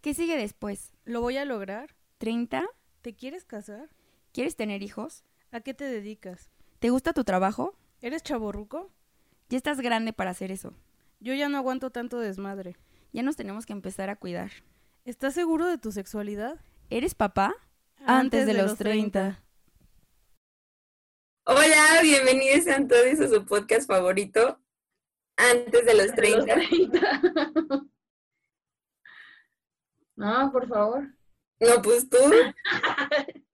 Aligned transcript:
¿Qué 0.00 0.14
sigue 0.14 0.36
después? 0.36 0.92
¿Lo 1.04 1.20
voy 1.20 1.38
a 1.38 1.44
lograr? 1.44 1.96
¿30? 2.20 2.68
¿Te 3.02 3.16
quieres 3.16 3.44
casar? 3.44 3.88
¿Quieres 4.32 4.54
tener 4.54 4.84
hijos? 4.84 5.24
¿A 5.50 5.60
qué 5.60 5.74
te 5.74 5.84
dedicas? 5.84 6.50
¿Te 6.78 6.90
gusta 6.90 7.12
tu 7.12 7.24
trabajo? 7.24 7.76
¿Eres 8.00 8.22
chaborruco? 8.22 8.92
Ya 9.48 9.56
estás 9.56 9.80
grande 9.80 10.12
para 10.12 10.30
hacer 10.30 10.52
eso. 10.52 10.72
Yo 11.18 11.34
ya 11.34 11.48
no 11.48 11.58
aguanto 11.58 11.90
tanto 11.90 12.20
desmadre. 12.20 12.76
Ya 13.12 13.24
nos 13.24 13.34
tenemos 13.34 13.66
que 13.66 13.72
empezar 13.72 14.08
a 14.08 14.14
cuidar. 14.14 14.52
¿Estás 15.04 15.34
seguro 15.34 15.66
de 15.66 15.78
tu 15.78 15.90
sexualidad? 15.90 16.60
¿Eres 16.90 17.16
papá? 17.16 17.56
Antes, 18.06 18.46
de, 18.46 18.54
los 18.54 18.78
30. 18.78 19.42
Hola, 21.44 22.00
bienvenidos 22.02 22.68
a 22.68 22.86
todos 22.86 23.20
a 23.20 23.28
su 23.28 23.44
podcast 23.44 23.88
favorito, 23.88 24.60
Antes 25.36 25.84
de 25.84 25.94
los 25.94 26.14
30. 26.14 26.54
No, 30.18 30.50
por 30.50 30.66
favor. 30.66 31.06
No, 31.60 31.80
pues 31.82 32.08
tú. 32.08 32.18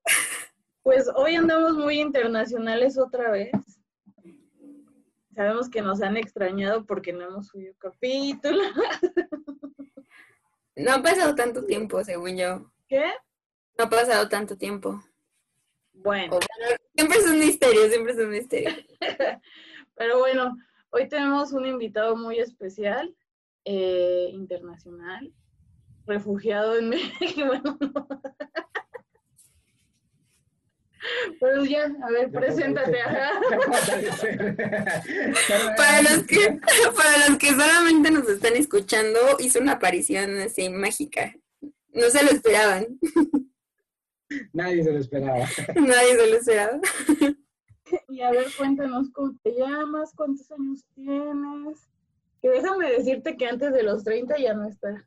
Pues 0.83 1.09
hoy 1.17 1.35
andamos 1.35 1.79
muy 1.79 1.99
internacionales 1.99 2.99
otra 2.99 3.31
vez. 3.31 3.53
Sabemos 5.35 5.71
que 5.71 5.81
nos 5.81 6.03
han 6.03 6.19
extrañado 6.19 6.85
porque 6.85 7.11
no 7.11 7.23
hemos 7.23 7.47
subido 7.47 7.73
capítulo. 7.79 8.63
No 10.77 10.93
ha 10.93 11.03
pasado 11.03 11.35
tanto 11.35 11.65
tiempo, 11.65 12.05
según 12.05 12.37
yo. 12.37 12.71
¿Qué? 12.87 13.13
No 13.79 13.85
ha 13.85 13.89
pasado 13.89 14.29
tanto 14.29 14.59
tiempo. 14.59 15.03
Bueno, 15.95 16.39
siempre 16.95 17.19
es 17.19 17.27
un 17.29 17.39
misterio, 17.39 17.89
siempre 17.89 18.13
es 18.13 18.19
un 18.19 18.29
misterio. 18.29 18.71
Pero 19.95 20.19
bueno, 20.19 20.55
hoy 20.91 21.09
tenemos 21.09 21.53
un 21.53 21.65
invitado 21.65 22.15
muy 22.15 22.41
especial, 22.41 23.17
eh, 23.65 24.29
internacional, 24.33 25.33
refugiado 26.07 26.79
en 26.79 26.91
México. 26.91 27.47
Bueno, 27.47 27.77
no. 27.81 28.09
Pero 31.41 31.65
ya, 31.65 31.91
a 32.03 32.11
ver, 32.11 32.31
preséntate. 32.31 33.01
ajá. 33.01 33.31
Para 35.77 36.03
los 36.03 36.27
que, 36.27 36.59
para 36.97 37.29
los 37.29 37.39
que 37.39 37.49
solamente 37.49 38.11
nos 38.11 38.29
están 38.29 38.57
escuchando, 38.57 39.19
hizo 39.39 39.61
una 39.61 39.73
aparición 39.73 40.41
así 40.41 40.69
mágica. 40.71 41.35
No 41.93 42.11
se 42.11 42.25
lo 42.25 42.31
esperaban. 42.31 42.87
Nadie 44.53 44.83
se 44.83 44.93
lo 44.93 44.99
esperaba. 44.99 45.47
Nadie 45.77 46.17
se 46.17 46.31
lo 46.31 46.37
esperaba. 46.37 46.81
Y 48.09 48.21
a 48.23 48.31
ver, 48.31 48.47
cuéntanos 48.57 49.11
cómo 49.13 49.37
te 49.43 49.55
llamas, 49.55 50.13
cuántos 50.17 50.51
años 50.51 50.85
tienes. 50.95 51.87
Que 52.43 52.49
déjame 52.49 52.91
decirte 52.91 53.37
que 53.37 53.47
antes 53.47 53.73
de 53.73 53.85
los 53.85 54.03
30 54.03 54.37
ya 54.39 54.55
no 54.55 54.69
está. 54.69 55.07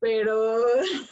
Pero, 0.00 0.58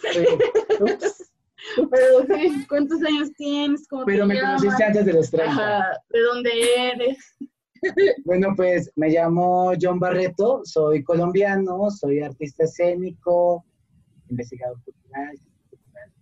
pero 1.90 2.26
sí, 2.28 2.66
¿cuántos 2.68 3.02
años 3.02 3.32
tienes? 3.36 3.86
¿Cómo 3.88 4.04
Pero 4.04 4.22
te 4.22 4.28
me 4.28 4.34
llamas? 4.36 4.62
conociste 4.62 4.84
antes 4.84 5.06
de 5.06 5.12
los 5.12 5.30
30. 5.30 5.52
Ajá, 5.52 6.02
¿de 6.10 6.20
dónde 6.20 6.50
eres? 6.92 7.18
Bueno, 8.24 8.54
pues 8.56 8.90
me 8.96 9.10
llamo 9.10 9.72
John 9.80 10.00
Barreto, 10.00 10.62
soy 10.64 11.04
colombiano, 11.04 11.90
soy 11.90 12.20
artista 12.20 12.64
escénico, 12.64 13.64
investigador 14.28 14.82
cultural, 14.82 15.38
cultural, 15.68 16.12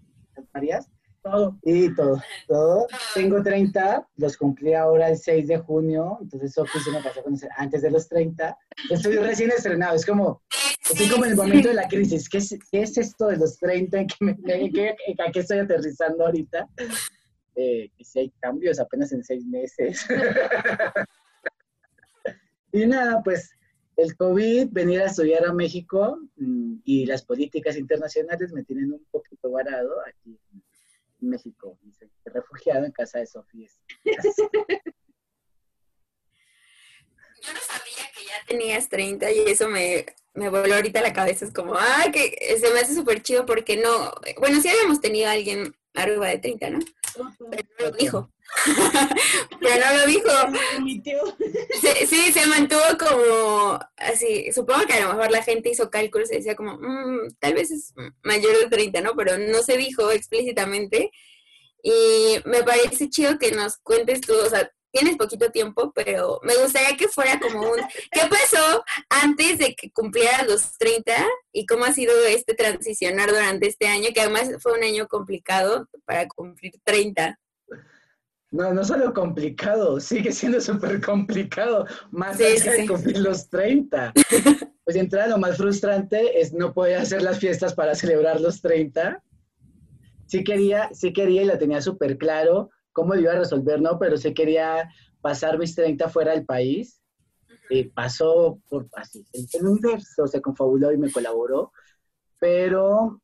varias, 0.53 0.91
Todo. 1.25 1.59
y 1.63 1.95
todo, 1.95 2.23
todo. 2.47 2.87
Tengo 3.15 3.43
30, 3.43 4.07
los 4.17 4.37
cumplí 4.37 4.75
ahora 4.75 5.09
el 5.09 5.17
6 5.17 5.49
de 5.49 5.57
junio, 5.57 6.19
entonces 6.21 6.51
eso 6.51 6.67
se 6.67 6.91
me 6.91 7.03
pasó 7.03 7.21
a 7.21 7.23
conocer 7.23 7.49
antes 7.57 7.81
de 7.81 7.91
los 7.91 8.07
30. 8.09 8.59
Estoy 8.91 9.17
recién 9.17 9.51
estrenado, 9.51 9.97
es 9.97 10.05
como, 10.05 10.43
estoy 10.91 11.09
como 11.09 11.25
en 11.25 11.31
el 11.31 11.37
momento 11.39 11.69
de 11.69 11.75
la 11.77 11.89
crisis. 11.89 12.29
¿Qué 12.29 12.37
es, 12.39 12.55
qué 12.71 12.83
es 12.83 12.99
esto 12.99 13.29
de 13.29 13.39
los 13.39 13.59
30? 13.59 14.01
¿En 14.01 14.07
qué, 14.07 14.15
me- 14.21 14.37
en 14.45 14.71
qué- 14.73 14.95
a 15.27 15.33
qué 15.33 15.41
estoy 15.41 15.61
aterrizando 15.61 16.27
ahorita? 16.27 16.69
Eh, 17.57 17.89
que 17.97 18.05
si 18.05 18.19
hay 18.19 18.31
cambios 18.41 18.79
apenas 18.79 19.11
en 19.13 19.25
seis 19.25 19.47
meses. 19.47 20.05
y 22.73 22.87
nada, 22.87 23.23
pues 23.23 23.51
el 23.97 24.15
COVID, 24.17 24.69
venir 24.73 25.01
a 25.01 25.07
estudiar 25.07 25.47
a 25.47 25.53
México 25.55 26.19
mm, 26.37 26.75
y 26.85 27.07
las 27.07 27.25
políticas 27.25 27.77
internacionales 27.79 28.53
me 28.53 28.65
tienen 28.65 28.93
un 28.93 29.05
poquito 29.11 29.51
varado 29.53 29.91
aquí 30.07 30.39
en 30.53 30.63
México. 31.29 31.79
Soy 31.99 32.09
refugiado 32.33 32.85
en 32.85 32.93
casa 32.93 33.19
de 33.19 33.27
Sofía. 33.27 33.69
Yo 37.43 37.53
no 37.53 37.61
sabía 37.61 38.11
que 38.17 38.25
ya 38.25 38.47
tenías 38.47 38.89
30 38.89 39.31
y 39.33 39.41
eso 39.41 39.69
me, 39.69 40.07
me 40.33 40.49
voló 40.49 40.75
ahorita 40.75 41.03
la 41.03 41.13
cabeza. 41.13 41.45
Es 41.45 41.53
como, 41.53 41.75
ah, 41.75 42.07
que 42.13 42.57
se 42.59 42.73
me 42.73 42.81
hace 42.81 42.95
súper 42.95 43.23
chido 43.23 43.45
porque 43.45 43.77
no. 43.77 44.13
Bueno, 44.39 44.61
sí 44.61 44.69
habíamos 44.69 45.01
tenido 45.01 45.29
a 45.29 45.33
alguien 45.33 45.77
arriba 45.95 46.29
de 46.29 46.39
30, 46.39 46.71
¿no? 46.71 46.79
Pero 47.51 47.69
no 47.79 47.87
lo 47.87 47.91
dijo. 47.93 48.31
Pero 49.61 49.87
no 49.87 49.99
lo 49.99 50.07
dijo. 50.07 50.31
Sí, 51.81 52.07
sí, 52.07 52.33
se 52.33 52.47
mantuvo 52.47 52.83
como 52.99 53.79
así. 53.97 54.53
Supongo 54.53 54.87
que 54.87 54.95
a 54.95 55.01
lo 55.07 55.15
mejor 55.15 55.31
la 55.31 55.43
gente 55.43 55.71
hizo 55.71 55.91
cálculos 55.91 56.31
y 56.33 56.37
decía 56.37 56.57
como, 56.57 56.77
"Mm, 56.79 57.37
tal 57.39 57.55
vez 57.55 57.71
es 57.71 57.95
mayor 58.23 58.57
de 58.59 58.69
30, 58.69 59.01
¿no? 59.01 59.15
Pero 59.17 59.39
no 59.39 59.63
se 59.63 59.77
dijo 59.77 60.11
explícitamente. 60.11 61.11
Y 61.83 62.37
me 62.45 62.63
parece 62.63 63.11
chido 63.11 63.39
que 63.39 63.53
nos 63.53 63.77
cuentes 63.79 64.21
tú, 64.23 64.35
o 64.35 64.49
sea, 64.49 64.71
tienes 64.95 65.17
poquito 65.17 65.51
tiempo, 65.51 65.93
pero 65.93 66.39
me 66.45 66.57
gustaría 66.57 66.97
que 66.97 67.09
fuera 67.09 67.41
como 67.41 67.63
un, 67.63 67.79
¿qué 68.13 68.21
pasó 68.31 68.85
antes 69.11 69.59
de 69.59 69.75
que 69.75 69.91
cumplieras 69.91 70.47
los 70.47 70.79
30 70.79 71.13
y 71.53 71.67
cómo 71.67 71.85
ha 71.85 71.93
sido 71.93 72.13
este 72.29 72.55
transicionar 72.55 73.31
durante 73.31 73.67
este 73.67 73.89
año, 73.89 74.11
que 74.15 74.21
además 74.21 74.51
fue 74.61 74.73
un 74.73 74.85
año 74.85 75.09
complicado 75.09 75.89
para 76.05 76.29
cumplir 76.29 76.75
30? 76.85 77.37
No, 78.53 78.73
no 78.73 78.85
solo 78.85 79.13
complicado, 79.13 79.99
sigue 79.99 80.31
siendo 80.31 80.61
súper 80.61 81.01
complicado, 81.01 81.87
más 82.13 82.37
Sí, 82.37 82.45
allá 82.45 82.73
sí, 82.73 82.83
de 82.83 82.89
cumplir 82.89 83.19
los 83.19 83.49
30. 83.51 84.13
Pues 84.85 84.97
de 84.97 85.01
entrada 85.01 85.29
lo 85.29 85.39
más 85.39 85.57
frustrante 85.57 86.39
es 86.43 86.53
no 86.53 86.75
poder 86.75 86.99
hacer 86.99 87.23
las 87.23 87.39
fiestas 87.39 87.73
para 87.73 87.95
celebrar 87.95 88.39
los 88.39 88.61
30. 88.61 89.23
Sí 90.27 90.45
quería, 90.45 90.91
sí 90.93 91.15
quería 91.15 91.41
y 91.41 91.47
la 91.47 91.59
tenía 91.59 91.81
súper 91.81 92.19
claro 92.19 92.69
cómo 92.95 93.15
lo 93.15 93.21
iba 93.21 93.33
a 93.33 93.39
resolver, 93.39 93.83
¿no? 93.83 93.99
Pero 93.99 94.17
sí 94.17 94.33
quería 94.33 94.89
pasar 95.21 95.59
mis 95.59 95.75
30 95.75 96.09
fuera 96.09 96.33
del 96.33 96.47
país. 96.47 97.03
Y 97.69 97.85
pasó 97.85 98.59
por 98.69 98.89
así, 98.95 99.25
el, 99.33 99.67
universo 99.67 100.27
se 100.27 100.41
confabuló 100.41 100.93
y 100.93 100.99
me 100.99 101.11
colaboró. 101.11 101.73
Pero, 102.39 103.21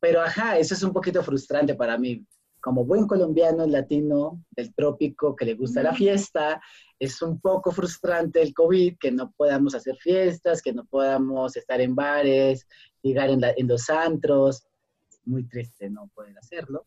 pero 0.00 0.20
ajá, 0.20 0.58
eso 0.58 0.74
es 0.74 0.82
un 0.82 0.92
poquito 0.92 1.22
frustrante 1.22 1.74
para 1.74 1.96
mí 1.98 2.24
como 2.60 2.84
buen 2.84 3.06
colombiano 3.06 3.66
latino 3.66 4.44
del 4.50 4.74
trópico 4.74 5.36
que 5.36 5.44
le 5.44 5.54
gusta 5.54 5.82
la 5.82 5.94
fiesta, 5.94 6.60
es 6.98 7.22
un 7.22 7.40
poco 7.40 7.70
frustrante 7.70 8.42
el 8.42 8.52
COVID, 8.52 8.98
que 8.98 9.12
no 9.12 9.32
podamos 9.36 9.74
hacer 9.74 9.96
fiestas, 9.96 10.60
que 10.60 10.72
no 10.72 10.84
podamos 10.84 11.56
estar 11.56 11.80
en 11.80 11.94
bares, 11.94 12.66
llegar 13.00 13.30
en, 13.30 13.40
la- 13.40 13.54
en 13.56 13.68
los 13.68 13.88
antros. 13.88 14.66
Es 15.08 15.20
muy 15.24 15.44
triste 15.48 15.88
no 15.88 16.10
poder 16.14 16.36
hacerlo. 16.36 16.86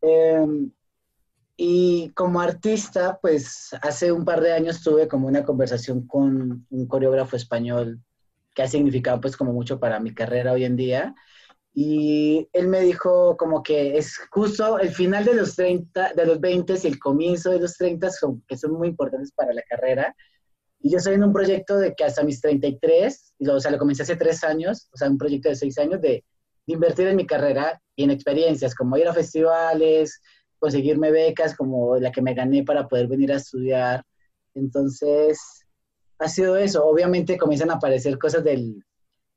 Em, 0.00 0.72
y 1.56 2.10
como 2.14 2.40
artista, 2.40 3.18
pues 3.20 3.70
hace 3.82 4.10
un 4.12 4.24
par 4.24 4.40
de 4.40 4.52
años 4.52 4.82
tuve 4.82 5.06
como 5.08 5.28
una 5.28 5.44
conversación 5.44 6.06
con 6.06 6.66
un 6.70 6.86
coreógrafo 6.88 7.36
español 7.36 8.00
que 8.54 8.62
ha 8.62 8.68
significado 8.68 9.20
pues 9.20 9.36
como 9.36 9.52
mucho 9.52 9.78
para 9.80 10.00
mi 10.00 10.14
carrera 10.14 10.52
hoy 10.52 10.64
en 10.64 10.76
día. 10.76 11.14
Y 11.74 12.48
él 12.52 12.68
me 12.68 12.80
dijo 12.82 13.36
como 13.36 13.62
que 13.62 13.98
es 13.98 14.18
justo 14.30 14.78
el 14.78 14.90
final 14.92 15.24
de 15.24 15.34
los 15.34 15.56
30, 15.56 16.12
de 16.14 16.26
los 16.26 16.40
20 16.40 16.74
y 16.82 16.86
el 16.88 16.98
comienzo 16.98 17.50
de 17.50 17.60
los 17.60 17.76
30 17.76 18.10
son, 18.10 18.42
que 18.48 18.56
son 18.58 18.72
muy 18.72 18.88
importantes 18.88 19.32
para 19.32 19.54
la 19.54 19.62
carrera. 19.62 20.14
Y 20.80 20.90
yo 20.90 20.98
estoy 20.98 21.14
en 21.14 21.24
un 21.24 21.32
proyecto 21.32 21.78
de 21.78 21.94
que 21.94 22.04
hasta 22.04 22.24
mis 22.24 22.40
33, 22.40 23.34
y 23.38 23.44
lo- 23.46 23.56
o 23.56 23.60
sea, 23.60 23.70
lo 23.70 23.78
comencé 23.78 24.02
hace 24.02 24.16
tres 24.16 24.42
años, 24.44 24.88
o 24.92 24.96
sea, 24.96 25.08
un 25.08 25.18
proyecto 25.18 25.48
de 25.48 25.54
seis 25.56 25.78
años 25.78 26.00
de, 26.00 26.24
de 26.66 26.74
invertir 26.74 27.06
en 27.08 27.16
mi 27.16 27.26
carrera 27.26 27.80
y 27.94 28.04
en 28.04 28.10
experiencias, 28.10 28.74
como 28.74 28.96
ir 28.96 29.06
a 29.08 29.14
festivales, 29.14 30.20
conseguirme 30.62 31.10
becas 31.10 31.56
como 31.56 31.96
la 31.96 32.12
que 32.12 32.22
me 32.22 32.34
gané 32.34 32.62
para 32.62 32.86
poder 32.86 33.08
venir 33.08 33.32
a 33.32 33.36
estudiar. 33.36 34.04
Entonces, 34.54 35.66
ha 36.20 36.28
sido 36.28 36.56
eso. 36.56 36.86
Obviamente 36.86 37.36
comienzan 37.36 37.72
a 37.72 37.74
aparecer 37.74 38.16
cosas 38.16 38.44
del, 38.44 38.84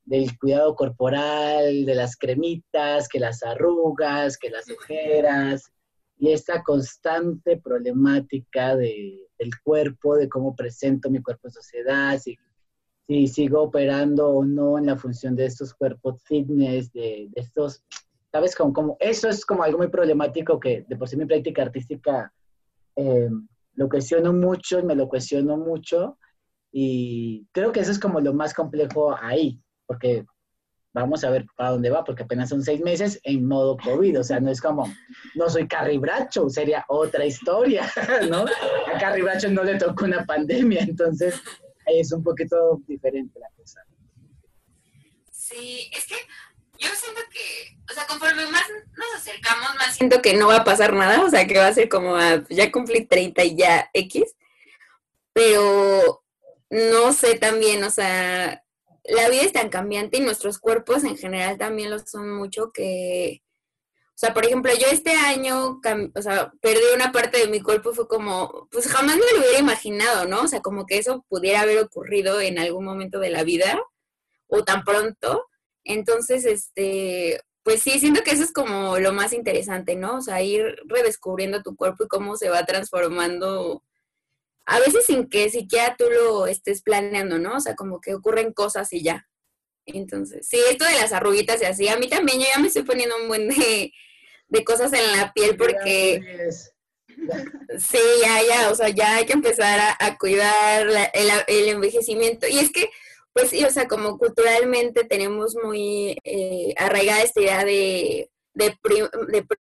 del 0.04 0.38
cuidado 0.38 0.75
corporal, 0.75 1.83
de 1.83 1.95
las 1.95 2.16
cremitas, 2.16 3.07
que 3.07 3.19
las 3.19 3.42
arrugas, 3.42 4.38
que 4.38 4.51
las 4.51 4.69
ojeras, 4.69 5.72
y 6.19 6.30
esta 6.31 6.62
constante 6.62 7.57
problemática 7.57 8.75
de, 8.75 9.27
del 9.39 9.50
cuerpo, 9.63 10.18
de 10.18 10.30
cómo 10.30 10.56
presento 10.56 11.10
mi 11.10 11.24
cuerpo 11.24 11.48
en 11.48 11.54
sociedad, 11.54 12.19
si, 12.19 12.38
si 13.07 13.27
sigo 13.27 13.63
operando 13.63 14.30
o 14.30 14.45
no 14.45 14.77
en 14.77 14.86
la 14.86 14.95
función 14.95 15.36
de 15.36 15.45
estos 15.45 15.74
cuerpos 15.74 16.22
fitness, 16.24 16.94
de 16.94 17.31
estos, 17.33 17.83
¿sabes? 18.36 18.54
Como, 18.54 18.74
como, 18.74 18.98
eso 19.00 19.30
es 19.30 19.46
como 19.46 19.64
algo 19.64 19.78
muy 19.78 19.88
problemático 19.88 20.60
que 20.60 20.84
de 20.90 20.98
por 20.98 21.08
sí 21.08 21.16
mi 21.16 21.26
práctica 21.26 21.62
artística 21.62 22.34
eh, 22.98 23.30
lo 23.76 23.88
cuestiono 23.88 24.34
mucho 24.34 24.84
me 24.84 24.94
lo 24.94 25.08
cuestiono 25.08 25.56
mucho, 25.56 26.18
y 26.70 27.48
creo 27.54 27.72
que 27.72 27.80
eso 27.80 27.92
es 27.92 28.00
como 28.00 28.20
lo 28.20 28.34
más 28.34 28.54
complejo 28.54 29.16
ahí, 29.18 29.62
porque 29.86 30.26
vamos 30.94 31.24
a 31.24 31.30
ver 31.30 31.46
para 31.56 31.70
dónde 31.70 31.90
va, 31.90 32.04
porque 32.04 32.24
apenas 32.24 32.50
son 32.50 32.62
seis 32.62 32.82
meses 32.82 33.22
en 33.24 33.48
modo 33.48 33.78
COVID, 33.78 34.20
o 34.20 34.24
sea, 34.24 34.42
no 34.42 34.52
es 34.52 34.60
como, 34.60 34.86
no 35.36 35.50
soy 35.50 35.66
Carrie 35.70 35.98
Bracho, 35.98 36.50
sería 36.50 36.84
otra 36.90 37.26
historia, 37.26 37.90
¿no? 38.30 38.44
A 38.94 39.00
Carrie 39.00 39.24
Bracho 39.24 39.50
no 39.50 39.64
le 39.64 39.78
tocó 39.78 40.04
una 40.04 40.26
pandemia, 40.26 40.82
entonces 40.82 41.42
es 41.86 42.12
un 42.12 42.22
poquito 42.22 42.82
diferente 42.86 43.40
la 43.40 43.48
cosa. 43.56 43.80
Sí, 45.32 45.90
es 45.94 46.06
que 46.08 46.16
yo 46.80 46.89
siento 46.95 47.22
que, 47.31 47.77
o 47.89 47.94
sea, 47.94 48.06
conforme 48.07 48.45
más 48.48 48.63
nos 48.95 49.16
acercamos, 49.16 49.75
más 49.75 49.95
siento 49.95 50.22
que 50.22 50.33
no 50.33 50.48
va 50.48 50.57
a 50.57 50.63
pasar 50.63 50.94
nada, 50.94 51.24
o 51.24 51.30
sea, 51.30 51.48
que 51.48 51.57
va 51.57 51.68
a 51.68 51.74
ser 51.74 51.89
como, 51.89 52.16
a, 52.16 52.44
ya 52.50 52.72
cumplí 52.72 53.06
30 53.06 53.44
y 53.44 53.56
ya 53.56 53.89
X, 53.94 54.36
pero 55.33 56.24
no 56.69 57.13
sé 57.13 57.36
también, 57.36 57.83
o 57.83 57.89
sea, 57.89 58.63
la 59.04 59.30
vida 59.30 59.44
es 59.44 59.54
tan 59.54 59.69
cambiante 59.69 60.18
y 60.18 60.22
nuestros 60.22 60.57
cuerpos 60.60 61.04
en 61.04 61.18
general 61.18 61.57
también 61.57 61.92
lo 61.92 62.00
son 62.00 62.36
mucho 62.36 62.72
que, 62.74 63.44
o 64.16 64.18
sea, 64.18 64.33
por 64.33 64.45
ejemplo, 64.45 64.72
yo 64.74 64.88
este 64.89 65.12
año, 65.12 65.81
o 66.16 66.22
sea, 66.22 66.54
perdí 66.62 66.81
una 66.95 67.12
parte 67.12 67.38
de 67.38 67.48
mi 67.48 67.60
cuerpo 67.60 67.94
fue 67.94 68.07
como, 68.07 68.69
pues 68.72 68.88
jamás 68.88 69.18
me 69.18 69.31
lo 69.33 69.39
hubiera 69.39 69.60
imaginado, 69.60 70.25
¿no? 70.25 70.44
O 70.44 70.48
sea, 70.48 70.62
como 70.62 70.86
que 70.86 70.98
eso 70.98 71.25
pudiera 71.27 71.60
haber 71.60 71.80
ocurrido 71.80 72.39
en 72.39 72.57
algún 72.57 72.86
momento 72.86 73.19
de 73.19 73.30
la 73.30 73.44
vida 73.44 73.77
o 74.48 74.63
tan 74.63 74.86
pronto. 74.86 75.45
Entonces, 75.86 76.46
este, 76.46 77.40
pues 77.64 77.82
sí, 77.82 78.00
siento 78.00 78.22
que 78.24 78.32
eso 78.32 78.44
es 78.44 78.52
como 78.52 79.00
lo 79.00 79.14
más 79.14 79.32
interesante, 79.32 79.96
¿no? 79.96 80.18
O 80.18 80.22
sea, 80.22 80.42
ir 80.42 80.76
redescubriendo 80.86 81.64
tu 81.64 81.76
cuerpo 81.76 82.04
y 82.04 82.08
cómo 82.08 82.36
se 82.36 82.50
va 82.50 82.66
transformando 82.66 83.84
a 84.66 84.80
veces 84.80 85.06
sin 85.06 85.30
que 85.30 85.50
siquiera 85.50 85.96
tú 85.98 86.06
lo 86.10 86.48
estés 86.48 86.82
planeando, 86.82 87.38
¿no? 87.38 87.58
O 87.58 87.60
sea, 87.60 87.76
como 87.76 88.02
que 88.02 88.16
ocurren 88.16 88.52
cosas 88.52 88.92
y 88.94 89.04
ya. 89.04 89.28
Entonces, 89.86 90.48
sí, 90.48 90.58
esto 90.70 90.86
de 90.86 90.96
las 90.96 91.14
arruguitas 91.14 91.62
y 91.62 91.66
así, 91.66 91.88
a 91.88 91.98
mí 91.98 92.10
también 92.10 92.40
yo 92.40 92.48
ya 92.54 92.60
me 92.60 92.68
estoy 92.68 92.84
poniendo 92.84 93.16
un 93.22 93.28
buen 93.28 93.50
de, 93.50 94.64
cosas 94.64 94.92
en 94.94 95.12
la 95.18 95.32
piel 95.34 95.56
porque... 95.56 96.20
Sí, 97.80 98.00
ya, 98.22 98.42
ya, 98.48 98.72
o 98.72 98.76
sea, 98.76 98.90
ya 98.90 99.16
hay 99.16 99.26
que 99.26 99.34
empezar 99.34 99.96
a, 100.00 100.18
cuidar 100.18 100.86
el, 101.14 101.32
el, 101.48 101.70
envejecimiento. 101.70 102.46
Y 102.48 102.60
es 102.60 102.72
que, 102.72 102.90
pues 103.36 103.50
sí, 103.50 103.66
o 103.66 103.70
sea, 103.70 103.88
como 103.88 104.18
culturalmente 104.18 105.04
tenemos 105.04 105.56
muy 105.62 106.18
eh, 106.24 106.74
arraigada 106.78 107.22
esta 107.22 107.42
idea 107.42 107.66
de 107.66 108.32
de, 108.56 108.74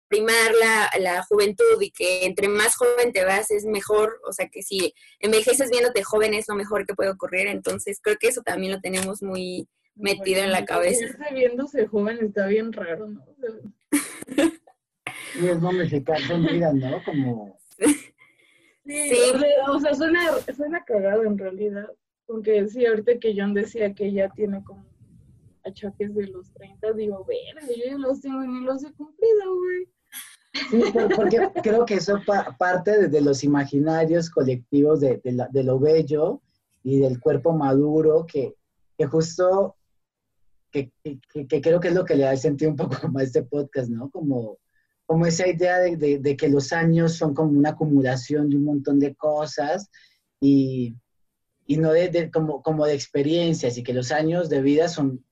primar 0.07 0.51
la, 0.59 0.91
la, 0.99 1.23
juventud 1.23 1.81
y 1.81 1.89
que 1.89 2.25
entre 2.25 2.47
más 2.47 2.75
joven 2.75 3.11
te 3.11 3.25
vas 3.25 3.49
es 3.49 3.65
mejor, 3.65 4.21
o 4.23 4.31
sea 4.31 4.49
que 4.49 4.61
si 4.61 4.93
envejeces 5.19 5.71
viéndote 5.71 6.03
joven 6.03 6.35
es 6.35 6.47
lo 6.47 6.53
mejor 6.53 6.85
que 6.85 6.93
puede 6.93 7.09
ocurrir, 7.09 7.47
entonces 7.47 7.99
creo 8.01 8.17
que 8.19 8.27
eso 8.27 8.43
también 8.43 8.73
lo 8.73 8.81
tenemos 8.81 9.23
muy 9.23 9.67
metido 9.95 10.43
en 10.43 10.51
la 10.51 10.65
cabeza. 10.65 11.05
viéndose 11.33 11.87
joven 11.87 12.19
está 12.21 12.45
bien 12.45 12.71
raro, 12.71 13.07
¿no? 13.07 13.25
y 15.41 15.47
es 15.47 15.59
momificarse 15.59 16.33
en 16.33 16.45
vida, 16.45 16.71
¿no? 16.71 17.03
Como... 17.03 17.59
Sí, 18.85 19.31
O, 19.69 19.79
sea, 19.79 19.93
suena, 19.93 20.29
suena 20.53 20.83
cagado 20.83 21.23
en 21.23 21.37
realidad, 21.37 21.87
porque 22.25 22.67
sí, 22.67 22.85
ahorita 22.85 23.19
que 23.19 23.33
John 23.37 23.53
decía 23.53 23.93
que 23.93 24.11
ya 24.11 24.29
tiene 24.29 24.63
como 24.63 24.85
achaques 25.65 26.13
de 26.13 26.27
los 26.27 26.51
30, 26.53 26.93
digo, 26.93 27.25
ver, 27.25 27.75
yo 27.75 27.83
ya 27.85 27.97
los 27.97 28.21
tengo 28.21 28.41
ni 28.41 28.63
los 28.65 28.83
he 28.83 28.91
cumplido, 28.93 29.55
güey. 29.55 29.87
Sí, 30.69 30.83
porque 31.15 31.49
creo 31.63 31.85
que 31.85 31.95
eso 31.95 32.19
parte 32.59 33.07
de, 33.07 33.21
los 33.21 33.43
imaginarios 33.43 34.29
colectivos 34.29 34.99
de, 34.99 35.19
de, 35.23 35.63
lo 35.63 35.79
bello 35.79 36.41
y 36.83 36.99
del 36.99 37.19
cuerpo 37.19 37.53
maduro, 37.53 38.25
que, 38.27 38.55
que 38.97 39.05
justo, 39.07 39.75
que, 40.69 40.91
que, 41.03 41.61
creo 41.61 41.79
que 41.79 41.87
es 41.87 41.95
lo 41.95 42.05
que 42.05 42.15
le 42.15 42.25
da 42.25 42.37
sentido 42.37 42.69
un 42.69 42.77
poco 42.77 43.07
más 43.07 43.23
a 43.23 43.25
este 43.25 43.43
podcast, 43.43 43.89
¿no? 43.89 44.11
Como, 44.11 44.59
como 45.07 45.25
esa 45.25 45.47
idea 45.47 45.79
de, 45.79 46.37
que 46.37 46.49
los 46.49 46.71
años 46.71 47.15
son 47.15 47.33
como 47.33 47.57
una 47.57 47.69
acumulación 47.69 48.49
de 48.49 48.57
un 48.57 48.65
montón 48.65 48.99
de 48.99 49.15
cosas 49.15 49.89
y, 50.39 50.95
y 51.65 51.77
no 51.77 51.91
de, 51.91 52.29
como, 52.31 52.61
como 52.61 52.85
de 52.85 52.93
experiencias, 52.93 53.77
y 53.77 53.83
que 53.83 53.93
los 53.93 54.11
años 54.11 54.49
de 54.49 54.61
vida 54.61 54.87
son 54.87 55.23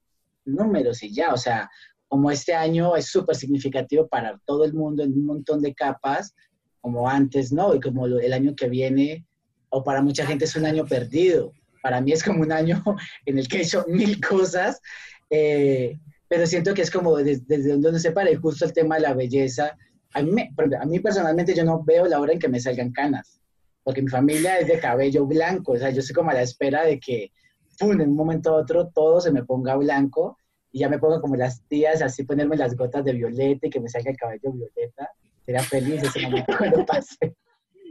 números 0.46 1.04
y 1.04 1.14
ya, 1.14 1.34
o 1.34 1.38
sea, 1.38 1.70
como 2.08 2.32
este 2.32 2.54
año 2.54 2.96
es 2.96 3.08
súper 3.08 3.36
significativo 3.36 4.08
para 4.08 4.40
todo 4.46 4.66
el 4.66 4.74
mundo 4.74 5.04
en 5.04 5.14
un 5.14 5.26
montón 5.26 5.62
de 5.62 5.74
capas, 5.74 6.36
como 6.82 7.08
antes, 7.08 7.52
¿no? 7.54 7.76
Y 7.76 7.80
como 7.80 8.06
el 8.06 8.34
año 8.34 8.56
que 8.56 8.68
viene, 8.68 9.26
o 9.70 9.84
para 9.84 10.02
mucha 10.02 10.26
gente 10.26 10.46
es 10.46 10.56
un 10.56 10.66
año 10.66 10.86
perdido. 10.86 11.54
Para 11.82 12.02
mí 12.02 12.12
es 12.12 12.24
como 12.24 12.42
un 12.42 12.52
año 12.52 12.84
en 13.26 13.38
el 13.38 13.48
que 13.48 13.58
he 13.58 13.62
hecho 13.62 13.86
mil 13.88 14.20
cosas, 14.20 14.82
eh, 15.30 16.00
pero 16.28 16.46
siento 16.48 16.74
que 16.74 16.82
es 16.82 16.92
como 16.92 17.18
desde, 17.18 17.78
donde 17.78 18.00
se 18.00 18.12
para, 18.12 18.32
y 18.32 18.36
justo 18.36 18.66
el 18.66 18.74
tema 18.74 18.96
de 18.96 19.02
la 19.02 19.14
belleza. 19.14 19.78
A 20.14 20.22
mí, 20.22 20.50
a 20.80 20.86
mí 20.86 21.00
personalmente 21.00 21.56
yo 21.56 21.64
no 21.64 21.84
veo 21.84 22.06
la 22.08 22.20
hora 22.20 22.34
en 22.34 22.40
que 22.40 22.50
me 22.50 22.60
salgan 22.60 22.92
canas, 22.92 23.41
porque 23.84 24.02
mi 24.02 24.10
familia 24.10 24.60
es 24.60 24.68
de 24.68 24.80
cabello 24.80 25.26
blanco, 25.26 25.74
o 25.74 25.78
sea, 25.78 25.90
yo 25.90 26.00
estoy 26.00 26.14
como 26.14 26.32
a 26.32 26.36
la 26.36 26.42
espera 26.42 26.84
de 26.84 27.00
que 27.00 27.32
en 27.80 28.02
un 28.02 28.16
momento 28.16 28.52
a 28.52 28.62
otro 28.62 28.90
todo 28.90 29.20
se 29.22 29.32
me 29.32 29.44
ponga 29.44 29.76
blanco 29.76 30.38
y 30.72 30.80
ya 30.80 30.90
me 30.90 31.00
pongo 31.00 31.20
como 31.20 31.36
las 31.36 31.64
tías, 31.68 32.02
así 32.02 32.24
ponerme 32.24 32.56
las 32.56 32.76
gotas 32.76 33.04
de 33.04 33.14
violeta 33.14 33.68
y 33.68 33.70
que 33.70 33.80
me 33.80 33.90
salga 33.90 34.12
el 34.12 34.18
cabello 34.18 34.52
violeta. 34.52 35.10
Sería 35.46 35.64
feliz 35.64 36.04
ese 36.04 36.22
momento 36.22 36.54
cuando 36.58 36.86
pase. 36.86 37.36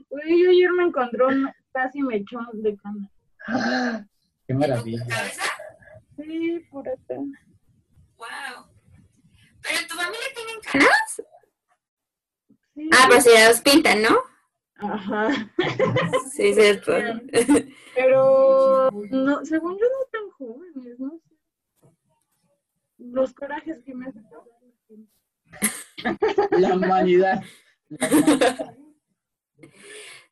Uy, 0.08 0.42
yo 0.44 0.50
ayer 0.50 0.72
me 0.72 0.84
encontré 0.84 1.24
un 1.24 1.50
casi 1.72 2.02
mechón 2.02 2.46
de 2.54 2.76
cana. 2.76 3.10
¡Ah! 3.46 4.04
¡Qué 4.46 4.54
maravilla! 4.54 5.04
Sí, 6.16 6.64
por 6.70 6.88
acá. 6.88 7.16
¡Wow! 8.16 8.66
¿Pero 9.62 9.78
tu 9.88 9.94
familia 9.94 10.26
tiene 10.34 10.52
canas? 10.72 11.22
Ah, 12.92 13.06
pero 13.08 13.20
si 13.20 13.30
las 13.30 13.60
pintan, 13.60 14.02
¿no? 14.02 14.29
Ajá. 14.80 15.28
Sí, 16.32 16.54
cierto. 16.54 16.92
Pero, 17.94 18.90
no, 19.10 19.44
según 19.44 19.78
yo, 19.78 19.84
no 19.86 20.06
tan 20.10 20.30
jóvenes, 20.30 20.98
no 20.98 21.18
sé. 21.18 21.30
Los 22.98 23.34
corajes 23.34 23.82
que 23.84 23.94
me 23.94 24.06
hacen 24.06 24.26
La 26.52 26.74
humanidad. 26.74 27.42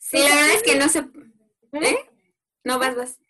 Sí, 0.00 0.16
la 0.16 0.34
verdad 0.36 0.54
es 0.54 0.62
que 0.62 0.78
no 0.78 0.88
se... 0.88 1.00
¿Eh? 1.72 1.98
No, 2.64 2.78
vas, 2.78 2.96
vas. 2.96 3.20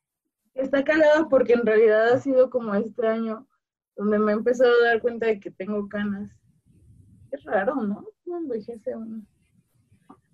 Está 0.55 0.85
calado 0.85 1.29
porque 1.29 1.55
en 1.55 1.67
realidad 1.67 2.13
ha 2.13 2.21
sido 2.21 2.51
como 2.51 2.73
este 2.77 3.05
año 3.05 3.49
donde 3.97 4.21
me 4.21 4.31
he 4.31 4.37
empezado 4.37 4.71
a 4.71 4.91
dar 4.91 5.01
cuenta 5.01 5.27
de 5.27 5.41
que 5.41 5.51
tengo 5.51 5.89
canas. 5.89 6.31
Es 7.33 7.43
raro, 7.43 7.75
¿no? 7.75 8.07
No 8.27 8.39
envejece 8.39 8.95
uno. 8.95 9.27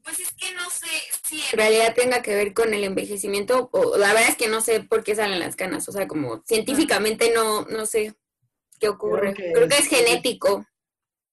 Pues 0.05 0.21
es 0.21 0.33
que 0.33 0.55
no 0.55 0.69
sé 0.69 0.87
si 1.25 1.41
en 1.53 1.59
realidad 1.59 1.95
tenga 1.95 2.21
que 2.21 2.35
ver 2.35 2.53
con 2.53 2.75
el 2.75 2.85
envejecimiento, 2.85 3.71
o 3.73 3.97
la 3.97 4.13
verdad 4.13 4.29
es 4.29 4.37
que 4.37 4.49
no 4.49 4.61
sé 4.61 4.81
por 4.81 5.03
qué 5.03 5.15
salen 5.15 5.41
las 5.41 5.57
canas, 5.57 5.89
o 5.89 5.93
sea, 5.93 6.07
como 6.07 6.43
científicamente 6.47 7.33
no, 7.35 7.65
no 7.65 7.87
sé 7.87 8.15
qué 8.79 8.89
ocurre. 8.89 9.33
Creo 9.33 9.67
que, 9.67 9.79
es, 9.79 9.87
genético. 9.87 10.67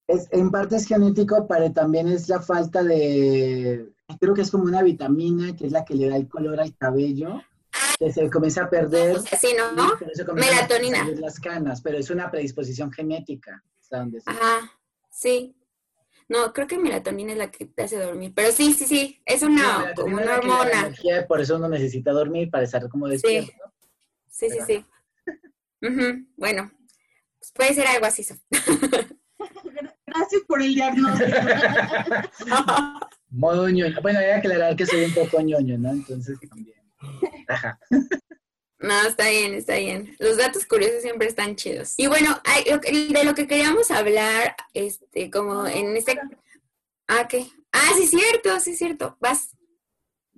Es, 0.08 0.28
en 0.32 0.51
parte 0.51 0.78
es 0.78 0.88
genético, 0.88 1.46
pero 1.48 1.72
también 1.74 2.08
es 2.08 2.30
la 2.30 2.42
falta 2.42 2.82
de, 2.82 3.92
creo 4.20 4.34
que 4.34 4.42
es 4.42 4.51
como 4.51 4.63
una 4.63 4.84
vitamina 4.84 5.56
que 5.56 5.68
es 5.68 5.72
la 5.72 5.86
que 5.86 5.96
le 5.96 6.10
da 6.10 6.16
el 6.16 6.30
color 6.30 6.60
al 6.60 6.75
cabello, 6.78 7.42
que 8.00 8.12
se 8.12 8.30
comienza 8.30 8.63
a 8.63 8.70
perder. 8.70 9.20
Sí, 9.22 9.54
¿no? 9.58 9.94
Melatonina. 10.34 11.08
las 11.20 11.40
canas, 11.40 11.82
pero 11.82 11.98
es 11.98 12.10
una 12.10 12.32
predisposición 12.32 12.92
genética. 12.92 13.63
Ajá, 14.25 14.72
sí. 15.10 15.56
No, 16.32 16.54
creo 16.54 16.66
que 16.66 16.78
melatonina 16.78 17.34
es 17.34 17.38
la 17.38 17.52
que 17.52 17.66
te 17.66 17.84
hace 17.84 17.98
dormir. 17.98 18.32
Pero 18.34 18.54
sí, 18.54 18.72
sí, 18.72 18.86
sí, 18.88 19.22
es 19.26 19.44
una, 19.44 19.94
como 19.94 20.16
una 20.16 20.38
hormona. 20.38 20.94
por 21.28 21.42
eso 21.42 21.58
uno 21.58 21.68
necesita 21.68 22.14
dormir, 22.14 22.50
para 22.50 22.64
estar 22.64 22.88
como 22.88 23.10
despierto. 23.10 23.52
Sí, 24.30 24.50
sí, 24.50 24.60
sí. 24.66 24.86
Bueno, 26.38 26.72
pues 27.38 27.52
puede 27.54 27.74
ser 27.74 27.86
algo 27.88 28.06
así. 28.06 28.26
Gracias 30.06 30.42
por 30.48 30.62
el 30.62 30.74
diagnóstico. 30.74 31.38
Modo 33.30 33.70
ñoño. 33.70 34.02
Bueno, 34.02 34.20
hay 34.20 34.26
que 34.26 34.34
aclarar 34.34 34.78
que 34.78 34.86
soy 34.86 35.04
un 35.04 35.14
poco 35.14 35.42
ñoño, 35.42 35.78
¿no? 35.80 35.92
Entonces 35.92 36.40
también. 36.50 36.78
Ajá. 37.50 37.78
No, 38.82 39.00
está 39.08 39.30
bien, 39.30 39.54
está 39.54 39.78
bien. 39.78 40.16
Los 40.18 40.38
datos 40.38 40.66
curiosos 40.66 41.04
siempre 41.04 41.28
están 41.28 41.56
chidos. 41.56 41.94
Y 41.98 42.08
bueno, 42.08 42.42
de 42.66 43.24
lo 43.24 43.36
que 43.36 43.48
queríamos 43.48 43.92
hablar, 43.92 44.56
este, 44.74 45.30
como 45.30 45.68
en 45.68 45.96
este... 45.96 46.20
Ah, 47.08 47.28
¿qué? 47.28 47.46
Ah, 47.72 47.92
sí, 47.96 48.08
cierto, 48.08 48.60
sí, 48.60 48.76
cierto. 48.76 49.18
Vas. 49.20 49.56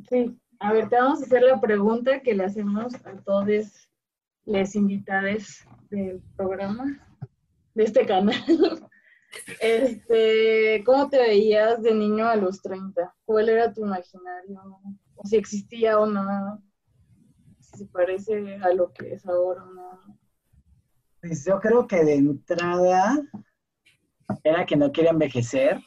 Sí, 0.09 0.37
a 0.59 0.73
ver, 0.73 0.89
te 0.89 0.97
vamos 0.97 1.21
a 1.21 1.25
hacer 1.25 1.43
la 1.43 1.61
pregunta 1.61 2.21
que 2.21 2.33
le 2.33 2.43
hacemos 2.43 2.93
a 2.95 3.15
todos 3.23 3.47
los 4.45 4.75
invitados 4.75 5.63
del 5.89 6.21
programa, 6.35 7.07
de 7.73 7.83
este 7.83 8.05
canal. 8.05 8.43
Este, 9.59 10.83
¿cómo 10.85 11.09
te 11.09 11.17
veías 11.17 11.81
de 11.81 11.95
niño 11.95 12.27
a 12.27 12.35
los 12.35 12.61
30? 12.61 13.15
¿Cuál 13.25 13.49
era 13.49 13.73
tu 13.73 13.81
imaginario? 13.81 14.79
O 15.15 15.25
si 15.25 15.37
existía 15.37 15.99
o 15.99 16.05
no 16.05 16.61
se 17.73 17.85
parece 17.87 18.57
a 18.61 18.73
lo 18.73 18.91
que 18.93 19.13
es 19.13 19.25
ahora, 19.25 19.63
¿no? 19.65 20.17
Pues 21.21 21.45
yo 21.45 21.59
creo 21.59 21.87
que 21.87 22.03
de 22.03 22.15
entrada 22.15 23.21
era 24.43 24.65
que 24.65 24.75
no 24.75 24.91
quería 24.91 25.11
envejecer, 25.11 25.79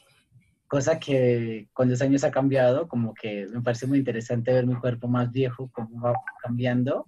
cosa 0.66 0.98
que 0.98 1.68
con 1.72 1.90
los 1.90 2.00
años 2.00 2.24
ha 2.24 2.30
cambiado, 2.30 2.88
como 2.88 3.14
que 3.14 3.46
me 3.52 3.60
parece 3.60 3.86
muy 3.86 3.98
interesante 3.98 4.52
ver 4.52 4.66
mi 4.66 4.74
cuerpo 4.76 5.08
más 5.08 5.30
viejo, 5.30 5.70
cómo 5.72 6.00
va 6.00 6.14
cambiando. 6.42 7.06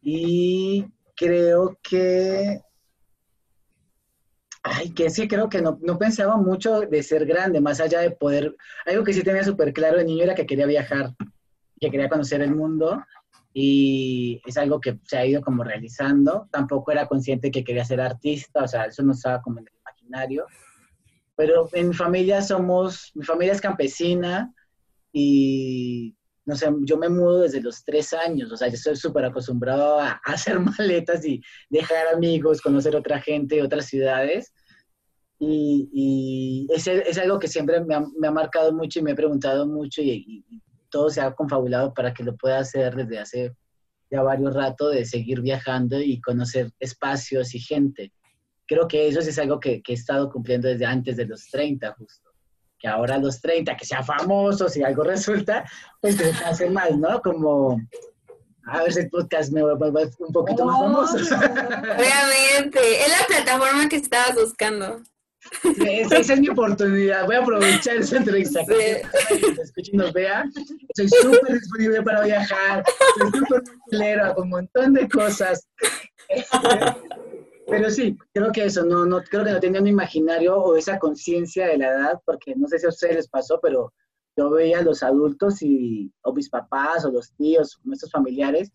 Y 0.00 0.86
creo 1.14 1.78
que, 1.82 2.62
ay, 4.62 4.94
que 4.94 5.10
sí, 5.10 5.28
creo 5.28 5.48
que 5.48 5.60
no, 5.60 5.78
no 5.82 5.98
pensaba 5.98 6.36
mucho 6.36 6.80
de 6.80 7.02
ser 7.02 7.26
grande, 7.26 7.60
más 7.60 7.80
allá 7.80 8.00
de 8.00 8.10
poder, 8.10 8.56
algo 8.86 9.04
que 9.04 9.12
sí 9.12 9.22
tenía 9.22 9.44
súper 9.44 9.72
claro 9.72 9.98
de 9.98 10.04
niño 10.04 10.24
era 10.24 10.34
que 10.34 10.46
quería 10.46 10.66
viajar, 10.66 11.14
que 11.78 11.90
quería 11.90 12.08
conocer 12.08 12.40
el 12.40 12.54
mundo 12.54 13.04
y 13.58 14.42
es 14.44 14.58
algo 14.58 14.78
que 14.82 14.98
se 15.04 15.16
ha 15.16 15.24
ido 15.24 15.40
como 15.40 15.64
realizando. 15.64 16.46
Tampoco 16.52 16.92
era 16.92 17.06
consciente 17.06 17.50
que 17.50 17.64
quería 17.64 17.86
ser 17.86 18.02
artista, 18.02 18.64
o 18.64 18.68
sea, 18.68 18.84
eso 18.84 19.02
no 19.02 19.12
estaba 19.12 19.40
como 19.40 19.60
en 19.60 19.66
el 19.66 19.72
imaginario. 19.80 20.44
Pero 21.36 21.66
en 21.72 21.88
mi 21.88 21.94
familia 21.94 22.42
somos, 22.42 23.12
mi 23.14 23.24
familia 23.24 23.54
es 23.54 23.62
campesina 23.62 24.52
y, 25.10 26.14
no 26.44 26.54
sé, 26.54 26.66
yo 26.82 26.98
me 26.98 27.08
mudo 27.08 27.40
desde 27.40 27.62
los 27.62 27.82
tres 27.82 28.12
años, 28.12 28.52
o 28.52 28.58
sea, 28.58 28.68
yo 28.68 28.74
estoy 28.74 28.94
súper 28.94 29.24
acostumbrado 29.24 30.00
a, 30.00 30.20
hacer 30.24 30.60
maletas 30.78 31.24
y 31.24 31.40
dejar 31.70 32.08
amigos, 32.08 32.60
conocer 32.60 32.94
otra 32.94 33.22
gente, 33.22 33.62
otras 33.62 33.86
ciudades. 33.86 34.52
Y, 35.38 35.88
y 35.94 36.74
es, 36.74 36.86
es, 36.86 37.16
algo 37.16 37.38
que 37.38 37.48
siempre 37.48 37.82
me 37.82 37.94
ha, 37.94 38.04
me 38.18 38.28
ha, 38.28 38.30
marcado 38.30 38.74
mucho 38.74 38.98
y 38.98 39.02
me 39.02 39.12
he 39.12 39.16
preguntado 39.16 39.66
mucho 39.66 40.02
y, 40.02 40.44
y, 40.50 40.62
todo 40.90 41.10
se 41.10 41.20
ha 41.20 41.32
confabulado 41.34 41.92
para 41.94 42.12
que 42.14 42.24
lo 42.24 42.36
pueda 42.36 42.58
hacer 42.58 42.94
desde 42.94 43.18
hace 43.18 43.56
ya 44.10 44.22
varios 44.22 44.54
ratos, 44.54 44.94
de 44.94 45.04
seguir 45.04 45.40
viajando 45.40 46.00
y 46.00 46.20
conocer 46.20 46.70
espacios 46.78 47.54
y 47.54 47.60
gente. 47.60 48.12
Creo 48.66 48.86
que 48.86 49.08
eso 49.08 49.20
es 49.20 49.38
algo 49.38 49.58
que, 49.60 49.82
que, 49.82 49.92
he 49.92 49.94
estado 49.94 50.30
cumpliendo 50.30 50.68
desde 50.68 50.86
antes 50.86 51.16
de 51.16 51.26
los 51.26 51.48
30, 51.50 51.92
justo. 51.98 52.30
Que 52.78 52.88
ahora 52.88 53.16
a 53.16 53.18
los 53.18 53.40
30, 53.40 53.76
que 53.76 53.84
sea 53.84 54.02
famoso, 54.02 54.68
si 54.68 54.82
algo 54.82 55.02
resulta, 55.04 55.64
pues 56.00 56.16
te 56.16 56.30
hace 56.30 56.70
mal, 56.70 57.00
¿no? 57.00 57.20
Como, 57.20 57.80
a 58.66 58.82
ver 58.82 58.92
si 58.92 59.00
el 59.00 59.10
podcast 59.10 59.52
me 59.52 59.62
vuelve 59.62 60.10
un 60.18 60.32
poquito 60.32 60.64
oh, 60.64 60.66
más 60.66 60.78
famoso. 60.80 61.16
Obviamente, 61.16 62.78
es 63.02 63.08
la 63.08 63.26
plataforma 63.26 63.88
que 63.88 63.96
estabas 63.96 64.34
buscando. 64.34 65.02
Esa, 65.86 66.18
esa, 66.18 66.34
es 66.34 66.40
mi 66.40 66.48
oportunidad. 66.48 67.26
Voy 67.26 67.36
a 67.36 67.40
aprovechar 67.40 67.96
esa 67.96 68.18
entrevista. 68.18 68.60
Sí. 68.64 68.74
Que 69.28 69.40
nos 69.50 69.58
escuche 69.58 69.90
y 69.92 69.96
nos 69.96 70.12
vea. 70.12 70.44
Soy 70.94 71.08
súper 71.08 71.54
disponible 71.54 72.02
para 72.02 72.22
viajar. 72.22 72.84
Soy 73.18 73.40
súper 73.40 73.62
culera 73.84 74.34
con 74.34 74.44
un 74.44 74.50
montón 74.50 74.92
de 74.94 75.08
cosas. 75.08 75.66
Pero 77.68 77.90
sí, 77.90 78.16
creo 78.32 78.52
que 78.52 78.64
eso, 78.64 78.84
no, 78.84 79.04
no, 79.06 79.22
creo 79.22 79.44
que 79.44 79.50
no 79.50 79.60
tenía 79.60 79.80
un 79.80 79.88
imaginario 79.88 80.56
o 80.56 80.76
esa 80.76 80.98
conciencia 80.98 81.66
de 81.66 81.78
la 81.78 81.88
edad, 81.88 82.20
porque 82.24 82.54
no 82.54 82.68
sé 82.68 82.78
si 82.78 82.86
a 82.86 82.90
ustedes 82.90 83.16
les 83.16 83.28
pasó, 83.28 83.58
pero 83.60 83.92
yo 84.36 84.50
veía 84.50 84.78
a 84.78 84.82
los 84.82 85.02
adultos 85.02 85.62
y, 85.62 86.12
o 86.22 86.32
mis 86.32 86.48
papás 86.48 87.04
o 87.04 87.10
los 87.10 87.32
tíos, 87.34 87.80
estos 87.92 88.10
familiares, 88.12 88.70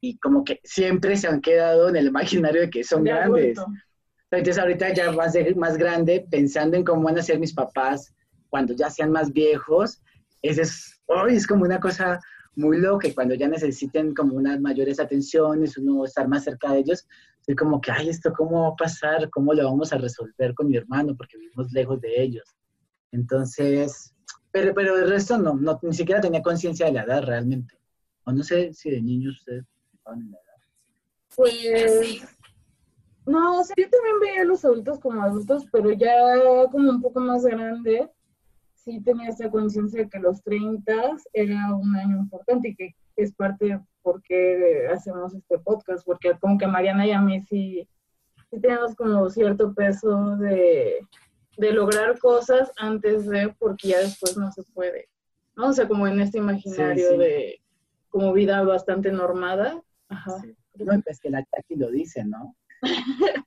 y 0.00 0.18
como 0.18 0.44
que 0.44 0.60
siempre 0.64 1.16
se 1.16 1.28
han 1.28 1.40
quedado 1.40 1.88
en 1.88 1.96
el 1.96 2.06
imaginario 2.06 2.62
de 2.62 2.70
que 2.70 2.82
son 2.82 3.04
de 3.04 3.10
grandes. 3.10 3.58
Adulto. 3.58 3.80
Entonces 4.30 4.58
ahorita 4.58 4.92
ya 4.92 5.12
más, 5.12 5.32
de, 5.32 5.54
más 5.54 5.76
grande, 5.76 6.26
pensando 6.30 6.76
en 6.76 6.84
cómo 6.84 7.02
van 7.02 7.18
a 7.18 7.22
ser 7.22 7.38
mis 7.38 7.54
papás 7.54 8.12
cuando 8.48 8.74
ya 8.74 8.90
sean 8.90 9.10
más 9.12 9.32
viejos, 9.32 10.02
ese 10.42 10.62
es, 10.62 11.00
oh, 11.06 11.26
es 11.26 11.46
como 11.46 11.64
una 11.64 11.80
cosa 11.80 12.20
muy 12.56 12.78
loca, 12.80 13.08
cuando 13.14 13.34
ya 13.34 13.48
necesiten 13.48 14.14
como 14.14 14.34
unas 14.34 14.60
mayores 14.60 14.98
atenciones, 14.98 15.76
uno 15.76 16.04
estar 16.04 16.26
más 16.26 16.44
cerca 16.44 16.72
de 16.72 16.80
ellos, 16.80 17.06
soy 17.42 17.54
como 17.54 17.80
que, 17.80 17.92
ay, 17.92 18.08
¿esto 18.08 18.32
cómo 18.32 18.62
va 18.62 18.68
a 18.68 18.76
pasar? 18.76 19.30
¿Cómo 19.30 19.54
lo 19.54 19.64
vamos 19.64 19.92
a 19.92 19.98
resolver 19.98 20.54
con 20.54 20.68
mi 20.68 20.76
hermano? 20.76 21.16
Porque 21.16 21.38
vivimos 21.38 21.70
lejos 21.72 22.00
de 22.00 22.20
ellos. 22.20 22.56
Entonces, 23.12 24.12
pero, 24.50 24.74
pero 24.74 24.96
el 24.96 25.08
resto 25.08 25.38
no, 25.38 25.54
no 25.54 25.78
ni 25.82 25.94
siquiera 25.94 26.20
tenía 26.20 26.42
conciencia 26.42 26.86
de 26.86 26.92
la 26.92 27.04
edad 27.04 27.22
realmente. 27.22 27.78
O 28.24 28.32
no 28.32 28.42
sé 28.42 28.72
si 28.72 28.90
de 28.90 29.00
niños 29.00 29.36
ustedes 29.36 29.64
estaban 29.94 30.22
en 30.22 30.32
la 30.32 30.38
edad. 30.38 30.46
Pues, 31.36 32.35
no, 33.26 33.60
o 33.60 33.64
sea, 33.64 33.74
yo 33.76 33.90
también 33.90 34.20
veía 34.20 34.42
a 34.42 34.44
los 34.44 34.64
adultos 34.64 35.00
como 35.00 35.20
adultos, 35.20 35.66
pero 35.72 35.92
ya 35.92 36.14
como 36.70 36.90
un 36.90 37.02
poco 37.02 37.20
más 37.20 37.44
grande, 37.44 38.08
sí 38.74 39.00
tenía 39.00 39.30
esta 39.30 39.50
conciencia 39.50 40.02
de 40.02 40.08
que 40.08 40.20
los 40.20 40.42
30 40.44 40.92
era 41.32 41.74
un 41.74 41.94
año 41.96 42.18
importante 42.18 42.68
y 42.68 42.76
que 42.76 42.94
es 43.16 43.34
parte 43.34 43.66
de 43.66 43.80
por 44.02 44.22
qué 44.22 44.86
hacemos 44.92 45.34
este 45.34 45.58
podcast, 45.58 46.06
porque 46.06 46.38
como 46.40 46.56
que 46.56 46.68
Mariana 46.68 47.04
y 47.04 47.10
a 47.10 47.20
mí 47.20 47.40
sí, 47.42 47.88
sí 48.48 48.60
tenemos 48.60 48.94
como 48.94 49.28
cierto 49.28 49.74
peso 49.74 50.36
de, 50.36 51.04
de 51.58 51.72
lograr 51.72 52.18
cosas 52.20 52.70
antes 52.76 53.26
de, 53.26 53.52
porque 53.58 53.88
ya 53.88 53.98
después 53.98 54.36
no 54.36 54.52
se 54.52 54.62
puede, 54.72 55.08
¿no? 55.56 55.68
O 55.68 55.72
sea, 55.72 55.88
como 55.88 56.06
en 56.06 56.20
este 56.20 56.38
imaginario 56.38 57.08
sí, 57.08 57.14
sí. 57.14 57.18
de 57.18 57.60
como 58.08 58.32
vida 58.32 58.62
bastante 58.62 59.10
normada. 59.10 59.82
Ajá. 60.08 60.36
No, 60.74 61.00
pues 61.02 61.18
que 61.18 61.30
la 61.30 61.44
lo 61.70 61.90
dice, 61.90 62.24
¿no? 62.24 62.54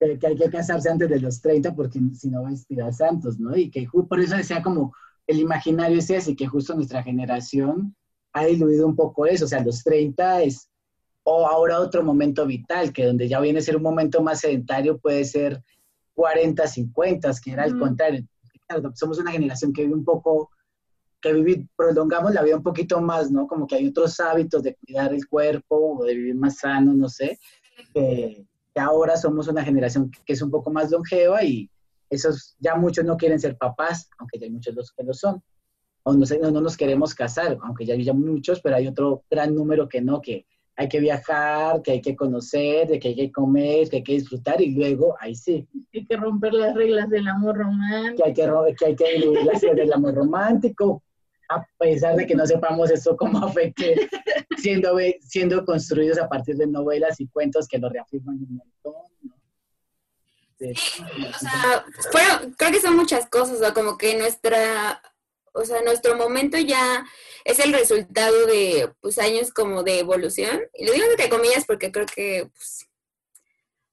que, 0.00 0.18
que, 0.18 0.26
hay 0.26 0.36
que 0.36 0.50
casarse 0.50 0.90
antes 0.90 1.08
de 1.08 1.20
los 1.20 1.40
30 1.40 1.74
porque 1.74 2.00
si 2.14 2.30
no 2.30 2.42
va 2.42 2.48
a 2.48 2.52
inspirar 2.52 2.92
santos, 2.92 3.38
¿no? 3.38 3.56
Y 3.56 3.70
que 3.70 3.88
por 4.08 4.20
eso 4.20 4.36
decía 4.36 4.62
como 4.62 4.92
el 5.26 5.40
imaginario 5.40 5.98
es 5.98 6.10
ese, 6.10 6.36
que 6.36 6.46
justo 6.46 6.74
nuestra 6.74 7.02
generación 7.02 7.94
ha 8.32 8.44
diluido 8.44 8.86
un 8.86 8.94
poco 8.94 9.26
eso, 9.26 9.46
o 9.46 9.48
sea, 9.48 9.64
los 9.64 9.82
30 9.82 10.42
es, 10.42 10.68
o 11.24 11.46
ahora 11.46 11.80
otro 11.80 12.04
momento 12.04 12.46
vital, 12.46 12.92
que 12.92 13.04
donde 13.04 13.28
ya 13.28 13.40
viene 13.40 13.58
a 13.58 13.62
ser 13.62 13.76
un 13.76 13.82
momento 13.82 14.22
más 14.22 14.40
sedentario 14.40 14.98
puede 14.98 15.24
ser 15.24 15.62
40, 16.14 16.66
50, 16.66 17.30
que 17.42 17.50
era 17.50 17.66
mm. 17.66 17.78
contrario. 17.78 18.26
Claro, 18.66 18.92
somos 18.94 19.18
una 19.18 19.32
generación 19.32 19.72
que 19.72 19.82
vive 19.82 19.94
un 19.94 20.04
poco, 20.04 20.50
que 21.20 21.32
vive, 21.32 21.66
prolongamos 21.76 22.34
la 22.34 22.42
vida 22.42 22.56
un 22.56 22.62
poquito 22.62 23.00
más, 23.00 23.30
¿no? 23.30 23.46
Como 23.46 23.66
que 23.66 23.76
hay 23.76 23.88
otros 23.88 24.20
hábitos 24.20 24.62
de 24.62 24.76
cuidar 24.76 25.14
el 25.14 25.26
cuerpo 25.26 25.98
o 25.98 26.04
de 26.04 26.14
vivir 26.14 26.34
más 26.34 26.58
sano, 26.58 26.92
no 26.92 27.08
sé, 27.08 27.38
que 27.92 28.44
ahora 28.80 29.16
somos 29.16 29.48
una 29.48 29.64
generación 29.64 30.10
que 30.10 30.32
es 30.32 30.42
un 30.42 30.50
poco 30.50 30.70
más 30.70 30.90
longeva 30.90 31.42
y 31.42 31.70
esos 32.10 32.56
ya 32.58 32.76
muchos 32.76 33.04
no 33.04 33.16
quieren 33.16 33.40
ser 33.40 33.56
papás, 33.56 34.08
aunque 34.18 34.38
ya 34.38 34.46
hay 34.46 34.52
muchos 34.52 34.74
los 34.74 34.92
que 34.92 35.02
lo 35.02 35.12
son. 35.12 35.42
O 36.04 36.12
no, 36.12 36.24
no, 36.40 36.50
no 36.50 36.60
nos 36.60 36.76
queremos 36.76 37.14
casar, 37.14 37.58
aunque 37.62 37.84
ya 37.84 37.94
hay 37.94 38.04
ya 38.04 38.12
muchos, 38.12 38.60
pero 38.60 38.76
hay 38.76 38.86
otro 38.86 39.24
gran 39.28 39.54
número 39.54 39.88
que 39.88 40.00
no, 40.00 40.20
que 40.20 40.46
hay 40.76 40.88
que 40.88 41.00
viajar, 41.00 41.82
que 41.82 41.92
hay 41.92 42.00
que 42.00 42.14
conocer, 42.14 42.86
de 42.86 43.00
que 43.00 43.08
hay 43.08 43.16
que 43.16 43.32
comer, 43.32 43.88
que 43.88 43.96
hay 43.96 44.02
que 44.04 44.12
disfrutar 44.12 44.60
y 44.60 44.74
luego 44.74 45.16
ahí 45.18 45.34
sí. 45.34 45.66
Hay 45.92 46.06
que 46.06 46.16
romper 46.16 46.52
las 46.52 46.74
reglas 46.74 47.08
del 47.08 47.26
amor 47.26 47.56
romántico. 47.56 48.16
Que 48.16 48.24
hay 48.24 48.34
que, 48.34 48.74
que, 48.76 48.86
hay 48.86 48.96
que 48.96 49.18
las 49.44 49.62
reglas 49.62 49.76
del 49.76 49.92
amor 49.92 50.14
romántico, 50.14 51.02
a 51.48 51.66
pesar 51.78 52.16
de 52.16 52.26
que 52.26 52.34
no 52.34 52.46
sepamos 52.46 52.90
eso 52.90 53.16
cómo 53.16 53.44
afecte, 53.44 54.08
siendo, 54.58 54.96
siendo 55.20 55.64
construidos 55.64 56.18
a 56.18 56.28
partir 56.28 56.56
de 56.56 56.66
novelas 56.66 57.20
y 57.20 57.28
cuentos 57.28 57.68
que 57.68 57.78
lo 57.78 57.88
reafirman 57.88 58.36
un 58.36 58.56
montón, 58.56 59.02
¿no? 59.22 59.36
Sí, 60.58 60.72
o 60.72 61.38
sea, 61.38 61.84
fueron, 62.10 62.54
creo 62.54 62.72
que 62.72 62.80
son 62.80 62.96
muchas 62.96 63.28
cosas, 63.28 63.60
o 63.60 63.74
como 63.74 63.98
que 63.98 64.16
nuestra, 64.16 65.02
o 65.52 65.64
sea, 65.64 65.82
nuestro 65.82 66.16
momento 66.16 66.56
ya 66.56 67.04
es 67.44 67.58
el 67.58 67.74
resultado 67.74 68.46
de, 68.46 68.90
pues, 69.00 69.18
años 69.18 69.52
como 69.52 69.82
de 69.82 69.98
evolución, 69.98 70.62
y 70.74 70.86
lo 70.86 70.92
digo 70.92 71.04
entre 71.10 71.28
comillas 71.28 71.66
porque 71.66 71.92
creo 71.92 72.06
que, 72.06 72.48
pues, 72.54 72.88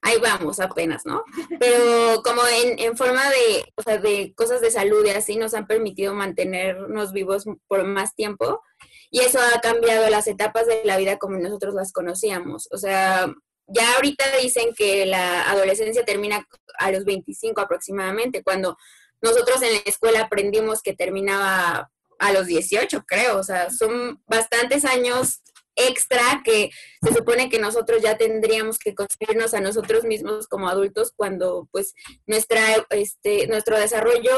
ahí 0.04 0.18
vamos 0.22 0.60
apenas, 0.60 1.06
¿no? 1.06 1.24
Pero 1.60 2.22
como 2.24 2.42
en, 2.46 2.78
en, 2.78 2.96
forma 2.96 3.28
de, 3.30 3.74
o 3.76 3.82
sea, 3.82 3.98
de 3.98 4.34
cosas 4.36 4.62
de 4.62 4.70
salud 4.70 5.04
y 5.06 5.10
así 5.10 5.38
nos 5.38 5.54
han 5.54 5.66
permitido 5.66 6.14
mantenernos 6.14 7.14
vivos 7.14 7.46
por 7.68 7.84
más 7.86 8.14
tiempo, 8.14 8.62
y 9.10 9.22
eso 9.22 9.40
ha 9.40 9.62
cambiado 9.62 10.10
las 10.10 10.28
etapas 10.28 10.68
de 10.68 10.82
la 10.84 10.98
vida 10.98 11.18
como 11.18 11.38
nosotros 11.38 11.74
las 11.74 11.92
conocíamos, 11.92 12.68
o 12.72 12.78
sea, 12.78 13.34
ya 13.68 13.96
ahorita 13.96 14.26
dicen 14.42 14.74
que 14.76 15.06
la 15.06 15.50
adolescencia 15.50 16.04
termina 16.04 16.46
a 16.78 16.92
los 16.92 17.06
25 17.06 17.62
aproximadamente, 17.62 18.44
cuando 18.44 18.78
nosotros 19.22 19.62
en 19.62 19.72
la 19.74 19.80
escuela 19.86 20.22
aprendimos 20.24 20.82
que 20.82 20.94
terminaba 20.94 21.90
a 22.20 22.32
los 22.34 22.46
18, 22.48 23.04
creo, 23.08 23.38
o 23.40 23.44
sea, 23.44 23.70
son 23.70 24.22
bastantes 24.28 24.84
años 24.84 25.42
extra 25.76 26.42
que 26.44 26.70
se 27.02 27.14
supone 27.14 27.50
que 27.50 27.60
nosotros 27.60 28.02
ya 28.02 28.18
tendríamos 28.18 28.78
que 28.78 28.96
construirnos 28.96 29.54
a 29.54 29.62
nosotros 29.62 30.04
mismos 30.04 30.48
como 30.48 30.70
adultos 30.70 31.14
cuando 31.16 31.68
pues 31.72 31.94
nuestra 32.28 32.62
este 32.92 33.48
nuestro 33.48 33.80
desarrollo 33.80 34.32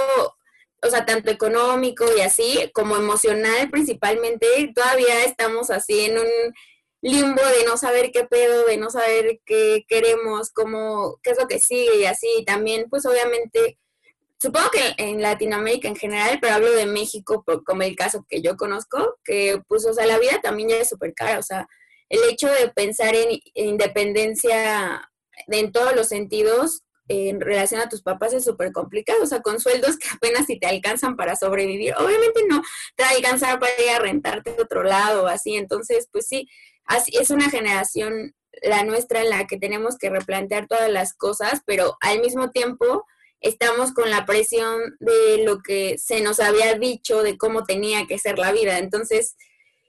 o 0.85 0.89
sea, 0.89 1.05
tanto 1.05 1.31
económico 1.31 2.05
y 2.15 2.21
así 2.21 2.69
como 2.73 2.95
emocional 2.95 3.69
principalmente, 3.71 4.47
todavía 4.75 5.23
estamos 5.23 5.69
así 5.69 6.01
en 6.01 6.19
un 6.19 6.27
limbo 7.01 7.41
de 7.41 7.65
no 7.65 7.77
saber 7.77 8.11
qué 8.11 8.25
pedo, 8.25 8.65
de 8.65 8.77
no 8.77 8.89
saber 8.89 9.39
qué 9.45 9.85
queremos, 9.87 10.51
cómo, 10.51 11.19
qué 11.23 11.31
es 11.31 11.39
lo 11.39 11.47
que 11.47 11.59
sigue 11.59 11.97
y 11.99 12.05
así. 12.05 12.43
También, 12.45 12.87
pues 12.89 13.05
obviamente, 13.05 13.77
supongo 14.39 14.69
que 14.71 14.93
en 14.97 15.21
Latinoamérica 15.21 15.87
en 15.87 15.95
general, 15.95 16.39
pero 16.41 16.55
hablo 16.55 16.71
de 16.71 16.85
México 16.85 17.43
por, 17.45 17.63
como 17.63 17.81
el 17.83 17.95
caso 17.95 18.25
que 18.29 18.41
yo 18.41 18.57
conozco, 18.57 19.17
que 19.23 19.61
pues, 19.67 19.85
o 19.85 19.93
sea, 19.93 20.05
la 20.05 20.19
vida 20.19 20.41
también 20.41 20.69
ya 20.69 20.77
es 20.77 20.89
súper 20.89 21.13
cara, 21.13 21.39
o 21.39 21.43
sea, 21.43 21.67
el 22.09 22.19
hecho 22.29 22.47
de 22.47 22.69
pensar 22.69 23.15
en, 23.15 23.39
en 23.53 23.69
independencia 23.69 25.09
en 25.47 25.71
todos 25.71 25.95
los 25.95 26.07
sentidos 26.07 26.83
en 27.07 27.39
relación 27.39 27.81
a 27.81 27.89
tus 27.89 28.01
papás 28.01 28.33
es 28.33 28.43
súper 28.43 28.71
complicado, 28.71 29.23
o 29.23 29.27
sea, 29.27 29.41
con 29.41 29.59
sueldos 29.59 29.97
que 29.97 30.07
apenas 30.09 30.47
si 30.47 30.59
te 30.59 30.67
alcanzan 30.67 31.15
para 31.15 31.35
sobrevivir, 31.35 31.93
obviamente 31.97 32.41
no 32.49 32.61
te 32.95 33.03
va 33.03 33.09
a 33.09 33.13
alcanzar 33.13 33.59
para 33.59 33.71
ir 33.81 33.89
a 33.91 33.99
rentarte 33.99 34.53
de 34.53 34.61
otro 34.61 34.83
lado, 34.83 35.27
así, 35.27 35.55
entonces, 35.55 36.07
pues 36.11 36.27
sí, 36.27 36.47
así, 36.85 37.11
es 37.15 37.29
una 37.29 37.49
generación, 37.49 38.33
la 38.63 38.83
nuestra, 38.83 39.21
en 39.21 39.29
la 39.29 39.45
que 39.45 39.59
tenemos 39.59 39.97
que 39.97 40.09
replantear 40.09 40.67
todas 40.67 40.89
las 40.89 41.13
cosas, 41.13 41.61
pero 41.65 41.97
al 42.01 42.21
mismo 42.21 42.51
tiempo 42.51 43.05
estamos 43.45 43.93
con 43.93 44.09
la 44.09 44.25
presión 44.25 44.95
de 44.99 45.43
lo 45.45 45.59
que 45.61 45.97
se 45.97 46.21
nos 46.21 46.39
había 46.39 46.73
dicho 46.73 47.21
de 47.21 47.37
cómo 47.37 47.63
tenía 47.63 48.07
que 48.07 48.17
ser 48.17 48.39
la 48.39 48.51
vida, 48.51 48.79
entonces 48.79 49.35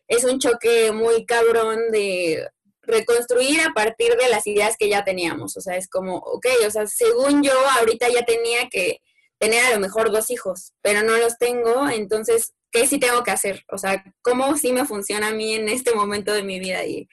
es 0.09 0.25
un 0.25 0.39
choque 0.39 0.93
muy 0.93 1.25
cabrón 1.25 1.91
de 1.91 2.47
reconstruir 2.83 3.61
a 3.63 3.73
partir 3.73 4.15
de 4.17 4.29
las 4.29 4.47
ideas 4.47 4.77
que 4.79 4.89
ya 4.89 5.05
teníamos. 5.05 5.57
O 5.57 5.61
sea, 5.61 5.77
es 5.77 5.89
como, 5.89 6.19
ok, 6.19 6.47
o 6.67 6.71
sea, 6.71 6.87
según 6.87 7.43
yo, 7.43 7.53
ahorita 7.79 8.09
ya 8.09 8.25
tenía 8.25 8.69
que 8.71 9.01
tener 9.39 9.65
a 9.65 9.73
lo 9.73 9.81
mejor 9.81 10.13
dos 10.13 10.31
hijos, 10.31 10.73
pero 10.83 11.03
no 11.03 11.17
los 11.17 11.39
tengo, 11.39 11.89
entonces, 11.89 12.55
¿qué 12.71 12.87
sí 12.87 12.99
tengo 12.99 13.25
que 13.25 13.33
hacer? 13.33 13.65
O 13.73 13.79
sea, 13.79 14.05
¿cómo 14.23 14.57
sí 14.57 14.73
me 14.73 14.85
funciona 14.87 15.29
a 15.29 15.33
mí 15.33 15.55
en 15.55 15.69
este 15.69 15.95
momento 15.95 16.33
de 16.33 16.43
mi 16.43 16.61
vida? 16.61 16.85
Y 16.85 17.09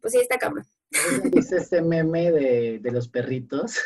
pues 0.00 0.12
sí, 0.12 0.20
está 0.20 0.38
cabrón. 0.38 0.66
Es 1.34 1.52
este 1.52 1.80
meme 1.80 2.32
de, 2.32 2.78
de 2.80 2.90
los 2.90 3.08
perritos, 3.08 3.76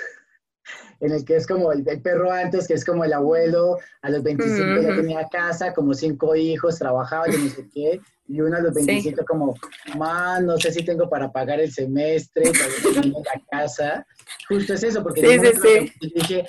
en 1.00 1.12
el 1.12 1.24
que 1.24 1.36
es 1.36 1.46
como 1.46 1.72
el, 1.72 1.86
el, 1.88 2.00
perro 2.02 2.30
antes, 2.30 2.66
que 2.66 2.74
es 2.74 2.84
como 2.84 3.04
el 3.04 3.12
abuelo, 3.12 3.78
a 4.02 4.10
los 4.10 4.22
25 4.22 4.54
mm 4.54 4.68
-hmm. 4.68 4.82
ya 4.82 4.96
tenía 4.96 5.28
casa, 5.28 5.72
como 5.72 5.94
cinco 5.94 6.34
hijos, 6.34 6.78
trabajaba, 6.78 7.28
y 7.28 7.32
no 7.36 7.50
sé 7.50 7.68
qué, 7.72 8.00
y 8.28 8.40
uno 8.40 8.56
a 8.56 8.60
los 8.60 8.74
27 8.74 9.16
sí. 9.16 9.26
como, 9.26 9.54
man, 9.96 10.46
no 10.46 10.56
sé 10.56 10.72
si 10.72 10.84
tengo 10.84 11.08
para 11.08 11.30
pagar 11.30 11.60
el 11.60 11.70
semestre, 11.72 12.50
para 12.52 13.06
la 13.06 13.42
casa. 13.50 14.06
Justo 14.48 14.74
es 14.74 14.82
eso, 14.82 15.02
porque 15.02 15.20
sí, 15.20 15.46
sí, 15.46 15.92
sí. 16.00 16.12
dije, 16.14 16.46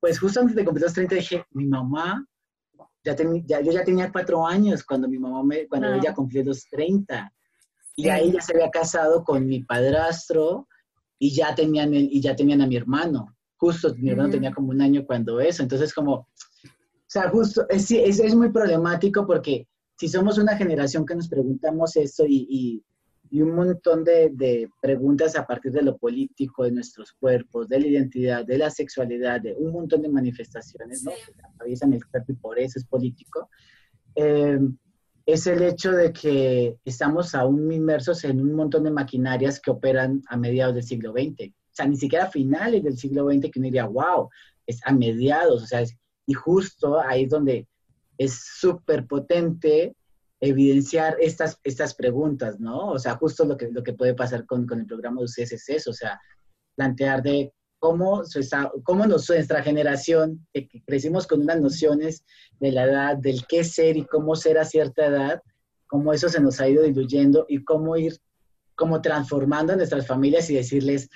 pues 0.00 0.18
justo 0.18 0.40
antes 0.40 0.56
de 0.56 0.64
cumplir 0.64 0.84
los 0.84 0.92
30 0.92 1.14
dije, 1.14 1.44
mi 1.52 1.66
mamá, 1.66 2.24
ya, 3.04 3.14
ten, 3.14 3.46
ya 3.46 3.60
yo 3.60 3.72
ya 3.72 3.84
tenía 3.84 4.10
cuatro 4.10 4.46
años 4.46 4.82
cuando 4.84 5.08
mi 5.08 5.18
mamá, 5.18 5.42
me, 5.42 5.66
cuando 5.68 5.88
Ah. 5.88 5.96
ella 5.96 6.12
cumplió 6.12 6.44
los 6.44 6.68
30. 6.68 7.32
Y 7.98 8.08
ahí 8.10 8.32
ya 8.32 8.42
se 8.42 8.52
había 8.52 8.70
casado 8.70 9.24
con 9.24 9.46
mi 9.46 9.60
padrastro 9.64 10.68
y 11.18 11.34
ya 11.34 11.54
tenían, 11.54 11.94
el, 11.94 12.08
y 12.12 12.20
ya 12.20 12.36
tenían 12.36 12.60
a 12.60 12.66
mi 12.66 12.76
hermano. 12.76 13.35
Justo, 13.56 13.94
mi 13.96 14.10
hermano 14.10 14.30
tenía 14.30 14.52
como 14.52 14.70
un 14.70 14.80
año 14.80 15.04
cuando 15.06 15.40
eso. 15.40 15.62
Entonces, 15.62 15.94
como, 15.94 16.12
o 16.14 16.28
sea, 17.06 17.28
justo, 17.30 17.66
es, 17.68 17.90
es, 17.90 18.20
es 18.20 18.34
muy 18.34 18.50
problemático 18.50 19.26
porque 19.26 19.66
si 19.98 20.08
somos 20.08 20.38
una 20.38 20.56
generación 20.56 21.06
que 21.06 21.14
nos 21.14 21.28
preguntamos 21.28 21.96
esto 21.96 22.24
y, 22.26 22.46
y, 22.50 22.84
y 23.30 23.42
un 23.42 23.54
montón 23.54 24.04
de, 24.04 24.30
de, 24.32 24.68
preguntas 24.80 25.36
a 25.36 25.46
partir 25.46 25.72
de 25.72 25.82
lo 25.82 25.96
político, 25.96 26.64
de 26.64 26.72
nuestros 26.72 27.12
cuerpos, 27.12 27.68
de 27.68 27.80
la 27.80 27.86
identidad, 27.86 28.44
de 28.44 28.58
la 28.58 28.70
sexualidad, 28.70 29.40
de 29.40 29.54
un 29.54 29.72
montón 29.72 30.02
de 30.02 30.08
manifestaciones, 30.08 31.02
¿no? 31.02 31.12
Sí. 31.12 31.32
Atraviesan 31.54 31.94
el 31.94 32.06
cuerpo 32.06 32.32
y 32.32 32.36
por 32.36 32.58
eso 32.58 32.78
es 32.78 32.84
político. 32.84 33.48
Eh, 34.14 34.58
es 35.26 35.46
el 35.48 35.62
hecho 35.62 35.90
de 35.90 36.12
que 36.12 36.76
estamos 36.84 37.34
aún 37.34 37.72
inmersos 37.72 38.22
en 38.24 38.40
un 38.40 38.54
montón 38.54 38.84
de 38.84 38.92
maquinarias 38.92 39.60
que 39.60 39.72
operan 39.72 40.22
a 40.28 40.36
mediados 40.36 40.74
del 40.74 40.84
siglo 40.84 41.12
XX. 41.12 41.52
Sea, 41.76 41.86
ni 41.86 41.96
siquiera 41.96 42.24
a 42.24 42.30
finales 42.30 42.82
del 42.82 42.96
siglo 42.96 43.30
XX 43.30 43.50
que 43.50 43.58
uno 43.58 43.66
diría, 43.66 43.84
wow, 43.84 44.30
es 44.66 44.80
a 44.84 44.92
mediados, 44.92 45.62
o 45.62 45.66
sea, 45.66 45.82
es, 45.82 45.94
y 46.26 46.32
justo 46.32 46.98
ahí 46.98 47.24
es 47.24 47.30
donde 47.30 47.68
es 48.16 48.32
súper 48.58 49.06
potente 49.06 49.94
evidenciar 50.40 51.16
estas, 51.20 51.60
estas 51.64 51.94
preguntas, 51.94 52.58
¿no? 52.58 52.92
O 52.92 52.98
sea, 52.98 53.16
justo 53.16 53.44
lo 53.44 53.58
que, 53.58 53.70
lo 53.70 53.82
que 53.82 53.92
puede 53.92 54.14
pasar 54.14 54.46
con, 54.46 54.66
con 54.66 54.80
el 54.80 54.86
programa 54.86 55.20
de 55.20 55.26
ustedes 55.26 55.52
es 55.52 55.68
eso, 55.68 55.90
o 55.90 55.94
sea, 55.94 56.18
plantear 56.76 57.22
de 57.22 57.52
cómo, 57.78 58.22
cómo 58.82 59.06
nuestra 59.06 59.62
generación, 59.62 60.46
que 60.54 60.68
crecimos 60.86 61.26
con 61.26 61.42
unas 61.42 61.60
nociones 61.60 62.24
de 62.58 62.72
la 62.72 62.84
edad, 62.84 63.16
del 63.18 63.46
qué 63.46 63.64
ser 63.64 63.98
y 63.98 64.06
cómo 64.06 64.34
ser 64.34 64.56
a 64.56 64.64
cierta 64.64 65.06
edad, 65.06 65.42
cómo 65.86 66.14
eso 66.14 66.30
se 66.30 66.40
nos 66.40 66.58
ha 66.58 66.68
ido 66.68 66.82
diluyendo 66.82 67.44
y 67.48 67.62
cómo 67.64 67.98
ir 67.98 68.18
como 68.76 69.00
transformando 69.00 69.72
a 69.72 69.76
nuestras 69.76 70.06
familias 70.06 70.50
y 70.50 70.54
decirles, 70.54 71.08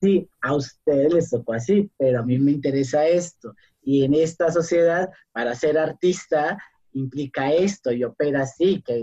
sí, 0.00 0.28
a 0.40 0.54
ustedes 0.54 1.12
les 1.12 1.30
tocó 1.30 1.52
así, 1.52 1.90
pero 1.98 2.20
a 2.20 2.22
mí 2.22 2.38
me 2.38 2.52
interesa 2.52 3.06
esto. 3.06 3.54
Y 3.82 4.04
en 4.04 4.14
esta 4.14 4.50
sociedad, 4.50 5.10
para 5.32 5.54
ser 5.54 5.78
artista, 5.78 6.58
implica 6.92 7.52
esto 7.52 7.92
y 7.92 8.04
opera 8.04 8.42
así, 8.42 8.82
que, 8.82 9.02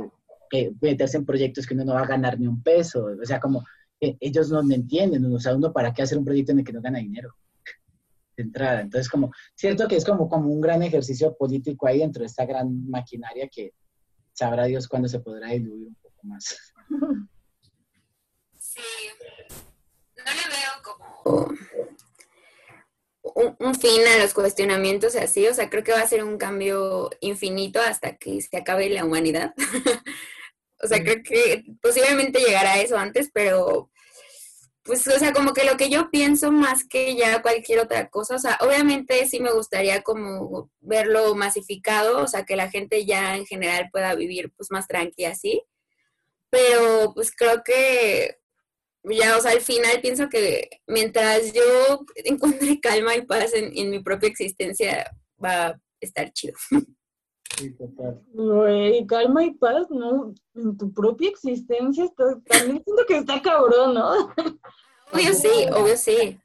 que 0.50 0.74
meterse 0.82 1.18
en 1.18 1.26
proyectos 1.26 1.66
que 1.66 1.74
uno 1.74 1.86
no 1.86 1.94
va 1.94 2.02
a 2.02 2.08
ganar 2.08 2.40
ni 2.40 2.48
un 2.48 2.62
peso. 2.62 3.06
O 3.22 3.26
sea, 3.26 3.40
como 3.40 3.64
eh, 4.00 4.18
ellos 4.20 4.50
no 4.50 4.64
me 4.64 4.76
entienden, 4.76 5.26
o 5.34 5.40
sea, 5.40 5.56
uno 5.56 5.72
para 5.74 5.94
qué 5.94 6.04
hacer 6.04 6.18
un 6.18 6.26
proyecto 6.26 6.52
en 6.52 6.60
el 6.60 6.66
que 6.66 6.74
no 6.74 6.82
gana 6.82 7.00
dinero 7.00 7.36
de 8.36 8.44
entrada. 8.44 8.82
Entonces, 8.82 9.10
como, 9.10 9.32
cierto 9.56 9.88
que 9.88 9.96
es 9.96 10.06
como, 10.06 10.30
como 10.30 10.50
un 10.50 10.62
gran 10.62 10.84
ejercicio 10.84 11.36
político 11.36 11.88
ahí 11.88 12.00
dentro 12.00 12.22
de 12.22 12.28
esta 12.28 12.46
gran 12.46 12.88
maquinaria 12.90 13.50
que 13.52 13.74
sabrá 14.34 14.66
Dios 14.66 14.88
cuándo 14.88 15.08
se 15.08 15.20
podrá 15.20 15.50
diluir 15.50 15.88
un 15.88 15.96
poco 15.96 16.28
más. 16.28 16.74
Sí, 18.60 18.82
un, 23.36 23.76
fin 23.76 24.02
a 24.08 24.20
los 24.20 24.34
cuestionamientos 24.34 25.16
así, 25.16 25.48
o 25.48 25.54
sea, 25.54 25.70
creo 25.70 25.84
que 25.84 25.92
va 25.92 26.02
a 26.02 26.08
ser 26.08 26.24
un 26.24 26.38
cambio 26.38 27.10
infinito 27.22 27.80
hasta 27.82 28.18
que 28.18 28.42
se 28.42 28.58
acabe 28.58 28.90
la 28.90 29.06
humanidad. 29.06 29.54
o 30.82 30.88
sea, 30.88 31.04
creo 31.04 31.22
que 31.24 31.66
posiblemente 31.82 32.40
llegará 32.40 32.74
a 32.74 32.82
eso 32.82 32.98
antes, 32.98 33.30
pero 33.34 33.90
pues, 34.88 35.06
o 35.08 35.20
sea, 35.20 35.34
como 35.34 35.54
que 35.54 35.66
lo 35.66 35.76
que 35.76 35.90
yo 35.90 36.10
pienso 36.10 36.50
más 36.52 36.88
que 36.88 37.16
ya 37.16 37.42
cualquier 37.42 37.80
otra 37.80 38.10
cosa, 38.10 38.36
o 38.36 38.40
sea, 38.40 38.58
obviamente 38.62 39.28
sí 39.28 39.42
me 39.42 39.52
gustaría 39.52 40.02
como 40.02 40.72
verlo 40.80 41.36
masificado, 41.36 42.24
o 42.24 42.28
sea, 42.28 42.46
que 42.46 42.56
la 42.56 42.70
gente 42.72 43.06
ya 43.06 43.36
en 43.36 43.46
general 43.46 43.90
pueda 43.92 44.16
vivir 44.16 44.54
pues 44.56 44.72
más 44.72 44.88
tranquila 44.88 45.30
así, 45.32 45.62
pero 46.50 47.12
pues 47.13 47.32
creo 47.36 47.63
que 47.66 48.38
ya, 49.10 49.38
o 49.38 49.41
sea, 49.41 49.52
al 49.52 49.62
final 49.62 50.02
pienso 50.02 50.30
que 50.30 50.70
mientras 50.88 51.54
yo 51.54 52.06
encuentre 52.26 52.80
calma 52.82 53.15
y 53.15 53.22
paz 53.26 53.54
en, 53.54 53.72
en 53.76 53.89
mi 53.89 54.00
propia 54.00 54.30
existencia, 54.30 55.12
va 55.43 55.67
a 55.67 55.82
estar 56.00 56.32
chido. 56.32 56.54
Sí, 57.58 57.72
total. 57.72 58.22
Güey, 58.34 59.08
calma 59.08 59.43
y 59.43 59.52
paz, 59.52 59.88
¿no? 59.89 60.34
En 60.54 60.78
tu 60.78 60.93
propia 60.93 61.30
existencia 61.30 62.04
está, 62.04 62.39
también 62.41 62.84
siento 62.84 63.04
que 63.08 63.17
está 63.17 63.41
cabrón, 63.41 63.96
¿no? 63.96 64.34
Obvio 65.13 65.34
sí, 65.34 65.65
obvio 65.74 65.98
sí. 65.98 66.38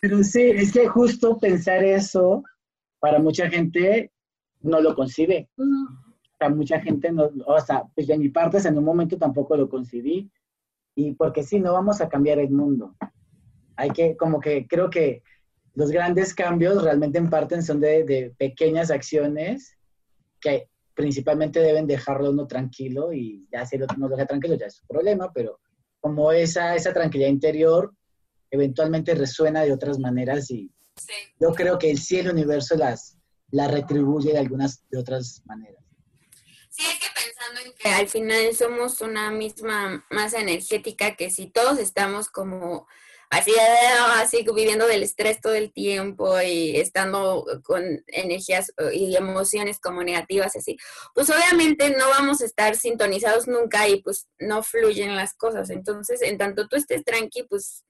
Pero 0.00 0.24
sí, 0.24 0.42
es 0.42 0.72
que 0.72 0.88
justo 0.88 1.38
pensar 1.38 1.84
eso, 1.84 2.42
para 2.98 3.18
mucha 3.18 3.48
gente 3.50 4.10
no 4.62 4.80
lo 4.80 4.94
concibe. 4.94 5.50
O 5.58 5.64
sea, 6.46 6.54
mucha 6.54 6.80
gente 6.80 7.10
no, 7.12 7.30
o 7.46 7.60
sea, 7.60 7.84
pues 7.94 8.06
de 8.06 8.18
mi 8.18 8.28
parte 8.28 8.58
en 8.66 8.78
un 8.78 8.84
momento 8.84 9.16
tampoco 9.18 9.56
lo 9.56 9.68
concibí. 9.68 10.30
Y 10.96 11.12
porque 11.14 11.42
sí, 11.42 11.58
no 11.58 11.72
vamos 11.72 12.00
a 12.00 12.08
cambiar 12.08 12.38
el 12.38 12.50
mundo. 12.50 12.94
Hay 13.76 13.90
que, 13.90 14.16
como 14.16 14.38
que 14.40 14.66
creo 14.68 14.90
que 14.90 15.22
los 15.74 15.90
grandes 15.90 16.34
cambios 16.34 16.84
realmente 16.84 17.18
en 17.18 17.28
parte 17.28 17.60
son 17.62 17.80
de, 17.80 18.04
de 18.04 18.34
pequeñas 18.38 18.90
acciones 18.90 19.76
que 20.40 20.68
principalmente 20.94 21.60
deben 21.60 21.86
dejarlo 21.86 22.30
uno 22.30 22.46
tranquilo 22.46 23.12
y 23.12 23.46
ya 23.52 23.66
si 23.66 23.76
el 23.76 23.82
otro 23.82 23.96
no 23.98 24.08
lo 24.08 24.16
deja 24.16 24.28
tranquilo 24.28 24.54
ya 24.54 24.66
es 24.66 24.76
su 24.76 24.86
problema, 24.86 25.32
pero 25.32 25.60
como 26.00 26.30
esa, 26.30 26.74
esa 26.76 26.92
tranquilidad 26.92 27.30
interior 27.30 27.92
eventualmente 28.50 29.14
resuena 29.14 29.62
de 29.62 29.72
otras 29.72 29.98
maneras 29.98 30.50
y 30.50 30.70
sí. 30.96 31.12
yo 31.40 31.52
creo 31.52 31.78
que 31.78 31.90
el 31.90 31.98
cielo 31.98 32.30
universo 32.30 32.76
las, 32.76 33.18
las 33.50 33.70
retribuye 33.70 34.32
de 34.32 34.38
algunas 34.38 34.84
de 34.90 34.98
otras 34.98 35.42
maneras. 35.46 35.83
Sí, 36.76 36.82
es 36.84 36.98
que 36.98 37.06
pensando 37.14 37.60
en 37.60 37.72
que 37.74 37.88
al 37.88 38.08
final 38.08 38.52
somos 38.56 39.00
una 39.00 39.30
misma 39.30 40.04
masa 40.10 40.40
energética 40.40 41.14
que 41.14 41.30
si 41.30 41.46
todos 41.46 41.78
estamos 41.78 42.28
como 42.28 42.88
así, 43.30 43.52
así 44.16 44.44
viviendo 44.44 44.88
del 44.88 45.04
estrés 45.04 45.40
todo 45.40 45.54
el 45.54 45.72
tiempo 45.72 46.40
y 46.40 46.76
estando 46.76 47.46
con 47.62 48.02
energías 48.08 48.72
y 48.92 49.14
emociones 49.14 49.78
como 49.78 50.02
negativas 50.02 50.56
así, 50.56 50.76
pues 51.14 51.30
obviamente 51.30 51.90
no 51.90 52.08
vamos 52.08 52.40
a 52.40 52.46
estar 52.46 52.74
sintonizados 52.74 53.46
nunca 53.46 53.88
y 53.88 54.02
pues 54.02 54.26
no 54.40 54.64
fluyen 54.64 55.14
las 55.14 55.34
cosas. 55.34 55.70
Entonces, 55.70 56.22
en 56.22 56.38
tanto 56.38 56.66
tú 56.66 56.74
estés 56.74 57.04
tranqui, 57.04 57.44
pues 57.44 57.84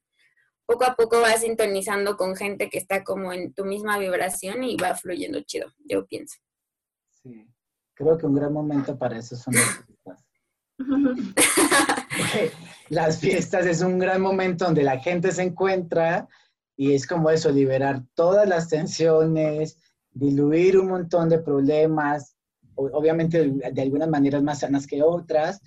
poco 0.66 0.85
a 0.85 0.94
poco 0.94 1.23
vas 1.23 1.40
sintonizando 1.40 2.18
con 2.18 2.37
gente 2.37 2.68
que 2.68 2.77
está 2.77 3.03
como 3.03 3.33
en 3.33 3.55
tu 3.55 3.64
misma 3.64 3.99
vibración 3.99 4.62
y 4.62 4.77
va 4.77 4.94
fluyendo 4.94 5.40
chido, 5.40 5.73
yo 5.87 6.07
pienso. 6.07 6.37
Sí, 7.23 7.47
creo 7.95 8.19
que 8.19 8.27
un 8.27 8.35
gran 8.35 8.53
momento 8.53 8.99
para 8.99 9.19
eso 9.19 9.37
son 9.37 9.55
las 9.55 9.85
fiestas. 9.85 10.25
las 12.89 13.19
fiestas 13.19 13.67
es 13.67 13.81
un 13.81 13.99
gran 13.99 14.21
momento 14.21 14.65
donde 14.65 14.83
la 14.83 14.99
gente 14.99 15.33
se 15.33 15.43
encuentra 15.43 16.29
y 16.77 16.93
es 16.93 17.07
como 17.07 17.31
eso, 17.31 17.51
liberar 17.51 18.03
todas 18.15 18.49
las 18.49 18.69
tensiones, 18.69 19.79
diluir 20.11 20.79
un 20.79 20.89
montón 20.89 21.29
de 21.29 21.39
problemas, 21.39 22.37
obviamente 22.75 23.49
de 23.49 23.83
algunas 23.83 24.09
maneras 24.09 24.43
más 24.43 24.61
sanas 24.61 24.87
que 24.87 25.03
otras, 25.03 25.61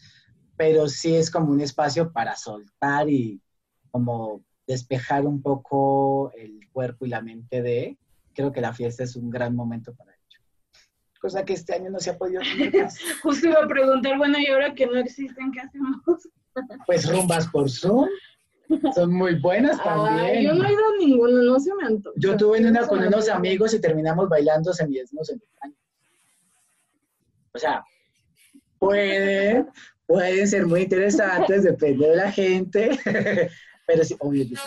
pero 0.58 0.90
sí 0.90 1.16
es 1.16 1.32
como 1.32 1.52
un 1.52 1.62
espacio 1.62 2.12
para 2.12 2.36
soltar 2.36 3.10
y 3.10 3.42
como 3.92 4.44
despejar 4.66 5.26
un 5.26 5.42
poco 5.42 6.32
el 6.34 6.60
cuerpo 6.72 7.06
y 7.06 7.10
la 7.10 7.22
mente 7.22 7.62
de, 7.62 7.98
creo 8.34 8.52
que 8.52 8.62
la 8.62 8.74
fiesta 8.74 9.04
es 9.04 9.16
un 9.16 9.30
gran 9.30 9.56
momento 9.56 9.96
para 9.96 10.12
ello. 10.12 10.16
Cosa 11.21 11.43
que 11.45 11.53
este 11.53 11.73
año 11.75 11.89
no 11.89 11.99
se 11.99 12.12
ha 12.12 12.17
podido 12.17 12.41
tener. 12.41 12.88
Justo 13.23 13.47
iba 13.47 13.63
a 13.63 13.67
preguntar, 13.67 14.17
bueno, 14.17 14.38
y 14.39 14.47
ahora 14.47 14.73
que 14.73 14.86
no 14.86 14.97
existen, 14.97 15.51
¿qué 15.51 15.60
hacemos? 15.62 15.97
Pues 16.88 17.08
rumbas 17.08 17.47
por 17.49 17.69
Zoom, 17.69 18.08
son 18.95 19.13
muy 19.13 19.36
buenas 19.36 19.77
Ay, 19.80 19.86
también. 19.86 20.43
yo 20.43 20.53
no 20.56 20.67
he 20.67 20.71
ido 20.73 20.82
a 20.88 20.97
ninguno, 20.97 21.43
no 21.43 21.60
se 21.60 21.71
me 21.75 21.86
antoja. 21.86 22.15
Yo 22.19 22.36
tuve 22.36 22.60
una 22.60 22.71
No 22.71 22.88
con 22.88 23.06
unos 23.06 23.30
amigos 23.30 23.75
y 23.75 23.80
terminamos 23.80 24.27
bailando 24.27 24.73
semidesnudos 24.73 25.30
en 25.30 25.36
el 25.36 25.47
baño. 25.62 25.75
O 27.53 27.60
sea, 27.60 27.84
puede, 28.80 29.65
pueden 30.08 30.47
ser 30.47 30.65
muy 30.65 30.82
interesantes, 30.82 31.63
depende 31.63 32.10
de 32.10 32.15
la 32.15 32.32
gente, 32.32 32.89
pero 33.86 34.03
sí, 34.03 34.15
diferente. 34.32 34.58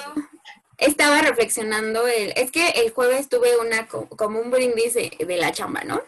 Estaba 0.78 1.20
reflexionando, 1.22 2.06
el, 2.06 2.32
es 2.36 2.50
que 2.52 2.70
el 2.70 2.90
jueves 2.92 3.28
tuve 3.28 3.58
una 3.58 3.86
co- 3.86 4.08
como 4.10 4.40
un 4.40 4.50
brindis 4.50 4.94
de, 4.94 5.10
de 5.26 5.36
la 5.36 5.52
chamba, 5.52 5.82
¿no? 5.84 6.00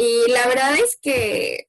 Y 0.00 0.30
la 0.30 0.46
verdad 0.46 0.76
es 0.76 0.96
que 1.02 1.68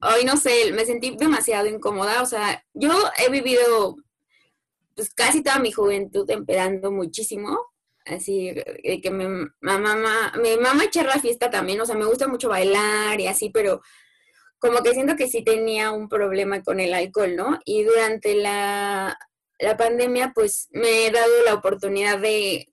hoy 0.00 0.24
no 0.24 0.38
sé, 0.38 0.72
me 0.72 0.86
sentí 0.86 1.14
demasiado 1.14 1.66
incómoda, 1.66 2.22
o 2.22 2.26
sea, 2.26 2.64
yo 2.72 2.90
he 3.18 3.30
vivido 3.30 3.96
pues 4.94 5.12
casi 5.12 5.42
toda 5.42 5.58
mi 5.58 5.72
juventud 5.72 6.24
empedando 6.30 6.90
muchísimo, 6.90 7.60
así 8.06 8.54
que 9.02 9.10
me 9.10 9.50
mamá, 9.60 10.32
me 10.40 10.56
mama 10.56 10.84
echar 10.84 11.04
la 11.04 11.20
fiesta 11.20 11.50
también, 11.50 11.78
o 11.78 11.84
sea, 11.84 11.96
me 11.96 12.06
gusta 12.06 12.28
mucho 12.28 12.48
bailar 12.48 13.20
y 13.20 13.26
así, 13.26 13.50
pero 13.50 13.82
como 14.58 14.82
que 14.82 14.94
siento 14.94 15.14
que 15.14 15.28
sí 15.28 15.44
tenía 15.44 15.90
un 15.90 16.08
problema 16.08 16.62
con 16.62 16.80
el 16.80 16.94
alcohol, 16.94 17.36
¿no? 17.36 17.58
Y 17.66 17.82
durante 17.82 18.36
la, 18.36 19.18
la 19.58 19.76
pandemia, 19.76 20.32
pues 20.34 20.68
me 20.70 21.08
he 21.08 21.10
dado 21.10 21.44
la 21.44 21.52
oportunidad 21.52 22.18
de, 22.20 22.72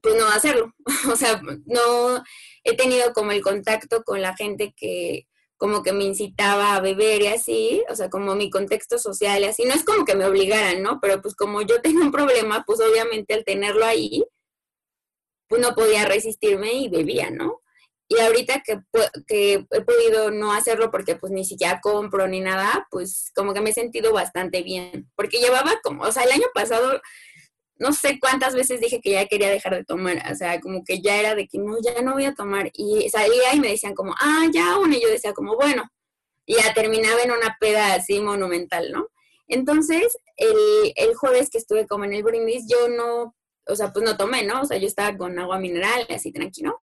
pues 0.00 0.14
no 0.14 0.28
hacerlo. 0.28 0.72
o 1.12 1.16
sea, 1.16 1.42
no 1.66 2.22
he 2.64 2.76
tenido 2.76 3.12
como 3.12 3.32
el 3.32 3.42
contacto 3.42 4.02
con 4.02 4.20
la 4.22 4.36
gente 4.36 4.74
que 4.76 5.26
como 5.60 5.82
que 5.82 5.92
me 5.92 6.04
incitaba 6.04 6.74
a 6.74 6.80
beber 6.80 7.20
y 7.20 7.26
así, 7.26 7.84
o 7.90 7.94
sea, 7.94 8.08
como 8.08 8.34
mi 8.34 8.48
contexto 8.48 8.98
social 8.98 9.42
y 9.42 9.44
así. 9.44 9.64
No 9.64 9.74
es 9.74 9.84
como 9.84 10.06
que 10.06 10.14
me 10.14 10.24
obligaran, 10.24 10.82
¿no? 10.82 11.00
Pero 11.02 11.20
pues 11.20 11.36
como 11.36 11.60
yo 11.60 11.82
tenía 11.82 12.00
un 12.00 12.10
problema, 12.10 12.64
pues 12.66 12.80
obviamente 12.80 13.34
al 13.34 13.44
tenerlo 13.44 13.84
ahí, 13.84 14.24
pues 15.48 15.60
no 15.60 15.74
podía 15.74 16.06
resistirme 16.06 16.72
y 16.72 16.88
bebía, 16.88 17.30
¿no? 17.30 17.60
Y 18.08 18.18
ahorita 18.20 18.62
que, 18.64 18.80
que 19.26 19.66
he 19.70 19.80
podido 19.82 20.30
no 20.30 20.52
hacerlo 20.52 20.90
porque 20.90 21.14
pues 21.16 21.30
ni 21.30 21.44
siquiera 21.44 21.78
compro 21.80 22.26
ni 22.26 22.40
nada, 22.40 22.88
pues 22.90 23.30
como 23.36 23.52
que 23.52 23.60
me 23.60 23.70
he 23.70 23.74
sentido 23.74 24.14
bastante 24.14 24.62
bien. 24.62 25.10
Porque 25.14 25.38
llevaba 25.38 25.78
como, 25.82 26.04
o 26.04 26.10
sea, 26.10 26.24
el 26.24 26.32
año 26.32 26.46
pasado, 26.54 27.02
no 27.80 27.92
sé 27.92 28.20
cuántas 28.20 28.54
veces 28.54 28.80
dije 28.80 29.00
que 29.00 29.10
ya 29.12 29.26
quería 29.26 29.50
dejar 29.50 29.74
de 29.74 29.84
tomar. 29.84 30.22
O 30.30 30.34
sea, 30.36 30.60
como 30.60 30.84
que 30.84 31.00
ya 31.00 31.18
era 31.18 31.34
de 31.34 31.48
que 31.48 31.58
no, 31.58 31.76
ya 31.82 32.00
no 32.02 32.12
voy 32.12 32.26
a 32.26 32.34
tomar. 32.34 32.70
Y 32.74 33.08
salía 33.10 33.54
y 33.54 33.60
me 33.60 33.70
decían 33.70 33.94
como, 33.94 34.14
ah, 34.20 34.46
ya 34.52 34.78
una. 34.78 34.96
Y 34.96 35.02
yo 35.02 35.08
decía 35.08 35.32
como, 35.32 35.56
bueno. 35.56 35.82
Y 36.46 36.54
ya 36.54 36.72
terminaba 36.74 37.20
en 37.22 37.32
una 37.32 37.56
peda 37.60 37.94
así 37.94 38.20
monumental, 38.20 38.92
¿no? 38.92 39.08
Entonces, 39.48 40.16
el, 40.36 40.92
el 40.94 41.14
jueves 41.14 41.50
que 41.50 41.58
estuve 41.58 41.86
como 41.86 42.04
en 42.04 42.12
el 42.12 42.22
brindis, 42.22 42.66
yo 42.68 42.88
no, 42.88 43.34
o 43.66 43.76
sea, 43.76 43.92
pues 43.92 44.04
no 44.04 44.16
tomé, 44.16 44.44
¿no? 44.44 44.62
O 44.62 44.64
sea, 44.64 44.78
yo 44.78 44.86
estaba 44.86 45.16
con 45.16 45.38
agua 45.38 45.58
mineral, 45.58 46.06
así 46.10 46.32
tranquilo 46.32 46.80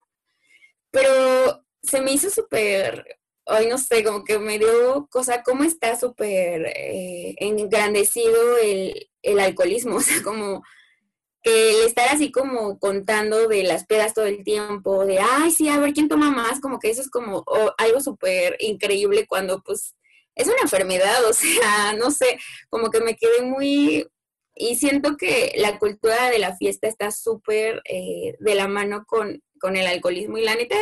pero 0.92 1.64
se 1.82 2.02
me 2.02 2.14
hizo 2.14 2.30
súper, 2.30 3.20
hoy 3.46 3.68
no 3.68 3.78
sé, 3.78 4.04
como 4.04 4.24
que 4.24 4.40
me 4.40 4.58
dio 4.58 5.08
cosa, 5.10 5.44
cómo 5.44 5.64
está 5.64 5.98
súper 5.98 6.66
eh, 6.76 7.36
engrandecido 7.38 8.58
el, 8.58 9.10
el 9.22 9.40
alcoholismo, 9.40 9.96
o 9.98 10.02
sea, 10.02 10.22
como 10.24 10.64
el 11.48 11.86
estar 11.86 12.10
así 12.10 12.32
como 12.32 12.80
contando 12.80 13.48
de 13.48 13.64
las 13.64 13.86
pedas 13.86 14.14
todo 14.14 14.26
el 14.26 14.44
tiempo, 14.44 15.06
de, 15.06 15.20
ay, 15.20 15.52
sí, 15.52 15.70
a 15.70 15.80
ver 15.80 15.94
quién 15.94 16.08
toma 16.08 16.32
más, 16.32 16.60
como 16.60 16.80
que 16.80 16.90
eso 16.90 17.02
es 17.02 17.10
como 17.10 17.44
oh, 17.46 17.74
algo 17.78 18.02
súper 18.02 18.58
increíble 18.60 19.26
cuando 19.28 19.62
pues 19.62 19.96
es 20.36 20.48
una 20.48 20.62
enfermedad, 20.62 21.26
o 21.30 21.34
sea, 21.34 21.94
no 21.94 22.12
sé, 22.12 22.40
como 22.70 22.90
que 22.90 23.02
me 23.02 23.16
quedé 23.16 23.42
muy... 23.42 24.08
Y 24.60 24.76
siento 24.76 25.18
que 25.18 25.54
la 25.58 25.78
cultura 25.78 26.32
de 26.32 26.40
la 26.40 26.56
fiesta 26.58 26.88
está 26.88 27.12
súper 27.12 27.80
eh, 27.86 28.36
de 28.40 28.56
la 28.56 28.68
mano 28.68 29.06
con, 29.06 29.44
con 29.60 29.76
el 29.76 29.86
alcoholismo 29.86 30.40
y 30.40 30.44
la 30.44 30.56
neta, 30.56 30.76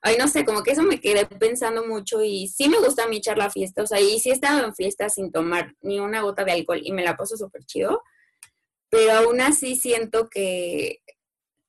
ay, 0.00 0.16
no 0.18 0.26
sé, 0.26 0.46
como 0.46 0.62
que 0.62 0.70
eso 0.70 0.82
me 0.82 1.00
quedé 1.00 1.26
pensando 1.26 1.86
mucho 1.86 2.22
y 2.22 2.48
sí 2.48 2.70
me 2.70 2.78
gusta 2.78 3.04
a 3.04 3.08
mí 3.08 3.18
echar 3.18 3.36
la 3.36 3.50
fiesta, 3.50 3.82
o 3.82 3.86
sea, 3.86 4.00
y 4.00 4.18
sí 4.20 4.30
he 4.30 4.32
estado 4.32 4.64
en 4.64 4.74
fiestas 4.74 5.14
sin 5.14 5.30
tomar 5.32 5.74
ni 5.82 6.00
una 6.00 6.22
gota 6.22 6.44
de 6.44 6.52
alcohol 6.52 6.80
y 6.82 6.92
me 6.92 7.04
la 7.04 7.16
paso 7.16 7.36
súper 7.36 7.64
chido, 7.66 8.02
pero 8.94 9.12
aún 9.12 9.40
así 9.40 9.74
siento 9.74 10.28
que 10.30 11.00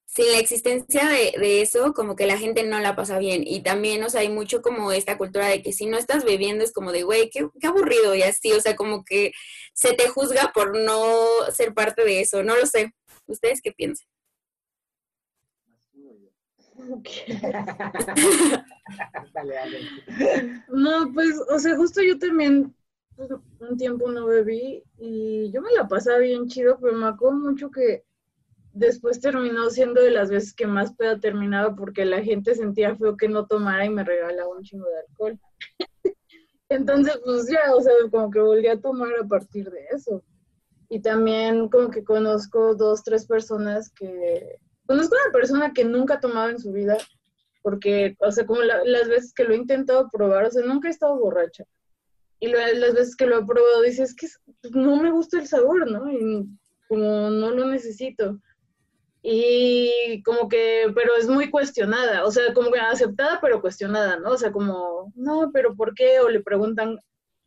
sin 0.06 0.32
la 0.32 0.38
existencia 0.38 1.10
de, 1.10 1.34
de 1.40 1.62
eso, 1.64 1.94
como 1.94 2.16
que 2.16 2.28
la 2.28 2.38
gente 2.38 2.64
no 2.64 2.80
la 2.80 2.96
pasa 2.96 3.18
bien. 3.18 3.44
Y 3.46 3.64
también, 3.64 4.04
o 4.04 4.10
sea, 4.10 4.22
hay 4.22 4.30
mucho 4.30 4.62
como 4.62 4.92
esta 4.92 5.18
cultura 5.18 5.48
de 5.48 5.64
que 5.64 5.74
si 5.74 5.88
no 5.88 5.98
estás 5.98 6.24
bebiendo 6.24 6.64
es 6.64 6.72
como 6.72 6.92
de, 6.92 7.02
güey, 7.02 7.32
qué, 7.32 7.50
qué 7.60 7.68
aburrido 7.68 8.14
y 8.14 8.22
así, 8.22 8.52
o 8.52 8.62
sea, 8.62 8.76
como 8.76 9.04
que 9.04 9.32
se 9.74 9.94
te 9.94 10.08
juzga 10.08 10.52
por 10.54 10.78
no 10.78 11.08
ser 11.52 11.74
parte 11.74 12.06
de 12.06 12.22
eso, 12.22 12.44
no 12.44 12.56
lo 12.56 12.68
sé. 12.68 12.94
¿Ustedes 13.26 13.60
qué 13.62 13.72
piensan? 13.72 14.08
Dale, 19.34 19.54
dale. 19.56 20.64
No, 20.68 21.12
pues, 21.12 21.36
o 21.50 21.58
sea, 21.58 21.76
justo 21.76 22.04
yo 22.04 22.20
también 22.20 22.76
un 23.60 23.78
tiempo 23.78 24.12
no 24.12 24.26
bebí 24.26 24.84
y 24.98 25.52
yo 25.52 25.62
me 25.62 25.72
la 25.74 25.88
pasaba 25.88 26.18
bien 26.20 26.48
chido, 26.48 26.78
pero 26.80 26.94
me 26.98 27.08
acuerdo 27.08 27.38
mucho 27.38 27.72
que 27.72 28.04
después 28.74 29.22
terminó 29.22 29.70
siendo 29.70 30.02
de 30.02 30.12
las 30.12 30.30
veces 30.30 30.54
que 30.54 30.68
más 30.68 30.94
peda 30.96 31.20
terminaba 31.20 31.76
porque 31.76 32.06
la 32.06 32.22
gente 32.24 32.56
sentía 32.56 32.96
feo 32.96 33.18
que 33.18 33.30
no 33.30 33.48
tomara 33.48 33.86
y 33.86 33.90
me 33.90 34.04
regalaba 34.04 34.50
un 34.50 34.64
chingo 34.64 34.86
de 34.90 35.00
alcohol. 35.00 35.40
Entonces, 36.70 37.20
pues 37.24 37.48
ya, 37.50 37.74
o 37.76 37.82
sea, 37.82 37.94
como 38.12 38.32
que 38.32 38.40
volví 38.40 38.68
a 38.68 38.80
tomar 38.80 39.12
a 39.22 39.28
partir 39.28 39.70
de 39.70 39.86
eso. 39.92 40.24
Y 40.90 41.02
también 41.02 41.70
como 41.70 41.90
que 41.92 42.04
conozco 42.04 42.76
dos, 42.76 43.04
tres 43.04 43.26
personas 43.28 43.92
que... 43.92 44.60
Conozco 44.88 45.16
una 45.24 45.32
persona 45.34 45.74
que 45.74 45.86
nunca 45.86 46.20
tomaba 46.20 46.52
en 46.52 46.60
su 46.60 46.72
vida 46.72 46.98
porque, 47.64 48.16
o 48.20 48.32
sea, 48.32 48.46
como 48.46 48.62
la- 48.62 48.84
las 48.86 49.08
veces 49.10 49.34
que 49.34 49.44
lo 49.44 49.54
he 49.54 49.58
intentado 49.58 50.10
probar, 50.12 50.46
o 50.46 50.52
sea, 50.52 50.66
nunca 50.66 50.88
he 50.88 50.92
estado 50.92 51.18
borracha. 51.20 51.66
Y 52.40 52.48
las 52.48 52.94
veces 52.94 53.16
que 53.16 53.26
lo 53.26 53.40
he 53.40 53.46
probado, 53.46 53.82
dices 53.82 54.16
que 54.16 54.26
es- 54.28 54.40
pues, 54.62 54.74
no 54.76 54.98
me 54.98 55.12
gusta 55.12 55.40
el 55.40 55.48
sabor, 55.48 55.90
¿no? 55.90 56.12
Y 56.12 56.46
como 56.88 57.30
no 57.30 57.52
lo 57.52 57.66
necesito. 57.68 58.40
Y 59.22 60.22
como 60.24 60.48
que, 60.48 60.92
pero 60.94 61.16
es 61.16 61.28
muy 61.28 61.50
cuestionada, 61.50 62.26
o 62.26 62.32
sea, 62.32 62.54
como 62.54 62.72
que 62.72 62.80
aceptada, 62.80 63.40
pero 63.42 63.60
cuestionada, 63.62 64.20
¿no? 64.20 64.32
O 64.32 64.38
sea, 64.38 64.52
como, 64.52 65.12
no, 65.16 65.50
pero 65.52 65.76
¿por 65.76 65.96
qué? 65.96 66.20
O 66.20 66.30
le 66.30 66.42
preguntan 66.44 67.00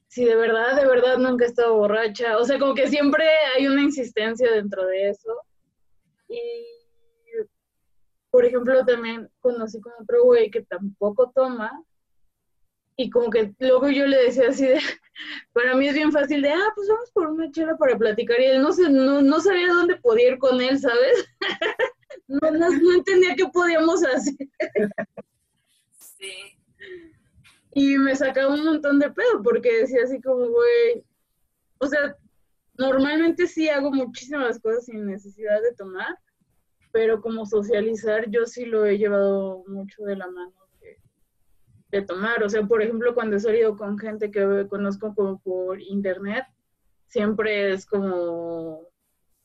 si 0.09 0.24
de 0.24 0.35
verdad, 0.35 0.74
de 0.74 0.87
verdad 0.88 1.18
nunca 1.18 1.44
he 1.44 1.48
estado 1.48 1.77
borracha. 1.77 2.38
O 2.38 2.44
sea, 2.44 2.59
como 2.59 2.74
que 2.74 2.88
siempre 2.88 3.24
hay 3.55 3.68
una 3.68 3.83
insistencia 3.83 4.51
dentro 4.51 4.87
de 4.87 5.11
eso. 5.11 5.33
Y, 6.29 6.35
por 8.31 8.44
ejemplo, 8.44 8.85
también 8.85 9.31
conocí 9.40 9.81
con 9.81 9.92
otro 10.01 10.24
güey 10.24 10.51
que 10.51 10.62
tampoco 10.62 11.31
toma. 11.35 11.70
Y 13.00 13.11
como 13.11 13.30
que 13.30 13.54
luego 13.61 13.88
yo 13.90 14.08
le 14.08 14.24
decía 14.24 14.48
así 14.48 14.66
de, 14.66 14.80
para 15.52 15.76
mí 15.76 15.87
es 15.87 15.94
bien 15.94 16.11
fácil 16.11 16.42
de, 16.42 16.50
ah, 16.50 16.72
pues 16.74 16.88
vamos 16.88 17.11
por 17.12 17.28
una 17.28 17.48
chela 17.52 17.76
para 17.76 17.96
platicar. 17.96 18.40
Y 18.40 18.46
él 18.46 18.61
no, 18.61 18.72
sé, 18.72 18.90
no, 18.90 19.22
no 19.22 19.40
sabía 19.40 19.68
dónde 19.68 19.96
podía 19.96 20.32
ir 20.32 20.38
con 20.38 20.61
él, 20.61 20.80
¿sabes? 20.80 21.24
no, 22.26 22.50
no, 22.50 22.68
no 22.68 22.92
entendía 22.92 23.37
qué 23.37 23.46
podíamos 23.46 24.04
hacer. 24.04 24.34
Sí. 26.18 26.32
Y 27.74 27.96
me 27.96 28.16
sacaba 28.16 28.52
un 28.52 28.64
montón 28.64 28.98
de 28.98 29.08
pedo 29.12 29.40
porque 29.40 29.82
decía 29.82 30.02
así 30.02 30.20
como, 30.20 30.48
güey, 30.48 31.04
o 31.78 31.87
sea, 31.87 32.16
normalmente 32.76 33.46
sí 33.46 33.68
hago 33.68 33.92
muchísimas 33.92 34.58
cosas 34.58 34.87
sin 34.87 35.06
necesidad 35.06 35.62
de 35.62 35.76
tomar, 35.76 36.18
pero 36.90 37.20
como 37.20 37.46
socializar 37.46 38.28
yo 38.30 38.46
sí 38.46 38.64
lo 38.64 38.84
he 38.84 38.98
llevado 38.98 39.62
mucho 39.68 40.02
de 40.02 40.16
la 40.16 40.28
mano 40.28 40.57
de, 41.90 42.03
tomar. 42.03 42.42
O 42.42 42.48
sea, 42.48 42.62
por 42.62 42.83
ejemplo, 42.83 43.14
cuando 43.14 43.37
he 43.37 43.40
salido 43.40 43.77
con 43.77 43.98
gente 43.98 44.31
que 44.31 44.66
conozco 44.68 45.14
como 45.14 45.38
por 45.40 45.81
internet, 45.81 46.44
siempre 47.07 47.72
es 47.72 47.87
como, 47.87 48.87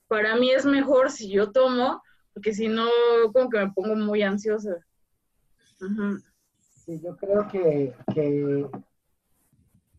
para 0.08 0.36
mí 0.36 0.52
es 0.52 0.66
mejor 0.66 1.12
si 1.12 1.30
yo 1.30 1.52
tomo, 1.52 2.02
porque 2.34 2.54
si 2.54 2.68
no, 2.68 2.88
como 3.32 3.50
que 3.50 3.60
me 3.60 3.72
pongo 3.72 3.96
muy 3.96 4.22
ansiosa. 4.22 4.76
Sí, 6.60 7.00
yo 7.02 7.16
creo 7.18 7.48
que, 7.50 7.94
que 8.14 8.68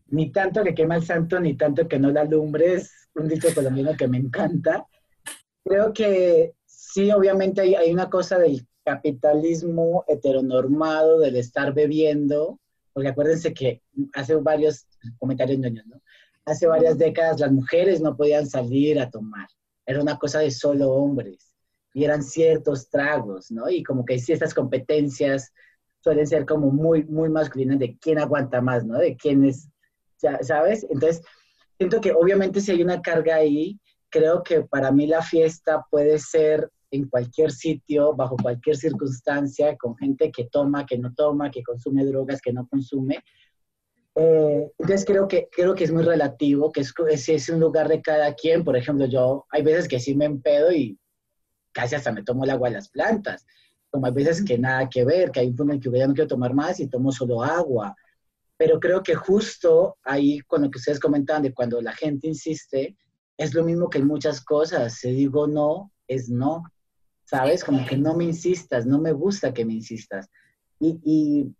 ni 0.07 0.31
tanto 0.31 0.63
que 0.63 0.75
quema 0.75 0.95
el 0.95 1.03
santo, 1.03 1.39
ni 1.39 1.55
tanto 1.55 1.87
que 1.87 1.99
no 1.99 2.11
la 2.11 2.23
lumbre, 2.23 2.75
es 2.75 3.09
un 3.15 3.27
dicho 3.27 3.47
colombiano 3.53 3.95
que 3.97 4.07
me 4.07 4.17
encanta. 4.17 4.85
Creo 5.63 5.93
que 5.93 6.53
sí, 6.65 7.11
obviamente 7.11 7.61
hay 7.61 7.91
una 7.91 8.09
cosa 8.09 8.37
del 8.37 8.67
capitalismo 8.85 10.05
heteronormado, 10.07 11.19
del 11.19 11.35
estar 11.35 11.73
bebiendo, 11.73 12.59
porque 12.93 13.09
acuérdense 13.09 13.53
que 13.53 13.81
hace 14.13 14.35
varios 14.35 14.87
comentarios 15.17 15.59
ñoños, 15.59 15.85
¿no? 15.87 16.01
Hace 16.45 16.67
varias 16.67 16.97
décadas 16.97 17.39
las 17.39 17.51
mujeres 17.51 17.99
no 18.01 18.15
podían 18.15 18.47
salir 18.47 18.99
a 18.99 19.09
tomar, 19.09 19.47
era 19.85 20.01
una 20.01 20.17
cosa 20.17 20.39
de 20.39 20.51
solo 20.51 20.91
hombres, 20.91 21.51
y 21.93 22.03
eran 22.03 22.23
ciertos 22.23 22.89
tragos, 22.89 23.51
¿no? 23.51 23.69
Y 23.69 23.83
como 23.83 24.05
que 24.05 24.19
sí, 24.19 24.31
estas 24.33 24.53
competencias 24.53 25.51
suelen 26.01 26.27
ser 26.27 26.45
como 26.45 26.69
muy, 26.69 27.03
muy 27.05 27.29
masculinas 27.29 27.79
de 27.79 27.97
quién 27.97 28.19
aguanta 28.19 28.61
más, 28.61 28.85
¿no? 28.85 28.99
De 28.99 29.17
quién 29.17 29.43
es, 29.45 29.67
ya- 30.21 30.41
¿sabes? 30.43 30.85
Entonces, 30.89 31.23
siento 31.77 31.99
que 31.99 32.11
obviamente 32.11 32.61
si 32.61 32.71
hay 32.71 32.83
una 32.83 33.01
carga 33.01 33.35
ahí, 33.37 33.79
creo 34.09 34.43
que 34.43 34.61
para 34.61 34.91
mí 34.91 35.07
la 35.07 35.21
fiesta 35.21 35.85
puede 35.89 36.19
ser 36.19 36.69
en 36.95 37.07
cualquier 37.07 37.51
sitio, 37.51 38.15
bajo 38.15 38.35
cualquier 38.37 38.75
circunstancia, 38.77 39.75
con 39.77 39.95
gente 39.97 40.31
que 40.31 40.45
toma, 40.45 40.85
que 40.85 40.97
no 40.97 41.13
toma, 41.13 41.51
que 41.51 41.63
consume 41.63 42.05
drogas, 42.05 42.41
que 42.41 42.53
no 42.53 42.67
consume. 42.67 43.23
Eh, 44.15 44.71
entonces 44.77 45.05
creo 45.05 45.27
que, 45.27 45.49
creo 45.51 45.75
que 45.75 45.83
es 45.83 45.91
muy 45.91 46.03
relativo, 46.03 46.71
que 46.71 46.81
es, 46.81 46.93
es, 47.29 47.49
un 47.49 47.59
lugar 47.59 47.89
de 47.89 48.01
cada 48.01 48.33
quien. 48.33 48.63
Por 48.63 48.77
ejemplo, 48.77 49.05
yo 49.05 49.45
hay 49.49 49.61
veces 49.61 49.87
que 49.87 49.99
sí 49.99 50.15
me 50.15 50.25
empedo 50.25 50.71
y 50.71 50.97
casi 51.73 51.95
hasta 51.95 52.11
me 52.11 52.23
tomo 52.23 52.45
el 52.45 52.49
agua 52.49 52.69
de 52.69 52.75
las 52.75 52.89
plantas. 52.89 53.45
Como 53.89 54.05
hay 54.05 54.13
veces 54.13 54.43
que 54.45 54.57
nada 54.57 54.89
que 54.89 55.03
ver, 55.03 55.31
que 55.31 55.41
hay 55.41 55.47
un 55.47 55.55
punto 55.55 55.73
en 55.73 55.81
que 55.81 55.91
ya 55.91 56.07
no 56.07 56.13
quiero 56.13 56.29
tomar 56.29 56.53
más 56.53 56.79
y 56.79 56.87
tomo 56.87 57.11
solo 57.11 57.43
agua. 57.43 57.95
Pero 58.57 58.79
creo 58.79 59.03
que 59.03 59.15
justo 59.15 59.97
ahí, 60.03 60.39
con 60.41 60.61
lo 60.63 60.71
que 60.71 60.77
ustedes 60.77 60.99
comentaban 60.99 61.43
de 61.43 61.53
cuando 61.53 61.81
la 61.81 61.91
gente 61.91 62.27
insiste, 62.27 62.95
es 63.37 63.53
lo 63.53 63.63
mismo 63.65 63.89
que 63.89 63.97
en 63.97 64.07
muchas 64.07 64.41
cosas. 64.41 64.93
Si 64.93 65.11
digo 65.11 65.45
no, 65.47 65.91
es 66.07 66.29
no. 66.29 66.63
¿Sabes? 67.25 67.63
Como 67.63 67.85
que 67.85 67.97
no 67.97 68.15
me 68.15 68.23
insistas, 68.23 68.85
no 68.85 68.99
me 68.99 69.11
gusta 69.11 69.53
que 69.53 69.65
me 69.65 69.73
insistas. 69.73 70.29
Y, 70.79 70.99
y, 71.03 71.55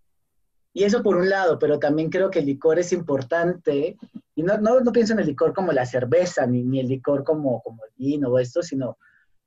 y 0.73 0.84
eso 0.84 1.04
por 1.04 1.17
un 1.17 1.30
lado, 1.30 1.60
pero 1.60 1.80
también 1.80 2.10
creo 2.10 2.30
que 2.30 2.39
el 2.39 2.45
licor 2.45 2.80
es 2.80 2.93
importante. 2.93 3.97
Y 4.36 4.43
no, 4.43 4.58
no, 4.58 4.80
no 4.80 4.91
pienso 4.91 5.13
en 5.13 5.19
el 5.19 5.28
licor 5.28 5.54
como 5.54 5.71
la 5.71 5.86
cerveza, 5.86 6.45
ni, 6.45 6.63
ni 6.63 6.80
el 6.80 6.88
licor 6.88 7.23
como, 7.23 7.62
como 7.62 7.84
el 7.86 7.91
vino 7.97 8.30
o 8.30 8.39
esto, 8.39 8.62
sino, 8.62 8.97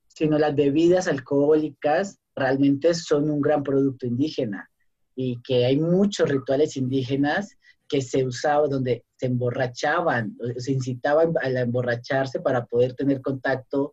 sino 0.09 0.39
las 0.39 0.55
bebidas 0.55 1.09
alcohólicas 1.09 2.19
realmente 2.35 2.95
son 2.95 3.31
un 3.31 3.41
gran 3.41 3.63
producto 3.63 4.07
indígena 4.07 4.71
y 5.15 5.41
que 5.43 5.67
hay 5.67 5.77
muchos 5.77 6.29
rituales 6.29 6.77
indígenas 6.77 7.57
que 7.89 8.01
se 8.03 8.25
usaban, 8.25 8.71
donde 8.71 9.05
se 9.17 9.27
emborrachaban, 9.27 10.37
se 10.59 10.73
incitaban 10.73 11.33
a 11.43 11.49
emborracharse 11.49 12.39
para 12.39 12.67
poder 12.67 12.95
tener 12.95 13.21
contacto, 13.21 13.93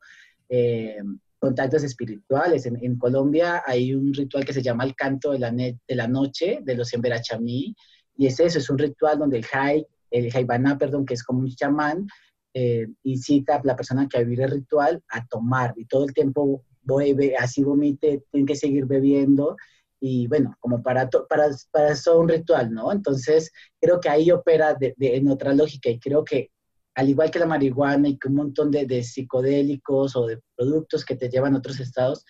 eh, 0.49 0.97
contactos 1.39 1.83
espirituales. 1.83 2.65
En, 2.65 2.97
Colombia 2.97 3.63
hay 3.65 3.93
un 3.93 4.13
ritual 4.13 4.45
que 4.45 4.53
se 4.53 4.61
llama 4.61 4.83
el 4.83 4.95
canto 4.95 5.31
de 5.31 5.39
la, 5.39 5.51
de 5.51 5.77
la 5.89 6.07
noche 6.07 6.59
de 6.63 6.75
los 6.75 6.93
Emberachamí, 6.93 7.75
y 8.17 8.27
es 8.27 8.39
eso, 8.39 8.59
es 8.59 8.69
un 8.69 8.77
ritual 8.77 9.19
donde 9.19 9.37
el 9.37 9.45
Jai, 9.45 9.85
el 10.11 10.31
Jaibaná, 10.31 10.77
perdón, 10.77 11.05
que 11.05 11.13
es 11.13 11.23
como 11.23 11.39
un 11.39 11.49
chamán, 11.49 12.07
eh, 12.53 12.87
incita 13.03 13.57
a 13.57 13.61
la 13.63 13.75
persona 13.75 14.07
que 14.07 14.17
va 14.17 14.21
a 14.21 14.23
vivir 14.23 14.41
el 14.41 14.51
ritual 14.51 15.03
a 15.09 15.25
tomar, 15.27 15.73
y 15.75 15.85
todo 15.85 16.05
el 16.05 16.13
tiempo 16.13 16.63
bebe, 16.83 17.35
así 17.35 17.63
vomite, 17.63 18.23
tiene 18.31 18.47
que 18.47 18.55
seguir 18.55 18.85
bebiendo, 18.85 19.57
y 19.99 20.27
bueno, 20.27 20.55
como 20.59 20.81
para, 20.83 21.09
para, 21.09 21.49
para 21.71 21.91
eso 21.91 22.19
un 22.19 22.29
ritual, 22.29 22.71
¿no? 22.71 22.91
Entonces, 22.91 23.51
creo 23.81 23.99
que 23.99 24.09
ahí 24.09 24.31
opera 24.31 24.73
de, 24.75 24.93
de, 24.97 25.15
en 25.15 25.27
otra 25.29 25.53
lógica 25.53 25.89
y 25.89 25.99
creo 25.99 26.23
que 26.23 26.51
al 26.95 27.09
igual 27.09 27.29
que 27.29 27.39
la 27.39 27.45
marihuana 27.45 28.07
y 28.07 28.17
que 28.17 28.29
un 28.29 28.35
montón 28.35 28.71
de, 28.71 29.03
psicodélicos 29.03 30.15
o 30.15 30.27
de 30.27 30.39
productos 30.55 31.03
que 31.03 31.15
te 31.15 31.29
llevan 31.29 31.53
a 31.53 31.57
otros 31.57 31.79
estados, 31.81 32.25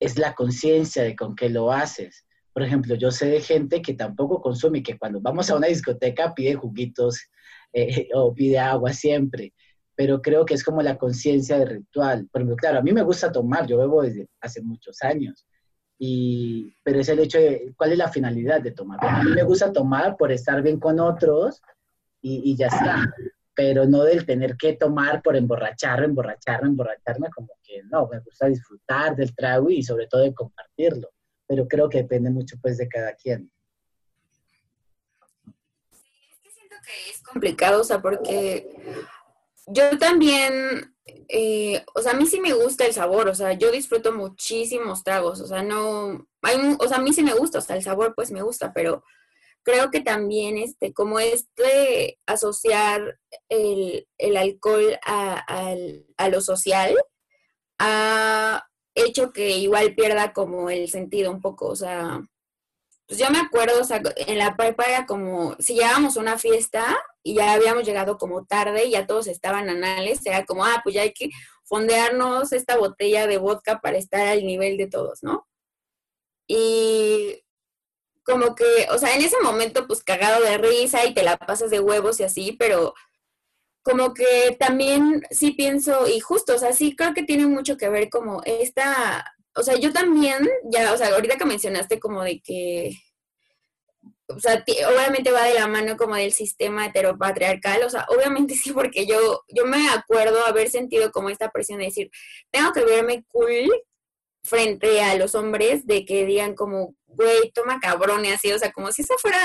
es 0.00 0.18
la 0.18 0.34
conciencia 0.34 1.02
de 1.02 1.14
con 1.14 1.36
qué 1.36 1.50
lo 1.50 1.70
haces. 1.70 2.24
Por 2.54 2.62
ejemplo, 2.62 2.94
yo 2.94 3.10
sé 3.10 3.26
de 3.26 3.40
gente 3.42 3.82
que 3.82 3.92
tampoco 3.92 4.40
consume 4.40 4.78
y 4.78 4.82
que 4.82 4.98
cuando 4.98 5.20
vamos 5.20 5.50
a 5.50 5.56
una 5.56 5.66
discoteca 5.66 6.34
pide 6.34 6.54
juguitos 6.54 7.20
eh, 7.72 8.08
o 8.14 8.34
pide 8.34 8.58
agua 8.58 8.94
siempre, 8.94 9.52
pero 9.94 10.22
creo 10.22 10.46
que 10.46 10.54
es 10.54 10.64
como 10.64 10.80
la 10.80 10.96
conciencia 10.96 11.58
de 11.58 11.66
ritual. 11.66 12.26
Por 12.32 12.40
ejemplo, 12.40 12.56
claro, 12.56 12.78
a 12.78 12.82
mí 12.82 12.92
me 12.92 13.02
gusta 13.02 13.30
tomar, 13.30 13.66
yo 13.66 13.76
bebo 13.76 14.02
desde 14.02 14.26
hace 14.40 14.62
muchos 14.62 15.02
años, 15.02 15.46
y, 15.98 16.74
pero 16.82 17.00
es 17.00 17.10
el 17.10 17.18
hecho 17.18 17.36
de 17.36 17.74
cuál 17.76 17.92
es 17.92 17.98
la 17.98 18.08
finalidad 18.08 18.62
de 18.62 18.70
tomar. 18.70 18.98
A 19.04 19.22
mí 19.22 19.32
me 19.32 19.42
gusta 19.42 19.70
tomar 19.70 20.16
por 20.16 20.32
estar 20.32 20.62
bien 20.62 20.80
con 20.80 20.98
otros 20.98 21.60
y 22.22 22.54
ya 22.56 22.68
está, 22.68 23.06
pero 23.60 23.84
no 23.84 24.04
del 24.04 24.24
tener 24.24 24.56
que 24.56 24.72
tomar 24.72 25.20
por 25.20 25.36
emborracharme, 25.36 26.06
emborracharme, 26.06 26.68
emborracharme, 26.68 27.28
como 27.28 27.48
que 27.62 27.82
no, 27.90 28.08
me 28.08 28.18
gusta 28.20 28.46
disfrutar 28.46 29.14
del 29.14 29.34
trago 29.36 29.68
y 29.68 29.82
sobre 29.82 30.06
todo 30.06 30.22
de 30.22 30.32
compartirlo, 30.32 31.10
pero 31.46 31.68
creo 31.68 31.86
que 31.86 31.98
depende 31.98 32.30
mucho 32.30 32.56
pues 32.62 32.78
de 32.78 32.88
cada 32.88 33.12
quien. 33.12 33.52
Que 36.86 37.10
es 37.10 37.22
complicado, 37.22 37.82
o 37.82 37.84
sea, 37.84 38.00
porque 38.00 38.66
yo 39.66 39.98
también, 39.98 40.94
eh, 41.28 41.84
o 41.94 42.00
sea, 42.00 42.12
a 42.12 42.16
mí 42.16 42.24
sí 42.24 42.40
me 42.40 42.54
gusta 42.54 42.86
el 42.86 42.94
sabor, 42.94 43.28
o 43.28 43.34
sea, 43.34 43.52
yo 43.52 43.70
disfruto 43.70 44.10
muchísimos 44.10 45.04
tragos, 45.04 45.42
o 45.42 45.46
sea, 45.46 45.62
no, 45.62 46.26
hay, 46.40 46.56
o 46.78 46.88
sea, 46.88 46.96
a 46.96 47.02
mí 47.02 47.12
sí 47.12 47.22
me 47.22 47.34
gusta, 47.34 47.58
o 47.58 47.60
sea, 47.60 47.76
el 47.76 47.82
sabor 47.82 48.14
pues 48.14 48.30
me 48.30 48.40
gusta, 48.40 48.72
pero 48.72 49.04
creo 49.62 49.90
que 49.90 50.00
también, 50.00 50.58
este, 50.58 50.92
como 50.92 51.20
este, 51.20 52.18
asociar 52.26 53.18
el, 53.48 54.08
el 54.18 54.36
alcohol 54.36 54.98
a, 55.04 55.44
a, 56.16 56.28
lo 56.28 56.40
social, 56.40 56.96
ha 57.78 58.66
hecho 58.94 59.32
que 59.32 59.50
igual 59.50 59.94
pierda 59.94 60.32
como 60.32 60.70
el 60.70 60.88
sentido 60.88 61.30
un 61.30 61.40
poco, 61.40 61.68
o 61.68 61.76
sea, 61.76 62.20
pues 63.06 63.18
yo 63.18 63.30
me 63.30 63.38
acuerdo, 63.38 63.80
o 63.80 63.84
sea, 63.84 64.00
en 64.16 64.38
la 64.38 64.56
prepa 64.56 64.84
era 64.84 65.06
como, 65.06 65.56
si 65.58 65.74
llegábamos 65.74 66.16
a 66.16 66.20
una 66.20 66.38
fiesta 66.38 66.96
y 67.22 67.34
ya 67.34 67.52
habíamos 67.54 67.84
llegado 67.84 68.18
como 68.18 68.44
tarde 68.44 68.84
y 68.84 68.92
ya 68.92 69.06
todos 69.06 69.26
estaban 69.26 69.68
anales, 69.68 70.24
era 70.24 70.44
como, 70.44 70.64
ah, 70.64 70.80
pues 70.82 70.94
ya 70.94 71.02
hay 71.02 71.12
que 71.12 71.30
fondearnos 71.64 72.52
esta 72.52 72.76
botella 72.78 73.26
de 73.26 73.38
vodka 73.38 73.80
para 73.80 73.98
estar 73.98 74.26
al 74.26 74.44
nivel 74.44 74.76
de 74.76 74.86
todos, 74.88 75.22
¿no? 75.22 75.46
Y 76.46 77.44
como 78.30 78.54
que, 78.54 78.86
o 78.90 78.98
sea, 78.98 79.14
en 79.14 79.22
ese 79.22 79.36
momento 79.42 79.86
pues 79.86 80.02
cagado 80.04 80.42
de 80.42 80.58
risa 80.58 81.04
y 81.04 81.14
te 81.14 81.22
la 81.22 81.36
pasas 81.36 81.70
de 81.70 81.80
huevos 81.80 82.20
y 82.20 82.24
así, 82.24 82.52
pero 82.52 82.94
como 83.82 84.14
que 84.14 84.56
también 84.58 85.22
sí 85.30 85.52
pienso, 85.52 86.06
y 86.06 86.20
justo, 86.20 86.54
o 86.54 86.58
sea, 86.58 86.72
sí 86.72 86.94
creo 86.94 87.14
que 87.14 87.22
tiene 87.22 87.46
mucho 87.46 87.76
que 87.76 87.88
ver 87.88 88.10
como 88.10 88.42
esta, 88.44 89.24
o 89.54 89.62
sea, 89.62 89.76
yo 89.76 89.92
también, 89.92 90.48
ya, 90.70 90.92
o 90.92 90.96
sea, 90.96 91.08
ahorita 91.14 91.36
que 91.36 91.44
mencionaste 91.46 91.98
como 91.98 92.22
de 92.22 92.40
que, 92.40 92.92
o 94.28 94.38
sea, 94.38 94.64
obviamente 94.88 95.32
va 95.32 95.44
de 95.44 95.54
la 95.54 95.66
mano 95.66 95.96
como 95.96 96.14
del 96.14 96.32
sistema 96.32 96.86
heteropatriarcal, 96.86 97.82
o 97.82 97.90
sea, 97.90 98.06
obviamente 98.08 98.54
sí, 98.62 98.72
porque 98.72 99.06
yo, 99.06 99.42
yo 99.48 99.66
me 99.66 99.88
acuerdo 99.90 100.44
haber 100.46 100.70
sentido 100.70 101.10
como 101.10 101.30
esta 101.30 101.50
presión 101.50 101.78
de 101.78 101.86
decir, 101.86 102.10
tengo 102.50 102.72
que 102.72 102.84
verme 102.84 103.24
cool 103.28 103.70
frente 104.42 105.02
a 105.02 105.14
los 105.16 105.34
hombres 105.34 105.86
de 105.86 106.04
que 106.04 106.24
digan 106.26 106.54
como, 106.54 106.94
güey, 107.14 107.50
toma 107.52 107.80
cabrón 107.80 108.24
y 108.24 108.30
así, 108.30 108.52
o 108.52 108.58
sea, 108.58 108.72
como 108.72 108.92
si 108.92 109.02
eso 109.02 109.14
fuera 109.18 109.38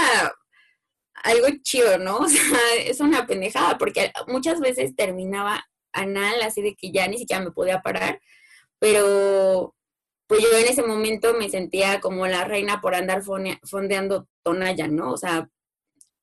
algo 1.23 1.47
chido, 1.63 1.97
¿no? 1.97 2.17
O 2.25 2.27
sea, 2.29 2.59
es 2.77 2.99
una 2.99 3.25
pendejada, 3.27 3.77
porque 3.77 4.11
muchas 4.27 4.59
veces 4.59 4.95
terminaba 4.95 5.65
anal, 5.93 6.41
así 6.41 6.61
de 6.61 6.75
que 6.75 6.91
ya 6.91 7.07
ni 7.07 7.17
siquiera 7.17 7.43
me 7.43 7.51
podía 7.51 7.81
parar, 7.81 8.19
pero 8.79 9.75
pues 10.27 10.41
yo 10.41 10.57
en 10.57 10.65
ese 10.65 10.83
momento 10.83 11.33
me 11.33 11.49
sentía 11.49 12.01
como 12.01 12.27
la 12.27 12.45
reina 12.45 12.81
por 12.81 12.95
andar 12.95 13.23
fondeando 13.63 14.27
tonalla, 14.43 14.87
¿no? 14.87 15.11
O 15.11 15.17
sea, 15.17 15.49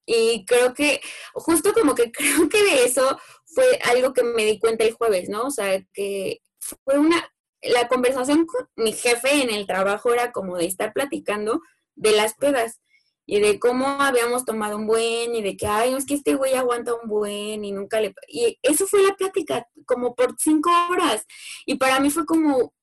y 0.06 0.44
creo 0.46 0.74
que, 0.74 1.00
justo 1.34 1.72
como 1.72 1.94
que 1.94 2.10
creo 2.12 2.48
que 2.48 2.62
de 2.62 2.84
eso 2.84 3.18
fue 3.46 3.64
algo 3.84 4.12
que 4.12 4.22
me 4.22 4.44
di 4.44 4.58
cuenta 4.58 4.84
el 4.84 4.92
jueves, 4.94 5.28
¿no? 5.28 5.44
O 5.44 5.50
sea, 5.50 5.82
que 5.92 6.40
fue 6.58 6.98
una, 6.98 7.31
la 7.62 7.88
conversación 7.88 8.46
con 8.46 8.68
mi 8.76 8.92
jefe 8.92 9.42
en 9.42 9.50
el 9.50 9.66
trabajo 9.66 10.12
era 10.12 10.32
como 10.32 10.56
de 10.56 10.66
estar 10.66 10.92
platicando 10.92 11.60
de 11.94 12.12
las 12.12 12.34
pedas 12.34 12.80
y 13.24 13.40
de 13.40 13.60
cómo 13.60 13.86
habíamos 13.86 14.44
tomado 14.44 14.76
un 14.76 14.86
buen 14.86 15.34
y 15.34 15.42
de 15.42 15.56
que, 15.56 15.66
ay, 15.66 15.94
es 15.94 16.06
que 16.06 16.14
este 16.14 16.34
güey 16.34 16.54
aguanta 16.54 16.94
un 16.94 17.08
buen 17.08 17.64
y 17.64 17.70
nunca 17.70 18.00
le... 18.00 18.14
Y 18.26 18.58
eso 18.62 18.86
fue 18.86 19.02
la 19.02 19.14
plática 19.14 19.66
como 19.86 20.14
por 20.14 20.34
cinco 20.38 20.70
horas. 20.90 21.24
Y 21.64 21.76
para 21.76 22.00
mí 22.00 22.10
fue 22.10 22.26
como, 22.26 22.74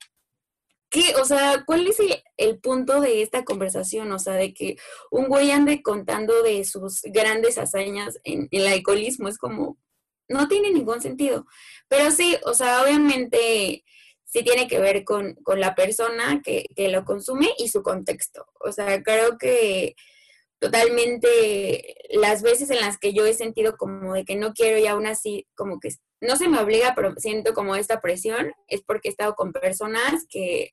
¿qué? 0.90 1.14
O 1.22 1.26
sea, 1.26 1.64
¿cuál 1.66 1.86
es 1.88 1.98
el, 2.38 2.60
punto 2.60 3.02
de 3.02 3.22
esta 3.22 3.44
conversación? 3.44 4.12
O 4.14 4.20
sea, 4.20 4.34
de 4.34 4.54
que 4.54 4.78
un 5.12 5.28
güey 5.28 5.52
ande 5.52 5.84
contando 5.84 6.42
de 6.42 6.64
sus 6.64 7.02
grandes 7.04 7.58
hazañas 7.58 8.18
en, 8.24 8.48
en 8.52 8.62
el 8.62 8.68
alcoholismo. 8.68 9.28
Es 9.28 9.38
como, 9.38 9.78
no 10.30 10.48
tiene 10.48 10.72
ningún 10.72 11.02
sentido. 11.02 11.46
Pero 11.90 12.12
sí, 12.12 12.38
o 12.46 12.54
sea, 12.54 12.82
obviamente 12.82 13.84
sí 14.30 14.44
tiene 14.44 14.68
que 14.68 14.80
ver 14.80 15.04
con, 15.04 15.36
con 15.36 15.60
la 15.60 15.76
persona 15.76 16.42
que, 16.44 16.66
que, 16.76 16.90
lo 16.90 17.04
consume 17.04 17.50
y 17.58 17.70
su 17.70 17.82
contexto. 17.82 18.46
O 18.60 18.72
sea, 18.72 19.02
creo 19.04 19.38
que 19.38 19.96
totalmente 20.60 21.96
las 22.12 22.42
veces 22.42 22.70
en 22.70 22.82
las 22.82 22.98
que 22.98 23.14
yo 23.14 23.26
he 23.26 23.34
sentido 23.34 23.78
como 23.78 24.14
de 24.14 24.26
que 24.26 24.36
no 24.36 24.54
quiero 24.54 24.78
y 24.78 24.88
aún 24.88 25.08
así 25.08 25.48
como 25.56 25.80
que 25.80 25.90
no 26.22 26.36
se 26.36 26.50
me 26.50 26.60
obliga, 26.60 26.94
pero 26.96 27.14
siento 27.18 27.54
como 27.54 27.76
esta 27.76 28.02
presión, 28.02 28.52
es 28.68 28.82
porque 28.82 29.08
he 29.08 29.12
estado 29.12 29.36
con 29.36 29.54
personas 29.54 30.26
que 30.30 30.72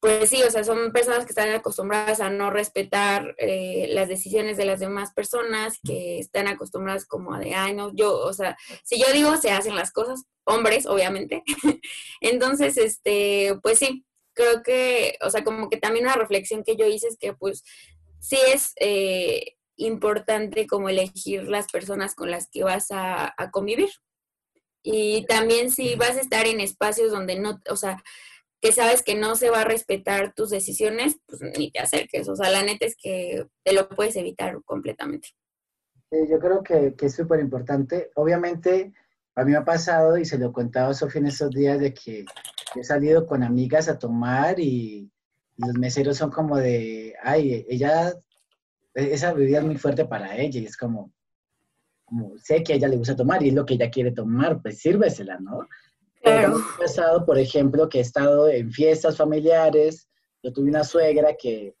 pues 0.00 0.30
sí, 0.30 0.42
o 0.42 0.50
sea, 0.50 0.64
son 0.64 0.92
personas 0.92 1.26
que 1.26 1.32
están 1.32 1.50
acostumbradas 1.50 2.20
a 2.20 2.30
no 2.30 2.50
respetar 2.50 3.34
eh, 3.36 3.88
las 3.90 4.08
decisiones 4.08 4.56
de 4.56 4.64
las 4.64 4.80
demás 4.80 5.12
personas, 5.12 5.78
que 5.84 6.18
están 6.18 6.48
acostumbradas 6.48 7.04
como 7.04 7.34
a 7.34 7.38
de, 7.38 7.54
ay, 7.54 7.74
no, 7.74 7.94
yo, 7.94 8.18
o 8.18 8.32
sea, 8.32 8.56
si 8.82 8.98
yo 8.98 9.12
digo, 9.12 9.36
se 9.36 9.50
hacen 9.50 9.76
las 9.76 9.92
cosas, 9.92 10.24
hombres, 10.44 10.86
obviamente. 10.86 11.42
Entonces, 12.22 12.78
este, 12.78 13.58
pues 13.62 13.78
sí, 13.78 14.06
creo 14.32 14.62
que, 14.62 15.18
o 15.20 15.28
sea, 15.28 15.44
como 15.44 15.68
que 15.68 15.76
también 15.76 16.06
una 16.06 16.14
reflexión 16.14 16.64
que 16.64 16.76
yo 16.76 16.86
hice 16.86 17.08
es 17.08 17.18
que, 17.18 17.34
pues, 17.34 17.62
sí 18.20 18.38
es 18.54 18.72
eh, 18.76 19.56
importante 19.76 20.66
como 20.66 20.88
elegir 20.88 21.44
las 21.44 21.66
personas 21.70 22.14
con 22.14 22.30
las 22.30 22.48
que 22.48 22.64
vas 22.64 22.90
a, 22.90 23.34
a 23.36 23.50
convivir. 23.50 23.90
Y 24.82 25.26
también 25.26 25.70
si 25.70 25.94
vas 25.96 26.16
a 26.16 26.20
estar 26.20 26.46
en 26.46 26.60
espacios 26.60 27.10
donde 27.10 27.38
no, 27.38 27.60
o 27.68 27.76
sea, 27.76 28.02
que 28.60 28.72
sabes 28.72 29.02
que 29.02 29.14
no 29.14 29.36
se 29.36 29.50
va 29.50 29.62
a 29.62 29.64
respetar 29.64 30.34
tus 30.34 30.50
decisiones, 30.50 31.16
pues 31.26 31.40
ni 31.58 31.70
te 31.70 31.80
acerques. 31.80 32.28
O 32.28 32.36
sea, 32.36 32.50
la 32.50 32.62
neta 32.62 32.86
es 32.86 32.96
que 32.96 33.46
te 33.64 33.72
lo 33.72 33.88
puedes 33.88 34.16
evitar 34.16 34.62
completamente. 34.64 35.28
Eh, 36.10 36.26
yo 36.28 36.38
creo 36.38 36.62
que, 36.62 36.94
es 36.98 37.14
súper 37.14 37.40
importante. 37.40 38.10
Obviamente, 38.16 38.92
a 39.34 39.44
mí 39.44 39.52
me 39.52 39.58
ha 39.58 39.64
pasado 39.64 40.18
y 40.18 40.24
se 40.24 40.38
lo 40.38 40.52
contaba 40.52 40.90
a 40.90 40.94
Sofía 40.94 41.20
en 41.20 41.28
estos 41.28 41.50
días 41.50 41.80
de 41.80 41.94
que 41.94 42.24
he 42.74 42.84
salido 42.84 43.26
con 43.26 43.42
amigas 43.42 43.88
a 43.88 43.98
tomar 43.98 44.60
y, 44.60 45.10
los 45.56 45.74
meseros 45.74 46.16
son 46.16 46.30
como 46.30 46.56
de, 46.56 47.14
ay, 47.22 47.66
ella, 47.68 48.14
esa 48.94 49.34
bebida 49.34 49.58
es 49.58 49.64
muy 49.64 49.76
fuerte 49.76 50.06
para 50.06 50.38
ella 50.38 50.58
y 50.58 50.64
es 50.64 50.74
como, 50.74 51.12
como 52.06 52.38
sé 52.38 52.62
que 52.62 52.72
a 52.72 52.76
ella 52.76 52.88
le 52.88 52.96
gusta 52.96 53.14
tomar 53.14 53.42
y 53.42 53.48
es 53.48 53.54
lo 53.54 53.66
que 53.66 53.74
ella 53.74 53.90
quiere 53.90 54.10
tomar, 54.10 54.62
pues 54.62 54.78
sírvesela, 54.78 55.38
¿no? 55.38 55.68
Claro. 56.22 56.58
Me 56.58 56.64
ha 56.64 56.78
pasado, 56.78 57.24
por 57.24 57.38
ejemplo, 57.38 57.88
que 57.88 57.98
he 57.98 58.02
estado 58.02 58.48
en 58.48 58.70
fiestas 58.70 59.16
familiares. 59.16 60.08
Yo 60.42 60.52
tuve 60.52 60.68
una 60.68 60.84
suegra 60.84 61.34
que, 61.38 61.74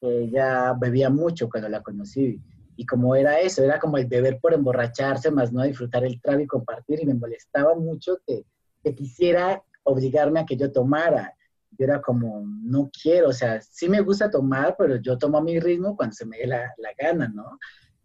ella 0.00 0.74
bebía 0.78 1.08
mucho 1.08 1.48
cuando 1.48 1.68
la 1.70 1.82
conocí. 1.82 2.38
Y 2.76 2.84
como 2.84 3.16
era 3.16 3.40
eso, 3.40 3.64
era 3.64 3.78
como 3.78 3.96
el 3.96 4.06
beber 4.06 4.38
por 4.38 4.52
emborracharse, 4.52 5.30
más 5.30 5.50
no 5.50 5.62
disfrutar 5.62 6.04
el 6.04 6.20
trago 6.20 6.40
y 6.40 6.46
compartir. 6.46 7.00
Y 7.00 7.06
me 7.06 7.14
molestaba 7.14 7.74
mucho 7.74 8.18
que, 8.26 8.44
que 8.82 8.94
quisiera 8.94 9.62
obligarme 9.82 10.40
a 10.40 10.44
que 10.44 10.56
yo 10.56 10.70
tomara. 10.70 11.34
Yo 11.70 11.86
era 11.86 12.02
como, 12.02 12.44
no 12.44 12.90
quiero, 12.90 13.30
o 13.30 13.32
sea, 13.32 13.62
sí 13.62 13.88
me 13.88 14.02
gusta 14.02 14.30
tomar, 14.30 14.76
pero 14.78 14.96
yo 14.96 15.16
tomo 15.16 15.38
a 15.38 15.42
mi 15.42 15.58
ritmo 15.58 15.96
cuando 15.96 16.14
se 16.14 16.26
me 16.26 16.36
dé 16.36 16.46
la, 16.46 16.74
la 16.76 16.90
gana, 16.98 17.28
¿no? 17.28 17.58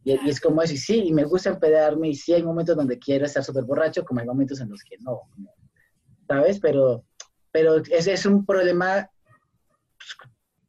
Y, 0.04 0.14
y, 0.14 0.30
es 0.30 0.40
como 0.40 0.62
eso, 0.62 0.74
y 0.74 0.78
sí, 0.78 1.04
y 1.08 1.14
me 1.14 1.26
gusta 1.26 1.50
empedarme, 1.50 2.10
y 2.10 2.16
sí 2.16 2.34
hay 2.34 2.42
momentos 2.42 2.78
donde 2.78 2.98
quiero 2.98 3.26
estar 3.26 3.44
súper 3.44 3.66
borracho, 3.66 4.04
como 4.06 4.22
hay 4.22 4.26
momentos 4.26 4.60
en 4.62 4.70
los 4.70 4.82
que 4.82 4.98
no, 5.00 5.22
¿sabes? 6.30 6.60
Pero, 6.60 7.04
pero 7.52 7.78
ese 7.78 8.14
es 8.14 8.26
un 8.26 8.46
problema 8.46 9.10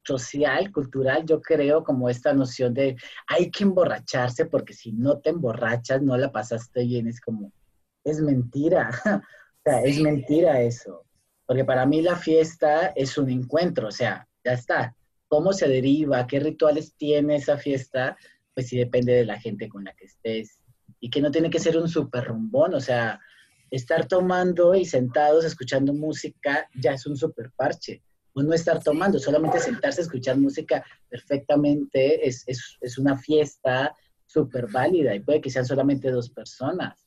social, 0.03 0.73
cultural, 0.73 1.25
yo 1.27 1.41
creo, 1.41 1.85
como 1.85 2.09
esta 2.09 2.33
noción 2.33 2.75
de 2.75 2.97
hay 3.29 3.51
que 3.51 3.65
emborracharse 3.65 4.47
porque 4.47 4.73
si 4.73 4.93
no 4.93 5.19
te 5.19 5.31
emborrachas 5.31 6.03
no 6.03 6.17
la 6.17 6.33
pasaste 6.33 6.85
bien, 6.85 7.07
es 7.07 7.21
como, 7.21 7.53
es 8.03 8.21
mentira, 8.21 8.91
o 9.05 9.63
sea, 9.63 9.83
es 9.83 10.01
mentira 10.01 10.63
eso, 10.63 11.05
porque 11.47 11.65
para 11.65 11.87
mí 11.87 12.01
la 12.01 12.17
fiesta 12.17 12.89
es 12.97 13.17
un 13.19 13.31
encuentro, 13.31 13.89
o 13.89 13.93
sea, 13.93 14.27
ya 14.43 14.55
está, 14.55 14.97
cómo 15.29 15.53
se 15.53 15.69
deriva, 15.69 16.27
qué 16.27 16.41
rituales 16.41 16.95
tiene 16.97 17.37
esa 17.37 17.57
fiesta, 17.59 18.17
pues 18.55 18.69
sí 18.69 18.79
depende 18.79 19.13
de 19.13 19.27
la 19.27 19.39
gente 19.39 19.69
con 19.69 19.85
la 19.85 19.93
que 19.93 20.07
estés, 20.07 20.59
y 20.99 21.11
que 21.11 21.21
no 21.21 21.31
tiene 21.31 21.51
que 21.51 21.61
ser 21.61 21.77
un 21.77 21.89
súper 21.89 22.25
rumbón, 22.25 22.75
o 22.75 22.81
sea, 22.81 23.21
estar 23.71 24.07
tomando 24.07 24.75
y 24.75 24.85
sentados 24.85 25.45
escuchando 25.45 25.93
música 25.93 26.69
ya 26.75 26.93
es 26.93 27.07
un 27.07 27.17
super 27.17 27.51
parche. 27.57 28.03
O 28.33 28.43
no 28.43 28.55
estar 28.55 28.83
tomando, 28.83 29.19
solamente 29.19 29.59
sentarse 29.59 30.01
a 30.01 30.05
escuchar 30.05 30.37
música 30.39 30.85
perfectamente 31.09 32.27
es, 32.27 32.45
es, 32.47 32.79
es 32.81 32.97
una 32.97 33.19
fiesta 33.19 33.95
súper 34.25 34.71
válida 34.71 35.15
y 35.15 35.21
puede 35.21 35.41
que 35.41 35.51
sean 35.51 35.67
solamente 35.67 36.11
dos 36.11 36.31
personas. 36.31 37.07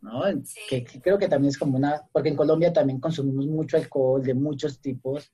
¿no? 0.00 0.22
Sí. 0.44 0.60
Que, 0.68 0.84
que, 0.84 1.00
creo 1.00 1.18
que 1.18 1.28
también 1.28 1.50
es 1.50 1.58
como 1.58 1.76
una, 1.76 2.02
porque 2.12 2.30
en 2.30 2.36
Colombia 2.36 2.72
también 2.72 2.98
consumimos 2.98 3.46
mucho 3.46 3.76
alcohol 3.76 4.22
de 4.22 4.34
muchos 4.34 4.80
tipos 4.80 5.30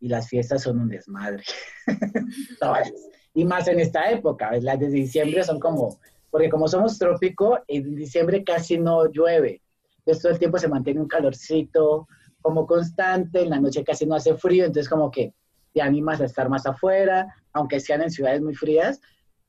y 0.00 0.08
las 0.08 0.28
fiestas 0.28 0.62
son 0.62 0.80
un 0.80 0.88
desmadre. 0.88 1.44
Todas. 2.60 2.92
Y 3.34 3.44
más 3.44 3.68
en 3.68 3.80
esta 3.80 4.10
época, 4.10 4.50
las 4.60 4.78
de 4.78 4.88
diciembre 4.88 5.42
son 5.44 5.58
como, 5.58 5.98
porque 6.30 6.50
como 6.50 6.68
somos 6.68 6.98
trópico, 6.98 7.60
en 7.68 7.94
diciembre 7.94 8.44
casi 8.44 8.78
no 8.78 9.10
llueve. 9.10 9.62
Entonces 10.04 10.22
todo 10.22 10.32
el 10.32 10.38
tiempo 10.38 10.58
se 10.58 10.68
mantiene 10.68 11.00
un 11.00 11.08
calorcito 11.08 12.08
como 12.40 12.66
constante, 12.66 13.42
en 13.42 13.50
la 13.50 13.60
noche 13.60 13.84
casi 13.84 14.04
no 14.04 14.16
hace 14.16 14.34
frío, 14.34 14.64
entonces 14.64 14.88
como 14.88 15.10
que 15.10 15.32
te 15.72 15.80
animas 15.80 16.20
a 16.20 16.24
estar 16.24 16.48
más 16.48 16.66
afuera, 16.66 17.26
aunque 17.52 17.80
sean 17.80 18.02
en 18.02 18.10
ciudades 18.10 18.42
muy 18.42 18.54
frías, 18.54 19.00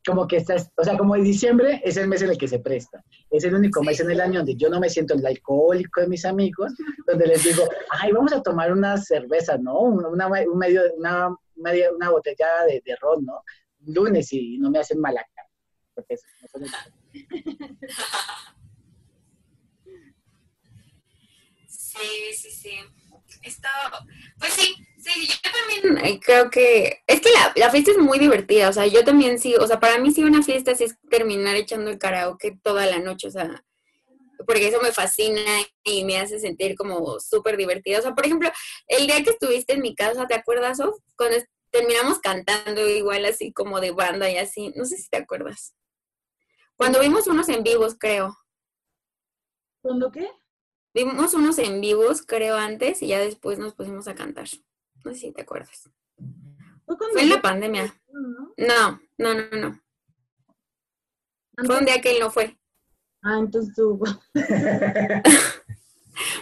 como 0.06 0.28
que 0.28 0.38
estás, 0.38 0.70
o 0.76 0.84
sea, 0.84 0.98
como 0.98 1.16
en 1.16 1.24
diciembre 1.24 1.82
es 1.84 1.98
el 1.98 2.08
mes 2.08 2.22
en 2.22 2.30
el 2.30 2.38
que 2.38 2.48
se 2.48 2.60
presta, 2.60 3.04
es 3.30 3.44
el 3.46 3.56
único 3.56 3.82
mes 3.84 4.00
en 4.00 4.12
el 4.12 4.22
año 4.22 4.40
donde 4.40 4.56
yo 4.56 4.70
no 4.70 4.80
me 4.80 4.90
siento 4.90 5.14
el 5.14 5.26
alcohólico 5.26 6.02
de 6.02 6.08
mis 6.08 6.26
amigos, 6.26 6.74
donde 7.08 7.28
les 7.28 7.44
digo, 7.44 7.64
ay, 7.90 8.12
vamos 8.12 8.34
a 8.34 8.42
tomar 8.42 8.72
una 8.72 8.98
cerveza, 8.98 9.58
¿no? 9.58 9.80
Una, 9.80 10.28
un 10.28 10.58
medio, 10.58 10.82
una, 10.98 11.36
media, 11.56 11.92
una 11.94 12.10
botella 12.10 12.48
de, 12.68 12.82
de 12.86 12.96
ron, 12.98 13.26
¿no? 13.26 13.42
Lunes 13.86 14.32
y 14.34 14.58
no 14.60 14.70
me 14.70 14.80
hacen 14.80 15.00
mala 15.00 15.26
cara, 15.36 15.50
porque 15.96 16.14
eso, 16.14 16.26
eso 16.42 16.60
Sí, 21.94 22.34
sí, 22.36 22.52
sí. 22.52 22.80
Esto, 23.42 23.68
pues 24.40 24.54
sí, 24.54 24.76
sí, 24.98 25.28
yo 25.28 25.52
también 25.52 26.06
eh, 26.06 26.20
creo 26.24 26.50
que, 26.50 27.04
es 27.08 27.20
que 27.20 27.32
la, 27.32 27.52
la, 27.56 27.70
fiesta 27.70 27.92
es 27.92 27.98
muy 27.98 28.20
divertida, 28.20 28.70
o 28.70 28.74
sea, 28.74 28.86
yo 28.86 29.04
también 29.04 29.38
sí, 29.38 29.56
o 29.56 29.68
sea, 29.68 29.80
para 29.80 29.98
mí 29.98 30.12
sí 30.12 30.24
una 30.24 30.44
fiesta 30.44 30.76
sí 30.76 30.86
es 30.86 30.96
terminar 31.10 31.56
echando 31.56 31.90
el 31.90 31.98
karaoke 31.98 32.58
toda 32.64 32.86
la 32.86 33.00
noche, 33.00 33.28
o 33.28 33.32
sea, 33.32 33.66
porque 34.46 34.68
eso 34.68 34.82
me 34.82 34.92
fascina 34.92 35.42
y 35.84 36.04
me 36.06 36.20
hace 36.20 36.40
sentir 36.40 36.76
como 36.76 37.20
súper 37.20 37.58
divertida. 37.58 38.00
O 38.00 38.02
sea, 38.02 38.16
por 38.16 38.26
ejemplo, 38.26 38.50
el 38.88 39.08
día 39.08 39.24
que 39.24 39.32
estuviste 39.32 39.74
en 39.74 39.82
mi 39.82 39.96
casa, 39.96 40.28
¿te 40.28 40.36
acuerdas, 40.36 40.78
Sof? 40.78 40.98
Cuando 41.16 41.38
terminamos 41.72 42.20
cantando 42.20 42.88
igual 42.88 43.26
así 43.26 43.52
como 43.52 43.80
de 43.80 43.92
banda 43.92 44.30
y 44.30 44.38
así, 44.38 44.72
no 44.76 44.86
sé 44.86 44.98
si 44.98 45.10
te 45.10 45.18
acuerdas. 45.18 45.76
Cuando 46.76 47.00
vimos 47.00 47.28
unos 47.28 47.50
en 47.50 47.64
vivos, 47.64 47.96
creo. 47.98 48.38
¿Cuándo 49.82 50.12
qué? 50.12 50.30
Vimos 50.94 51.34
unos 51.34 51.58
en 51.58 51.82
vivos, 51.82 52.22
creo, 52.22 52.56
antes, 52.56 53.02
y 53.02 53.08
ya 53.08 53.20
después 53.20 53.58
nos 53.58 53.74
pusimos 53.74 54.08
a 54.08 54.14
cantar. 54.14 54.48
No 55.04 55.12
sé 55.12 55.20
si 55.20 55.32
te 55.32 55.42
acuerdas. 55.42 55.90
¿Fue, 56.86 57.22
en 57.22 57.30
la 57.30 57.42
pandemia. 57.42 57.94
No, 58.58 59.02
no, 59.18 59.34
no, 59.34 59.44
no. 59.58 59.82
Fue 61.66 61.80
un 61.80 61.86
día 61.86 62.00
que 62.02 62.12
él 62.12 62.20
no 62.20 62.30
fue. 62.30 62.58
Ah, 63.24 63.40
entonces 63.40 63.74
tú. 63.76 63.98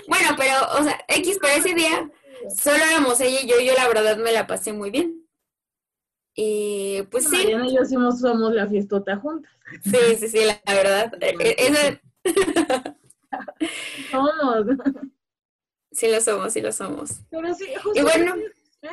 bueno, 0.08 0.30
pero, 0.38 0.54
o 0.80 0.84
sea, 0.84 1.00
X, 1.08 1.38
pero 1.42 1.54
ese 1.60 1.74
día 1.74 2.12
solo 2.56 2.84
éramos 2.84 3.22
ella 3.22 3.42
y 3.42 3.48
yo, 3.48 3.60
yo 3.62 3.74
la 3.76 3.88
verdad 3.88 4.18
me 4.18 4.32
la 4.32 4.48
pasé 4.48 4.74
muy 4.74 4.90
bien. 4.90 5.26
Y 6.34 7.04
pues 7.04 7.30
sí. 7.30 7.38
Mariana 7.38 7.68
y 7.68 7.76
yo 7.76 7.84
hicimos, 7.84 8.20
somos 8.20 8.54
la 8.54 8.68
fiestota 8.68 9.16
juntas. 9.18 9.52
Sí, 9.84 10.16
sí, 10.18 10.28
sí, 10.28 10.44
la, 10.44 10.60
la 10.66 10.74
verdad. 10.74 11.14
Esa... 11.22 12.02
somos. 14.12 14.78
Sí 15.92 16.10
lo 16.10 16.22
somos, 16.22 16.54
sí 16.54 16.62
lo 16.62 16.72
somos. 16.72 17.22
Pero 17.30 17.54
sí, 17.54 17.66
y 17.96 18.02
bueno. 18.02 18.36
¿eh? 18.82 18.90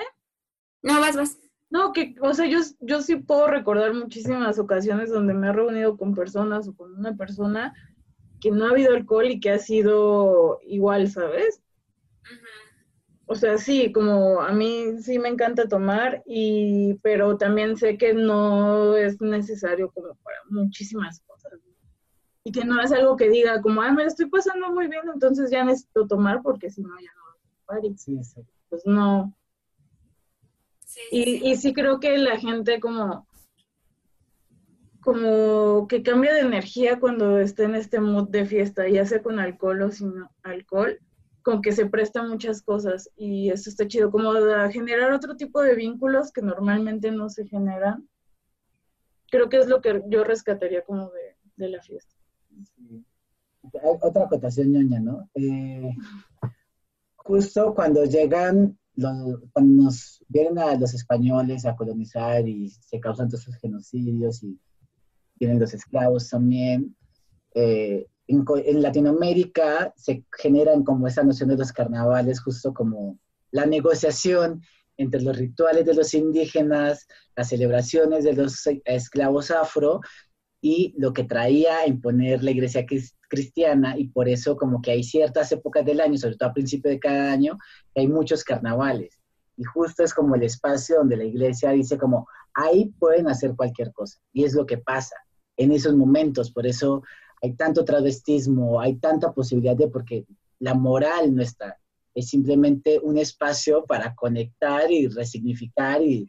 No, 0.83 1.01
vas, 1.01 1.17
vas. 1.17 1.39
No, 1.71 1.93
que, 1.93 2.17
o 2.21 2.33
sea, 2.35 2.47
yo, 2.47 2.59
yo 2.81 3.03
sí 3.03 3.17
puedo 3.17 3.47
recordar 3.47 3.93
muchísimas 3.95 4.59
ocasiones 4.59 5.11
donde 5.11 5.35
me 5.35 5.49
he 5.49 5.53
reunido 5.53 5.97
con 5.97 6.15
personas 6.15 6.67
o 6.67 6.75
con 6.75 6.95
una 6.95 7.17
persona 7.17 7.75
que 8.41 8.51
no 8.51 8.67
ha 8.67 8.71
habido 8.71 8.95
alcohol 8.95 9.27
y 9.27 9.39
que 9.41 9.51
ha 9.51 9.59
sido 9.59 10.61
igual, 10.63 11.11
¿sabes? 11.11 11.61
Uh 12.23 12.35
-huh. 12.35 12.69
O 13.31 13.35
sea, 13.35 13.59
sí, 13.59 13.93
como 13.93 14.41
a 14.41 14.53
mí 14.53 15.03
sí 15.03 15.19
me 15.19 15.29
encanta 15.29 15.69
tomar, 15.69 16.23
y, 16.25 16.95
pero 17.03 17.37
también 17.37 17.77
sé 17.77 17.99
que 17.99 18.15
no 18.15 18.97
es 18.97 19.21
necesario 19.21 19.91
como 19.91 20.15
para 20.25 20.39
muchísimas 20.49 21.21
cosas. 21.27 21.53
Y 22.49 22.53
que 22.53 22.65
no 22.65 22.81
es 22.81 22.93
algo 22.93 23.17
que 23.17 23.29
diga 23.29 23.61
como, 23.61 23.83
ah, 23.83 23.93
me 23.93 24.03
lo 24.03 24.09
estoy 24.09 24.27
pasando 24.27 24.73
muy 24.73 24.89
bien, 24.89 25.03
entonces 25.13 25.51
ya 25.51 25.65
necesito 25.65 26.07
tomar 26.07 26.41
porque 26.43 26.71
si 26.71 26.81
no 26.81 26.89
ya 26.99 27.13
no 27.15 27.81
voy 27.81 27.93
a 27.93 27.99
Sí, 27.99 28.25
sí. 28.25 28.41
Pues 28.71 28.87
no, 28.87 29.35
y, 31.11 31.51
y, 31.51 31.57
sí 31.57 31.75
creo 31.75 32.01
que 32.01 32.17
la 32.17 32.39
gente 32.39 32.81
como, 32.81 33.27
como 35.01 35.87
que 35.87 36.03
cambia 36.03 36.33
de 36.33 36.41
energía 36.41 36.99
cuando 36.99 37.39
está 37.39 37.65
en 37.65 37.75
este 37.75 38.01
mood 38.01 38.29
de 38.31 38.47
fiesta, 38.47 38.89
ya 38.89 39.05
sea 39.05 39.23
con 39.23 39.39
alcohol 39.39 39.83
o 39.83 39.91
sin 39.91 40.15
alcohol, 40.43 40.99
con 41.43 41.63
que 41.63 41.73
se 41.73 41.87
prestan 41.87 42.29
muchas 42.29 42.63
cosas 42.63 43.11
y 43.17 43.51
eso 43.51 43.71
está 43.71 43.87
chido, 43.87 44.11
como 44.11 44.33
generar 44.71 45.13
otro 45.13 45.37
tipo 45.37 45.63
de 45.63 45.75
vínculos 45.75 46.33
que 46.33 46.43
normalmente 46.43 47.11
no 47.11 47.29
se 47.29 47.47
generan. 47.47 48.09
Creo 49.31 49.49
que 49.49 49.59
es 49.59 49.69
lo 49.69 49.83
que 49.83 50.03
yo 50.09 50.25
rescataría 50.25 50.83
como 50.85 51.11
de, 51.11 51.37
de 51.57 51.69
la 51.69 51.83
fiesta. 51.83 52.18
Sí. 52.65 53.05
Otra 54.01 54.25
acotación 54.25 54.73
ñoña, 54.73 55.01
¿no? 55.01 55.29
Eh, 55.35 55.95
justo 57.17 57.75
cuando 57.75 58.05
llegan 58.05 58.79
lo- 58.95 59.41
cuando 59.53 59.85
nos 59.85 60.25
vienen 60.29 60.59
a 60.59 60.75
los 60.77 60.95
españoles 60.95 61.65
a 61.67 61.77
colonizar 61.77 62.47
y 62.49 62.69
se 62.71 62.99
causan 62.99 63.29
todos 63.29 63.43
esos 63.43 63.57
genocidios 63.57 64.43
y 64.43 64.59
tienen 65.39 65.61
los 65.61 65.73
esclavos 65.73 66.29
también, 66.29 66.97
eh, 67.55 68.07
en, 68.27 68.45
en 68.65 68.83
Latinoamérica 68.83 69.93
se 69.97 70.25
generan 70.37 70.83
como 70.83 71.07
esa 71.07 71.23
noción 71.23 71.49
de 71.51 71.57
los 71.57 71.73
carnavales, 71.73 72.41
justo 72.41 72.75
como 72.75 73.19
la 73.53 73.67
negociación 73.67 74.63
entre 74.97 75.23
los 75.23 75.37
rituales 75.39 75.87
de 75.87 75.95
los 75.95 76.13
indígenas, 76.15 77.07
las 77.37 77.49
celebraciones 77.51 78.25
de 78.25 78.33
los 78.33 78.67
eh, 78.67 78.83
esclavos 78.85 79.51
afro 79.53 80.01
y 80.61 80.95
lo 80.99 81.13
que 81.13 81.25
traía 81.25 81.79
a 81.79 81.87
imponer 81.87 82.43
la 82.43 82.51
iglesia 82.51 82.85
cris- 82.85 83.15
cristiana 83.29 83.97
y 83.99 84.09
por 84.09 84.29
eso 84.29 84.57
como 84.57 84.83
que 84.83 84.91
hay 84.91 85.03
ciertas 85.03 85.53
épocas 85.53 85.85
del 85.85 86.01
año, 86.01 86.19
sobre 86.19 86.37
todo 86.37 86.49
a 86.49 86.55
principio 86.55 86.91
de 86.91 86.99
cada 86.99 87.33
año, 87.33 87.59
hay 87.95 88.09
muchos 88.09 88.43
carnavales. 88.43 89.19
Y 89.57 89.65
justo 89.65 90.05
es 90.05 90.15
como 90.15 90.35
el 90.35 90.43
espacio 90.43 90.99
donde 90.99 91.17
la 91.17 91.25
iglesia 91.25 91.71
dice 91.71 91.99
como, 91.99 92.29
ahí 92.55 92.93
pueden 92.99 93.29
hacer 93.29 93.55
cualquier 93.57 93.93
cosa. 93.93 94.19
Y 94.33 94.45
es 94.45 94.55
lo 94.55 94.67
que 94.67 94.79
pasa 94.79 95.17
en 95.57 95.73
esos 95.73 95.95
momentos. 95.95 96.51
Por 96.53 96.67
eso 96.67 97.03
hay 97.43 97.55
tanto 97.55 97.85
travestismo, 97.85 98.81
hay 98.81 98.97
tanta 98.97 99.33
posibilidad 99.33 99.77
de, 99.77 99.89
porque 99.89 100.27
la 100.61 100.75
moral 100.75 101.35
no 101.35 101.43
está. 101.43 101.77
Es 102.15 102.29
simplemente 102.29 102.99
un 103.01 103.19
espacio 103.19 103.85
para 103.85 104.15
conectar 104.15 104.91
y 104.91 105.09
resignificar 105.09 106.03
y, 106.03 106.29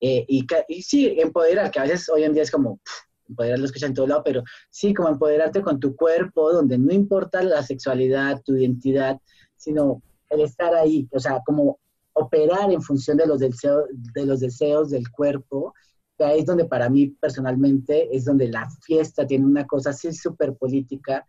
eh, 0.00 0.24
y, 0.28 0.46
sí, 0.82 1.16
empoderar, 1.18 1.70
que 1.70 1.80
a 1.80 1.82
veces 1.82 2.08
hoy 2.08 2.24
en 2.24 2.34
día 2.34 2.42
es 2.42 2.50
como, 2.50 2.80
empoderar 3.28 3.58
lo 3.58 3.66
escuchan 3.66 3.90
en 3.90 3.94
todo 3.94 4.06
lado, 4.06 4.22
pero 4.24 4.42
sí, 4.70 4.94
como 4.94 5.08
empoderarte 5.08 5.62
con 5.62 5.78
tu 5.78 5.94
cuerpo, 5.94 6.52
donde 6.52 6.78
no 6.78 6.92
importa 6.92 7.42
la 7.42 7.62
sexualidad, 7.62 8.40
tu 8.44 8.56
identidad, 8.56 9.18
sino 9.56 10.02
el 10.30 10.40
estar 10.40 10.74
ahí, 10.74 11.08
o 11.12 11.18
sea, 11.18 11.40
como 11.44 11.78
operar 12.12 12.72
en 12.72 12.82
función 12.82 13.16
de 13.16 13.26
los 13.26 13.38
deseos, 13.38 13.84
de 13.92 14.26
los 14.26 14.40
deseos 14.40 14.90
del 14.90 15.10
cuerpo, 15.10 15.74
que 16.16 16.24
ahí 16.24 16.40
es 16.40 16.46
donde 16.46 16.64
para 16.64 16.88
mí 16.90 17.08
personalmente 17.08 18.14
es 18.14 18.24
donde 18.24 18.48
la 18.48 18.68
fiesta 18.82 19.26
tiene 19.26 19.46
una 19.46 19.66
cosa 19.66 19.90
así 19.90 20.12
súper 20.12 20.56
política, 20.56 21.24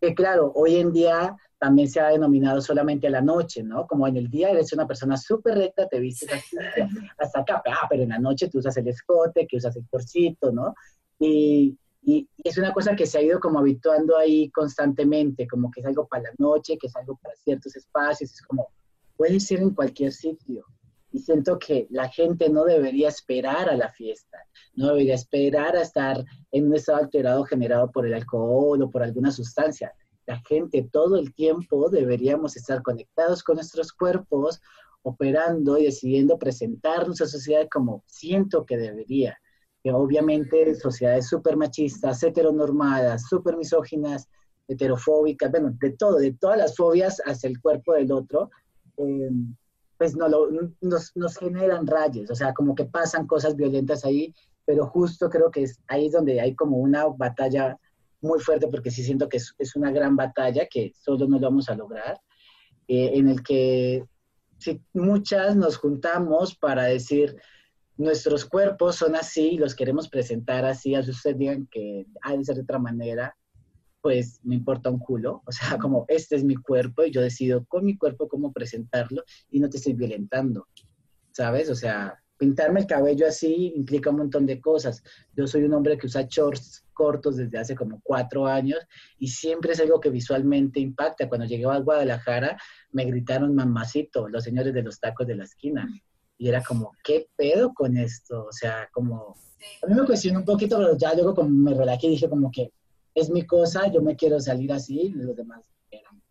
que 0.00 0.14
claro, 0.14 0.50
hoy 0.54 0.76
en 0.76 0.92
día 0.92 1.36
también 1.58 1.90
se 1.90 2.00
ha 2.00 2.08
denominado 2.08 2.62
solamente 2.62 3.06
a 3.06 3.10
la 3.10 3.20
noche, 3.20 3.62
¿no? 3.62 3.86
Como 3.86 4.08
en 4.08 4.16
el 4.16 4.30
día 4.30 4.50
eres 4.50 4.72
una 4.72 4.86
persona 4.86 5.18
súper 5.18 5.58
recta, 5.58 5.86
te 5.86 6.00
vistes 6.00 6.42
hasta 7.18 7.40
acá, 7.40 7.62
pero 7.90 8.02
en 8.02 8.08
la 8.08 8.18
noche 8.18 8.48
tú 8.48 8.58
usas 8.58 8.76
el 8.78 8.88
escote, 8.88 9.46
que 9.46 9.58
usas 9.58 9.76
el 9.76 9.86
torcito, 9.88 10.50
¿no? 10.52 10.74
Y, 11.20 11.76
es 12.42 12.56
una 12.56 12.72
cosa 12.72 12.96
que 12.96 13.06
se 13.06 13.18
ha 13.18 13.22
ido 13.22 13.38
como 13.38 13.58
habituando 13.58 14.16
ahí 14.16 14.50
constantemente, 14.50 15.46
como 15.46 15.70
que 15.70 15.80
es 15.80 15.86
algo 15.86 16.08
para 16.08 16.24
la 16.24 16.30
noche, 16.38 16.78
que 16.78 16.86
es 16.86 16.96
algo 16.96 17.16
para 17.22 17.36
ciertos 17.36 17.76
espacios, 17.76 18.32
es 18.32 18.42
como, 18.42 18.68
puede 19.16 19.38
ser 19.38 19.60
en 19.60 19.70
cualquier 19.70 20.12
sitio. 20.12 20.64
Y 21.12 21.18
siento 21.18 21.58
que 21.58 21.86
la 21.90 22.08
gente 22.08 22.48
no 22.48 22.64
debería 22.64 23.08
esperar 23.08 23.68
a 23.68 23.76
la 23.76 23.92
fiesta, 23.92 24.38
no 24.74 24.88
debería 24.88 25.14
esperar 25.14 25.76
a 25.76 25.82
estar 25.82 26.24
en 26.50 26.66
un 26.68 26.74
estado 26.74 26.98
alterado 26.98 27.44
generado 27.44 27.90
por 27.92 28.06
el 28.06 28.14
alcohol 28.14 28.82
o 28.82 28.90
por 28.90 29.02
alguna 29.02 29.30
sustancia. 29.30 29.92
La 30.26 30.40
gente 30.48 30.88
todo 30.90 31.16
el 31.16 31.34
tiempo 31.34 31.90
deberíamos 31.90 32.56
estar 32.56 32.82
conectados 32.82 33.42
con 33.42 33.56
nuestros 33.56 33.92
cuerpos, 33.92 34.60
operando 35.02 35.78
y 35.78 35.84
decidiendo 35.84 36.38
presentarnos 36.38 37.20
a 37.20 37.26
sociedad 37.26 37.68
como 37.70 38.02
siento 38.06 38.64
que 38.64 38.78
debería. 38.78 39.38
Que 39.82 39.92
obviamente 39.92 40.74
sociedades 40.74 41.28
súper 41.28 41.56
machistas, 41.56 42.22
heteronormadas, 42.22 43.28
súper 43.28 43.56
misóginas, 43.56 44.28
heterofóbicas, 44.68 45.50
bueno, 45.50 45.74
de 45.80 45.90
todo, 45.92 46.18
de 46.18 46.32
todas 46.32 46.58
las 46.58 46.76
fobias 46.76 47.20
hacia 47.24 47.48
el 47.48 47.60
cuerpo 47.60 47.94
del 47.94 48.12
otro, 48.12 48.50
eh, 48.96 49.30
pues 49.98 50.16
no 50.16 50.28
lo, 50.28 50.48
nos, 50.80 51.14
nos 51.14 51.36
generan 51.36 51.86
rayos, 51.86 52.30
o 52.30 52.34
sea, 52.34 52.54
como 52.54 52.74
que 52.74 52.84
pasan 52.84 53.26
cosas 53.26 53.56
violentas 53.56 54.04
ahí, 54.04 54.34
pero 54.64 54.86
justo 54.86 55.28
creo 55.28 55.50
que 55.50 55.64
es 55.64 55.78
ahí 55.88 56.08
donde 56.08 56.40
hay 56.40 56.54
como 56.54 56.78
una 56.78 57.06
batalla 57.06 57.76
muy 58.20 58.38
fuerte, 58.40 58.68
porque 58.68 58.90
sí 58.90 59.02
siento 59.02 59.28
que 59.28 59.38
es, 59.38 59.54
es 59.58 59.76
una 59.76 59.90
gran 59.90 60.14
batalla 60.16 60.66
que 60.70 60.92
solo 60.94 61.26
no 61.26 61.38
lo 61.38 61.48
vamos 61.48 61.68
a 61.68 61.74
lograr, 61.74 62.20
eh, 62.86 63.10
en 63.14 63.28
el 63.28 63.42
que 63.42 64.04
si 64.58 64.80
muchas 64.92 65.56
nos 65.56 65.76
juntamos 65.76 66.54
para 66.54 66.84
decir, 66.84 67.36
nuestros 68.00 68.46
cuerpos 68.46 68.96
son 68.96 69.14
así, 69.14 69.58
los 69.58 69.74
queremos 69.74 70.08
presentar 70.08 70.64
así, 70.64 70.94
así 70.94 71.10
ustedes 71.10 71.36
digan 71.36 71.66
que 71.70 72.06
ha 72.22 72.34
de 72.34 72.44
ser 72.44 72.56
de 72.56 72.62
otra 72.62 72.78
manera, 72.78 73.36
pues 74.00 74.40
me 74.42 74.54
importa 74.54 74.88
un 74.88 74.98
culo, 74.98 75.42
o 75.46 75.52
sea, 75.52 75.76
como 75.78 76.06
este 76.08 76.36
es 76.36 76.42
mi 76.42 76.56
cuerpo 76.56 77.04
y 77.04 77.10
yo 77.10 77.20
decido 77.20 77.66
con 77.66 77.84
mi 77.84 77.98
cuerpo 77.98 78.26
cómo 78.26 78.52
presentarlo 78.52 79.22
y 79.50 79.60
no 79.60 79.68
te 79.68 79.76
estoy 79.76 79.92
violentando, 79.92 80.66
¿sabes? 81.32 81.68
O 81.68 81.74
sea, 81.74 82.18
pintarme 82.38 82.80
el 82.80 82.86
cabello 82.86 83.26
así 83.26 83.74
implica 83.76 84.08
un 84.08 84.16
montón 84.16 84.46
de 84.46 84.62
cosas. 84.62 85.02
Yo 85.36 85.46
soy 85.46 85.64
un 85.64 85.74
hombre 85.74 85.98
que 85.98 86.06
usa 86.06 86.22
shorts 86.22 86.86
cortos 86.94 87.36
desde 87.36 87.58
hace 87.58 87.74
como 87.74 88.00
cuatro 88.02 88.46
años 88.46 88.78
y 89.18 89.28
siempre 89.28 89.72
es 89.72 89.80
algo 89.80 90.00
que 90.00 90.08
visualmente 90.08 90.80
impacta. 90.80 91.28
Cuando 91.28 91.46
llegué 91.46 91.66
a 91.66 91.76
Guadalajara 91.76 92.56
me 92.92 93.04
gritaron 93.04 93.54
mamacito, 93.54 94.26
los 94.26 94.42
señores 94.42 94.72
de 94.72 94.82
los 94.82 94.98
tacos 94.98 95.26
de 95.26 95.36
la 95.36 95.44
esquina. 95.44 95.86
Y 96.40 96.48
era 96.48 96.62
como, 96.62 96.92
¿qué 97.04 97.28
pedo 97.36 97.74
con 97.74 97.98
esto? 97.98 98.46
O 98.46 98.52
sea, 98.52 98.88
como, 98.92 99.36
a 99.82 99.86
mí 99.86 99.94
me 99.94 100.06
cuestionó 100.06 100.38
un 100.38 100.46
poquito, 100.46 100.78
pero 100.78 100.96
ya 100.96 101.12
luego 101.12 101.34
como 101.34 101.50
me 101.50 101.74
relajé 101.74 102.06
y 102.06 102.10
dije 102.12 102.30
como 102.30 102.50
que 102.50 102.72
es 103.14 103.28
mi 103.28 103.44
cosa, 103.44 103.88
yo 103.92 104.00
me 104.00 104.16
quiero 104.16 104.40
salir 104.40 104.72
así, 104.72 105.00
y 105.00 105.10
los 105.10 105.36
demás 105.36 105.70
eran. 105.90 106.22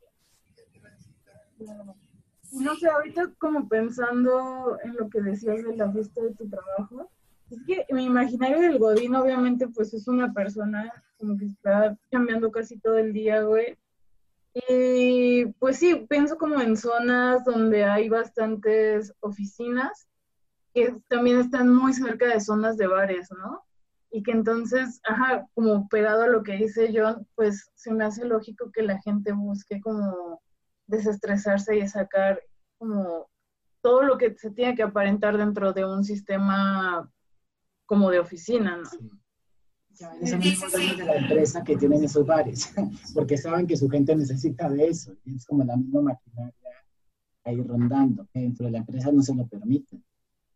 No 2.53 2.75
sé, 2.77 2.87
ahorita 2.87 3.35
como 3.37 3.69
pensando 3.69 4.79
en 4.83 4.95
lo 4.95 5.07
que 5.11 5.21
decías 5.21 5.63
de 5.63 5.77
la 5.77 5.91
fiesta 5.91 6.23
de 6.23 6.33
tu 6.33 6.49
trabajo, 6.49 7.11
es 7.51 7.59
que 7.67 7.85
mi 7.93 8.05
imaginario 8.05 8.61
del 8.61 8.79
Godín 8.79 9.13
obviamente 9.13 9.67
pues 9.67 9.93
es 9.93 10.07
una 10.07 10.33
persona 10.33 10.91
como 11.19 11.37
que 11.37 11.45
está 11.45 11.95
cambiando 12.09 12.49
casi 12.49 12.79
todo 12.79 12.97
el 12.97 13.13
día, 13.13 13.43
güey. 13.43 13.77
Y 14.53 15.45
pues 15.59 15.77
sí, 15.77 16.07
pienso 16.09 16.37
como 16.37 16.59
en 16.61 16.75
zonas 16.75 17.43
donde 17.45 17.85
hay 17.85 18.09
bastantes 18.09 19.13
oficinas 19.19 20.07
que 20.73 20.95
también 21.07 21.39
están 21.39 21.73
muy 21.73 21.93
cerca 21.93 22.27
de 22.27 22.39
zonas 22.39 22.77
de 22.77 22.87
bares, 22.87 23.29
¿no? 23.31 23.63
Y 24.11 24.23
que 24.23 24.31
entonces, 24.31 24.99
ajá, 25.03 25.47
como 25.53 25.87
pegado 25.87 26.23
a 26.23 26.27
lo 26.27 26.41
que 26.41 26.53
dice 26.53 26.91
John, 26.93 27.27
pues 27.35 27.71
se 27.75 27.93
me 27.93 28.05
hace 28.05 28.25
lógico 28.25 28.71
que 28.71 28.81
la 28.81 28.99
gente 29.01 29.33
busque 29.33 29.79
como 29.81 30.41
desestresarse 30.87 31.77
y 31.77 31.87
sacar 31.87 32.41
como 32.79 33.29
todo 33.81 34.03
lo 34.03 34.17
que 34.17 34.35
se 34.35 34.51
tiene 34.51 34.75
que 34.75 34.83
aparentar 34.83 35.37
dentro 35.37 35.73
de 35.73 35.85
un 35.85 36.03
sistema 36.03 37.09
como 37.85 38.09
de 38.09 38.19
oficina, 38.19 38.77
¿no? 38.77 38.85
Sí. 38.85 39.09
Dueños 39.99 40.71
de 40.97 41.05
la 41.05 41.15
empresa 41.15 41.63
que 41.63 41.75
tienen 41.75 42.03
esos 42.03 42.25
bares, 42.25 42.71
porque 43.13 43.37
saben 43.37 43.67
que 43.67 43.75
su 43.75 43.89
gente 43.89 44.15
necesita 44.15 44.69
de 44.69 44.87
eso. 44.87 45.13
y 45.25 45.35
es 45.35 45.45
como 45.45 45.63
la 45.63 45.75
misma 45.75 46.01
maquinaria 46.01 46.53
ahí 47.43 47.61
rondando. 47.61 48.27
Dentro 48.33 48.65
de 48.65 48.71
la 48.71 48.77
empresa 48.79 49.11
no 49.11 49.21
se 49.21 49.35
lo 49.35 49.45
permiten. 49.47 50.03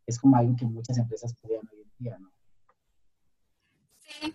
Es 0.06 0.20
como 0.20 0.38
algo 0.38 0.56
que 0.56 0.66
muchas 0.66 0.98
empresas 0.98 1.34
podrían 1.36 1.68
hoy 1.72 1.82
en 1.82 1.92
día, 1.98 2.18
¿no? 2.20 2.32
Sí. 4.00 4.34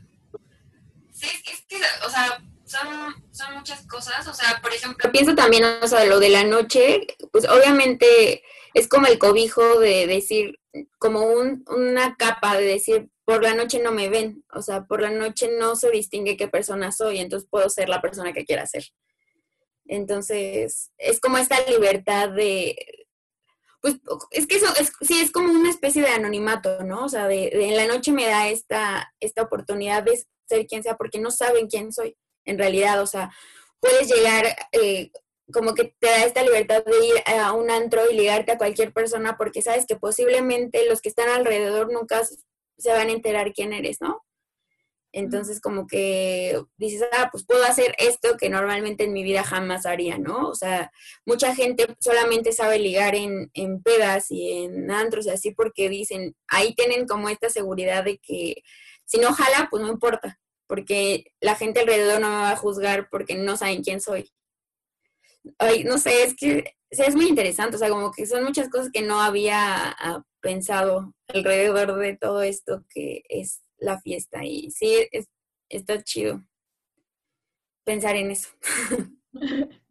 Sí, 1.10 1.26
es 1.26 1.42
que, 1.42 1.52
es 1.52 1.64
que, 1.66 1.76
o 2.06 2.10
sea, 2.10 2.40
son, 2.64 3.14
son 3.30 3.54
muchas 3.56 3.86
cosas. 3.86 4.26
O 4.28 4.34
sea, 4.34 4.60
por 4.62 4.72
ejemplo, 4.72 5.10
pienso 5.10 5.34
también, 5.34 5.64
o 5.82 5.86
sea, 5.86 6.04
lo 6.04 6.20
de 6.20 6.28
la 6.28 6.44
noche, 6.44 7.06
pues 7.32 7.48
obviamente 7.48 8.42
es 8.74 8.88
como 8.88 9.06
el 9.06 9.18
cobijo 9.18 9.80
de 9.80 10.06
decir, 10.06 10.58
como 10.98 11.22
un, 11.22 11.64
una 11.74 12.14
capa 12.16 12.56
de 12.56 12.64
decir, 12.64 13.10
por 13.28 13.42
la 13.42 13.52
noche 13.52 13.78
no 13.78 13.92
me 13.92 14.08
ven. 14.08 14.42
O 14.54 14.62
sea, 14.62 14.86
por 14.86 15.02
la 15.02 15.10
noche 15.10 15.50
no 15.58 15.76
se 15.76 15.90
distingue 15.90 16.38
qué 16.38 16.48
persona 16.48 16.90
soy, 16.92 17.18
entonces 17.18 17.46
puedo 17.50 17.68
ser 17.68 17.90
la 17.90 18.00
persona 18.00 18.32
que 18.32 18.46
quiera 18.46 18.64
ser. 18.64 18.84
Entonces, 19.84 20.92
es 20.96 21.20
como 21.20 21.36
esta 21.36 21.60
libertad 21.66 22.30
de, 22.30 22.74
pues 23.82 23.96
es 24.30 24.46
que 24.46 24.56
eso 24.56 24.74
es, 24.80 24.92
sí 25.02 25.20
es 25.20 25.30
como 25.30 25.52
una 25.52 25.68
especie 25.68 26.00
de 26.00 26.08
anonimato, 26.08 26.82
¿no? 26.84 27.04
O 27.04 27.08
sea, 27.10 27.28
de, 27.28 27.50
en 27.52 27.76
la 27.76 27.86
noche 27.86 28.12
me 28.12 28.24
da 28.24 28.48
esta, 28.48 29.12
esta 29.20 29.42
oportunidad 29.42 30.04
de 30.04 30.24
ser 30.48 30.66
quien 30.66 30.82
sea 30.82 30.96
porque 30.96 31.18
no 31.18 31.30
saben 31.30 31.66
quién 31.66 31.92
soy 31.92 32.16
en 32.46 32.56
realidad, 32.56 33.02
o 33.02 33.06
sea, 33.06 33.30
puedes 33.78 34.08
llegar 34.08 34.46
eh, 34.72 35.10
como 35.52 35.74
que 35.74 35.94
te 35.98 36.06
da 36.06 36.24
esta 36.24 36.42
libertad 36.42 36.82
de 36.82 37.06
ir 37.06 37.14
a 37.26 37.52
un 37.52 37.70
antro 37.70 38.10
y 38.10 38.16
ligarte 38.16 38.52
a 38.52 38.58
cualquier 38.58 38.94
persona 38.94 39.36
porque 39.36 39.60
sabes 39.60 39.84
que 39.84 39.96
posiblemente 39.96 40.86
los 40.88 41.02
que 41.02 41.10
están 41.10 41.28
alrededor 41.28 41.92
nunca 41.92 42.22
se 42.78 42.92
van 42.92 43.08
a 43.08 43.12
enterar 43.12 43.52
quién 43.52 43.72
eres, 43.72 44.00
¿no? 44.00 44.24
Entonces 45.12 45.60
como 45.60 45.86
que 45.86 46.60
dices, 46.76 47.02
ah, 47.12 47.28
pues 47.32 47.44
puedo 47.46 47.64
hacer 47.64 47.94
esto 47.98 48.36
que 48.38 48.50
normalmente 48.50 49.04
en 49.04 49.12
mi 49.12 49.22
vida 49.22 49.42
jamás 49.42 49.86
haría, 49.86 50.18
¿no? 50.18 50.48
O 50.48 50.54
sea, 50.54 50.90
mucha 51.24 51.54
gente 51.54 51.86
solamente 51.98 52.52
sabe 52.52 52.78
ligar 52.78 53.14
en, 53.14 53.50
en 53.54 53.82
pedas 53.82 54.30
y 54.30 54.64
en 54.64 54.90
antros 54.90 55.26
y 55.26 55.30
así 55.30 55.52
porque 55.52 55.88
dicen, 55.88 56.36
ahí 56.48 56.74
tienen 56.74 57.06
como 57.06 57.30
esta 57.30 57.48
seguridad 57.48 58.04
de 58.04 58.18
que 58.18 58.62
si 59.06 59.18
no 59.18 59.32
jala, 59.32 59.68
pues 59.70 59.82
no 59.82 59.88
importa, 59.88 60.38
porque 60.66 61.32
la 61.40 61.54
gente 61.56 61.80
alrededor 61.80 62.20
no 62.20 62.28
me 62.28 62.36
va 62.36 62.50
a 62.52 62.56
juzgar 62.56 63.08
porque 63.10 63.34
no 63.34 63.56
saben 63.56 63.82
quién 63.82 64.00
soy. 64.02 64.30
Ay, 65.58 65.84
no 65.84 65.96
sé, 65.96 66.24
es 66.24 66.34
que 66.36 66.76
es 66.90 67.16
muy 67.16 67.26
interesante, 67.26 67.76
o 67.76 67.78
sea, 67.78 67.88
como 67.88 68.12
que 68.12 68.26
son 68.26 68.44
muchas 68.44 68.68
cosas 68.68 68.90
que 68.92 69.00
no 69.00 69.20
había 69.22 69.96
pensado 70.40 71.14
alrededor 71.28 71.96
de 71.96 72.16
todo 72.16 72.42
esto 72.42 72.84
que 72.88 73.22
es 73.28 73.62
la 73.78 74.00
fiesta 74.00 74.44
y 74.44 74.70
sí, 74.70 75.08
es, 75.12 75.28
está 75.68 76.02
chido 76.02 76.42
pensar 77.84 78.16
en 78.16 78.30
eso. 78.30 78.50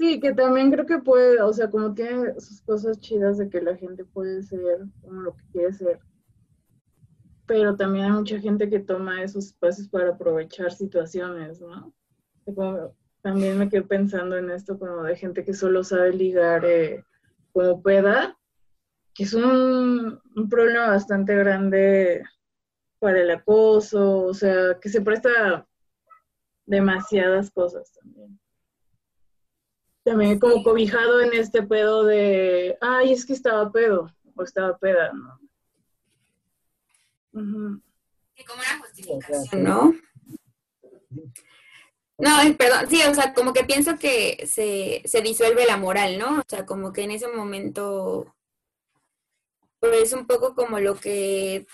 Sí, 0.00 0.18
que 0.18 0.32
también 0.32 0.72
creo 0.72 0.86
que 0.86 0.98
puede, 0.98 1.42
o 1.42 1.52
sea, 1.52 1.68
como 1.68 1.92
tiene 1.92 2.32
sus 2.40 2.62
cosas 2.62 2.98
chidas 3.00 3.36
de 3.36 3.50
que 3.50 3.60
la 3.60 3.76
gente 3.76 4.02
puede 4.06 4.42
ser 4.42 4.78
como 5.02 5.20
lo 5.20 5.36
que 5.36 5.44
quiere 5.52 5.74
ser. 5.74 6.00
Pero 7.44 7.76
también 7.76 8.06
hay 8.06 8.12
mucha 8.12 8.40
gente 8.40 8.70
que 8.70 8.80
toma 8.80 9.22
esos 9.22 9.48
espacios 9.48 9.88
para 9.88 10.12
aprovechar 10.12 10.72
situaciones, 10.72 11.60
¿no? 11.60 11.92
También 13.20 13.58
me 13.58 13.68
quedé 13.68 13.82
pensando 13.82 14.38
en 14.38 14.48
esto 14.48 14.78
como 14.78 15.02
de 15.02 15.16
gente 15.16 15.44
que 15.44 15.52
solo 15.52 15.84
sabe 15.84 16.14
ligar 16.14 16.64
eh, 16.64 17.04
como 17.52 17.82
pueda, 17.82 18.38
que 19.14 19.24
es 19.24 19.34
un, 19.34 20.20
un 20.36 20.48
problema 20.48 20.88
bastante 20.88 21.34
grande 21.34 22.22
para 22.98 23.20
el 23.20 23.30
acoso, 23.30 24.22
o 24.22 24.34
sea, 24.34 24.78
que 24.80 24.88
se 24.88 25.00
presta 25.00 25.66
demasiadas 26.66 27.50
cosas 27.50 27.90
también. 27.92 28.38
También 30.04 30.38
como 30.38 30.62
cobijado 30.62 31.20
en 31.20 31.34
este 31.34 31.62
pedo 31.62 32.04
de, 32.04 32.78
ay, 32.80 33.12
es 33.12 33.26
que 33.26 33.32
estaba 33.32 33.70
pedo, 33.70 34.14
o 34.34 34.42
estaba 34.42 34.78
peda, 34.78 35.12
¿no? 35.12 35.40
Sí, 37.32 38.44
como 38.44 38.60
una 38.60 38.78
justificación, 38.80 39.62
¿no? 39.62 39.94
No, 42.18 42.56
perdón, 42.56 42.86
sí, 42.88 43.00
o 43.02 43.14
sea, 43.14 43.32
como 43.32 43.52
que 43.52 43.64
pienso 43.64 43.98
que 43.98 44.46
se, 44.46 45.02
se 45.06 45.22
disuelve 45.22 45.64
la 45.66 45.78
moral, 45.78 46.18
¿no? 46.18 46.40
O 46.40 46.44
sea, 46.46 46.66
como 46.66 46.92
que 46.92 47.02
en 47.02 47.12
ese 47.12 47.28
momento, 47.28 48.34
pues 49.80 50.02
es 50.02 50.12
un 50.12 50.26
poco 50.26 50.54
como 50.54 50.78
lo 50.78 50.94
que, 50.94 51.66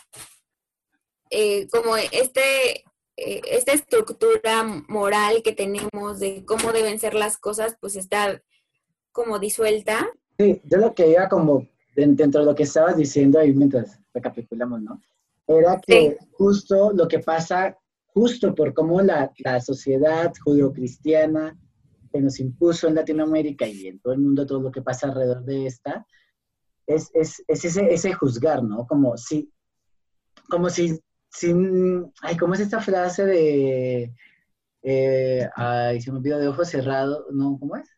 eh, 1.30 1.68
como 1.68 1.96
este, 1.96 2.84
eh, 3.16 3.40
esta 3.50 3.72
estructura 3.72 4.62
moral 4.88 5.42
que 5.42 5.52
tenemos 5.52 6.20
de 6.20 6.44
cómo 6.44 6.72
deben 6.72 6.98
ser 7.00 7.14
las 7.14 7.36
cosas, 7.36 7.76
pues 7.80 7.96
está 7.96 8.42
como 9.12 9.38
disuelta. 9.38 10.08
Sí, 10.38 10.60
yo 10.64 10.78
lo 10.78 10.94
que 10.94 11.08
iba 11.10 11.28
como 11.28 11.66
de- 11.94 12.06
dentro 12.08 12.40
de 12.40 12.46
lo 12.46 12.54
que 12.54 12.64
estabas 12.64 12.96
diciendo 12.96 13.38
ahí 13.38 13.52
mientras 13.52 13.98
recapitulamos, 14.14 14.82
¿no? 14.82 15.00
Era 15.48 15.80
que 15.80 16.18
justo 16.32 16.92
lo 16.92 17.08
que 17.08 17.20
pasa, 17.20 17.78
justo 18.06 18.54
por 18.54 18.74
cómo 18.74 19.00
la, 19.00 19.32
la 19.38 19.60
sociedad 19.60 20.32
judeocristiana 20.44 21.56
que 22.12 22.20
nos 22.20 22.38
impuso 22.40 22.88
en 22.88 22.94
Latinoamérica 22.96 23.66
y 23.66 23.86
en 23.86 24.00
todo 24.00 24.12
el 24.12 24.20
mundo, 24.20 24.46
todo 24.46 24.60
lo 24.60 24.70
que 24.72 24.82
pasa 24.82 25.06
alrededor 25.08 25.44
de 25.44 25.66
esta, 25.66 26.06
es, 26.86 27.10
es, 27.14 27.42
es 27.48 27.64
ese, 27.64 27.92
ese 27.92 28.12
juzgar, 28.12 28.62
¿no? 28.62 28.86
Como 28.86 29.16
si, 29.16 29.50
como 30.48 30.68
si, 30.70 30.98
sin, 31.30 32.12
ay, 32.22 32.36
¿cómo 32.36 32.54
es 32.54 32.60
esta 32.60 32.80
frase 32.80 33.24
de, 33.24 34.14
eh, 34.82 35.48
ay, 35.56 36.00
se 36.00 36.10
me 36.12 36.18
olvidó 36.18 36.38
de 36.38 36.48
ojos 36.48 36.68
cerrados, 36.68 37.24
no, 37.32 37.56
¿cómo 37.58 37.76
es? 37.76 37.88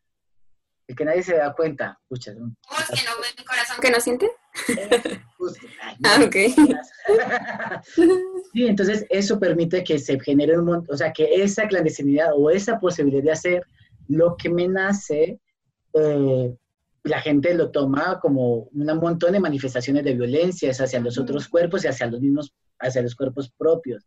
El 0.86 0.96
que 0.96 1.04
nadie 1.04 1.22
se 1.22 1.36
da 1.36 1.52
cuenta, 1.52 2.00
pucha, 2.08 2.30
es 2.32 2.38
un- 2.38 2.56
¿Ojos 2.70 2.86
que 2.88 3.04
no 3.04 3.10
ven, 3.20 3.44
corazón 3.46 3.76
que 3.80 3.90
no 3.90 4.00
siente? 4.00 4.30
justo, 5.36 5.66
ay, 5.82 5.96
Ah, 6.04 6.18
ok. 6.24 6.36
Sí, 8.52 8.66
entonces 8.66 9.04
eso 9.10 9.38
permite 9.38 9.84
que 9.84 9.98
se 9.98 10.18
genere 10.20 10.58
un 10.58 10.64
montón, 10.64 10.94
o 10.94 10.96
sea, 10.96 11.12
que 11.12 11.42
esa 11.42 11.68
clandestinidad 11.68 12.30
o 12.34 12.48
esa 12.50 12.80
posibilidad 12.80 13.22
de 13.22 13.32
hacer 13.32 13.66
lo 14.08 14.36
que 14.36 14.48
me 14.48 14.66
nace, 14.66 15.38
eh, 15.92 16.56
la 17.08 17.20
gente 17.20 17.54
lo 17.54 17.70
toma 17.70 18.18
como 18.20 18.68
un 18.72 18.86
montón 19.00 19.32
de 19.32 19.40
manifestaciones 19.40 20.04
de 20.04 20.14
violencia 20.14 20.70
hacia 20.70 21.00
los 21.00 21.18
otros 21.18 21.48
cuerpos 21.48 21.84
y 21.84 21.88
hacia 21.88 22.06
los 22.06 22.20
mismos, 22.20 22.54
hacia 22.78 23.02
los 23.02 23.14
cuerpos 23.14 23.50
propios. 23.56 24.06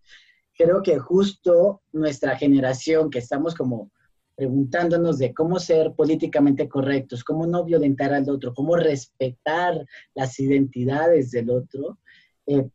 Creo 0.56 0.82
que 0.82 1.00
justo 1.00 1.82
nuestra 1.92 2.38
generación, 2.38 3.10
que 3.10 3.20
estamos 3.20 3.56
como 3.56 3.92
preguntándonos 4.36 5.18
de 5.18 5.34
cómo 5.34 5.60
ser 5.60 5.94
políticamente 5.94 6.68
correctos, 6.68 7.24
cómo 7.24 7.46
no 7.46 7.64
violentar 7.64 8.14
al 8.14 8.30
otro, 8.30 8.54
cómo 8.54 8.76
respetar 8.76 9.86
las 10.16 10.40
identidades 10.40 11.32
del 11.32 11.50
otro, 11.50 12.00
eh, 12.48 12.68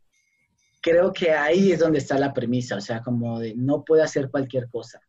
creo 0.80 1.12
que 1.12 1.32
ahí 1.32 1.72
es 1.72 1.80
donde 1.80 1.98
está 1.98 2.18
la 2.18 2.32
premisa, 2.32 2.76
o 2.76 2.80
sea, 2.80 3.02
como 3.02 3.40
de 3.40 3.54
no 3.56 3.84
puedo 3.84 4.02
hacer 4.02 4.30
cualquier 4.30 4.68
cosa, 4.68 5.00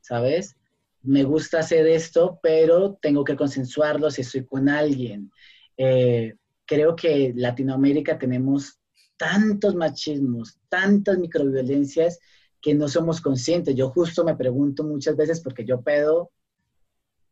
¿sabes? 0.00 0.56
Me 1.02 1.24
gusta 1.24 1.60
hacer 1.60 1.86
esto, 1.86 2.38
pero 2.42 2.98
tengo 3.00 3.24
que 3.24 3.36
consensuarlo 3.36 4.10
si 4.10 4.20
estoy 4.20 4.44
con 4.44 4.68
alguien. 4.68 5.30
Eh, 5.76 6.34
creo 6.66 6.94
que 6.94 7.32
Latinoamérica 7.34 8.18
tenemos 8.18 8.78
tantos 9.16 9.74
machismos, 9.74 10.58
tantas 10.68 11.18
microviolencias 11.18 12.18
que 12.60 12.74
no 12.74 12.88
somos 12.88 13.20
conscientes. 13.20 13.74
Yo 13.74 13.90
justo 13.90 14.24
me 14.24 14.36
pregunto 14.36 14.84
muchas 14.84 15.16
veces 15.16 15.40
porque 15.40 15.64
yo 15.64 15.82
pedo, 15.82 16.30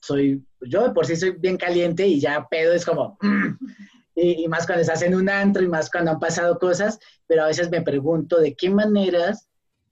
soy, 0.00 0.44
yo 0.60 0.88
de 0.88 0.94
por 0.94 1.06
sí 1.06 1.16
soy 1.16 1.32
bien 1.32 1.56
caliente 1.56 2.06
y 2.06 2.20
ya 2.20 2.46
pedo 2.50 2.72
es 2.72 2.84
como, 2.84 3.18
y, 4.14 4.44
y 4.44 4.48
más 4.48 4.66
cuando 4.66 4.82
estás 4.82 5.02
en 5.02 5.14
un 5.14 5.28
antro 5.28 5.62
y 5.62 5.68
más 5.68 5.90
cuando 5.90 6.12
han 6.12 6.18
pasado 6.18 6.58
cosas, 6.58 6.98
pero 7.26 7.44
a 7.44 7.48
veces 7.48 7.70
me 7.70 7.82
pregunto 7.82 8.40
de 8.40 8.54
qué 8.54 8.70
maneras 8.70 9.48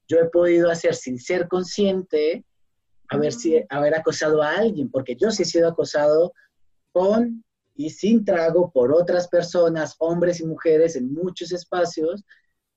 yo 0.08 0.18
he 0.18 0.28
podido 0.28 0.70
hacer 0.70 0.94
sin 0.94 1.18
ser 1.18 1.48
consciente 1.48 2.44
haber, 3.08 3.32
si, 3.32 3.62
haber 3.68 3.94
acosado 3.94 4.42
a 4.42 4.56
alguien, 4.56 4.90
porque 4.90 5.16
yo 5.16 5.30
sí 5.30 5.42
he 5.42 5.46
sido 5.46 5.68
acosado 5.68 6.32
con 6.92 7.44
y 7.74 7.90
sin 7.90 8.24
trago 8.24 8.70
por 8.70 8.92
otras 8.92 9.28
personas, 9.28 9.94
hombres 9.98 10.40
y 10.40 10.46
mujeres, 10.46 10.96
en 10.96 11.12
muchos 11.12 11.52
espacios, 11.52 12.24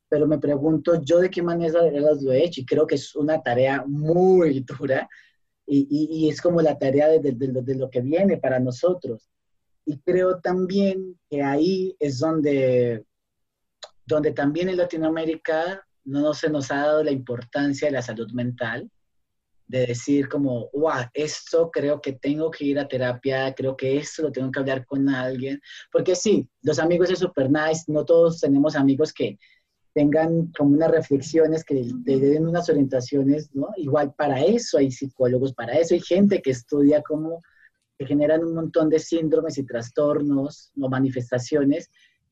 pero 0.10 0.28
me 0.28 0.40
pregunto 0.40 1.02
yo 1.02 1.20
de 1.20 1.30
qué 1.30 1.42
manera 1.42 1.82
lo 1.82 2.32
he 2.32 2.44
hecho 2.44 2.62
y 2.62 2.66
creo 2.66 2.86
que 2.86 2.96
es 2.96 3.16
una 3.16 3.42
tarea 3.42 3.84
muy 3.88 4.60
dura 4.62 5.08
y, 5.66 5.88
y, 5.90 6.26
y 6.26 6.30
es 6.30 6.42
como 6.42 6.62
la 6.62 6.78
tarea 6.78 7.08
de, 7.08 7.20
de, 7.20 7.32
de, 7.32 7.62
de, 7.62 7.76
lo 7.76 7.90
que 7.90 8.02
viene 8.02 8.38
para 8.38 8.60
nosotros. 8.60 9.30
Y 9.86 10.00
creo 10.00 10.40
también 10.40 11.20
que 11.30 11.44
ahí 11.44 11.96
es 12.00 12.20
donde, 12.20 13.06
donde 14.06 14.32
también 14.32 14.70
en 14.70 14.78
Latinoamérica 14.78 15.86
no 16.04 16.34
se 16.34 16.50
nos 16.50 16.72
ha 16.72 16.78
dado 16.78 17.04
la 17.04 17.12
importancia 17.12 17.88
de 17.88 17.94
la 17.94 18.02
salud 18.02 18.32
mental, 18.32 18.90
de 19.70 19.86
decir 19.86 20.28
como, 20.28 20.68
wow, 20.74 21.06
esto 21.14 21.70
creo 21.72 22.02
que 22.02 22.14
tengo 22.14 22.50
que 22.50 22.66
ir 22.66 22.80
a 22.80 22.88
terapia, 22.88 23.54
creo 23.54 23.78
que 23.78 23.98
esto 23.98 24.24
lo 24.24 24.32
tengo 24.32 24.52
que 24.52 24.60
hablar 24.60 24.84
con 24.84 25.08
alguien, 25.08 25.62
porque 25.92 26.16
sí, 26.16 26.50
los 26.64 26.80
amigos 26.80 27.12
es 27.12 27.20
super 27.20 27.52
nice, 27.52 27.84
no 27.88 28.04
todos 28.04 28.42
tenemos 28.42 28.76
amigos 28.76 29.14
que 29.14 29.38
tengan 29.94 30.52
como 30.58 30.72
unas 30.72 30.90
reflexiones, 30.90 31.64
que 31.64 31.88
te 32.04 32.18
den 32.18 32.48
unas 32.48 32.68
orientaciones, 32.68 33.54
¿no? 33.54 33.68
Igual 33.78 34.12
para 34.18 34.44
eso 34.44 34.80
hay 34.80 34.90
psicólogos, 34.92 35.54
para 35.54 35.74
eso 35.74 35.94
hay 35.94 36.02
gente 36.02 36.42
que 36.42 36.52
estudia 36.52 37.04
cómo 37.04 37.40
que 38.00 38.08
generan 38.08 38.44
un 38.44 38.56
montón 38.56 38.90
de 38.90 38.98
síndromes 38.98 39.60
y 39.60 39.66
trastornos 39.66 40.72
o 40.82 40.90
manifestaciones 40.90 41.92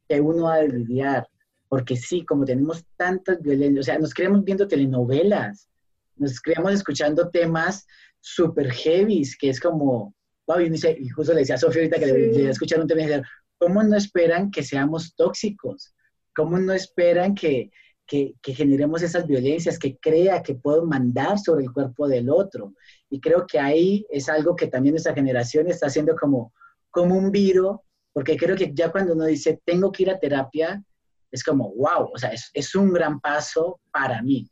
que 0.10 0.20
uno 0.20 0.50
ha 0.50 0.58
de 0.58 0.70
lidiar, 0.70 1.28
porque 1.70 1.98
sí, 1.98 2.26
como 2.26 2.46
tenemos 2.46 2.84
tantas 2.96 3.40
violencias, 3.42 3.82
o 3.82 3.84
sea, 3.84 4.00
nos 4.00 4.14
creemos 4.14 4.44
viendo 4.44 4.68
telenovelas, 4.68 5.70
nos 6.18 6.39
criamos 6.41 6.74
escuchando 6.74 7.30
temas 7.30 7.86
super 8.20 8.72
heavy, 8.72 9.24
que 9.39 9.49
es 9.49 9.59
como, 9.59 10.13
wow, 10.47 10.59
y, 10.59 10.70
dice, 10.70 10.97
y 10.99 11.09
justo 11.09 11.34
le 11.34 11.41
decía 11.41 11.55
a 11.55 11.59
Sofía 11.59 11.84
ahorita 11.84 11.99
que 11.99 12.05
sí. 12.05 12.11
le, 12.11 12.43
le 12.43 12.49
escuchar 12.49 12.80
un 12.80 12.88
tema 12.88 13.01
y 13.01 13.05
decía, 13.05 13.24
¿cómo 13.57 13.84
no 13.84 13.95
esperan 13.95 14.51
que 14.51 14.63
seamos 14.63 15.15
tóxicos? 15.15 15.93
¿Cómo 16.36 16.59
no 16.59 16.74
esperan 16.74 17.36
que, 17.36 17.72
que, 18.05 18.36
que, 18.41 18.53
generemos 18.53 19.01
esas 19.01 19.26
violencias, 19.28 19.80
que 19.80 19.97
crea 19.97 20.43
que 20.43 20.55
puedo 20.55 20.86
mandar 20.86 21.39
sobre 21.39 21.65
el 21.65 21.72
cuerpo 21.72 22.07
del 22.07 22.30
otro? 22.30 22.74
Y 23.09 23.20
creo 23.20 23.47
que 23.47 23.59
ahí 23.59 24.05
es 24.09 24.30
algo 24.30 24.55
que 24.55 24.68
también 24.68 24.93
nuestra 24.93 25.13
generación 25.13 25.68
está 25.68 25.88
haciendo 25.88 26.15
como, 26.15 26.53
como 26.89 27.18
un 27.18 27.32
viro, 27.32 27.84
porque 28.13 28.38
creo 28.38 28.55
que 28.55 28.74
ya 28.74 28.91
cuando 28.91 29.13
uno 29.13 29.26
dice, 29.26 29.61
tengo 29.63 29.91
que 29.91 30.03
ir 30.03 30.09
a 30.09 30.20
terapia, 30.20 30.84
es 31.32 31.43
como, 31.43 31.74
wow, 31.76 32.09
o 32.13 32.18
sea, 32.18 32.30
es, 32.30 32.49
es 32.53 32.74
un 32.76 32.93
gran 32.93 33.20
paso 33.20 33.80
para 33.91 34.22
mí 34.22 34.49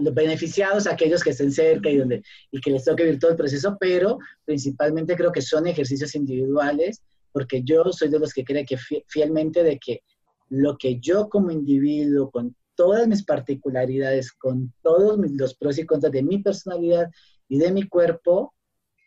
los 0.00 0.14
beneficiados, 0.14 0.86
aquellos 0.86 1.22
que 1.22 1.30
estén 1.30 1.52
cerca 1.52 1.88
y, 1.90 1.98
donde, 1.98 2.22
y 2.50 2.60
que 2.60 2.70
les 2.70 2.84
toque 2.84 3.04
vivir 3.04 3.18
todo 3.18 3.30
el 3.30 3.36
proceso, 3.36 3.76
pero 3.78 4.18
principalmente 4.44 5.16
creo 5.16 5.32
que 5.32 5.42
son 5.42 5.66
ejercicios 5.66 6.14
individuales, 6.14 7.02
porque 7.32 7.62
yo 7.62 7.84
soy 7.92 8.08
de 8.08 8.18
los 8.18 8.32
que 8.32 8.44
cree 8.44 8.64
que 8.64 8.78
fielmente 9.06 9.62
de 9.62 9.78
que 9.78 10.02
lo 10.48 10.76
que 10.76 10.98
yo 10.98 11.28
como 11.28 11.50
individuo, 11.50 12.30
con 12.30 12.56
todas 12.74 13.06
mis 13.08 13.24
particularidades, 13.24 14.32
con 14.32 14.72
todos 14.82 15.18
mis, 15.18 15.32
los 15.32 15.54
pros 15.54 15.78
y 15.78 15.86
contras 15.86 16.12
de 16.12 16.22
mi 16.22 16.38
personalidad 16.38 17.10
y 17.48 17.58
de 17.58 17.72
mi 17.72 17.88
cuerpo, 17.88 18.54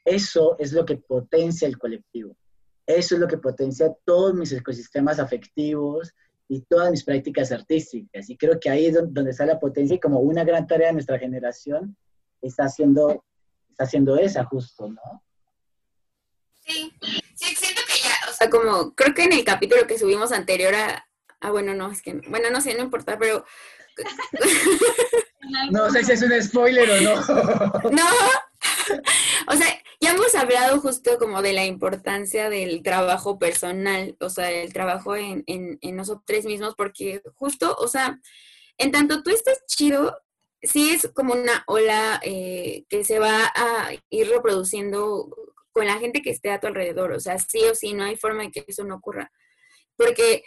eso 0.05 0.55
es 0.59 0.73
lo 0.73 0.85
que 0.85 0.97
potencia 0.97 1.67
el 1.67 1.77
colectivo. 1.77 2.35
Eso 2.85 3.15
es 3.15 3.21
lo 3.21 3.27
que 3.27 3.37
potencia 3.37 3.93
todos 4.03 4.33
mis 4.33 4.51
ecosistemas 4.51 5.19
afectivos, 5.19 6.11
y 6.49 6.61
todas 6.61 6.91
mis 6.91 7.03
prácticas 7.03 7.51
artísticas. 7.51 8.29
Y 8.29 8.35
creo 8.35 8.59
que 8.59 8.69
ahí 8.69 8.87
es 8.87 8.95
donde 8.95 9.31
está 9.31 9.45
la 9.45 9.59
potencia 9.59 9.95
y 9.95 9.99
como 9.99 10.19
una 10.19 10.43
gran 10.43 10.67
tarea 10.67 10.87
de 10.87 10.93
nuestra 10.93 11.17
generación 11.17 11.95
está 12.41 12.65
haciendo, 12.65 13.23
está 13.69 13.85
haciendo 13.85 14.17
esa 14.17 14.43
justo, 14.43 14.89
¿no? 14.89 15.23
Sí, 16.65 16.91
sea, 18.39 18.49
como 18.49 18.93
creo 18.95 19.13
que 19.13 19.23
en 19.23 19.33
el 19.33 19.43
capítulo 19.43 19.85
que 19.85 19.99
subimos 19.99 20.31
anterior 20.31 20.73
a, 20.73 21.07
ah, 21.39 21.51
bueno, 21.51 21.73
no, 21.73 21.91
es 21.91 22.01
que, 22.01 22.13
bueno, 22.29 22.49
no 22.49 22.61
sé, 22.61 22.73
no 22.75 22.83
importa, 22.83 23.17
pero 23.17 23.45
No 25.71 25.89
sé 25.89 26.03
si 26.03 26.11
es 26.13 26.21
un 26.21 26.41
spoiler 26.41 26.89
o 26.89 27.01
no. 27.01 27.15
no, 27.91 28.05
o 29.47 29.55
sea, 29.55 29.67
ya 30.01 30.11
hemos 30.11 30.33
hablado 30.35 30.79
justo 30.79 31.17
como 31.17 31.41
de 31.41 31.53
la 31.53 31.65
importancia 31.65 32.49
del 32.49 32.81
trabajo 32.83 33.37
personal, 33.39 34.15
o 34.19 34.29
sea, 34.29 34.51
el 34.51 34.73
trabajo 34.73 35.15
en, 35.15 35.43
en, 35.47 35.77
en 35.81 35.95
nosotros 35.95 36.45
mismos, 36.45 36.75
porque 36.75 37.21
justo, 37.35 37.75
o 37.79 37.87
sea, 37.87 38.19
en 38.77 38.91
tanto 38.91 39.23
tú 39.23 39.29
estés 39.29 39.65
chido, 39.67 40.17
sí 40.61 40.91
es 40.91 41.09
como 41.13 41.33
una 41.33 41.63
ola 41.67 42.19
eh, 42.23 42.85
que 42.89 43.03
se 43.03 43.19
va 43.19 43.51
a 43.55 43.89
ir 44.09 44.29
reproduciendo 44.29 45.29
con 45.71 45.85
la 45.85 45.99
gente 45.99 46.21
que 46.21 46.31
esté 46.31 46.51
a 46.51 46.59
tu 46.59 46.67
alrededor, 46.67 47.11
o 47.11 47.19
sea, 47.19 47.37
sí 47.39 47.59
o 47.65 47.75
sí, 47.75 47.93
no 47.93 48.03
hay 48.03 48.15
forma 48.15 48.43
de 48.43 48.51
que 48.51 48.65
eso 48.67 48.83
no 48.83 48.95
ocurra. 48.95 49.31
Porque, 49.95 50.43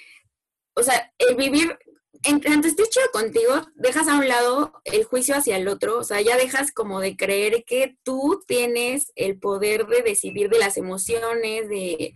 o 0.75 0.83
sea, 0.83 1.13
el 1.19 1.37
vivir, 1.37 1.79
tanto 2.21 2.69
estés 2.69 2.91
chido 2.91 3.07
contigo, 3.13 3.67
dejas 3.75 4.09
a 4.09 4.17
un 4.17 4.29
lado 4.29 4.81
el 4.85 5.05
juicio 5.05 5.35
hacia 5.35 5.57
el 5.57 5.69
otro, 5.69 5.99
o 5.99 6.05
sea, 6.05 6.21
ya 6.21 6.37
dejas 6.37 6.73
como 6.73 7.01
de 7.01 7.17
creer 7.17 7.65
que 7.65 7.97
tú 8.03 8.43
tienes 8.47 9.13
el 9.17 9.39
poder 9.39 9.87
de 9.87 10.03
decidir 10.03 10.51
de 10.51 10.59
las 10.59 10.77
emociones, 10.77 11.69
de 11.69 12.15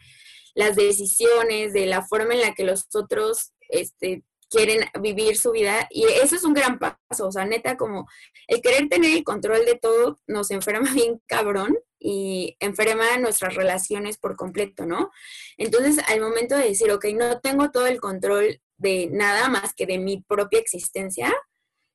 las 0.55 0.76
decisiones, 0.76 1.72
de 1.72 1.86
la 1.86 2.03
forma 2.03 2.34
en 2.34 2.40
la 2.40 2.55
que 2.55 2.64
los 2.64 2.86
otros 2.94 3.53
este, 3.68 4.22
quieren 4.49 4.88
vivir 5.01 5.36
su 5.36 5.53
vida 5.53 5.88
y 5.90 6.05
eso 6.05 6.36
es 6.36 6.44
un 6.44 6.55
gran 6.55 6.78
paso, 6.78 7.26
o 7.26 7.32
sea, 7.32 7.44
neta, 7.44 7.76
como 7.76 8.09
el 8.47 8.61
querer 8.62 8.88
tener 8.88 9.16
el 9.16 9.24
control 9.24 9.64
de 9.64 9.76
todo 9.76 10.18
nos 10.26 10.51
enferma 10.51 10.90
bien 10.94 11.20
cabrón 11.26 11.76
y 11.99 12.57
enferma 12.61 13.16
nuestras 13.18 13.55
relaciones 13.55 14.18
por 14.18 14.36
completo, 14.36 14.86
¿no? 14.86 15.11
Entonces, 15.57 15.99
al 16.09 16.20
momento 16.20 16.57
de 16.57 16.68
decir, 16.68 16.90
ok, 16.92 17.07
no 17.14 17.40
tengo 17.40 17.70
todo 17.70 17.86
el 17.86 18.01
control 18.01 18.61
de 18.79 19.09
nada 19.11 19.49
más 19.49 19.74
que 19.74 19.87
de 19.87 19.99
mi 19.99 20.22
propia 20.22 20.61
existencia, 20.61 21.33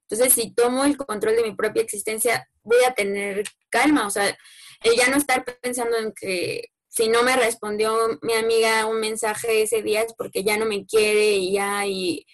entonces 0.10 0.34
si 0.34 0.54
tomo 0.54 0.84
el 0.84 0.98
control 0.98 1.36
de 1.36 1.44
mi 1.44 1.56
propia 1.56 1.84
existencia, 1.84 2.48
voy 2.64 2.84
a 2.88 2.94
tener 2.94 3.44
calma, 3.70 4.08
o 4.08 4.10
sea, 4.10 4.28
el 4.84 4.96
ya 4.96 5.08
no 5.10 5.18
estar 5.18 5.46
pensando 5.62 5.98
en 5.98 6.12
que 6.14 6.66
si 6.90 7.08
no 7.08 7.24
me 7.24 7.38
respondió 7.38 8.20
mi 8.22 8.34
amiga 8.34 8.86
un 8.86 9.00
mensaje 9.00 9.62
ese 9.62 9.82
día 9.82 10.02
es 10.02 10.14
porque 10.14 10.44
ya 10.44 10.58
no 10.58 10.66
me 10.66 10.86
quiere 10.86 11.34
y 11.34 11.54
ya, 11.54 11.86
y 11.86 12.26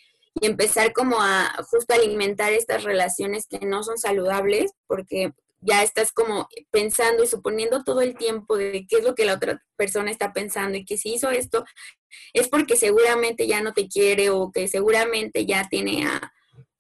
y 0.42 0.46
empezar 0.46 0.94
como 0.94 1.22
a 1.22 1.52
justo 1.70 1.94
alimentar 1.94 2.54
estas 2.54 2.84
relaciones 2.84 3.48
que 3.48 3.66
no 3.66 3.84
son 3.84 3.98
saludables 3.98 4.72
porque 4.86 5.32
ya 5.62 5.84
estás 5.84 6.12
como 6.12 6.48
pensando 6.72 7.24
y 7.24 7.28
suponiendo 7.28 7.84
todo 7.84 8.02
el 8.02 8.16
tiempo 8.16 8.58
de 8.58 8.86
qué 8.88 8.98
es 8.98 9.04
lo 9.04 9.16
que 9.16 9.26
la 9.26 9.36
otra 9.36 9.64
persona 9.76 10.12
está 10.12 10.34
pensando 10.34 10.78
y 10.78 10.86
que 10.86 10.98
si 10.98 11.14
hizo 11.14 11.30
esto 11.30 11.66
es 12.34 12.48
porque 12.48 12.76
seguramente 12.76 13.48
ya 13.48 13.62
no 13.62 13.74
te 13.74 13.88
quiere 13.88 14.30
o 14.30 14.52
que 14.52 14.68
seguramente 14.68 15.46
ya 15.46 15.68
tiene 15.70 16.06
a, 16.06 16.32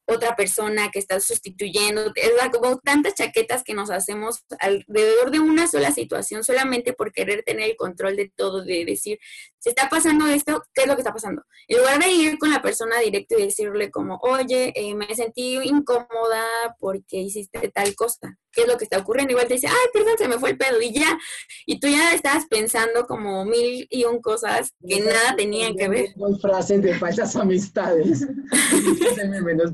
otra 0.07 0.35
persona 0.35 0.89
que 0.89 0.99
está 0.99 1.19
sustituyendo, 1.19 2.13
es 2.15 2.31
como 2.53 2.79
tantas 2.79 3.13
chaquetas 3.15 3.63
que 3.63 3.73
nos 3.73 3.89
hacemos 3.89 4.45
alrededor 4.59 5.31
de 5.31 5.41
una 5.41 5.67
sola 5.67 5.91
situación 5.91 6.45
solamente 6.45 6.93
por 6.93 7.11
querer 7.11 7.43
tener 7.43 7.69
el 7.69 7.75
control 7.75 8.15
de 8.15 8.31
todo, 8.33 8.63
de 8.63 8.85
decir, 8.85 9.19
si 9.67 9.71
está 9.71 9.89
pasando 9.89 10.25
esto, 10.27 10.63
¿qué 10.73 10.83
es 10.83 10.87
lo 10.87 10.95
que 10.95 11.01
está 11.01 11.11
pasando? 11.11 11.43
En 11.67 11.79
lugar 11.79 11.99
de 11.99 12.09
ir 12.09 12.37
con 12.37 12.49
la 12.49 12.61
persona 12.61 12.99
directo 12.99 13.37
y 13.37 13.43
decirle 13.43 13.91
como, 13.91 14.17
oye, 14.21 14.71
eh, 14.73 14.95
me 14.95 15.13
sentí 15.13 15.55
incómoda 15.55 16.45
porque 16.79 17.17
hiciste 17.17 17.69
tal 17.75 17.93
cosa, 17.95 18.37
¿qué 18.53 18.61
es 18.61 18.67
lo 18.69 18.77
que 18.77 18.85
está 18.85 18.99
ocurriendo? 18.99 19.31
Igual 19.31 19.49
te 19.49 19.55
dice, 19.55 19.67
ay, 19.67 19.87
perdón, 19.91 20.17
se 20.17 20.29
me 20.29 20.39
fue 20.39 20.51
el 20.51 20.57
pedo 20.57 20.81
y 20.81 20.93
ya, 20.93 21.19
y 21.65 21.81
tú 21.81 21.89
ya 21.89 22.13
estás 22.13 22.45
pensando 22.45 23.05
como 23.07 23.43
mil 23.43 23.85
y 23.89 24.05
un 24.05 24.21
cosas 24.21 24.73
que 24.87 25.01
nada 25.01 25.35
tenían 25.35 25.75
que 25.75 25.89
ver. 25.89 26.13
frases 26.41 26.81
de 26.81 26.97
falsas 26.97 27.35
amistades. 27.35 28.25
menos 29.43 29.73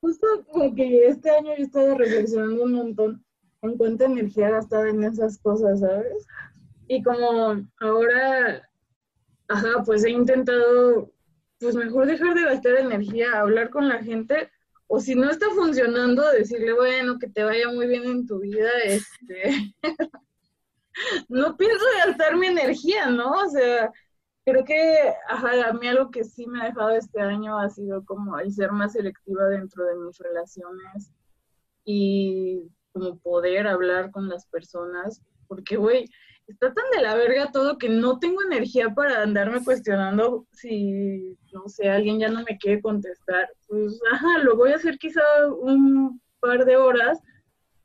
Justo 0.00 0.26
como 0.50 0.74
que 0.74 1.06
este 1.08 1.28
año 1.28 1.48
yo 1.48 1.58
he 1.58 1.62
estado 1.62 1.98
reflexionando 1.98 2.64
un 2.64 2.72
montón 2.72 3.24
en 3.62 3.76
cuánta 3.78 4.04
energía 4.04 4.50
gastaba 4.50 4.88
en 4.88 5.04
esas 5.04 5.38
cosas, 5.38 5.80
¿sabes? 5.80 6.26
Y 6.88 7.02
como 7.02 7.64
ahora, 7.80 8.68
ajá, 9.48 9.82
pues 9.86 10.04
he 10.04 10.10
intentado, 10.10 11.10
pues 11.58 11.74
mejor 11.76 12.06
dejar 12.06 12.34
de 12.34 12.42
gastar 12.42 12.74
energía, 12.74 13.40
hablar 13.40 13.70
con 13.70 13.88
la 13.88 14.02
gente, 14.02 14.50
o 14.88 15.00
si 15.00 15.14
no 15.14 15.30
está 15.30 15.46
funcionando, 15.50 16.28
decirle, 16.32 16.72
bueno, 16.74 17.18
que 17.18 17.28
te 17.28 17.44
vaya 17.44 17.68
muy 17.70 17.86
bien 17.86 18.04
en 18.04 18.26
tu 18.26 18.40
vida, 18.40 18.68
este, 18.84 19.74
no 21.28 21.56
pienso 21.56 21.84
gastar 22.04 22.36
mi 22.36 22.48
energía, 22.48 23.08
¿no? 23.10 23.30
O 23.30 23.48
sea, 23.48 23.90
creo 24.44 24.64
que 24.64 25.14
ajá, 25.28 25.68
a 25.68 25.72
mí 25.72 25.86
algo 25.86 26.10
que 26.10 26.24
sí 26.24 26.46
me 26.46 26.60
ha 26.60 26.64
dejado 26.66 26.90
este 26.90 27.20
año 27.20 27.58
ha 27.58 27.70
sido 27.70 28.04
como 28.04 28.38
el 28.38 28.52
ser 28.52 28.72
más 28.72 28.92
selectiva 28.92 29.44
dentro 29.48 29.84
de 29.84 29.96
mis 29.96 30.18
relaciones 30.18 31.12
y 31.84 32.68
como 32.92 33.18
poder 33.18 33.66
hablar 33.66 34.10
con 34.10 34.28
las 34.28 34.46
personas, 34.46 35.22
porque, 35.48 35.76
güey, 35.76 36.08
está 36.46 36.72
tan 36.72 36.84
de 36.94 37.02
la 37.02 37.14
verga 37.14 37.50
todo 37.52 37.78
que 37.78 37.88
no 37.88 38.18
tengo 38.18 38.42
energía 38.42 38.94
para 38.94 39.22
andarme 39.22 39.62
cuestionando 39.64 40.46
si, 40.52 41.36
no 41.52 41.68
sé, 41.68 41.88
alguien 41.88 42.18
ya 42.18 42.28
no 42.28 42.42
me 42.42 42.58
quiere 42.58 42.80
contestar. 42.80 43.48
Pues, 43.68 44.00
ajá, 44.12 44.38
lo 44.38 44.56
voy 44.56 44.72
a 44.72 44.76
hacer 44.76 44.98
quizá 44.98 45.22
un 45.60 46.20
par 46.40 46.64
de 46.64 46.76
horas, 46.76 47.20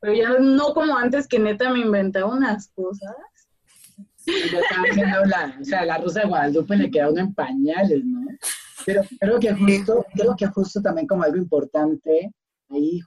pero 0.00 0.14
ya 0.14 0.38
no 0.38 0.74
como 0.74 0.96
antes 0.96 1.26
que 1.26 1.38
neta 1.38 1.70
me 1.70 1.80
inventaba 1.80 2.32
unas 2.32 2.68
cosas 2.70 3.14
yo 4.28 4.58
estaba 4.58 4.82
haciendo 4.90 5.24
la, 5.26 5.56
o 5.60 5.64
sea, 5.64 5.84
la 5.84 5.98
Rosa 5.98 6.20
de 6.20 6.28
Guadalupe 6.28 6.76
le 6.76 6.90
queda 6.90 7.10
uno 7.10 7.20
en 7.20 7.34
pañales, 7.34 8.04
¿no? 8.04 8.26
Pero 8.84 9.02
creo 9.18 9.38
que 9.38 9.52
justo, 9.54 10.06
creo 10.14 10.36
que 10.36 10.46
justo 10.46 10.80
también 10.80 11.06
como 11.06 11.22
algo 11.22 11.36
importante, 11.36 12.32
ahí, 12.70 13.00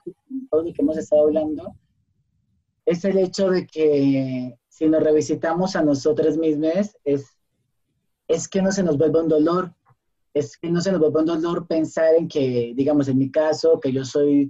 todo 0.50 0.62
lo 0.62 0.72
que 0.72 0.82
hemos 0.82 0.96
estado 0.96 1.22
hablando, 1.24 1.74
es 2.86 3.04
el 3.04 3.18
hecho 3.18 3.50
de 3.50 3.66
que 3.66 4.58
si 4.68 4.88
nos 4.88 5.02
revisitamos 5.02 5.76
a 5.76 5.82
nosotros 5.82 6.36
mismos, 6.36 6.96
es, 7.04 7.26
es 8.26 8.48
que 8.48 8.62
no 8.62 8.72
se 8.72 8.82
nos 8.82 8.98
vuelva 8.98 9.22
un 9.22 9.28
dolor, 9.28 9.74
es 10.34 10.56
que 10.56 10.70
no 10.70 10.80
se 10.80 10.90
nos 10.90 11.00
vuelva 11.00 11.20
un 11.20 11.26
dolor 11.26 11.66
pensar 11.66 12.14
en 12.14 12.26
que, 12.26 12.72
digamos, 12.74 13.08
en 13.08 13.18
mi 13.18 13.30
caso, 13.30 13.78
que 13.78 13.92
yo 13.92 14.04
soy 14.04 14.48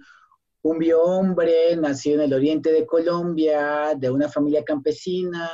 un 0.62 0.78
biohombre, 0.78 1.76
nacido 1.76 2.16
en 2.16 2.22
el 2.22 2.34
oriente 2.34 2.72
de 2.72 2.86
Colombia, 2.86 3.94
de 3.96 4.10
una 4.10 4.28
familia 4.28 4.64
campesina, 4.64 5.50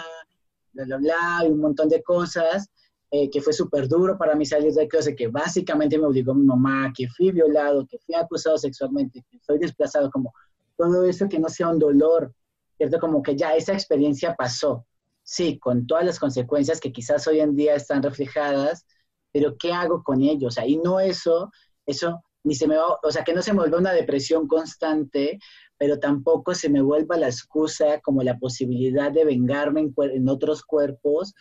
bla, 0.72 0.84
bla, 0.84 0.96
bla, 0.98 1.40
y 1.44 1.48
un 1.48 1.60
montón 1.60 1.88
de 1.88 2.02
cosas, 2.02 2.68
eh, 3.10 3.30
que 3.30 3.40
fue 3.40 3.54
súper 3.54 3.88
duro 3.88 4.18
para 4.18 4.34
mí 4.34 4.44
salir 4.44 4.72
de 4.74 4.86
closet, 4.86 5.16
que 5.16 5.28
básicamente 5.28 5.98
me 5.98 6.04
obligó 6.04 6.34
mi 6.34 6.44
mamá, 6.44 6.92
que 6.94 7.08
fui 7.08 7.32
violado, 7.32 7.86
que 7.86 7.98
fui 7.98 8.14
acusado 8.14 8.58
sexualmente, 8.58 9.24
que 9.30 9.38
soy 9.40 9.58
desplazado, 9.58 10.10
como 10.10 10.32
todo 10.76 11.04
eso 11.04 11.26
que 11.26 11.38
no 11.38 11.48
sea 11.48 11.70
un 11.70 11.78
dolor, 11.78 12.34
¿cierto? 12.78 12.98
Como 12.98 13.22
que 13.22 13.36
ya 13.36 13.54
esa 13.54 13.74
experiencia 13.74 14.34
pasó, 14.34 14.86
sí, 15.22 15.58
con 15.58 15.86
todas 15.86 16.06
las 16.06 16.18
consecuencias 16.18 16.80
que 16.80 16.92
quizás 16.92 17.26
hoy 17.26 17.40
en 17.40 17.54
día 17.54 17.74
están 17.74 18.02
reflejadas, 18.02 18.86
pero 19.32 19.56
¿qué 19.58 19.72
hago 19.72 20.02
con 20.02 20.22
ellos? 20.22 20.54
O 20.54 20.54
sea, 20.54 20.66
y 20.66 20.78
no 20.78 21.00
eso, 21.00 21.50
eso 21.84 22.22
ni 22.44 22.54
se 22.54 22.66
me 22.66 22.76
va, 22.76 22.98
o 23.02 23.10
sea, 23.10 23.24
que 23.24 23.34
no 23.34 23.42
se 23.42 23.52
me 23.52 23.58
vuelva 23.58 23.78
una 23.78 23.92
depresión 23.92 24.46
constante, 24.46 25.38
pero 25.76 25.98
tampoco 25.98 26.54
se 26.54 26.70
me 26.70 26.80
vuelva 26.80 27.16
la 27.16 27.26
excusa 27.26 28.00
como 28.00 28.22
la 28.22 28.38
posibilidad 28.38 29.12
de 29.12 29.24
vengarme 29.24 29.92
en, 29.96 30.28
otros 30.28 30.62
cuerpos 30.62 31.34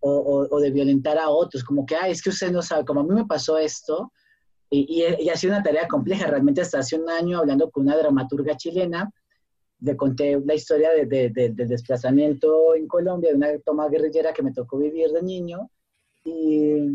o, 0.00 0.60
de 0.60 0.70
violentar 0.70 1.18
a 1.18 1.30
otros, 1.30 1.64
como 1.64 1.84
que, 1.86 1.96
ay, 1.96 2.12
es 2.12 2.22
que 2.22 2.30
usted 2.30 2.52
no 2.52 2.62
sabe, 2.62 2.84
como 2.84 3.00
a 3.00 3.04
mí 3.04 3.14
me 3.14 3.26
pasó 3.26 3.58
esto, 3.58 4.12
y, 4.70 5.02
y, 5.02 5.28
ha 5.28 5.36
sido 5.36 5.54
una 5.54 5.62
tarea 5.62 5.86
compleja, 5.88 6.26
realmente 6.26 6.60
hasta 6.60 6.78
hace 6.78 6.96
un 6.96 7.08
año 7.08 7.38
hablando 7.38 7.70
con 7.70 7.84
una 7.84 7.96
dramaturga 7.96 8.56
chilena, 8.56 9.10
le 9.84 9.96
conté 9.96 10.40
la 10.44 10.54
historia 10.54 10.90
de, 10.92 11.30
del 11.30 11.68
desplazamiento 11.68 12.74
en 12.74 12.88
Colombia, 12.88 13.30
de 13.30 13.36
una 13.36 13.58
toma 13.58 13.88
guerrillera 13.88 14.32
que 14.32 14.42
me 14.42 14.52
tocó 14.52 14.78
vivir 14.78 15.10
de 15.10 15.22
niño, 15.22 15.70
y, 16.24 16.86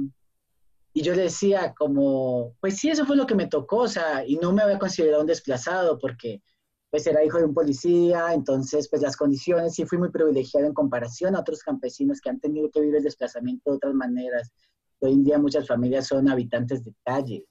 y 0.93 1.01
yo 1.01 1.13
le 1.13 1.23
decía 1.23 1.73
como, 1.77 2.55
pues 2.59 2.77
sí, 2.77 2.89
eso 2.89 3.05
fue 3.05 3.15
lo 3.15 3.27
que 3.27 3.35
me 3.35 3.47
tocó, 3.47 3.81
o 3.81 3.87
sea, 3.87 4.25
y 4.25 4.37
no 4.37 4.51
me 4.51 4.63
había 4.63 4.79
considerado 4.79 5.21
un 5.21 5.27
desplazado 5.27 5.99
porque 5.99 6.41
pues 6.89 7.05
era 7.05 7.23
hijo 7.23 7.37
de 7.37 7.45
un 7.45 7.53
policía, 7.53 8.33
entonces 8.33 8.89
pues 8.89 9.03
las 9.03 9.15
condiciones 9.15 9.75
sí 9.75 9.85
fui 9.85 9.99
muy 9.99 10.09
privilegiado 10.09 10.65
en 10.65 10.73
comparación 10.73 11.35
a 11.35 11.41
otros 11.41 11.61
campesinos 11.61 12.19
que 12.19 12.31
han 12.31 12.39
tenido 12.39 12.71
que 12.71 12.79
vivir 12.79 12.95
el 12.95 13.03
desplazamiento 13.03 13.69
de 13.69 13.77
otras 13.77 13.93
maneras. 13.93 14.51
Hoy 14.99 15.13
en 15.13 15.23
día 15.23 15.37
muchas 15.37 15.67
familias 15.67 16.07
son 16.07 16.27
habitantes 16.27 16.83
de 16.83 16.95
calle, 17.05 17.45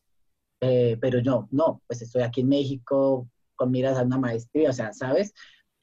eh, 0.61 0.99
pero 1.01 1.20
yo 1.20 1.47
no, 1.53 1.80
pues 1.86 2.03
estoy 2.03 2.22
aquí 2.22 2.41
en 2.41 2.49
México 2.49 3.28
con 3.59 3.71
miras 3.71 3.99
a 3.99 4.03
una 4.03 4.19
maestría, 4.19 4.71
o 4.71 4.73
sea, 4.73 4.93
¿sabes? 4.93 5.35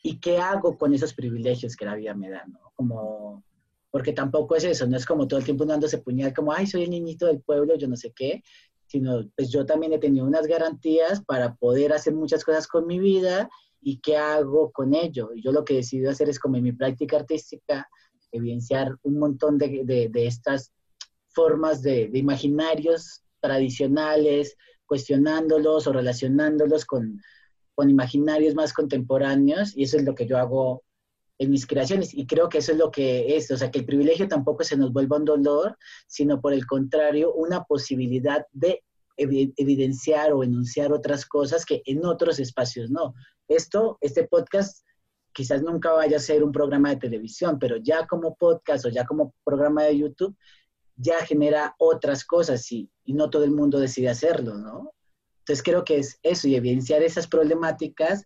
¿Y 0.01 0.19
qué 0.19 0.37
hago 0.37 0.77
con 0.77 0.93
esos 0.93 1.13
privilegios 1.13 1.75
que 1.75 1.85
la 1.85 1.95
vida 1.95 2.15
me 2.15 2.29
da, 2.29 2.45
no? 2.47 2.71
Como, 2.73 3.43
porque 3.91 4.13
tampoco 4.13 4.55
es 4.55 4.63
eso, 4.63 4.87
no 4.87 4.97
es 4.97 5.05
como 5.05 5.27
todo 5.27 5.39
el 5.39 5.45
tiempo 5.45 5.65
dándose 5.65 5.99
puñal, 5.99 6.33
como, 6.33 6.53
ay, 6.53 6.65
soy 6.65 6.83
el 6.83 6.89
niñito 6.89 7.27
del 7.27 7.41
pueblo, 7.41 7.75
yo 7.75 7.87
no 7.87 7.95
sé 7.95 8.13
qué, 8.15 8.41
sino 8.87 9.29
pues 9.35 9.51
yo 9.51 9.65
también 9.65 9.93
he 9.93 9.99
tenido 9.99 10.25
unas 10.25 10.47
garantías 10.47 11.23
para 11.25 11.55
poder 11.55 11.91
hacer 11.91 12.13
muchas 12.13 12.43
cosas 12.43 12.67
con 12.67 12.87
mi 12.87 12.99
vida 12.99 13.49
y 13.81 13.99
qué 13.99 14.17
hago 14.17 14.71
con 14.71 14.93
ello. 14.93 15.31
Y 15.33 15.41
yo 15.41 15.51
lo 15.51 15.65
que 15.65 15.73
he 15.73 15.77
decidido 15.77 16.11
hacer 16.11 16.29
es 16.29 16.39
como 16.39 16.57
en 16.57 16.63
mi 16.63 16.71
práctica 16.71 17.17
artística, 17.17 17.87
evidenciar 18.31 18.95
un 19.03 19.19
montón 19.19 19.57
de, 19.57 19.81
de, 19.83 20.09
de 20.09 20.27
estas 20.27 20.71
formas 21.29 21.81
de, 21.81 22.07
de, 22.07 22.19
imaginarios 22.19 23.23
tradicionales, 23.39 24.55
cuestionándolos 24.85 25.87
o 25.87 25.93
relacionándolos 25.93 26.85
con, 26.85 27.21
con 27.75 27.89
imaginarios 27.89 28.55
más 28.55 28.73
contemporáneos, 28.73 29.75
y 29.75 29.83
eso 29.83 29.97
es 29.97 30.03
lo 30.03 30.15
que 30.15 30.25
yo 30.25 30.37
hago 30.37 30.83
en 31.37 31.51
mis 31.51 31.67
creaciones. 31.67 32.13
Y 32.13 32.25
creo 32.25 32.49
que 32.49 32.59
eso 32.59 32.71
es 32.71 32.77
lo 32.77 32.91
que 32.91 33.35
es, 33.35 33.51
o 33.51 33.57
sea, 33.57 33.69
que 33.69 33.79
el 33.79 33.85
privilegio 33.85 34.27
tampoco 34.27 34.63
se 34.63 34.77
nos 34.77 34.91
vuelva 34.93 35.17
un 35.17 35.25
dolor, 35.25 35.77
sino 36.07 36.41
por 36.41 36.53
el 36.53 36.65
contrario, 36.65 37.33
una 37.33 37.63
posibilidad 37.63 38.45
de 38.51 38.83
evidenciar 39.17 40.33
o 40.33 40.43
enunciar 40.43 40.91
otras 40.91 41.25
cosas 41.25 41.65
que 41.65 41.81
en 41.85 42.05
otros 42.05 42.39
espacios 42.39 42.89
no. 42.89 43.13
Esto, 43.47 43.97
este 44.01 44.27
podcast 44.27 44.85
quizás 45.33 45.61
nunca 45.61 45.91
vaya 45.91 46.17
a 46.17 46.21
ser 46.21 46.43
un 46.43 46.51
programa 46.51 46.89
de 46.89 46.97
televisión, 46.97 47.59
pero 47.59 47.77
ya 47.77 48.07
como 48.07 48.35
podcast 48.35 48.85
o 48.85 48.89
ya 48.89 49.05
como 49.05 49.33
programa 49.43 49.83
de 49.83 49.97
YouTube, 49.97 50.35
ya 50.95 51.25
genera 51.25 51.75
otras 51.77 52.23
cosas 52.23 52.71
y, 52.71 52.89
y 53.03 53.13
no 53.13 53.29
todo 53.29 53.43
el 53.43 53.51
mundo 53.51 53.79
decide 53.79 54.09
hacerlo, 54.09 54.57
¿no? 54.57 54.94
Entonces 55.45 55.63
creo 55.63 55.83
que 55.83 55.99
es 55.99 56.17
eso 56.23 56.47
y 56.47 56.55
evidenciar 56.55 57.03
esas 57.03 57.27
problemáticas 57.27 58.25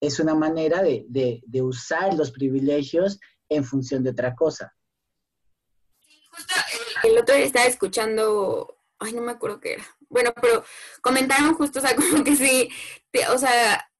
es 0.00 0.20
una 0.20 0.36
manera 0.36 0.80
de, 0.80 1.04
de, 1.08 1.62
usar 1.62 2.14
los 2.14 2.30
privilegios 2.30 3.18
en 3.48 3.64
función 3.64 4.04
de 4.04 4.10
otra 4.10 4.36
cosa. 4.36 4.72
Justo 6.30 6.54
el, 7.04 7.10
el 7.10 7.18
otro 7.18 7.34
día 7.34 7.46
estaba 7.46 7.66
escuchando, 7.66 8.78
ay, 9.00 9.12
no 9.12 9.22
me 9.22 9.32
acuerdo 9.32 9.58
qué 9.58 9.74
era. 9.74 9.84
Bueno, 10.08 10.32
pero 10.40 10.64
comentaron 11.00 11.54
justo, 11.54 11.80
o 11.80 11.82
sea, 11.82 11.96
como 11.96 12.22
que 12.22 12.36
sí, 12.36 12.68
te, 13.10 13.26
o 13.26 13.38
sea, 13.38 13.90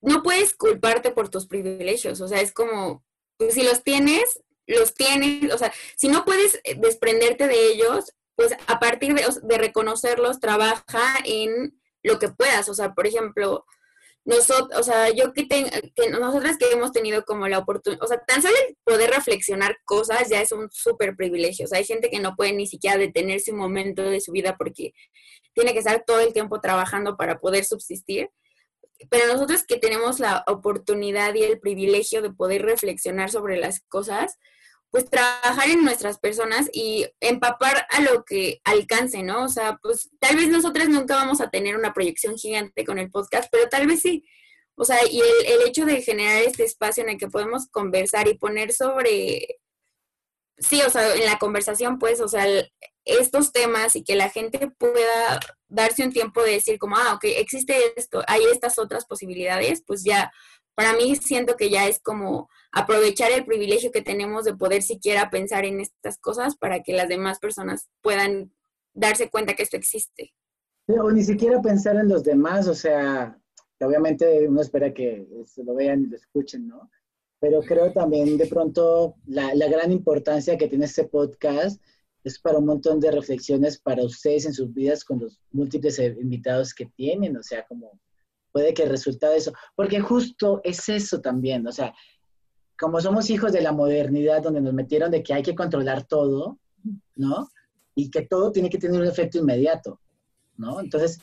no 0.00 0.22
puedes 0.22 0.54
culparte 0.54 1.10
por 1.10 1.28
tus 1.28 1.46
privilegios, 1.46 2.22
o 2.22 2.28
sea, 2.28 2.40
es 2.40 2.52
como, 2.52 3.04
pues, 3.36 3.52
si 3.52 3.64
los 3.64 3.82
tienes, 3.82 4.42
los 4.66 4.94
tienes, 4.94 5.52
o 5.52 5.58
sea, 5.58 5.74
si 5.94 6.08
no 6.08 6.24
puedes 6.24 6.58
desprenderte 6.78 7.48
de 7.48 7.66
ellos, 7.68 8.14
pues 8.36 8.52
a 8.66 8.78
partir 8.78 9.14
de, 9.14 9.58
reconocerlos, 9.58 10.40
trabaja 10.40 11.14
en 11.24 11.80
lo 12.02 12.18
que 12.18 12.28
puedas, 12.28 12.68
o 12.68 12.74
sea, 12.74 12.92
por 12.92 13.06
ejemplo, 13.06 13.64
nosotros, 14.26 14.78
o 14.78 14.82
sea, 14.82 15.10
yo 15.10 15.32
que, 15.32 15.46
ten, 15.46 15.70
que 15.94 16.10
nosotras 16.10 16.58
que 16.58 16.70
hemos 16.70 16.92
tenido 16.92 17.24
como 17.24 17.48
la 17.48 17.58
oportunidad, 17.58 18.02
o 18.04 18.08
sea, 18.08 18.18
tan 18.26 18.42
solo 18.42 18.54
el 18.68 18.76
poder 18.84 19.10
reflexionar 19.10 19.78
cosas 19.84 20.28
ya 20.28 20.40
es 20.40 20.50
un 20.50 20.68
súper 20.72 21.14
privilegio. 21.14 21.64
O 21.64 21.68
sea, 21.68 21.78
hay 21.78 21.84
gente 21.84 22.10
que 22.10 22.18
no 22.18 22.34
puede 22.34 22.52
ni 22.52 22.66
siquiera 22.66 22.98
detenerse 22.98 23.52
un 23.52 23.58
momento 23.58 24.02
de 24.02 24.20
su 24.20 24.32
vida 24.32 24.56
porque 24.58 24.92
tiene 25.54 25.72
que 25.72 25.78
estar 25.78 26.02
todo 26.04 26.20
el 26.20 26.32
tiempo 26.32 26.60
trabajando 26.60 27.16
para 27.16 27.38
poder 27.38 27.64
subsistir. 27.64 28.30
Pero 29.10 29.32
nosotros 29.32 29.62
que 29.62 29.78
tenemos 29.78 30.18
la 30.18 30.42
oportunidad 30.48 31.32
y 31.34 31.44
el 31.44 31.60
privilegio 31.60 32.20
de 32.20 32.32
poder 32.32 32.62
reflexionar 32.62 33.30
sobre 33.30 33.58
las 33.58 33.80
cosas, 33.88 34.38
pues 34.90 35.10
trabajar 35.10 35.68
en 35.68 35.84
nuestras 35.84 36.18
personas 36.18 36.70
y 36.72 37.06
empapar 37.20 37.86
a 37.90 38.00
lo 38.00 38.24
que 38.24 38.60
alcance, 38.64 39.22
¿no? 39.22 39.44
O 39.44 39.48
sea, 39.48 39.78
pues 39.82 40.10
tal 40.20 40.36
vez 40.36 40.48
nosotras 40.48 40.88
nunca 40.88 41.16
vamos 41.16 41.40
a 41.40 41.50
tener 41.50 41.76
una 41.76 41.92
proyección 41.92 42.36
gigante 42.36 42.84
con 42.84 42.98
el 42.98 43.10
podcast, 43.10 43.48
pero 43.50 43.68
tal 43.68 43.86
vez 43.86 44.00
sí. 44.00 44.24
O 44.76 44.84
sea, 44.84 44.98
y 45.10 45.20
el, 45.20 45.46
el 45.46 45.68
hecho 45.68 45.84
de 45.84 46.02
generar 46.02 46.42
este 46.42 46.64
espacio 46.64 47.02
en 47.02 47.10
el 47.10 47.18
que 47.18 47.28
podemos 47.28 47.66
conversar 47.68 48.28
y 48.28 48.38
poner 48.38 48.72
sobre, 48.72 49.58
sí, 50.58 50.80
o 50.82 50.90
sea, 50.90 51.14
en 51.14 51.24
la 51.26 51.38
conversación, 51.38 51.98
pues, 51.98 52.20
o 52.20 52.28
sea, 52.28 52.46
estos 53.04 53.52
temas 53.52 53.96
y 53.96 54.04
que 54.04 54.16
la 54.16 54.28
gente 54.28 54.70
pueda 54.78 55.40
darse 55.68 56.04
un 56.04 56.12
tiempo 56.12 56.42
de 56.42 56.52
decir 56.52 56.78
como, 56.78 56.96
ah, 56.96 57.14
ok, 57.14 57.24
existe 57.24 57.76
esto, 57.96 58.22
hay 58.26 58.42
estas 58.52 58.78
otras 58.78 59.06
posibilidades, 59.06 59.82
pues 59.86 60.04
ya 60.04 60.32
para 60.74 60.92
mí 60.92 61.16
siento 61.16 61.56
que 61.56 61.70
ya 61.70 61.86
es 61.86 62.00
como 62.00 62.50
aprovechar 62.72 63.32
el 63.32 63.44
privilegio 63.44 63.90
que 63.90 64.02
tenemos 64.02 64.44
de 64.44 64.56
poder 64.56 64.82
siquiera 64.82 65.30
pensar 65.30 65.64
en 65.64 65.80
estas 65.80 66.18
cosas 66.18 66.56
para 66.56 66.82
que 66.82 66.92
las 66.92 67.08
demás 67.08 67.38
personas 67.38 67.88
puedan 68.02 68.52
darse 68.94 69.30
cuenta 69.30 69.54
que 69.54 69.62
esto 69.62 69.76
existe. 69.76 70.32
O 70.88 71.10
ni 71.10 71.22
siquiera 71.22 71.60
pensar 71.60 71.96
en 71.96 72.08
los 72.08 72.22
demás, 72.22 72.68
o 72.68 72.74
sea, 72.74 73.36
obviamente 73.80 74.46
uno 74.48 74.60
espera 74.60 74.94
que 74.94 75.26
se 75.46 75.64
lo 75.64 75.74
vean 75.74 76.02
y 76.02 76.06
lo 76.06 76.16
escuchen, 76.16 76.68
¿no? 76.68 76.90
Pero 77.40 77.60
creo 77.60 77.92
también 77.92 78.38
de 78.38 78.46
pronto 78.46 79.16
la, 79.26 79.54
la 79.54 79.68
gran 79.68 79.92
importancia 79.92 80.56
que 80.56 80.68
tiene 80.68 80.86
este 80.86 81.04
podcast 81.04 81.80
es 82.24 82.40
para 82.40 82.58
un 82.58 82.66
montón 82.66 82.98
de 82.98 83.10
reflexiones 83.10 83.78
para 83.78 84.02
ustedes 84.02 84.46
en 84.46 84.52
sus 84.52 84.72
vidas 84.72 85.04
con 85.04 85.20
los 85.20 85.40
múltiples 85.52 85.98
invitados 85.98 86.74
que 86.74 86.86
tienen, 86.86 87.36
o 87.36 87.42
sea, 87.42 87.64
como 87.66 88.00
puede 88.50 88.74
que 88.74 88.84
el 88.84 88.88
resultado 88.88 89.32
de 89.32 89.38
eso, 89.38 89.52
porque 89.74 90.00
justo 90.00 90.60
es 90.64 90.88
eso 90.88 91.20
también, 91.20 91.66
o 91.66 91.72
sea, 91.72 91.94
como 92.78 93.00
somos 93.00 93.30
hijos 93.30 93.52
de 93.52 93.62
la 93.62 93.72
modernidad 93.72 94.42
donde 94.42 94.60
nos 94.60 94.74
metieron 94.74 95.10
de 95.10 95.22
que 95.22 95.34
hay 95.34 95.42
que 95.42 95.54
controlar 95.54 96.04
todo, 96.04 96.58
¿no? 97.14 97.48
Y 97.94 98.10
que 98.10 98.22
todo 98.22 98.52
tiene 98.52 98.68
que 98.68 98.78
tener 98.78 99.00
un 99.00 99.06
efecto 99.06 99.38
inmediato, 99.38 100.00
¿no? 100.56 100.80
Entonces, 100.80 101.20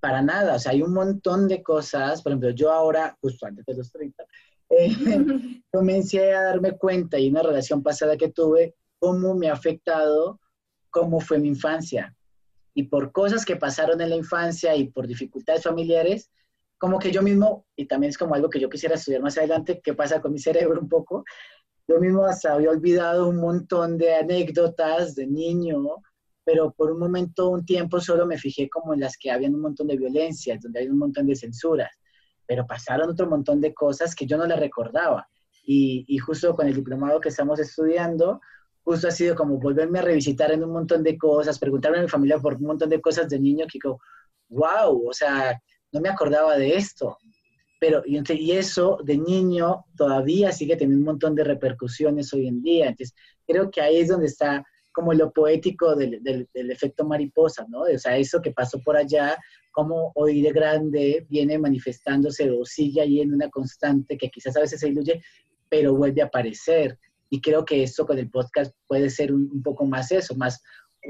para 0.00 0.22
nada, 0.22 0.56
o 0.56 0.58
sea, 0.58 0.72
hay 0.72 0.82
un 0.82 0.92
montón 0.92 1.48
de 1.48 1.62
cosas, 1.62 2.22
por 2.22 2.32
ejemplo, 2.32 2.50
yo 2.50 2.72
ahora, 2.72 3.16
justo 3.20 3.46
antes 3.46 3.64
de 3.66 3.74
los 3.74 3.90
30, 3.90 4.24
eh, 4.70 4.88
comencé 5.72 6.32
a 6.34 6.42
darme 6.42 6.76
cuenta 6.76 7.18
y 7.18 7.28
una 7.28 7.42
relación 7.42 7.82
pasada 7.82 8.16
que 8.16 8.30
tuve, 8.30 8.74
cómo 8.98 9.34
me 9.34 9.48
ha 9.48 9.54
afectado, 9.54 10.40
cómo 10.90 11.20
fue 11.20 11.38
mi 11.38 11.48
infancia, 11.48 12.14
y 12.74 12.84
por 12.84 13.12
cosas 13.12 13.44
que 13.44 13.56
pasaron 13.56 14.00
en 14.00 14.10
la 14.10 14.16
infancia 14.16 14.76
y 14.76 14.88
por 14.88 15.06
dificultades 15.06 15.64
familiares, 15.64 16.30
como 16.80 16.98
que 16.98 17.12
yo 17.12 17.20
mismo, 17.20 17.66
y 17.76 17.84
también 17.84 18.08
es 18.08 18.16
como 18.16 18.34
algo 18.34 18.48
que 18.48 18.58
yo 18.58 18.70
quisiera 18.70 18.94
estudiar 18.94 19.20
más 19.20 19.36
adelante, 19.36 19.82
qué 19.84 19.92
pasa 19.92 20.22
con 20.22 20.32
mi 20.32 20.38
cerebro 20.38 20.80
un 20.80 20.88
poco, 20.88 21.24
yo 21.86 22.00
mismo 22.00 22.24
hasta 22.24 22.54
había 22.54 22.70
olvidado 22.70 23.28
un 23.28 23.36
montón 23.36 23.98
de 23.98 24.14
anécdotas 24.14 25.14
de 25.14 25.26
niño, 25.26 25.96
pero 26.42 26.72
por 26.72 26.90
un 26.90 26.98
momento, 26.98 27.50
un 27.50 27.66
tiempo 27.66 28.00
solo 28.00 28.24
me 28.26 28.38
fijé 28.38 28.70
como 28.70 28.94
en 28.94 29.00
las 29.00 29.18
que 29.18 29.30
habían 29.30 29.54
un 29.54 29.60
montón 29.60 29.88
de 29.88 29.98
violencia, 29.98 30.58
donde 30.58 30.80
hay 30.80 30.88
un 30.88 30.96
montón 30.96 31.26
de 31.26 31.36
censuras, 31.36 31.90
pero 32.46 32.66
pasaron 32.66 33.10
otro 33.10 33.28
montón 33.28 33.60
de 33.60 33.74
cosas 33.74 34.14
que 34.14 34.24
yo 34.24 34.38
no 34.38 34.46
las 34.46 34.58
recordaba. 34.58 35.28
Y, 35.62 36.06
y 36.08 36.16
justo 36.16 36.56
con 36.56 36.66
el 36.66 36.74
diplomado 36.74 37.20
que 37.20 37.28
estamos 37.28 37.60
estudiando, 37.60 38.40
justo 38.84 39.06
ha 39.06 39.10
sido 39.10 39.36
como 39.36 39.58
volverme 39.58 39.98
a 39.98 40.02
revisitar 40.02 40.50
en 40.50 40.64
un 40.64 40.72
montón 40.72 41.02
de 41.02 41.18
cosas, 41.18 41.58
preguntarme 41.58 41.98
a 41.98 42.02
mi 42.02 42.08
familia 42.08 42.38
por 42.38 42.54
un 42.54 42.62
montón 42.62 42.88
de 42.88 43.02
cosas 43.02 43.28
de 43.28 43.38
niño 43.38 43.66
que 43.66 43.78
digo, 43.82 44.00
wow, 44.48 45.08
o 45.08 45.12
sea, 45.12 45.60
no 45.92 46.00
me 46.00 46.08
acordaba 46.08 46.56
de 46.56 46.76
esto. 46.76 47.18
Pero, 47.78 48.02
y, 48.04 48.50
eso 48.52 48.98
de 49.02 49.16
niño 49.16 49.86
todavía 49.96 50.52
sigue 50.52 50.76
teniendo 50.76 50.98
un 50.98 51.12
montón 51.12 51.34
de 51.34 51.44
repercusiones 51.44 52.32
hoy 52.34 52.46
en 52.46 52.62
día. 52.62 52.88
Entonces, 52.88 53.14
creo 53.46 53.70
que 53.70 53.80
ahí 53.80 53.96
es 53.98 54.08
donde 54.08 54.26
está 54.26 54.64
como 54.92 55.14
lo 55.14 55.32
poético 55.32 55.94
del, 55.94 56.22
del, 56.22 56.48
del, 56.52 56.70
efecto 56.70 57.04
mariposa, 57.04 57.64
¿no? 57.68 57.82
O 57.82 57.98
sea, 57.98 58.18
eso 58.18 58.42
que 58.42 58.50
pasó 58.50 58.80
por 58.82 58.96
allá, 58.96 59.38
como 59.70 60.12
hoy 60.14 60.42
de 60.42 60.52
grande 60.52 61.26
viene 61.30 61.58
manifestándose 61.58 62.50
o 62.50 62.64
sigue 62.64 63.00
ahí 63.00 63.20
en 63.20 63.32
una 63.32 63.48
constante 63.48 64.18
que 64.18 64.28
quizás 64.28 64.56
a 64.56 64.60
veces 64.60 64.80
se 64.80 64.88
diluye, 64.88 65.22
pero 65.68 65.94
vuelve 65.94 66.20
a 66.20 66.26
aparecer. 66.26 66.98
Y 67.30 67.40
creo 67.40 67.64
que 67.64 67.82
esto 67.82 68.04
con 68.04 68.18
el 68.18 68.28
podcast 68.28 68.74
puede 68.88 69.08
ser 69.08 69.32
un, 69.32 69.48
un 69.52 69.62
poco 69.62 69.86
más 69.86 70.10
eso, 70.10 70.34
más 70.34 70.60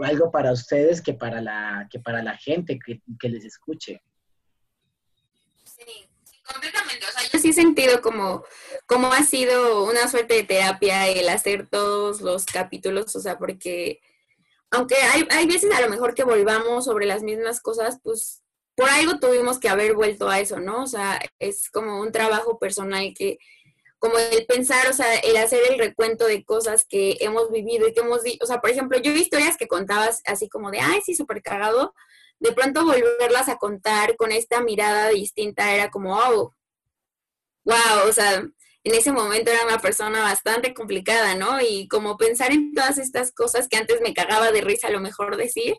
algo 0.03 0.31
para 0.31 0.53
ustedes 0.53 1.03
que 1.03 1.14
para 1.14 1.41
la, 1.41 1.89
que 1.91 1.99
para 1.99 2.22
la 2.22 2.37
gente 2.37 2.78
que, 2.78 3.03
que 3.18 3.28
les 3.28 3.45
escuche. 3.45 4.03
Sí, 5.87 6.09
completamente. 6.45 7.07
O 7.07 7.11
sea, 7.11 7.28
yo 7.33 7.39
sí 7.39 7.51
he 7.51 7.53
sentido 7.53 8.03
como, 8.03 8.45
como 8.87 9.12
ha 9.12 9.22
sido 9.22 9.85
una 9.85 10.09
suerte 10.09 10.35
de 10.35 10.45
terapia 10.45 11.09
el 11.09 11.28
hacer 11.28 11.68
todos 11.68 12.20
los 12.20 12.45
capítulos, 12.47 13.16
o 13.16 13.20
sea, 13.20 13.39
porque 13.39 14.01
aunque 14.70 14.97
hay, 14.97 15.26
hay 15.31 15.47
veces 15.47 15.72
a 15.72 15.81
lo 15.81 15.89
mejor 15.89 16.14
que 16.14 16.24
volvamos 16.24 16.85
sobre 16.85 17.07
las 17.07 17.22
mismas 17.22 17.61
cosas, 17.61 17.99
pues 18.03 18.43
por 18.76 18.89
algo 18.89 19.18
tuvimos 19.18 19.59
que 19.59 19.68
haber 19.68 19.95
vuelto 19.95 20.28
a 20.28 20.41
eso, 20.41 20.61
¿no? 20.61 20.85
O 20.85 20.87
sea, 20.87 21.20
es 21.39 21.70
como 21.70 22.01
un 22.01 22.12
trabajo 22.12 22.59
personal 22.59 23.12
que, 23.16 23.39
como 23.99 24.16
el 24.18 24.47
pensar, 24.47 24.89
o 24.89 24.93
sea, 24.93 25.16
el 25.16 25.37
hacer 25.37 25.61
el 25.70 25.78
recuento 25.78 26.26
de 26.26 26.45
cosas 26.45 26.87
que 26.89 27.16
hemos 27.20 27.51
vivido 27.51 27.89
y 27.89 27.93
que 27.93 28.01
hemos 28.01 28.22
dicho, 28.22 28.45
o 28.45 28.47
sea, 28.47 28.61
por 28.61 28.70
ejemplo, 28.70 28.99
yo 28.99 29.12
vi 29.12 29.20
historias 29.20 29.57
que 29.57 29.68
contabas 29.68 30.22
así 30.24 30.49
como 30.49 30.70
de, 30.70 30.81
ay, 30.81 31.01
sí, 31.05 31.14
súper 31.14 31.43
cagado, 31.43 31.95
de 32.41 32.53
pronto 32.53 32.84
volverlas 32.84 33.49
a 33.49 33.59
contar 33.59 34.16
con 34.16 34.32
esta 34.32 34.61
mirada 34.61 35.09
distinta 35.11 35.72
era 35.74 35.91
como, 35.91 36.16
oh, 36.16 36.55
wow, 37.64 38.09
o 38.09 38.12
sea, 38.12 38.36
en 38.82 38.95
ese 38.95 39.12
momento 39.12 39.51
era 39.51 39.66
una 39.66 39.78
persona 39.78 40.22
bastante 40.22 40.72
complicada, 40.72 41.34
¿no? 41.34 41.61
Y 41.61 41.86
como 41.88 42.16
pensar 42.16 42.51
en 42.53 42.72
todas 42.72 42.99
estas 42.99 43.32
cosas 43.32 43.68
que 43.68 43.76
antes 43.76 44.01
me 44.01 44.14
cagaba 44.14 44.53
de 44.53 44.62
risa 44.62 44.88
a 44.88 44.91
lo 44.91 45.01
mejor 45.01 45.36
decir, 45.36 45.76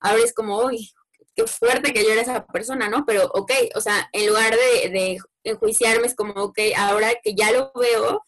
ahora 0.00 0.22
es 0.24 0.32
como, 0.32 0.64
uy, 0.64 0.90
qué 1.36 1.46
fuerte 1.46 1.92
que 1.92 2.02
yo 2.02 2.10
era 2.12 2.22
esa 2.22 2.46
persona, 2.46 2.88
¿no? 2.88 3.04
Pero, 3.06 3.26
ok, 3.34 3.52
o 3.74 3.80
sea, 3.82 4.08
en 4.12 4.26
lugar 4.26 4.56
de, 4.56 4.88
de 4.88 5.18
enjuiciarme 5.44 6.06
es 6.06 6.16
como, 6.16 6.32
ok, 6.32 6.58
ahora 6.76 7.10
que 7.22 7.34
ya 7.34 7.52
lo 7.52 7.72
veo, 7.74 8.22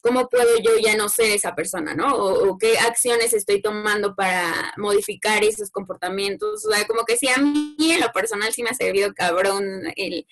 ¿cómo 0.00 0.28
puedo 0.28 0.58
yo 0.62 0.72
ya 0.82 0.96
no 0.96 1.08
ser 1.08 1.30
esa 1.32 1.54
persona, 1.54 1.94
¿no? 1.94 2.14
O, 2.14 2.50
o, 2.50 2.58
qué 2.58 2.78
acciones 2.78 3.32
estoy 3.32 3.60
tomando 3.60 4.14
para 4.14 4.72
modificar 4.76 5.42
esos 5.44 5.70
comportamientos. 5.70 6.64
O 6.64 6.70
sea, 6.70 6.86
como 6.86 7.04
que 7.04 7.16
sí, 7.16 7.28
a 7.28 7.38
mí 7.38 7.76
en 7.78 8.00
lo 8.00 8.12
personal 8.12 8.52
sí 8.52 8.62
me 8.62 8.70
ha 8.70 8.74
servido 8.74 9.12
cabrón 9.14 9.64
el, 9.96 10.26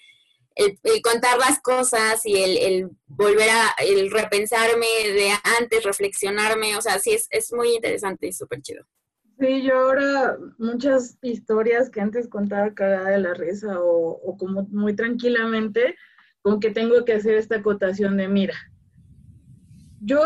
contar 1.02 1.38
las 1.38 1.60
cosas 1.60 2.24
y 2.24 2.42
el, 2.42 2.58
el, 2.58 2.90
volver 3.06 3.50
a 3.50 3.74
el 3.84 4.10
repensarme 4.10 4.86
de 5.12 5.30
antes, 5.60 5.84
reflexionarme, 5.84 6.76
o 6.76 6.82
sea, 6.82 6.98
sí 6.98 7.16
es, 7.30 7.52
muy 7.52 7.74
interesante 7.74 8.26
y 8.26 8.32
súper 8.32 8.62
chido. 8.62 8.84
Sí, 9.38 9.62
yo 9.64 9.78
ahora 9.78 10.38
muchas 10.56 11.18
historias 11.20 11.90
que 11.90 12.00
antes 12.00 12.26
contaba 12.26 12.72
cagada 12.72 13.10
de 13.10 13.18
la 13.18 13.34
risa 13.34 13.80
o, 13.80 14.12
o 14.12 14.36
como 14.38 14.62
muy 14.70 14.96
tranquilamente, 14.96 15.94
como 16.40 16.58
que 16.58 16.70
tengo 16.70 17.04
que 17.04 17.12
hacer 17.12 17.34
esta 17.34 17.56
acotación 17.56 18.16
de, 18.16 18.28
mira, 18.28 18.54
yo 20.00 20.22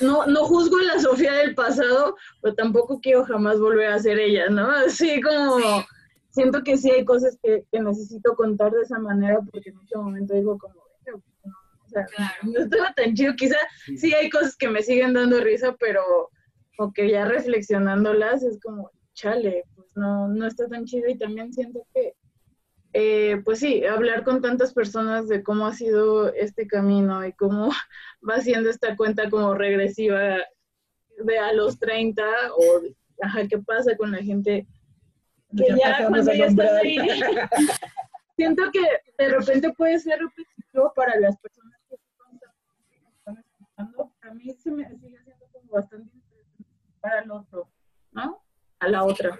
no, 0.00 0.26
no 0.26 0.44
juzgo 0.44 0.78
a 0.78 0.82
la 0.94 0.98
Sofía 1.00 1.32
del 1.34 1.54
pasado, 1.54 2.16
pero 2.42 2.54
tampoco 2.54 3.00
quiero 3.00 3.24
jamás 3.24 3.58
volver 3.60 3.88
a 3.92 3.98
ser 3.98 4.18
ella, 4.18 4.48
¿no? 4.48 4.70
Así 4.70 5.20
como 5.20 5.58
Sí. 5.60 5.86
siento 6.30 6.62
que 6.62 6.76
sí 6.76 6.90
hay 6.90 7.04
cosas 7.04 7.38
que, 7.42 7.64
que 7.70 7.80
necesito 7.80 8.34
contar 8.34 8.72
de 8.72 8.82
esa 8.82 8.98
manera 8.98 9.38
porque 9.52 9.70
en 9.70 9.78
este 9.80 9.96
momento 9.96 10.34
digo 10.34 10.58
como, 10.58 10.74
"Verga, 11.04 11.20
pues, 11.24 11.36
no, 11.44 11.52
o 11.84 11.88
sea, 11.88 12.04
Claro. 12.06 12.34
no 12.42 12.58
estaba 12.60 12.92
tan 12.94 13.14
chido, 13.14 13.34
quizá 13.36 13.56
sí 13.96 14.12
hay 14.14 14.28
cosas 14.30 14.56
que 14.56 14.68
me 14.68 14.82
siguen 14.82 15.12
dando 15.14 15.38
risa, 15.40 15.76
pero 15.78 16.02
o 16.78 16.92
que 16.92 17.08
ya 17.08 17.24
reflexionándolas 17.24 18.42
es 18.42 18.58
como, 18.60 18.90
chale, 19.12 19.62
pues 19.76 19.88
no, 19.96 20.26
no 20.26 20.44
está 20.46 20.66
tan 20.66 20.84
chido 20.86 21.08
y 21.08 21.16
también 21.16 21.52
siento 21.52 21.86
que, 21.94 22.14
eh, 22.96 23.42
pues 23.44 23.58
sí, 23.58 23.84
hablar 23.84 24.22
con 24.22 24.40
tantas 24.40 24.72
personas 24.72 25.26
de 25.26 25.42
cómo 25.42 25.66
ha 25.66 25.74
sido 25.74 26.32
este 26.32 26.68
camino 26.68 27.26
y 27.26 27.32
cómo 27.32 27.70
va 28.28 28.40
siendo 28.40 28.70
esta 28.70 28.96
cuenta 28.96 29.28
como 29.28 29.52
regresiva 29.54 30.38
de 31.18 31.38
a 31.38 31.52
los 31.52 31.76
30 31.80 32.22
o, 32.56 32.82
ajá, 33.20 33.48
qué 33.48 33.58
pasa 33.58 33.96
con 33.96 34.12
la 34.12 34.18
gente 34.18 34.68
que 35.56 35.76
Ya 35.76 36.06
cuando 36.06 36.32
ya 36.32 36.46
estás 36.46 36.70
ahí, 36.82 36.96
siento 38.36 38.62
que 38.72 38.82
de 39.18 39.28
repente 39.28 39.72
puede 39.72 39.98
ser 39.98 40.20
repetitivo 40.20 40.92
para 40.94 41.18
las 41.18 41.36
personas 41.38 41.80
que 41.88 41.96
están 41.96 43.38
escuchando. 43.38 44.12
A 44.22 44.34
mí 44.34 44.54
se 44.54 44.70
me 44.70 44.88
sigue 44.88 45.18
siendo 45.24 45.46
como 45.52 45.72
bastante 45.72 46.16
interesante 46.16 46.64
para 47.00 47.22
el 47.22 47.30
otro, 47.32 47.68
¿no? 48.12 48.40
A 48.78 48.88
la 48.88 49.02
otra. 49.02 49.36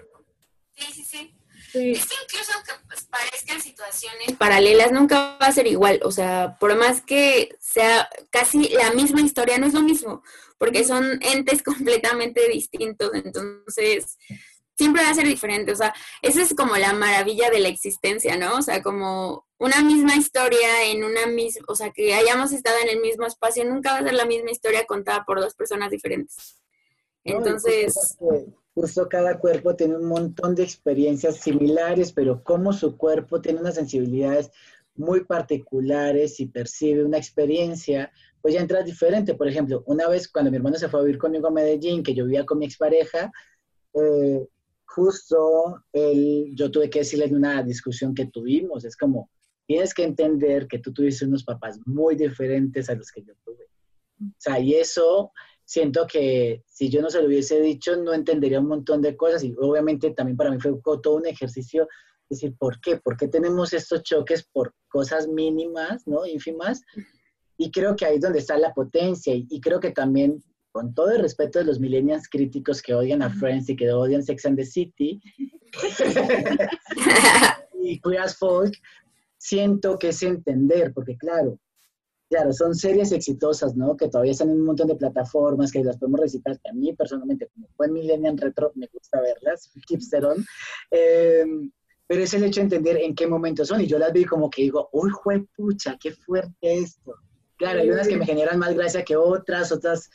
Sí, 0.73 0.91
sí, 0.91 1.03
sí. 1.03 1.34
Sí, 1.75 1.91
Es 1.91 2.05
que 2.05 2.15
incluso 2.23 2.53
aunque 2.55 2.71
pues, 2.87 3.03
parezcan 3.03 3.59
situaciones 3.59 4.31
paralelas, 4.37 4.93
nunca 4.93 5.37
va 5.41 5.47
a 5.47 5.51
ser 5.51 5.67
igual. 5.67 5.99
O 6.03 6.11
sea, 6.11 6.55
por 6.57 6.73
más 6.77 7.01
que 7.01 7.53
sea 7.59 8.07
casi 8.29 8.69
la 8.69 8.91
misma 8.91 9.19
historia, 9.19 9.57
no 9.57 9.67
es 9.67 9.73
lo 9.73 9.81
mismo, 9.81 10.23
porque 10.57 10.85
son 10.85 11.19
entes 11.21 11.61
completamente 11.63 12.47
distintos. 12.47 13.11
Entonces, 13.13 14.17
siempre 14.77 15.03
va 15.03 15.09
a 15.09 15.15
ser 15.15 15.27
diferente. 15.27 15.73
O 15.73 15.75
sea, 15.75 15.93
esa 16.21 16.41
es 16.41 16.53
como 16.55 16.77
la 16.77 16.93
maravilla 16.93 17.49
de 17.49 17.59
la 17.59 17.67
existencia, 17.67 18.37
¿no? 18.37 18.55
O 18.55 18.61
sea, 18.61 18.81
como 18.81 19.45
una 19.57 19.81
misma 19.81 20.15
historia 20.15 20.85
en 20.85 21.03
una 21.03 21.25
misma, 21.25 21.65
o 21.67 21.75
sea, 21.75 21.91
que 21.91 22.13
hayamos 22.13 22.53
estado 22.53 22.77
en 22.83 22.89
el 22.89 23.01
mismo 23.01 23.25
espacio, 23.25 23.65
nunca 23.65 23.91
va 23.91 23.99
a 23.99 24.03
ser 24.03 24.13
la 24.13 24.25
misma 24.25 24.51
historia 24.51 24.85
contada 24.85 25.25
por 25.25 25.41
dos 25.41 25.55
personas 25.55 25.91
diferentes. 25.91 26.55
Entonces, 27.25 28.17
Justo 28.75 29.07
cada 29.07 29.39
cuerpo 29.39 29.75
tiene 29.75 29.95
un 29.95 30.05
montón 30.05 30.53
de 30.53 30.63
experiencias 30.63 31.37
similares, 31.37 32.11
pero 32.11 32.43
como 32.43 32.73
su 32.73 32.97
cuerpo 32.97 33.41
tiene 33.41 33.61
unas 33.61 33.75
sensibilidades 33.75 34.51
muy 34.95 35.23
particulares 35.23 36.39
y 36.41 36.47
percibe 36.47 37.05
una 37.05 37.17
experiencia, 37.17 38.11
pues 38.41 38.53
ya 38.53 38.59
entras 38.61 38.85
diferente. 38.85 39.33
Por 39.33 39.47
ejemplo, 39.47 39.81
una 39.87 40.09
vez 40.09 40.27
cuando 40.27 40.51
mi 40.51 40.57
hermano 40.57 40.77
se 40.77 40.89
fue 40.89 40.99
a 40.99 41.03
vivir 41.03 41.17
conmigo 41.17 41.47
a 41.47 41.51
Medellín, 41.51 42.03
que 42.03 42.13
yo 42.13 42.25
vivía 42.25 42.45
con 42.45 42.59
mi 42.59 42.65
expareja, 42.65 43.31
eh, 43.93 44.45
justo 44.85 45.83
él, 45.93 46.51
yo 46.53 46.69
tuve 46.69 46.89
que 46.89 46.99
decirle 46.99 47.25
en 47.25 47.35
una 47.35 47.63
discusión 47.63 48.13
que 48.13 48.27
tuvimos, 48.27 48.85
es 48.85 48.95
como, 48.97 49.29
tienes 49.65 49.93
que 49.93 50.03
entender 50.03 50.67
que 50.67 50.79
tú 50.79 50.93
tuviste 50.93 51.25
unos 51.25 51.43
papás 51.43 51.79
muy 51.85 52.15
diferentes 52.15 52.89
a 52.89 52.95
los 52.95 53.11
que 53.11 53.23
yo 53.23 53.33
tuve. 53.43 53.65
O 54.21 54.35
sea, 54.37 54.59
y 54.59 54.75
eso 54.75 55.31
siento 55.65 56.05
que 56.07 56.63
si 56.67 56.89
yo 56.89 57.01
no 57.01 57.09
se 57.09 57.21
lo 57.21 57.27
hubiese 57.27 57.59
dicho, 57.59 57.95
no 57.97 58.13
entendería 58.13 58.59
un 58.59 58.67
montón 58.67 59.01
de 59.01 59.17
cosas 59.17 59.43
y 59.43 59.53
obviamente 59.59 60.11
también 60.11 60.37
para 60.37 60.51
mí 60.51 60.59
fue 60.59 60.73
todo 61.01 61.15
un 61.15 61.25
ejercicio 61.25 61.87
decir, 62.29 62.55
¿por 62.57 62.79
qué? 62.81 62.97
¿Por 62.97 63.17
qué 63.17 63.27
tenemos 63.27 63.73
estos 63.73 64.03
choques 64.03 64.47
por 64.51 64.73
cosas 64.87 65.27
mínimas, 65.27 66.07
¿no? 66.07 66.25
ínfimas? 66.25 66.81
Y 67.57 67.71
creo 67.71 67.95
que 67.95 68.05
ahí 68.05 68.15
es 68.15 68.21
donde 68.21 68.39
está 68.39 68.57
la 68.57 68.73
potencia 68.73 69.33
y, 69.33 69.45
y 69.49 69.61
creo 69.61 69.79
que 69.79 69.91
también, 69.91 70.43
con 70.71 70.93
todo 70.93 71.11
el 71.11 71.21
respeto 71.21 71.59
de 71.59 71.65
los 71.65 71.79
millennials 71.79 72.27
críticos 72.27 72.81
que 72.81 72.93
odian 72.93 73.21
a 73.21 73.29
Friends 73.29 73.69
y 73.69 73.75
que 73.75 73.91
odian 73.91 74.23
Sex 74.23 74.45
and 74.45 74.57
the 74.57 74.65
City 74.65 75.21
y 77.81 77.99
Queer 78.01 78.21
as 78.21 78.37
Folk, 78.37 78.73
siento 79.37 79.97
que 79.97 80.09
es 80.09 80.21
entender, 80.23 80.93
porque 80.93 81.17
claro, 81.17 81.59
Claro, 82.29 82.51
son 82.53 82.73
series 82.73 83.11
exitosas, 83.11 83.75
¿no? 83.75 83.95
Que 83.95 84.09
todavía 84.09 84.31
están 84.31 84.49
en 84.49 84.59
un 84.59 84.65
montón 84.65 84.87
de 84.87 84.95
plataformas, 84.95 85.71
que 85.71 85.83
las 85.83 85.97
podemos 85.97 86.19
recitar, 86.19 86.59
que 86.59 86.69
a 86.69 86.73
mí 86.73 86.91
personalmente, 86.93 87.47
como 87.53 87.67
buen 87.77 87.93
millennial 87.93 88.37
retro, 88.37 88.71
me 88.75 88.87
gusta 88.91 89.21
verlas, 89.21 89.71
hipsterón. 89.89 90.45
Eh, 90.89 91.45
pero 92.07 92.23
es 92.23 92.33
el 92.33 92.43
hecho 92.43 92.59
de 92.59 92.65
entender 92.65 92.97
en 92.97 93.15
qué 93.15 93.27
momento 93.27 93.65
son. 93.65 93.81
Y 93.81 93.87
yo 93.87 93.99
las 93.99 94.13
vi 94.13 94.25
como 94.25 94.49
que 94.49 94.63
digo, 94.63 94.89
uy, 94.91 95.11
pucha, 95.55 95.97
qué 95.99 96.11
fuerte 96.11 96.53
esto. 96.61 97.15
Claro, 97.57 97.81
hay 97.81 97.89
unas 97.89 98.07
que 98.07 98.17
me 98.17 98.25
generan 98.25 98.59
más 98.59 98.73
gracia 98.75 99.03
que 99.03 99.15
otras, 99.15 99.71
otras, 99.71 100.09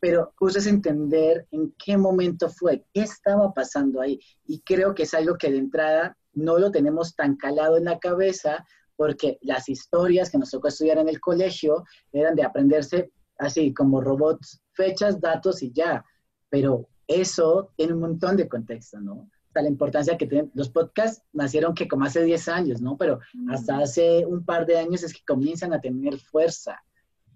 pero 0.00 0.32
justo 0.36 0.58
es 0.58 0.66
entender 0.66 1.46
en 1.50 1.74
qué 1.84 1.96
momento 1.96 2.48
fue, 2.48 2.84
qué 2.92 3.02
estaba 3.02 3.52
pasando 3.52 4.00
ahí. 4.00 4.18
Y 4.46 4.60
creo 4.60 4.94
que 4.94 5.02
es 5.02 5.14
algo 5.14 5.36
que 5.36 5.50
de 5.50 5.58
entrada 5.58 6.16
no 6.32 6.58
lo 6.58 6.70
tenemos 6.70 7.14
tan 7.14 7.36
calado 7.36 7.76
en 7.76 7.84
la 7.84 7.98
cabeza, 7.98 8.64
porque 8.96 9.38
las 9.42 9.68
historias 9.68 10.30
que 10.30 10.38
nos 10.38 10.50
tocó 10.50 10.68
estudiar 10.68 10.98
en 10.98 11.08
el 11.08 11.20
colegio 11.20 11.84
eran 12.12 12.34
de 12.34 12.42
aprenderse 12.42 13.12
así 13.38 13.72
como 13.74 14.00
robots, 14.00 14.62
fechas, 14.72 15.20
datos 15.20 15.62
y 15.62 15.72
ya. 15.72 16.04
Pero 16.48 16.88
eso 17.06 17.72
tiene 17.76 17.94
un 17.94 18.00
montón 18.00 18.36
de 18.36 18.48
contexto, 18.48 19.00
¿no? 19.00 19.14
O 19.14 19.52
sea, 19.52 19.62
la 19.62 19.68
importancia 19.68 20.16
que 20.16 20.26
tienen 20.26 20.50
los 20.54 20.70
podcasts 20.70 21.22
nacieron 21.32 21.74
que 21.74 21.88
como 21.88 22.04
hace 22.04 22.22
10 22.22 22.48
años, 22.48 22.80
¿no? 22.80 22.96
Pero 22.96 23.20
hasta 23.50 23.78
hace 23.78 24.24
un 24.26 24.44
par 24.44 24.66
de 24.66 24.78
años 24.78 25.02
es 25.02 25.12
que 25.12 25.24
comienzan 25.26 25.72
a 25.72 25.80
tener 25.80 26.18
fuerza, 26.18 26.82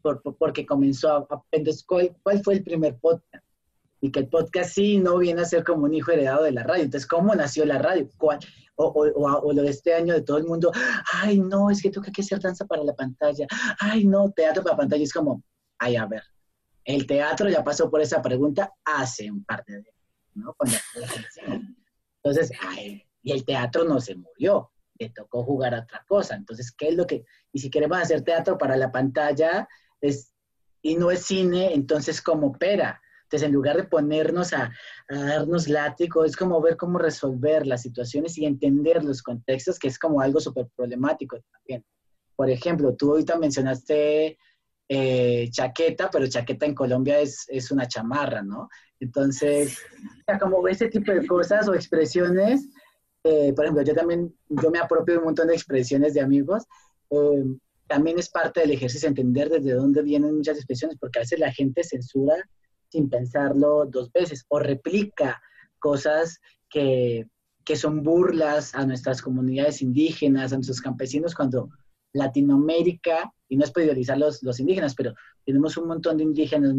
por, 0.03 0.23
por, 0.23 0.37
porque 0.37 0.67
comenzó 0.67 1.13
a, 1.13 1.27
a 1.31 1.43
entonces, 1.51 1.85
¿cuál, 1.85 2.17
¿cuál 2.23 2.43
fue 2.43 2.55
el 2.55 2.63
primer 2.63 2.99
podcast? 2.99 3.45
Y 4.01 4.11
que 4.11 4.21
el 4.21 4.29
podcast 4.29 4.73
sí 4.73 4.99
no 4.99 5.19
viene 5.19 5.43
a 5.43 5.45
ser 5.45 5.63
como 5.65 5.85
un 5.85 5.95
hijo 5.95 6.11
heredado 6.11 6.45
de 6.45 6.53
la 6.53 6.63
radio. 6.63 6.85
Entonces, 6.85 7.07
¿cómo 7.07 7.35
nació 7.35 7.65
la 7.65 7.79
radio? 7.79 8.09
¿Cuál? 8.17 8.39
O, 8.77 8.87
o, 8.87 9.33
o, 9.47 9.53
lo 9.53 9.63
de 9.63 9.71
este 9.71 9.93
año 9.93 10.15
de 10.15 10.23
todo 10.23 10.39
el 10.39 10.45
mundo, 10.45 10.73
ay, 11.13 11.39
no, 11.39 11.71
es 11.71 11.83
que 11.83 11.91
toca 11.91 12.11
que 12.11 12.23
hacer 12.23 12.41
danza 12.41 12.65
para 12.65 12.83
la 12.83 12.95
pantalla, 12.95 13.47
ay, 13.79 14.07
no, 14.07 14.31
teatro 14.31 14.63
para 14.63 14.79
pantalla, 14.79 15.05
es 15.05 15.13
como, 15.13 15.43
ay, 15.79 15.97
a 15.97 16.07
ver, 16.07 16.23
el 16.85 17.07
teatro 17.07 17.51
ya 17.51 17.63
pasó 17.63 17.91
por 17.91 18.01
esa 18.01 18.23
pregunta 18.23 18.73
hace 18.87 19.31
un 19.31 19.45
par 19.45 19.63
de 19.67 19.83
días, 19.83 19.95
¿no? 20.35 20.57
Entonces, 22.23 22.53
ay, 22.63 23.03
y 23.23 23.33
el 23.33 23.45
teatro 23.45 23.85
no 23.85 24.01
se 24.01 24.15
murió, 24.15 24.73
le 24.99 25.11
tocó 25.11 25.45
jugar 25.45 25.75
a 25.75 25.81
otra 25.81 26.03
cosa, 26.09 26.35
entonces, 26.37 26.73
¿qué 26.73 26.89
es 26.89 26.95
lo 26.95 27.07
que, 27.07 27.25
y 27.53 27.59
si 27.59 27.71
queremos 27.71 27.99
hacer 27.99 28.23
teatro 28.23 28.57
para 28.57 28.77
la 28.77 28.91
pantalla, 28.91 29.69
es, 30.01 30.33
y 30.83 30.97
no 30.97 31.11
es 31.11 31.25
cine, 31.27 31.75
entonces, 31.75 32.23
¿cómo 32.23 32.49
opera? 32.49 33.01
Entonces, 33.31 33.47
en 33.47 33.55
lugar 33.55 33.77
de 33.77 33.85
ponernos 33.85 34.53
a, 34.53 34.73
a, 35.09 35.15
darnos 35.15 35.69
látigo, 35.69 36.25
es 36.25 36.37
como 36.37 36.61
ver 36.61 36.77
cómo 36.77 36.99
resolver 36.99 37.65
las 37.65 37.83
situaciones 37.83 38.37
y 38.37 38.45
entender 38.45 39.05
los 39.05 39.23
contextos, 39.23 39.79
que 39.79 39.87
es 39.87 40.01
como 40.01 40.21
algo 40.21 40.41
súper 40.41 40.67
problemático 40.77 41.39
también. 41.53 41.85
Por 42.35 42.51
ejemplo, 42.51 42.97
tú 42.97 43.13
ahorita 43.13 43.39
mencionaste 43.39 44.37
eh, 44.89 45.49
chaqueta, 45.53 46.11
pero 46.11 46.27
chaqueta 46.27 46.67
en 46.67 46.75
Colombia 46.75 47.21
es, 47.21 47.47
es 47.47 47.71
una 47.71 47.87
chamarra, 47.87 48.43
¿no? 48.43 48.69
Entonces, 48.99 49.79
como 50.41 50.67
ese 50.67 50.89
tipo 50.89 51.13
de 51.13 51.25
cosas 51.25 51.69
o 51.69 51.75
expresiones, 51.75 52.67
eh, 53.23 53.53
por 53.55 53.65
ejemplo, 53.65 53.85
yo 53.85 53.95
también, 53.95 54.35
yo 54.49 54.73
me 54.73 54.81
apropio 54.81 55.15
de 55.15 55.19
un 55.19 55.27
montón 55.27 55.47
de 55.47 55.55
expresiones 55.55 56.15
de 56.15 56.21
amigos, 56.21 56.65
eh, 57.11 57.45
también 57.87 58.19
es 58.19 58.29
parte 58.29 58.59
del 58.59 58.73
ejercicio 58.73 59.09
entender 59.09 59.49
desde 59.49 59.75
dónde 59.75 60.03
vienen 60.03 60.37
muchas 60.37 60.57
expresiones, 60.57 60.97
porque 60.99 61.21
a 61.21 61.23
veces 61.23 61.39
la 61.39 61.53
gente 61.53 61.85
censura 61.85 62.35
sin 62.91 63.09
pensarlo 63.09 63.87
dos 63.87 64.13
veces 64.13 64.45
o 64.49 64.59
replica 64.59 65.41
cosas 65.79 66.41
que, 66.69 67.27
que, 67.65 67.77
son 67.77 68.03
burlas 68.03 68.75
a 68.75 68.85
nuestras 68.85 69.23
comunidades 69.23 69.81
indígenas, 69.81 70.53
a 70.53 70.57
nuestros 70.57 70.81
campesinos, 70.81 71.35
cuando 71.35 71.71
Latinoamérica, 72.13 73.33
y 73.49 73.57
no 73.57 73.65
es 73.65 73.71
priorizar 73.71 74.19
los, 74.19 74.43
los 74.43 74.61
indígenas, 74.61 74.95
pero 74.95 75.15
tenemos 75.45 75.77
un 75.77 75.89
montón 75.89 76.17
de 76.17 76.25
indígenas. 76.25 76.75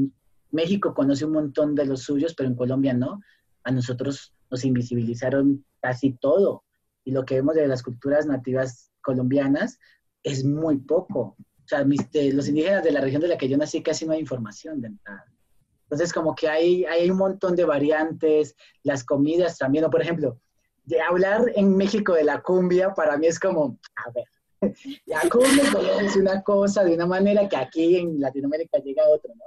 México 0.51 0.93
conoce 0.93 1.25
un 1.25 1.33
montón 1.33 1.75
de 1.75 1.85
los 1.85 2.03
suyos, 2.03 2.33
pero 2.35 2.49
en 2.49 2.55
Colombia 2.55 2.93
no. 2.93 3.21
A 3.63 3.71
nosotros 3.71 4.33
nos 4.49 4.65
invisibilizaron 4.65 5.65
casi 5.81 6.13
todo. 6.13 6.63
Y 7.03 7.11
lo 7.11 7.25
que 7.25 7.35
vemos 7.35 7.55
de 7.55 7.67
las 7.67 7.83
culturas 7.83 8.25
nativas 8.25 8.91
colombianas 9.01 9.79
es 10.23 10.43
muy 10.43 10.77
poco. 10.77 11.35
O 11.39 11.67
sea, 11.67 11.83
mis, 11.83 12.09
de 12.11 12.33
los 12.33 12.47
indígenas 12.47 12.83
de 12.83 12.91
la 12.91 13.01
región 13.01 13.21
de 13.21 13.29
la 13.29 13.37
que 13.37 13.47
yo 13.47 13.57
nací 13.57 13.81
casi 13.81 14.05
no 14.05 14.11
hay 14.11 14.19
información 14.19 14.81
de 14.81 14.89
entrada. 14.89 15.25
Entonces, 15.91 16.13
como 16.13 16.33
que 16.33 16.47
hay, 16.47 16.85
hay 16.85 17.11
un 17.11 17.17
montón 17.17 17.53
de 17.53 17.65
variantes, 17.65 18.55
las 18.81 19.03
comidas 19.03 19.57
también, 19.57 19.83
o 19.83 19.89
por 19.89 20.01
ejemplo, 20.01 20.39
de 20.85 21.01
hablar 21.01 21.51
en 21.53 21.75
México 21.75 22.13
de 22.13 22.23
la 22.23 22.41
cumbia, 22.41 22.93
para 22.93 23.17
mí 23.17 23.27
es 23.27 23.37
como, 23.37 23.77
a 23.97 24.11
ver, 24.11 24.25
ya 25.05 25.27
cómo 25.29 25.45
es 25.45 26.15
una 26.15 26.41
cosa 26.43 26.85
de 26.85 26.93
una 26.93 27.05
manera 27.05 27.49
que 27.49 27.57
aquí 27.57 27.97
en 27.97 28.21
Latinoamérica 28.21 28.79
llega 28.79 29.03
a 29.03 29.09
otra, 29.09 29.33
¿no? 29.35 29.43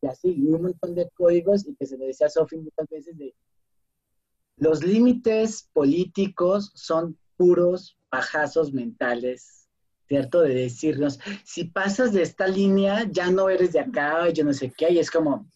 Y 0.00 0.06
así, 0.06 0.34
y 0.36 0.46
un 0.46 0.62
montón 0.62 0.94
de 0.94 1.10
códigos 1.10 1.66
y 1.66 1.74
que 1.74 1.84
se 1.84 1.98
le 1.98 2.06
decía 2.06 2.28
a 2.28 2.30
Sofi 2.30 2.56
muchas 2.56 2.88
veces 2.88 3.18
de 3.18 3.34
los 4.56 4.84
límites 4.84 5.68
políticos 5.72 6.70
son 6.76 7.18
puros 7.36 7.98
pajazos 8.08 8.72
mentales, 8.72 9.68
¿cierto? 10.06 10.42
De 10.42 10.54
decirnos, 10.54 11.18
si 11.44 11.64
pasas 11.64 12.12
de 12.12 12.22
esta 12.22 12.46
línea, 12.46 13.04
ya 13.10 13.32
no 13.32 13.48
eres 13.48 13.72
de 13.72 13.80
acá, 13.80 14.28
yo 14.30 14.44
no 14.44 14.52
sé 14.52 14.72
qué, 14.76 14.92
y 14.92 15.00
es 15.00 15.10
como, 15.10 15.48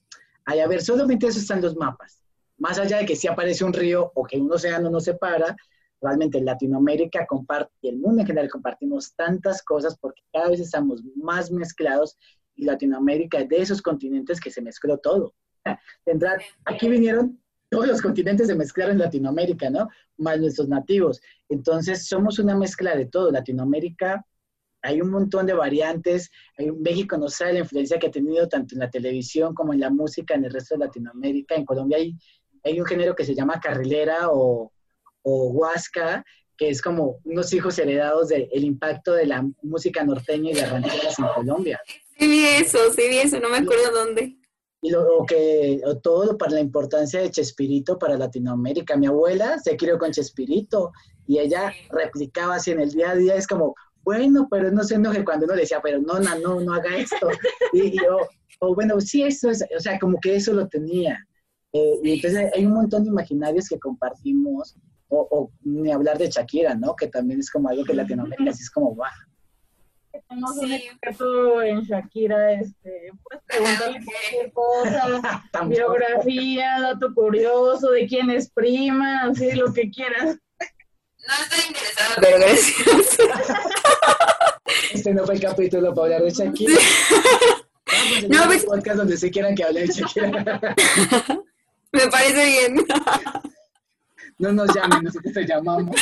ay, 0.44 0.60
a 0.60 0.68
ver, 0.68 0.82
solamente 0.82 1.26
eso 1.26 1.38
están 1.38 1.62
los 1.62 1.76
mapas. 1.76 2.22
Más 2.58 2.78
allá 2.78 2.98
de 2.98 3.06
que 3.06 3.16
si 3.16 3.28
aparece 3.28 3.64
un 3.64 3.72
río 3.72 4.12
o 4.14 4.24
que 4.24 4.38
un 4.38 4.52
océano 4.52 4.90
nos 4.90 5.04
separa, 5.04 5.56
realmente 6.00 6.40
Latinoamérica 6.40 7.26
comparte, 7.26 7.72
y 7.80 7.88
el 7.88 7.98
mundo 7.98 8.20
en 8.20 8.26
general 8.26 8.50
compartimos 8.50 9.14
tantas 9.14 9.62
cosas 9.62 9.96
porque 9.98 10.22
cada 10.32 10.50
vez 10.50 10.60
estamos 10.60 11.02
más 11.16 11.50
mezclados 11.50 12.16
y 12.54 12.64
Latinoamérica 12.64 13.38
es 13.38 13.48
de 13.48 13.62
esos 13.62 13.80
continentes 13.80 14.40
que 14.40 14.50
se 14.50 14.62
mezcló 14.62 14.98
todo. 14.98 15.34
Tendrá, 16.04 16.38
aquí 16.64 16.88
vinieron 16.88 17.42
todos 17.72 17.86
los 17.86 18.02
continentes 18.02 18.48
se 18.48 18.54
mezclaron 18.54 18.96
en 18.96 18.98
Latinoamérica, 18.98 19.70
¿no? 19.70 19.88
Más 20.18 20.38
nuestros 20.38 20.68
nativos. 20.68 21.22
Entonces, 21.48 22.06
somos 22.06 22.38
una 22.38 22.54
mezcla 22.54 22.94
de 22.94 23.06
todo. 23.06 23.30
Latinoamérica, 23.30 24.26
hay 24.82 25.00
un 25.00 25.10
montón 25.10 25.46
de 25.46 25.54
variantes. 25.54 26.30
México 26.80 27.16
no 27.16 27.28
sabe 27.28 27.54
la 27.54 27.58
influencia 27.60 27.98
que 27.98 28.08
ha 28.08 28.10
tenido 28.10 28.48
tanto 28.48 28.74
en 28.74 28.80
la 28.80 28.90
televisión 28.90 29.54
como 29.54 29.72
en 29.72 29.80
la 29.80 29.90
música 29.90 30.34
en 30.34 30.44
el 30.44 30.52
resto 30.52 30.74
de 30.74 30.86
Latinoamérica. 30.86 31.54
En 31.54 31.64
Colombia 31.64 31.98
hay, 31.98 32.14
hay 32.64 32.80
un 32.80 32.86
género 32.86 33.14
que 33.14 33.24
se 33.24 33.34
llama 33.34 33.60
carrilera 33.60 34.30
o, 34.30 34.72
o 35.22 35.50
huasca, 35.50 36.24
que 36.56 36.68
es 36.68 36.82
como 36.82 37.20
unos 37.24 37.52
hijos 37.52 37.78
heredados 37.78 38.28
del 38.28 38.64
impacto 38.64 39.14
de 39.14 39.26
la 39.26 39.46
música 39.62 40.04
norteña 40.04 40.50
y 40.50 40.54
de 40.54 40.66
rancheras 40.66 41.18
en 41.18 41.26
Colombia. 41.34 41.80
Sí 42.18 42.28
vi 42.28 42.44
eso, 42.44 42.78
sí 42.94 43.08
vi 43.08 43.18
eso, 43.18 43.40
no 43.40 43.48
me 43.48 43.58
acuerdo 43.58 43.90
dónde 43.92 44.36
y 44.84 44.90
lo, 44.90 45.24
que 45.26 45.80
todo 46.02 46.36
para 46.36 46.54
la 46.54 46.60
importancia 46.60 47.20
de 47.20 47.30
Chespirito 47.30 47.98
para 47.98 48.18
Latinoamérica. 48.18 48.96
Mi 48.96 49.06
abuela 49.06 49.58
se 49.60 49.76
crió 49.76 49.96
con 49.96 50.10
Chespirito 50.10 50.90
y 51.26 51.38
ella 51.38 51.72
replicaba 51.90 52.56
así 52.56 52.72
en 52.72 52.80
el 52.80 52.90
día 52.90 53.12
a 53.12 53.14
día, 53.14 53.36
es 53.36 53.46
como, 53.46 53.76
bueno, 54.04 54.48
pero 54.50 54.70
no 54.70 54.84
se 54.84 54.96
enoje 54.96 55.24
cuando 55.24 55.46
uno 55.46 55.54
le 55.54 55.62
decía, 55.62 55.80
pero 55.82 56.00
no, 56.00 56.18
no, 56.18 56.38
no, 56.38 56.60
no 56.60 56.74
haga 56.74 56.96
esto. 56.96 57.28
Y 57.72 57.96
yo, 57.96 58.18
o 58.60 58.74
bueno, 58.74 59.00
sí, 59.00 59.22
eso 59.22 59.50
es, 59.50 59.64
o 59.76 59.80
sea, 59.80 59.98
como 59.98 60.18
que 60.20 60.36
eso 60.36 60.52
lo 60.52 60.68
tenía. 60.68 61.26
Eh, 61.72 61.98
y 62.02 62.12
entonces 62.14 62.50
hay 62.54 62.66
un 62.66 62.74
montón 62.74 63.04
de 63.04 63.10
imaginarios 63.10 63.68
que 63.68 63.78
compartimos, 63.78 64.76
o, 65.08 65.28
o, 65.30 65.52
ni 65.62 65.90
hablar 65.92 66.18
de 66.18 66.28
Shakira, 66.28 66.74
¿no? 66.74 66.94
Que 66.96 67.08
también 67.08 67.40
es 67.40 67.50
como 67.50 67.68
algo 67.68 67.84
que 67.84 67.94
Latinoamérica 67.94 68.50
así 68.50 68.62
es 68.62 68.70
como, 68.70 68.96
va 68.96 69.10
tenemos 70.28 70.56
un 70.58 70.72
experto 70.72 71.62
en 71.62 71.80
Shakira, 71.82 72.52
este, 72.52 73.12
puedes 73.22 73.44
preguntarle 73.46 74.00
cualquier 74.04 74.52
cosa, 74.52 75.42
biografía, 75.68 76.80
dato 76.80 77.14
curioso, 77.14 77.90
de 77.90 78.06
quién 78.06 78.30
es 78.30 78.50
prima, 78.50 79.24
así 79.24 79.52
lo 79.52 79.72
que 79.72 79.90
quieras. 79.90 80.38
No 81.26 81.34
estoy 81.42 81.66
interesada, 81.68 82.16
pero 82.20 82.38
gracias. 82.38 83.18
Este 84.92 85.14
no 85.14 85.24
fue 85.24 85.34
el 85.34 85.40
capítulo 85.40 85.94
para 85.94 86.16
hablar 86.16 86.22
de 86.22 86.30
Shakira. 86.30 86.74
no, 88.28 88.46
pues... 88.46 88.64
podcast 88.64 88.96
donde 88.96 89.16
se 89.16 89.30
quieran 89.30 89.54
que 89.54 89.64
hable 89.64 89.82
de 89.82 89.86
Shakira. 89.88 90.30
Me 91.92 92.08
parece 92.08 92.46
bien. 92.46 92.86
No 94.38 94.52
nos 94.52 94.74
llamen, 94.74 95.04
nosotros 95.04 95.32
te 95.32 95.46
llamamos. 95.46 95.94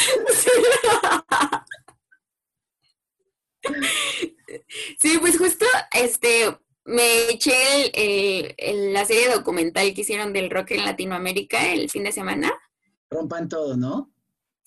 Sí, 4.99 5.19
pues 5.19 5.37
justo 5.37 5.67
este 5.93 6.59
me 6.85 7.31
eché 7.31 7.93
la 8.93 9.05
serie 9.05 9.33
documental 9.35 9.93
que 9.95 10.01
hicieron 10.01 10.33
del 10.33 10.51
rock 10.51 10.73
en 10.73 10.85
Latinoamérica 10.85 11.73
el 11.73 11.91
fin 11.91 12.05
de 12.05 12.13
semana. 12.13 12.53
Rompan 13.11 13.49
todo, 13.49 13.77
¿no? 13.77 14.13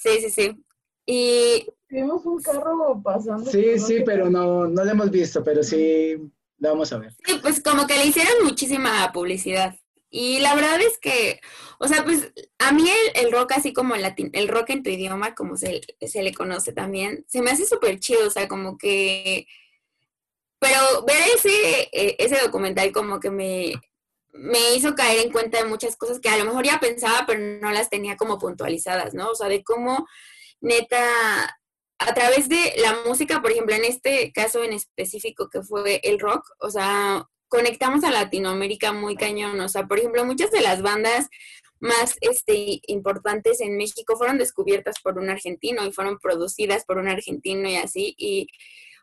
Sí, 0.04 0.22
sí, 0.22 0.30
sí. 0.30 0.66
Y 1.06 1.66
vimos 1.89 2.26
un 2.26 2.41
carro 2.41 3.01
pasando. 3.01 3.49
Sí, 3.49 3.80
sí, 3.80 4.04
pero 4.06 4.30
no, 4.30 4.68
no 4.68 4.84
lo 4.84 4.91
hemos 4.91 5.10
visto, 5.10 5.43
pero 5.43 5.64
sí 5.64 6.18
lo 6.58 6.70
vamos 6.70 6.91
a 6.91 6.97
ver. 6.97 7.14
Sí, 7.26 7.39
pues 7.41 7.62
como 7.62 7.88
que 7.88 7.97
le 7.97 8.06
hicieron 8.08 8.43
muchísima 8.43 9.10
publicidad. 9.14 9.76
Y 10.10 10.39
la 10.39 10.56
verdad 10.56 10.80
es 10.82 10.99
que, 10.99 11.39
o 11.80 11.88
sea, 11.88 12.04
pues 12.04 12.32
a 12.60 12.72
mí 12.74 12.88
el, 13.16 13.32
rock, 13.32 13.54
así 13.54 13.74
como 13.74 13.95
el 13.95 14.47
rock 14.47 14.70
en 14.70 14.84
tu 14.84 14.89
idioma, 14.89 15.34
como 15.36 15.56
se, 15.56 15.82
se 16.01 16.22
le 16.22 16.34
conoce 16.34 16.74
también, 16.74 17.26
se 17.28 17.41
me 17.41 17.49
hace 17.49 17.66
súper 17.66 17.99
chido, 17.99 18.28
o 18.28 18.30
sea, 18.30 18.47
como 18.47 18.78
que... 18.78 19.47
Pero 20.60 21.04
ver 21.08 21.18
ese, 21.36 21.89
e, 21.91 22.16
ese 22.20 22.39
documental 22.41 22.91
como 22.91 23.20
que 23.20 23.32
me, 23.32 23.74
me 24.34 24.75
hizo 24.75 24.95
caer 24.95 25.19
en 25.19 25.31
cuenta 25.31 25.59
de 25.59 25.65
muchas 25.65 25.95
cosas 25.95 26.19
que 26.19 26.29
a 26.29 26.38
lo 26.38 26.45
mejor 26.45 26.65
ya 26.65 26.79
pensaba, 26.79 27.25
pero 27.25 27.39
no 27.39 27.71
las 27.71 27.89
tenía 27.89 28.17
como 28.17 28.39
puntualizadas, 28.39 29.13
¿no? 29.13 29.29
O 29.29 29.36
sea, 29.36 29.47
de 29.47 29.63
cómo 29.63 30.07
neta, 30.59 31.57
a 31.99 32.13
través 32.13 32.49
de 32.49 32.73
la 32.77 32.97
música, 33.05 33.41
por 33.41 33.51
ejemplo, 33.51 33.75
en 33.75 33.86
este 33.86 34.31
caso 34.34 34.63
en 34.63 34.73
específico 34.73 35.49
que 35.49 35.61
fue 35.61 36.01
el 36.03 36.19
rock, 36.19 36.49
o 36.59 36.69
sea, 36.69 37.27
conectamos 37.47 38.03
a 38.03 38.11
Latinoamérica 38.11 38.91
muy 38.91 39.15
cañón. 39.15 39.59
O 39.59 39.69
sea, 39.69 39.86
por 39.86 39.99
ejemplo, 39.99 40.25
muchas 40.25 40.49
de 40.49 40.61
las 40.61 40.81
bandas 40.81 41.29
más 41.79 42.15
este, 42.21 42.81
importantes 42.88 43.61
en 43.61 43.77
México 43.77 44.15
fueron 44.17 44.38
descubiertas 44.39 44.95
por 45.03 45.19
un 45.19 45.29
argentino 45.29 45.86
y 45.86 45.91
fueron 45.91 46.17
producidas 46.17 46.86
por 46.86 46.97
un 46.97 47.07
argentino 47.07 47.69
y 47.69 47.75
así. 47.75 48.15
Y, 48.17 48.47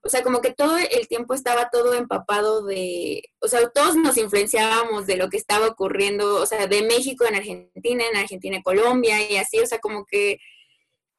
o 0.02 0.08
sea, 0.08 0.22
como 0.22 0.40
que 0.40 0.52
todo 0.52 0.78
el 0.78 1.08
tiempo 1.08 1.34
estaba 1.34 1.68
todo 1.70 1.94
empapado 1.94 2.64
de, 2.64 3.22
o 3.40 3.48
sea, 3.48 3.68
todos 3.68 3.96
nos 3.96 4.16
influenciábamos 4.16 5.06
de 5.06 5.16
lo 5.16 5.28
que 5.28 5.36
estaba 5.36 5.66
ocurriendo, 5.66 6.36
o 6.36 6.46
sea, 6.46 6.66
de 6.66 6.82
México 6.82 7.26
en 7.26 7.34
Argentina, 7.34 8.04
en 8.10 8.16
Argentina, 8.16 8.62
Colombia 8.62 9.30
y 9.30 9.36
así, 9.36 9.58
o 9.60 9.66
sea, 9.66 9.78
como 9.78 10.06
que 10.06 10.38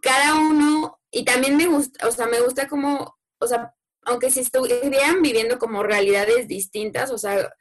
cada 0.01 0.35
uno, 0.35 0.99
y 1.11 1.25
también 1.25 1.57
me 1.57 1.67
gusta, 1.67 2.07
o 2.07 2.11
sea, 2.11 2.25
me 2.27 2.41
gusta 2.41 2.67
como, 2.67 3.15
o 3.39 3.47
sea, 3.47 3.73
aunque 4.03 4.31
se 4.31 4.41
estuvieran 4.41 5.21
viviendo 5.21 5.59
como 5.59 5.83
realidades 5.83 6.47
distintas, 6.47 7.11
o 7.11 7.19
sea, 7.19 7.51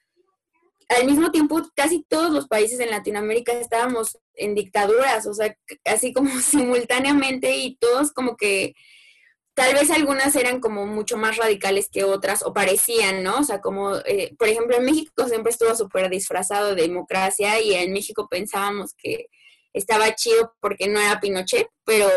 al 0.88 1.06
mismo 1.06 1.30
tiempo 1.30 1.62
casi 1.76 2.02
todos 2.08 2.32
los 2.32 2.48
países 2.48 2.80
en 2.80 2.90
Latinoamérica 2.90 3.52
estábamos 3.52 4.18
en 4.34 4.54
dictaduras, 4.54 5.26
o 5.26 5.34
sea, 5.34 5.54
así 5.84 6.12
como 6.12 6.30
simultáneamente 6.40 7.56
y 7.56 7.76
todos 7.76 8.12
como 8.12 8.36
que 8.36 8.74
tal 9.54 9.74
vez 9.74 9.90
algunas 9.90 10.34
eran 10.36 10.60
como 10.60 10.86
mucho 10.86 11.16
más 11.16 11.36
radicales 11.36 11.88
que 11.90 12.04
otras 12.04 12.42
o 12.42 12.52
parecían, 12.52 13.22
¿no? 13.22 13.38
O 13.38 13.44
sea, 13.44 13.60
como, 13.60 13.96
eh, 14.06 14.34
por 14.38 14.48
ejemplo, 14.48 14.76
en 14.76 14.84
México 14.84 15.28
siempre 15.28 15.52
estuvo 15.52 15.74
súper 15.74 16.08
disfrazado 16.10 16.74
de 16.74 16.82
democracia 16.82 17.60
y 17.60 17.74
en 17.74 17.92
México 17.92 18.28
pensábamos 18.30 18.94
que 18.94 19.26
estaba 19.72 20.14
chido 20.14 20.54
porque 20.60 20.88
no 20.88 21.00
era 21.00 21.20
Pinochet, 21.20 21.68
pero 21.84 22.08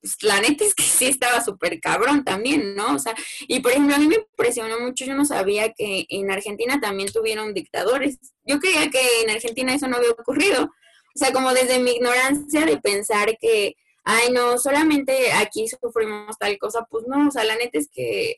pues, 0.00 0.22
la 0.22 0.38
neta 0.40 0.64
es 0.64 0.74
que 0.74 0.82
sí 0.82 1.06
estaba 1.06 1.42
súper 1.42 1.80
cabrón 1.80 2.24
también, 2.24 2.74
¿no? 2.74 2.94
O 2.94 2.98
sea, 2.98 3.14
y 3.48 3.60
por 3.60 3.72
ejemplo, 3.72 3.96
a 3.96 3.98
mí 3.98 4.06
me 4.06 4.16
impresionó 4.16 4.78
mucho, 4.80 5.06
yo 5.06 5.14
no 5.14 5.24
sabía 5.24 5.72
que 5.72 6.04
en 6.10 6.30
Argentina 6.30 6.78
también 6.78 7.10
tuvieron 7.10 7.54
dictadores. 7.54 8.18
Yo 8.44 8.60
creía 8.60 8.90
que 8.90 9.00
en 9.22 9.30
Argentina 9.30 9.74
eso 9.74 9.88
no 9.88 9.96
había 9.96 10.10
ocurrido. 10.10 10.64
O 10.64 11.18
sea, 11.18 11.32
como 11.32 11.54
desde 11.54 11.78
mi 11.78 11.92
ignorancia 11.92 12.66
de 12.66 12.76
pensar 12.76 13.38
que, 13.40 13.76
ay, 14.04 14.30
no, 14.32 14.58
solamente 14.58 15.32
aquí 15.32 15.66
sufrimos 15.68 16.38
tal 16.38 16.58
cosa, 16.58 16.86
pues 16.90 17.04
no, 17.06 17.28
o 17.28 17.30
sea, 17.30 17.44
la 17.44 17.56
neta 17.56 17.78
es 17.78 17.88
que 17.90 18.36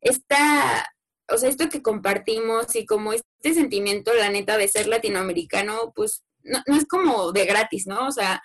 esta, 0.00 0.92
o 1.28 1.38
sea, 1.38 1.48
esto 1.48 1.68
que 1.68 1.82
compartimos 1.82 2.74
y 2.76 2.84
como 2.84 3.12
este 3.12 3.54
sentimiento, 3.54 4.12
la 4.12 4.28
neta, 4.28 4.58
de 4.58 4.68
ser 4.68 4.88
latinoamericano, 4.88 5.92
pues 5.94 6.24
no, 6.42 6.60
es 6.76 6.86
como 6.86 7.32
de 7.32 7.46
gratis, 7.46 7.86
¿no? 7.86 8.08
O 8.08 8.12
sea, 8.12 8.42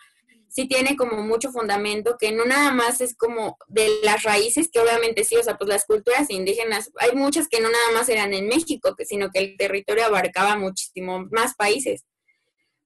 sí 0.47 0.67
tiene 0.67 0.95
como 0.95 1.23
mucho 1.23 1.51
fundamento, 1.51 2.17
que 2.19 2.31
no 2.31 2.45
nada 2.45 2.71
más 2.71 3.01
es 3.01 3.15
como 3.15 3.57
de 3.67 3.89
las 4.03 4.23
raíces, 4.23 4.69
que 4.71 4.79
obviamente 4.79 5.23
sí, 5.23 5.35
o 5.35 5.43
sea, 5.43 5.57
pues 5.57 5.69
las 5.69 5.85
culturas 5.85 6.29
indígenas, 6.29 6.91
hay 6.97 7.15
muchas 7.15 7.47
que 7.47 7.59
no 7.61 7.69
nada 7.69 7.91
más 7.93 8.09
eran 8.09 8.33
en 8.33 8.47
México, 8.47 8.95
sino 9.05 9.31
que 9.31 9.39
el 9.39 9.57
territorio 9.57 10.05
abarcaba 10.05 10.55
muchísimo 10.55 11.27
más 11.31 11.55
países. 11.55 12.05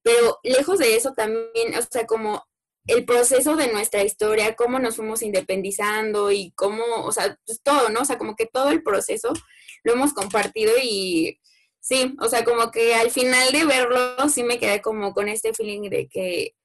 Pero 0.01 0.39
lejos 0.43 0.79
de 0.79 0.95
eso 0.95 1.13
también, 1.13 1.75
o 1.77 1.81
sea, 1.89 2.05
como 2.05 2.43
el 2.87 3.05
proceso 3.05 3.55
de 3.55 3.71
nuestra 3.71 4.03
historia, 4.03 4.55
cómo 4.55 4.79
nos 4.79 4.97
fuimos 4.97 5.21
independizando 5.21 6.31
y 6.31 6.51
cómo, 6.51 6.83
o 7.03 7.11
sea, 7.11 7.37
pues 7.45 7.61
todo, 7.61 7.89
¿no? 7.89 8.01
O 8.01 8.05
sea, 8.05 8.17
como 8.17 8.35
que 8.35 8.45
todo 8.45 8.69
el 8.69 8.83
proceso 8.83 9.31
lo 9.83 9.93
hemos 9.93 10.13
compartido 10.13 10.73
y 10.81 11.39
sí, 11.79 12.15
o 12.19 12.27
sea, 12.27 12.43
como 12.43 12.71
que 12.71 12.95
al 12.95 13.11
final 13.11 13.51
de 13.51 13.65
verlo 13.65 14.29
sí 14.29 14.43
me 14.43 14.59
quedé 14.59 14.81
como 14.81 15.13
con 15.13 15.29
este 15.29 15.53
feeling 15.53 15.89
de 15.89 16.07
que 16.07 16.55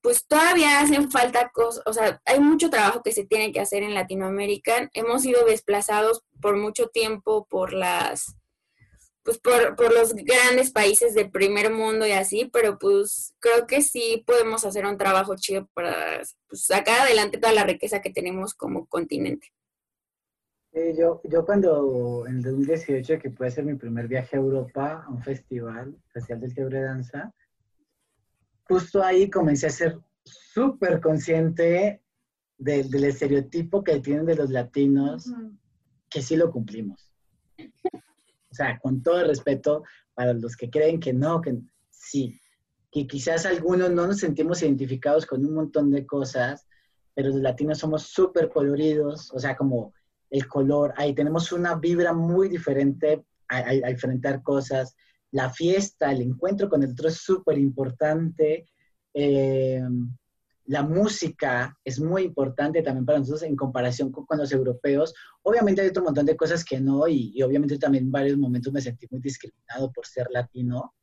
pues 0.00 0.26
todavía 0.26 0.80
hacen 0.80 1.10
falta 1.10 1.50
cosas, 1.52 1.82
o 1.86 1.92
sea, 1.92 2.22
hay 2.24 2.38
mucho 2.38 2.70
trabajo 2.70 3.02
que 3.02 3.12
se 3.12 3.26
tiene 3.26 3.52
que 3.52 3.60
hacer 3.60 3.82
en 3.82 3.94
Latinoamérica. 3.94 4.88
Hemos 4.94 5.22
sido 5.22 5.44
desplazados 5.44 6.22
por 6.40 6.56
mucho 6.56 6.86
tiempo 6.88 7.46
por 7.50 7.72
las, 7.72 8.36
pues 9.28 9.40
por, 9.40 9.76
por 9.76 9.92
los 9.92 10.14
grandes 10.14 10.70
países 10.70 11.12
del 11.12 11.30
primer 11.30 11.70
mundo 11.70 12.06
y 12.06 12.12
así, 12.12 12.48
pero 12.50 12.78
pues 12.78 13.34
creo 13.40 13.66
que 13.66 13.82
sí 13.82 14.24
podemos 14.26 14.64
hacer 14.64 14.86
un 14.86 14.96
trabajo 14.96 15.36
chido 15.36 15.68
para 15.74 16.22
pues, 16.48 16.62
sacar 16.62 17.00
adelante 17.00 17.36
toda 17.36 17.52
la 17.52 17.64
riqueza 17.64 18.00
que 18.00 18.08
tenemos 18.08 18.54
como 18.54 18.86
continente. 18.86 19.48
Eh, 20.72 20.94
yo, 20.98 21.20
yo 21.24 21.44
cuando 21.44 22.24
en 22.26 22.36
el 22.36 22.42
2018 22.42 23.18
que 23.18 23.28
pude 23.28 23.48
hacer 23.48 23.66
mi 23.66 23.74
primer 23.74 24.08
viaje 24.08 24.34
a 24.34 24.40
Europa, 24.40 25.04
a 25.06 25.10
un 25.10 25.22
festival, 25.22 25.94
Festival 26.10 26.40
del 26.40 26.70
de 26.70 26.80
Danza, 26.80 27.34
justo 28.66 29.02
ahí 29.02 29.28
comencé 29.28 29.66
a 29.66 29.70
ser 29.70 29.98
súper 30.24 31.02
consciente 31.02 32.00
del, 32.56 32.88
del 32.88 33.04
estereotipo 33.04 33.84
que 33.84 34.00
tienen 34.00 34.24
de 34.24 34.36
los 34.36 34.48
latinos, 34.48 35.30
que 36.08 36.22
sí 36.22 36.34
lo 36.34 36.50
cumplimos. 36.50 37.12
O 38.58 38.64
sea, 38.64 38.76
con 38.80 39.02
todo 39.04 39.20
el 39.20 39.28
respeto 39.28 39.84
para 40.14 40.32
los 40.32 40.56
que 40.56 40.68
creen 40.68 40.98
que 40.98 41.12
no, 41.12 41.40
que 41.40 41.56
sí, 41.90 42.40
que 42.90 43.06
quizás 43.06 43.46
algunos 43.46 43.88
no 43.92 44.08
nos 44.08 44.18
sentimos 44.18 44.62
identificados 44.62 45.26
con 45.26 45.44
un 45.46 45.54
montón 45.54 45.92
de 45.92 46.04
cosas, 46.04 46.66
pero 47.14 47.28
los 47.28 47.40
latinos 47.40 47.78
somos 47.78 48.02
súper 48.08 48.48
coloridos, 48.48 49.30
o 49.32 49.38
sea, 49.38 49.56
como 49.56 49.92
el 50.30 50.48
color, 50.48 50.92
ahí 50.96 51.14
tenemos 51.14 51.52
una 51.52 51.76
vibra 51.76 52.12
muy 52.12 52.48
diferente 52.48 53.24
a, 53.48 53.58
a- 53.58 53.68
a 53.68 53.90
enfrentar 53.90 54.42
cosas. 54.42 54.96
La 55.30 55.50
fiesta, 55.50 56.10
el 56.10 56.22
encuentro 56.22 56.68
con 56.68 56.82
el 56.82 56.90
otro 56.90 57.08
es 57.08 57.18
súper 57.18 57.58
importante. 57.58 58.66
Eh, 59.14 59.82
la 60.68 60.82
música 60.82 61.74
es 61.82 61.98
muy 61.98 62.24
importante 62.24 62.82
también 62.82 63.06
para 63.06 63.18
nosotros 63.18 63.42
en 63.42 63.56
comparación 63.56 64.12
con, 64.12 64.26
con 64.26 64.36
los 64.36 64.52
europeos. 64.52 65.14
Obviamente 65.42 65.80
hay 65.80 65.88
otro 65.88 66.04
montón 66.04 66.26
de 66.26 66.36
cosas 66.36 66.62
que 66.62 66.78
no, 66.78 67.08
y, 67.08 67.32
y 67.34 67.42
obviamente 67.42 67.78
también 67.78 68.04
en 68.04 68.12
varios 68.12 68.36
momentos 68.36 68.70
me 68.70 68.82
sentí 68.82 69.06
muy 69.10 69.20
discriminado 69.20 69.90
por 69.90 70.06
ser 70.06 70.26
latino. 70.30 70.94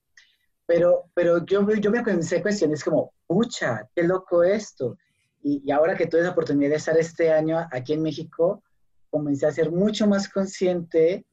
Pero, 0.67 1.09
pero 1.15 1.43
yo, 1.45 1.67
yo 1.75 1.89
me 1.89 2.03
comencé 2.03 2.43
cuestiones 2.43 2.83
como, 2.83 3.13
pucha, 3.25 3.89
qué 3.95 4.03
loco 4.03 4.43
esto. 4.43 4.97
Y, 5.41 5.63
y 5.65 5.71
ahora 5.71 5.95
que 5.95 6.05
tuve 6.05 6.21
la 6.21 6.31
oportunidad 6.31 6.69
de 6.69 6.75
estar 6.75 6.97
este 6.97 7.31
año 7.31 7.57
aquí 7.71 7.93
en 7.93 8.03
México, 8.03 8.63
comencé 9.09 9.47
a 9.47 9.51
ser 9.51 9.71
mucho 9.71 10.05
más 10.05 10.29
consciente 10.29 11.25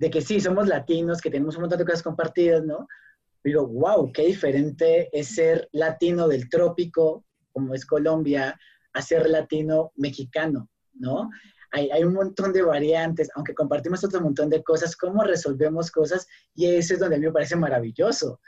de 0.00 0.10
que 0.10 0.22
sí, 0.22 0.40
somos 0.40 0.66
latinos, 0.66 1.20
que 1.20 1.30
tenemos 1.30 1.54
un 1.54 1.62
montón 1.62 1.78
de 1.78 1.84
cosas 1.84 2.02
compartidas, 2.02 2.64
¿no? 2.64 2.88
Digo, 3.44 3.64
wow, 3.64 4.10
qué 4.12 4.26
diferente 4.26 5.08
es 5.12 5.36
ser 5.36 5.68
latino 5.70 6.26
del 6.26 6.48
trópico, 6.48 7.24
como 7.56 7.72
es 7.72 7.86
Colombia, 7.86 8.54
a 8.92 9.00
ser 9.00 9.30
latino 9.30 9.90
mexicano, 9.96 10.68
¿no? 10.92 11.30
Hay, 11.72 12.04
un 12.04 12.12
montón 12.12 12.52
de 12.52 12.62
variantes, 12.62 13.30
aunque 13.34 13.54
compartimos 13.54 14.04
otro 14.04 14.20
montón 14.20 14.50
de 14.50 14.62
cosas, 14.62 14.94
cómo 14.94 15.22
resolvemos 15.24 15.90
cosas, 15.90 16.26
y 16.54 16.66
eso 16.66 16.92
es 16.92 17.00
donde 17.00 17.16
a 17.16 17.18
mí 17.18 17.24
me 17.24 17.32
parece 17.32 17.56
maravilloso. 17.56 18.40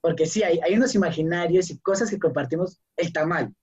Porque 0.00 0.26
sí, 0.26 0.42
hay, 0.42 0.74
unos 0.74 0.96
imaginarios 0.96 1.70
y 1.70 1.78
cosas 1.78 2.10
que 2.10 2.18
compartimos, 2.18 2.80
el 2.96 3.12
tamal, 3.12 3.54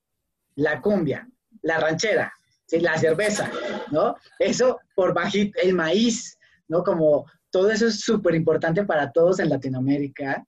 la 0.56 0.82
cumbia, 0.82 1.28
la 1.62 1.80
ranchera, 1.80 2.34
la 2.72 2.97
cerveza, 2.97 3.51
¿no? 3.91 4.16
Eso 4.39 4.80
por 4.95 5.14
bajito, 5.14 5.60
el 5.62 5.74
maíz, 5.74 6.38
¿no? 6.70 6.82
Como 6.82 7.26
todo 7.51 7.72
eso 7.72 7.88
es 7.88 7.99
súper 7.99 8.36
importante 8.36 8.86
para 8.86 9.12
todos 9.12 9.39
en 9.39 9.49
Latinoamérica, 9.49 10.45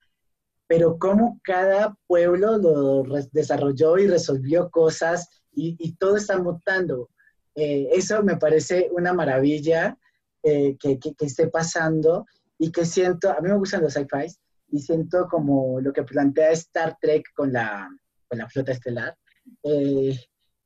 pero 0.68 0.98
cómo 0.98 1.40
cada 1.44 1.96
pueblo 2.08 2.58
lo 2.58 3.04
desarrolló 3.32 3.98
y 3.98 4.08
resolvió 4.08 4.70
cosas 4.70 5.30
y, 5.52 5.76
y 5.80 5.96
todo 5.96 6.18
está 6.18 6.38
mutando. 6.38 7.10
Eh, 7.56 7.88
eso 7.92 8.22
me 8.24 8.38
parece 8.38 8.90
una 8.92 9.14
maravilla 9.14 9.98
eh, 10.44 10.76
que, 10.78 11.00
que, 11.00 11.14
que 11.16 11.26
esté 11.26 11.48
pasando 11.48 12.26
y 12.58 12.72
que 12.72 12.86
siento, 12.86 13.30
a 13.30 13.40
mí 13.42 13.50
me 13.50 13.58
gustan 13.58 13.82
los 13.82 13.94
sci-fi 13.94 14.28
y 14.70 14.80
siento 14.80 15.28
como 15.30 15.80
lo 15.80 15.94
que 15.94 16.04
plantea 16.04 16.52
Star 16.52 16.98
Trek 17.00 17.34
con 17.34 17.54
la, 17.54 17.90
con 18.28 18.40
la 18.40 18.50
flota 18.50 18.72
estelar, 18.72 19.18
eh, 19.64 20.20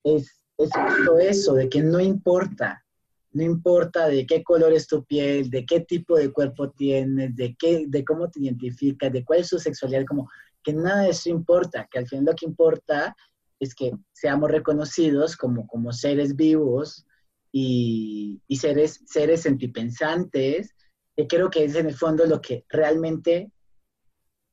es, 0.03 0.43
es 0.57 0.69
justo 0.73 1.17
eso, 1.19 1.53
de 1.53 1.69
que 1.69 1.81
no 1.81 1.99
importa, 1.99 2.83
no 3.31 3.43
importa 3.43 4.07
de 4.07 4.25
qué 4.25 4.43
color 4.43 4.73
es 4.73 4.87
tu 4.87 5.03
piel, 5.05 5.49
de 5.49 5.65
qué 5.65 5.81
tipo 5.81 6.17
de 6.17 6.31
cuerpo 6.31 6.71
tienes, 6.71 7.35
de, 7.35 7.55
qué, 7.55 7.85
de 7.87 8.03
cómo 8.03 8.29
te 8.29 8.39
identificas, 8.41 9.11
de 9.11 9.23
cuál 9.23 9.39
es 9.39 9.49
tu 9.49 9.59
sexualidad, 9.59 10.05
como 10.05 10.29
que 10.63 10.73
nada 10.73 11.03
de 11.03 11.11
eso 11.11 11.29
importa, 11.29 11.87
que 11.89 11.99
al 11.99 12.07
final 12.07 12.25
lo 12.25 12.35
que 12.35 12.45
importa 12.45 13.15
es 13.59 13.75
que 13.75 13.91
seamos 14.13 14.49
reconocidos 14.49 15.35
como, 15.35 15.67
como 15.67 15.93
seres 15.93 16.35
vivos 16.35 17.05
y, 17.51 18.41
y 18.47 18.55
seres, 18.57 19.01
seres 19.05 19.41
sentipensantes, 19.41 20.75
que 21.15 21.27
creo 21.27 21.49
que 21.49 21.65
es 21.65 21.75
en 21.75 21.87
el 21.87 21.95
fondo 21.95 22.25
lo 22.25 22.41
que 22.41 22.65
realmente, 22.69 23.51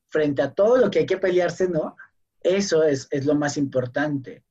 frente 0.08 0.42
a 0.42 0.52
todo 0.52 0.76
lo 0.76 0.90
que 0.90 1.00
hay 1.00 1.06
que 1.06 1.18
pelearse, 1.18 1.68
¿no? 1.68 1.96
Eso 2.40 2.82
es, 2.82 3.08
es 3.10 3.26
lo 3.26 3.34
más 3.34 3.56
importante 3.56 4.45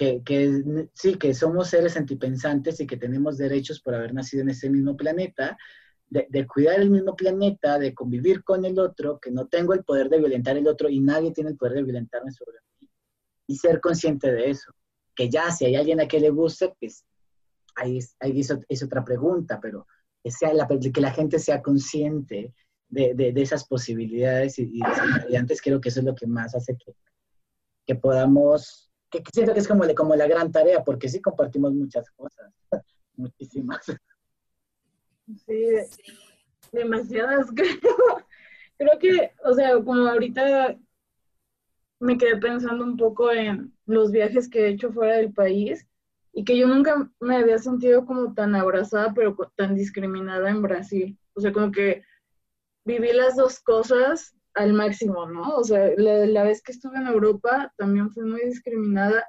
que, 0.00 0.22
que, 0.24 0.88
sí, 0.94 1.16
que 1.16 1.34
somos 1.34 1.68
seres 1.68 1.94
antipensantes 1.98 2.80
y 2.80 2.86
que 2.86 2.96
tenemos 2.96 3.36
derechos 3.36 3.82
por 3.82 3.94
haber 3.94 4.14
nacido 4.14 4.40
en 4.40 4.48
ese 4.48 4.70
mismo 4.70 4.96
planeta, 4.96 5.58
de, 6.08 6.26
de, 6.30 6.46
cuidar 6.46 6.80
el 6.80 6.88
mismo 6.88 7.14
planeta, 7.14 7.78
de 7.78 7.92
convivir 7.92 8.42
con 8.42 8.64
el 8.64 8.78
otro, 8.78 9.20
que 9.20 9.30
no 9.30 9.46
tengo 9.48 9.74
el 9.74 9.84
poder 9.84 10.08
de 10.08 10.16
violentar 10.16 10.56
el 10.56 10.66
otro 10.66 10.88
y 10.88 11.00
nadie 11.00 11.32
tiene 11.32 11.50
el 11.50 11.58
poder 11.58 11.74
de 11.74 11.82
violentarme 11.82 12.32
sobre 12.32 12.56
mí. 12.80 12.88
Y 13.46 13.56
ser 13.56 13.78
consciente 13.78 14.32
de 14.32 14.48
eso. 14.48 14.72
Que 15.14 15.28
ya, 15.28 15.50
si 15.50 15.66
hay 15.66 15.76
alguien 15.76 16.00
a 16.00 16.08
que 16.08 16.18
le 16.18 16.30
guste, 16.30 16.74
pues 16.80 17.04
ahí 17.76 17.98
es, 17.98 18.16
ahí 18.20 18.40
es, 18.40 18.56
es 18.70 18.82
otra 18.82 19.04
pregunta, 19.04 19.60
pero 19.60 19.86
que, 20.24 20.30
sea 20.30 20.54
la, 20.54 20.66
que 20.66 21.00
la 21.02 21.10
gente 21.12 21.38
sea 21.38 21.60
consciente 21.60 22.54
de, 22.88 23.12
de, 23.12 23.32
de 23.32 23.42
esas 23.42 23.66
posibilidades 23.66 24.58
y, 24.58 24.70
y 24.72 24.80
esas 24.80 25.10
variantes, 25.10 25.60
creo 25.60 25.78
que 25.78 25.90
eso 25.90 26.00
es 26.00 26.06
lo 26.06 26.14
que 26.14 26.26
más 26.26 26.54
hace 26.54 26.74
que, 26.74 26.94
que 27.86 27.96
podamos 27.96 28.89
que 29.10 29.22
siento 29.32 29.52
que 29.52 29.60
es 29.60 29.68
como, 29.68 29.84
la 30.14 30.26
gran 30.26 30.52
tarea, 30.52 30.84
porque 30.84 31.08
sí 31.08 31.20
compartimos 31.20 31.72
muchas 31.72 32.10
cosas, 32.12 32.52
muchísimas. 33.16 33.84
Sí, 35.46 35.64
demasiadas, 36.72 37.48
creo. 37.54 38.26
Creo 38.78 38.98
que, 38.98 39.32
o 39.44 39.52
sea, 39.52 39.72
como 39.82 40.06
ahorita 40.06 40.78
me 41.98 42.16
quedé 42.16 42.38
pensando 42.38 42.82
un 42.82 42.96
poco 42.96 43.30
en 43.30 43.74
los 43.84 44.10
viajes 44.10 44.48
que 44.48 44.60
he 44.60 44.68
hecho 44.68 44.90
fuera 44.90 45.16
del 45.16 45.34
país 45.34 45.86
y 46.32 46.44
que 46.44 46.56
yo 46.56 46.66
nunca 46.66 47.10
me 47.20 47.36
había 47.36 47.58
sentido 47.58 48.06
como 48.06 48.32
tan 48.32 48.54
abrazada, 48.54 49.12
pero 49.12 49.36
tan 49.56 49.74
discriminada 49.74 50.48
en 50.48 50.62
Brasil. 50.62 51.18
O 51.34 51.40
sea, 51.40 51.52
como 51.52 51.70
que 51.70 52.02
viví 52.86 53.12
las 53.12 53.36
dos 53.36 53.60
cosas 53.60 54.34
al 54.54 54.72
máximo, 54.72 55.26
¿no? 55.26 55.56
O 55.56 55.64
sea, 55.64 55.90
la, 55.96 56.44
vez 56.44 56.62
que 56.62 56.72
estuve 56.72 56.96
en 56.98 57.06
Europa 57.06 57.72
también 57.76 58.10
fui 58.10 58.24
muy 58.24 58.44
discriminada 58.44 59.24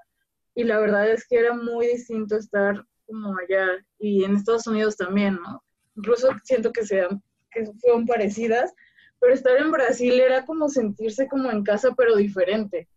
y 0.56 0.64
la 0.64 0.80
verdad 0.80 1.10
es 1.10 1.26
que 1.28 1.38
era 1.38 1.54
muy 1.54 1.88
distinto 1.88 2.36
estar 2.36 2.84
como 3.06 3.36
allá 3.38 3.68
y 4.00 4.24
en 4.24 4.36
Estados 4.36 4.68
Unidos 4.68 4.98
también, 4.98 5.36
¿no? 5.36 5.64
Incluso 5.96 6.30
siento 6.44 6.72
que, 6.72 6.86
sean, 6.86 7.22
que 7.52 7.66
fueron 7.82 8.06
parecidas, 8.06 8.74
pero 9.20 9.34
estar 9.34 9.58
en 9.58 9.72
Brasil 9.72 10.20
era 10.20 10.46
como 10.46 10.70
sentirse 10.70 11.28
como 11.28 11.52
en 11.52 11.64
casa, 11.64 11.94
pero 11.96 12.16
diferente. 12.16 12.88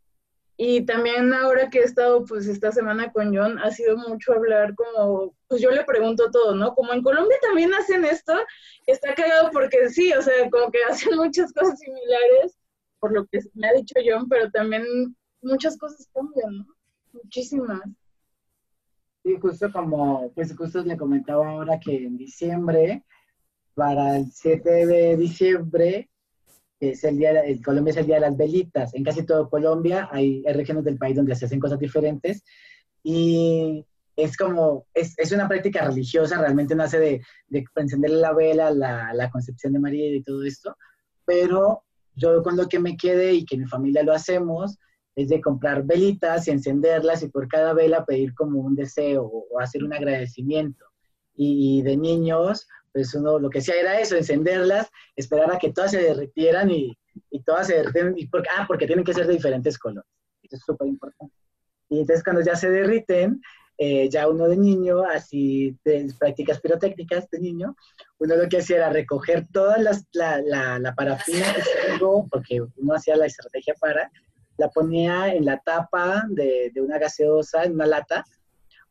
Y 0.57 0.87
también 0.87 1.33
ahora 1.33 1.69
que 1.69 1.81
he 1.81 1.83
estado 1.83 2.25
pues 2.25 2.47
esta 2.47 2.71
semana 2.71 3.11
con 3.13 3.35
John, 3.35 3.59
ha 3.59 3.71
sido 3.73 3.97
mucho 3.97 4.33
hablar 4.33 4.75
como, 4.77 5.35
pues 5.49 5.61
yo 5.61 5.71
le 5.71 5.85
pregunto 5.85 6.31
todo, 6.31 6.55
¿no? 6.55 6.75
Como 6.75 6.93
en 6.93 7.03
Colombia 7.03 7.37
también 7.43 7.75
hacen 7.75 8.05
esto, 8.05 8.35
está 8.87 9.15
cagado 9.15 9.51
porque 9.51 9.89
sí, 9.89 10.13
o 10.13 10.23
sea, 10.23 10.49
como 10.51 10.71
que 10.71 10.79
hacen 10.89 11.17
muchas 11.17 11.53
cosas 11.53 11.79
similares, 11.79 12.57
por 13.01 13.13
lo 13.13 13.27
que 13.27 13.41
me 13.55 13.69
ha 13.69 13.73
dicho 13.73 13.95
John, 14.05 14.29
pero 14.29 14.51
también 14.51 14.85
muchas 15.43 15.77
cosas 15.77 16.09
cambian, 16.15 16.59
¿no? 16.59 16.67
Muchísimas. 17.13 17.81
Sí, 19.25 19.37
justo 19.41 19.73
como, 19.73 20.31
pues 20.35 20.55
justo 20.57 20.83
le 20.83 20.97
comentaba 20.97 21.49
ahora 21.49 21.81
que 21.81 21.97
en 21.97 22.17
diciembre, 22.17 23.05
para 23.75 24.19
el 24.19 24.31
7 24.31 24.87
de 24.87 25.17
diciembre, 25.17 26.11
es 26.91 27.05
el 27.05 27.19
día, 27.19 27.31
el 27.41 27.63
Colombia 27.63 27.93
es 27.93 27.97
el 27.99 28.07
día 28.07 28.17
de 28.17 28.23
las 28.23 28.37
velitas. 28.37 28.95
En 28.95 29.05
casi 29.05 29.25
todo 29.25 29.49
Colombia 29.49 30.09
hay, 30.11 30.43
hay, 30.47 30.53
regiones 30.55 30.85
del 30.85 30.99
país 30.99 31.17
donde 31.17 31.35
se 31.35 31.47
hacen 31.47 31.61
cosas 31.61 31.79
diferentes 31.79 32.45
y 33.03 33.85
es 34.17 34.37
como, 34.37 34.87
es, 34.95 35.15
es 35.19 35.33
una 35.33 35.49
práctica 35.49 35.85
religiosa, 35.85 36.39
realmente 36.39 36.75
nace 36.75 36.99
de, 36.99 37.23
de 37.49 37.65
encenderle 37.77 38.19
la 38.19 38.33
vela, 38.33 38.71
la, 38.71 39.13
la, 39.13 39.31
concepción 39.31 39.73
de 39.73 39.81
María 39.81 40.15
y 40.15 40.23
todo 40.23 40.45
esto, 40.45 40.77
pero 41.25 41.83
yo 42.15 42.43
con 42.43 42.57
lo 42.57 42.69
que 42.69 42.79
me 42.79 42.97
quedé 42.97 43.35
y 43.35 43.45
que 43.45 43.59
mi 43.59 43.67
familia 43.67 44.05
lo 44.05 44.13
hacemos 44.13 44.79
es 45.17 45.29
de 45.29 45.41
comprar 45.41 45.85
velitas 45.85 46.47
y 46.47 46.51
encenderlas 46.51 47.23
y 47.23 47.29
por 47.29 47.49
cada 47.49 47.73
vela 47.73 48.05
pedir 48.05 48.35
como 48.35 48.61
un 48.61 48.75
deseo 48.75 49.25
o, 49.25 49.61
hacer 49.61 49.85
un 49.85 49.93
agradecimiento. 49.93 50.85
Y 51.37 51.83
de 51.83 51.97
niños, 51.97 52.67
pues 52.95 53.13
uno 53.15 53.41
lo 53.41 53.51
que 53.51 53.59
hacía 53.59 53.75
era 53.75 53.99
eso, 53.99 54.17
encenderlas, 54.17 54.89
esperar 55.17 55.53
a 55.53 55.59
que 55.59 55.73
todas 55.73 55.91
se 55.91 56.01
derritieran 56.01 56.71
y, 56.71 56.97
y 57.29 57.43
todas 57.43 57.67
se 57.67 57.75
derritieran, 57.75 58.15
y 58.17 58.29
porque, 58.29 58.49
ah, 58.57 58.65
porque 58.69 58.87
tienen 58.87 59.05
que 59.05 59.13
ser 59.13 59.27
de 59.27 59.33
diferentes 59.33 59.77
colores. 59.77 60.09
Eso 60.45 60.57
es 60.57 60.63
súper 60.63 60.87
importante. 60.87 61.35
Y 61.89 62.01
entonces 62.01 62.23
cuando 62.23 62.41
ya 62.41 62.55
se 62.55 62.71
derriten, 62.71 63.43
eh, 63.79 64.09
ya 64.09 64.29
uno 64.29 64.47
de 64.47 64.57
niño, 64.57 65.03
así 65.03 65.77
de 65.85 66.09
prácticas 66.17 66.61
pirotécnicas 66.61 67.29
de 67.31 67.41
niño, 67.41 67.75
uno 68.19 68.37
lo 68.37 68.49
que 68.49 68.59
hacía 68.59 68.77
era 68.77 68.91
recoger 68.91 69.49
toda 69.53 69.77
las, 69.79 70.05
la, 70.13 70.41
la, 70.41 70.79
la, 70.79 70.95
parafina 70.95 71.53
que 71.53 71.63
se 71.63 71.99
porque 72.31 72.61
uno 72.77 72.95
hacía 72.95 73.17
la 73.17 73.27
estrategia 73.27 73.75
para, 73.81 74.09
la 74.57 74.69
ponía 74.69 75.35
en 75.35 75.45
la 75.45 75.59
tapa 75.59 76.25
de, 76.29 76.71
de 76.73 76.81
una 76.81 76.99
gaseosa, 76.99 77.65
en 77.65 77.73
una 77.73 77.87
lata, 77.87 78.25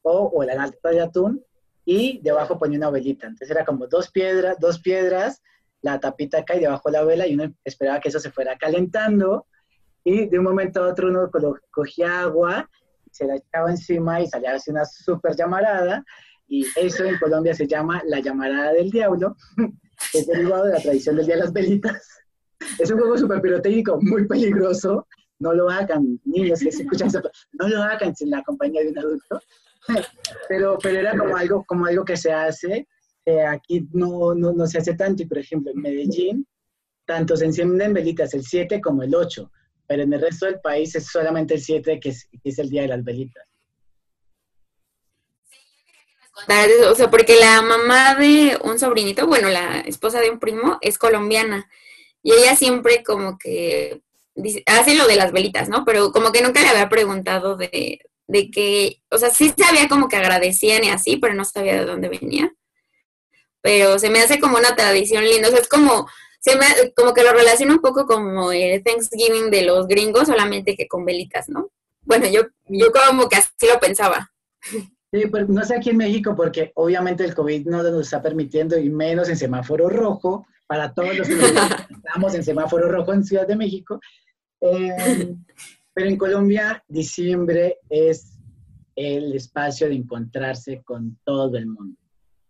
o, 0.02 0.24
o 0.24 0.44
en 0.44 0.50
la 0.50 0.56
lata 0.56 0.90
de 0.90 1.00
atún, 1.00 1.42
y 1.86 2.20
debajo 2.22 2.58
ponía 2.58 2.78
una 2.78 2.90
velita. 2.90 3.28
Entonces 3.28 3.52
era 3.52 3.66
como 3.66 3.88
dos 3.88 4.10
piedras, 4.12 4.58
dos 4.60 4.80
piedras, 4.80 5.42
la 5.82 6.00
tapita 6.00 6.40
acá 6.40 6.56
y 6.56 6.62
debajo 6.62 6.90
la 6.90 7.04
vela 7.04 7.28
y 7.28 7.34
uno 7.34 7.54
esperaba 7.64 8.00
que 8.00 8.10
eso 8.10 8.20
se 8.20 8.32
fuera 8.32 8.58
calentando 8.58 9.48
y 10.04 10.28
de 10.28 10.38
un 10.38 10.46
momento 10.46 10.84
a 10.84 10.90
otro 10.90 11.08
uno 11.10 11.30
cogía 11.72 12.22
agua, 12.22 12.70
se 13.12 13.26
la 13.26 13.36
echaba 13.36 13.70
encima 13.70 14.22
y 14.22 14.28
salía 14.28 14.54
así 14.54 14.72
una 14.72 14.86
súper 14.86 15.36
llamarada 15.36 16.04
y 16.48 16.66
eso 16.76 17.06
en 17.06 17.18
Colombia 17.18 17.54
se 17.54 17.68
llama 17.68 18.02
la 18.06 18.20
llamarada 18.20 18.74
del 18.74 18.90
diablo, 18.90 19.36
es 20.14 20.28
derivado 20.28 20.66
de 20.66 20.74
la 20.74 20.80
tradición 20.80 21.16
del 21.16 21.26
Día 21.26 21.36
de 21.36 21.42
las 21.42 21.54
Velitas. 21.54 22.08
Es 22.80 22.92
un 22.92 23.00
juego 23.00 23.18
súper 23.18 23.42
pirotécnico, 23.42 24.00
muy 24.02 24.26
peligroso. 24.26 25.08
No 25.40 25.54
lo 25.54 25.70
hagan, 25.70 26.20
niños 26.24 26.60
que 26.62 26.72
se 26.72 26.84
escuchan, 26.84 27.10
no 27.54 27.68
lo 27.68 27.84
hagan 27.84 28.16
sin 28.16 28.30
la 28.30 28.42
compañía 28.44 28.82
de 28.82 28.90
un 28.90 29.00
adulto. 29.00 29.42
Pero, 30.48 30.78
pero 30.82 31.00
era 31.00 31.18
como 31.18 31.36
algo, 31.36 31.64
como 31.66 31.86
algo 31.86 32.06
que 32.06 32.18
se 32.18 32.32
hace. 32.32 32.88
eh, 33.26 33.46
aquí 33.46 33.88
no, 33.94 34.34
no, 34.34 34.52
no 34.54 34.68
se 34.68 34.78
hace 34.78 34.94
tanto. 34.94 35.24
Y 35.24 35.26
por 35.26 35.38
ejemplo, 35.38 35.72
en 35.72 35.82
Medellín, 35.82 36.48
tanto 37.06 37.36
se 37.36 37.46
encienden 37.46 37.94
velitas 37.94 38.34
el 38.34 38.44
7 38.44 38.82
como 38.82 39.04
el 39.04 39.14
8. 39.14 39.52
Pero 39.88 40.04
en 40.04 40.14
el 40.14 40.22
resto 40.22 40.46
del 40.46 40.60
país 40.62 40.96
es 40.96 41.08
solamente 41.08 41.56
el 41.56 41.62
7 41.62 42.00
que 42.00 42.10
es, 42.10 42.28
que 42.32 42.50
es 42.50 42.60
el 42.60 42.70
día 42.70 42.84
de 42.84 42.88
las 42.90 43.04
velitas. 43.04 43.44
O 46.90 46.96
sea, 46.96 47.10
porque 47.10 47.36
la 47.40 47.62
mamá 47.62 48.16
de 48.16 48.58
un 48.64 48.80
sobrinito, 48.80 49.28
bueno, 49.28 49.50
la 49.50 49.82
esposa 49.82 50.20
de 50.20 50.30
un 50.30 50.40
primo, 50.40 50.78
es 50.82 50.98
colombiana. 50.98 51.70
Y 52.22 52.32
ella 52.32 52.56
siempre 52.56 53.04
como 53.04 53.38
que 53.38 54.02
hace 54.66 54.96
lo 54.96 55.08
de 55.08 55.16
las 55.16 55.32
velitas, 55.32 55.70
¿no? 55.70 55.86
Pero 55.86 56.12
como 56.12 56.32
que 56.32 56.42
nunca 56.42 56.62
le 56.62 56.70
había 56.70 56.90
preguntado 56.90 57.56
de, 57.56 58.00
de 58.28 58.50
que, 58.50 59.02
o 59.10 59.18
sea, 59.18 59.30
sí 59.30 59.54
sabía 59.58 59.88
como 59.88 60.08
que 60.08 60.18
agradecían 60.18 60.84
y 60.84 60.90
así, 60.90 61.18
pero 61.18 61.34
no 61.34 61.46
sabía 61.46 61.80
de 61.80 61.86
dónde 61.86 62.10
venía. 62.10 62.52
Pero 63.62 64.00
se 64.00 64.10
me 64.10 64.20
hace 64.20 64.40
como 64.40 64.58
una 64.58 64.76
tradición 64.76 65.24
linda, 65.24 65.48
o 65.48 65.52
sea, 65.52 65.60
es 65.60 65.70
como, 65.70 66.08
se 66.40 66.56
me, 66.56 66.66
como 66.96 67.14
que 67.14 67.24
lo 67.24 67.32
relaciono 67.32 67.74
un 67.74 67.82
poco 67.82 68.06
como 68.06 68.52
el 68.52 68.84
Thanksgiving 68.84 69.50
de 69.50 69.64
los 69.64 69.88
gringos, 69.88 70.28
solamente 70.28 70.76
que 70.76 70.88
con 70.88 71.06
velitas, 71.06 71.50
¿no? 71.50 71.72
Bueno, 72.02 72.28
yo, 72.28 72.42
yo 72.68 72.88
como 72.92 73.30
que 73.30 73.38
así 73.38 73.68
lo 73.72 73.80
pensaba. 73.80 74.32
Sí, 74.62 75.28
pero 75.32 75.46
no 75.48 75.64
sé 75.64 75.76
aquí 75.76 75.92
en 75.92 75.98
México 75.98 76.36
porque 76.36 76.72
obviamente 76.76 77.24
el 77.24 77.36
COVID 77.36 77.68
no 77.68 77.84
nos 77.84 78.02
está 78.02 78.22
permitiendo 78.22 78.78
y 78.78 78.90
menos 78.90 79.30
en 79.30 79.38
semáforo 79.38 79.88
rojo 79.88 80.48
para 80.66 80.94
todos 80.94 81.16
los 81.16 81.28
que 81.28 81.36
estamos 81.96 82.34
en 82.34 82.44
semáforo 82.44 82.90
rojo 82.92 83.14
en 83.14 83.24
Ciudad 83.24 83.48
de 83.48 83.56
México. 83.56 84.00
Eh, 84.60 85.36
pero 85.94 86.10
en 86.10 86.18
Colombia 86.18 86.84
diciembre 86.88 87.78
es 87.90 88.40
el 88.96 89.34
espacio 89.34 89.88
de 89.88 89.96
encontrarse 89.96 90.82
con 90.84 91.20
todo 91.24 91.58
el 91.58 91.68
mundo, 91.68 91.98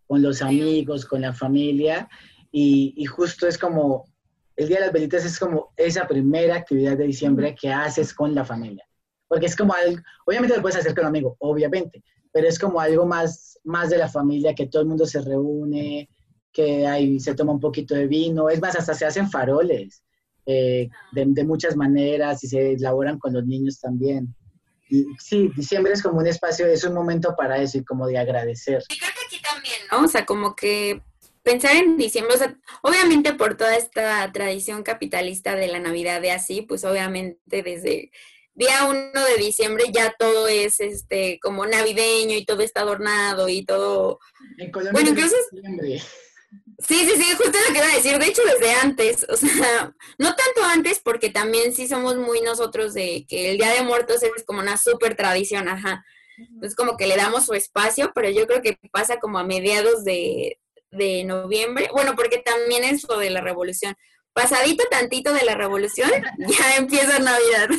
con 0.07 0.21
los 0.21 0.41
amigos, 0.41 1.05
con 1.05 1.21
la 1.21 1.33
familia 1.33 2.09
y, 2.51 2.93
y 2.97 3.05
justo 3.05 3.47
es 3.47 3.57
como 3.57 4.05
el 4.55 4.67
Día 4.67 4.77
de 4.77 4.85
las 4.85 4.93
Velitas 4.93 5.25
es 5.25 5.39
como 5.39 5.73
esa 5.77 6.07
primera 6.07 6.55
actividad 6.55 6.97
de 6.97 7.05
diciembre 7.05 7.55
que 7.59 7.71
haces 7.71 8.13
con 8.13 8.35
la 8.35 8.45
familia. 8.45 8.85
Porque 9.27 9.47
es 9.47 9.55
como 9.55 9.73
algo, 9.73 10.01
obviamente 10.27 10.55
lo 10.55 10.61
puedes 10.61 10.77
hacer 10.77 10.93
con 10.93 11.05
un 11.05 11.09
amigo, 11.09 11.35
obviamente, 11.39 12.03
pero 12.31 12.47
es 12.47 12.59
como 12.59 12.79
algo 12.79 13.05
más, 13.05 13.59
más 13.63 13.89
de 13.89 13.97
la 13.97 14.07
familia, 14.07 14.53
que 14.53 14.67
todo 14.67 14.83
el 14.83 14.87
mundo 14.87 15.07
se 15.07 15.21
reúne, 15.21 16.07
que 16.51 16.85
ahí 16.85 17.19
se 17.19 17.33
toma 17.33 17.53
un 17.53 17.59
poquito 17.59 17.95
de 17.95 18.05
vino, 18.05 18.49
es 18.49 18.61
más, 18.61 18.75
hasta 18.75 18.93
se 18.93 19.05
hacen 19.05 19.29
faroles 19.29 20.03
eh, 20.45 20.89
de, 21.11 21.25
de 21.27 21.43
muchas 21.43 21.75
maneras 21.75 22.43
y 22.43 22.47
se 22.47 22.73
elaboran 22.73 23.17
con 23.19 23.33
los 23.33 23.45
niños 23.45 23.79
también. 23.79 24.35
Y 24.89 25.05
sí, 25.19 25.49
diciembre 25.55 25.93
es 25.93 26.03
como 26.03 26.19
un 26.19 26.27
espacio, 26.27 26.65
es 26.67 26.83
un 26.83 26.93
momento 26.93 27.35
para 27.35 27.57
eso 27.61 27.77
y 27.77 27.83
como 27.83 28.05
de 28.07 28.17
agradecer. 28.17 28.83
Y 28.89 28.97
creo 28.99 29.11
que 29.13 29.25
aquí 29.35 29.41
también, 29.41 29.75
¿no? 29.91 30.03
O 30.03 30.07
sea, 30.07 30.25
como 30.25 30.55
que 30.55 31.01
pensar 31.41 31.75
en 31.75 31.97
diciembre, 31.97 32.35
o 32.35 32.37
sea, 32.37 32.55
obviamente 32.83 33.33
por 33.33 33.55
toda 33.57 33.75
esta 33.75 34.31
tradición 34.31 34.83
capitalista 34.83 35.55
de 35.55 35.67
la 35.67 35.79
Navidad 35.79 36.21
de 36.21 36.31
así, 36.31 36.61
pues 36.61 36.83
obviamente 36.85 37.63
desde 37.63 38.11
día 38.55 38.85
1 38.87 39.11
de 39.13 39.43
diciembre 39.43 39.85
ya 39.91 40.13
todo 40.19 40.47
es 40.47 40.79
este 40.79 41.39
como 41.41 41.65
navideño 41.65 42.37
y 42.37 42.45
todo 42.45 42.61
está 42.61 42.81
adornado 42.81 43.49
y 43.49 43.65
todo. 43.65 44.19
En 44.59 44.69
Colombia 44.71 44.91
Bueno, 44.93 45.09
incluso- 45.09 45.35
diciembre. 45.51 46.01
Sí, 46.87 46.99
sí, 46.99 47.11
sí, 47.15 47.35
justo 47.35 47.57
lo 47.67 47.73
que 47.73 47.79
iba 47.79 47.87
a 47.87 47.95
decir, 47.95 48.17
de 48.19 48.25
hecho 48.25 48.41
desde 48.43 48.73
antes, 48.73 49.25
o 49.29 49.37
sea, 49.37 49.93
no 50.17 50.35
tanto 50.35 50.63
antes 50.65 50.99
porque 50.99 51.29
también 51.29 51.73
sí 51.73 51.87
somos 51.87 52.17
muy 52.17 52.41
nosotros 52.41 52.93
de 52.93 53.25
que 53.27 53.51
el 53.51 53.57
Día 53.57 53.71
de 53.71 53.83
Muertos 53.83 54.21
es 54.23 54.43
como 54.45 54.59
una 54.59 54.77
súper 54.77 55.15
tradición, 55.15 55.67
ajá. 55.69 56.03
Entonces 56.37 56.75
como 56.75 56.97
que 56.97 57.07
le 57.07 57.15
damos 57.15 57.45
su 57.45 57.53
espacio, 57.53 58.11
pero 58.13 58.29
yo 58.29 58.47
creo 58.47 58.61
que 58.61 58.77
pasa 58.91 59.19
como 59.19 59.37
a 59.39 59.43
mediados 59.43 60.03
de, 60.03 60.59
de 60.91 61.23
noviembre, 61.23 61.89
bueno, 61.93 62.15
porque 62.15 62.39
también 62.39 62.83
es 62.83 63.07
lo 63.07 63.17
de 63.17 63.29
la 63.29 63.41
revolución. 63.41 63.95
Pasadito 64.33 64.83
tantito 64.89 65.31
de 65.31 65.45
la 65.45 65.55
revolución, 65.55 66.09
ya 66.37 66.75
empieza 66.77 67.19
Navidad. 67.19 67.69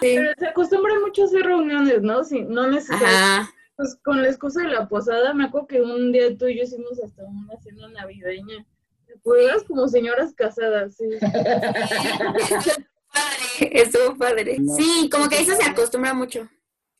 Pero 0.00 0.30
se 0.38 0.46
acostumbra 0.46 0.98
mucho 1.00 1.22
a 1.22 1.26
hacer 1.26 1.42
reuniones, 1.42 2.02
¿no? 2.02 2.22
Sí, 2.22 2.44
no 2.46 2.66
necesariamente. 2.68 3.50
Pues 3.76 3.96
con 4.04 4.22
la 4.22 4.28
excusa 4.28 4.62
de 4.62 4.68
la 4.68 4.88
posada, 4.88 5.34
me 5.34 5.44
acuerdo 5.44 5.66
que 5.66 5.80
un 5.80 6.12
día 6.12 6.36
tú 6.36 6.46
y 6.46 6.58
yo 6.58 6.64
hicimos 6.64 7.00
hasta 7.02 7.24
una 7.24 7.58
cena 7.60 7.88
navideña. 7.88 8.66
¿Te 9.06 9.14
acuerdas? 9.14 9.64
Como 9.64 9.88
señoras 9.88 10.34
casadas, 10.34 10.96
sí. 10.96 11.04
Padre, 11.20 12.86
estuvo 13.72 14.16
padre. 14.16 14.58
No. 14.58 14.74
Sí, 14.74 15.08
como 15.10 15.28
que 15.28 15.40
eso 15.40 15.54
se 15.56 15.68
acostumbra 15.68 16.14
mucho. 16.14 16.48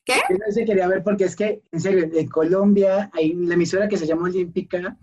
Yo 0.07 0.15
no 0.31 0.53
sé, 0.53 0.65
quería 0.65 0.89
ver 0.89 1.05
porque 1.05 1.25
es 1.25 1.37
que, 1.37 1.63
en 1.71 1.81
serio, 1.81 2.11
en 2.13 2.29
Colombia 2.29 3.11
hay 3.13 3.35
la 3.35 3.55
emisora 3.55 3.89
que 3.89 3.97
se 3.97 4.07
llama 4.07 4.25
Olímpica, 4.25 4.97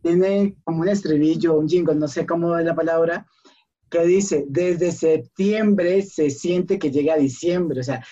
tiene 0.00 0.56
como 0.62 0.82
un 0.82 0.88
estribillo, 0.88 1.58
un 1.58 1.68
jingle, 1.68 1.96
no 1.96 2.06
sé 2.06 2.24
cómo 2.24 2.56
es 2.56 2.64
la 2.64 2.74
palabra, 2.74 3.26
que 3.90 4.04
dice, 4.04 4.44
desde 4.48 4.92
septiembre 4.92 6.02
se 6.02 6.30
siente 6.30 6.78
que 6.78 6.90
llega 6.90 7.16
diciembre, 7.16 7.80
o 7.80 7.82
sea, 7.82 8.04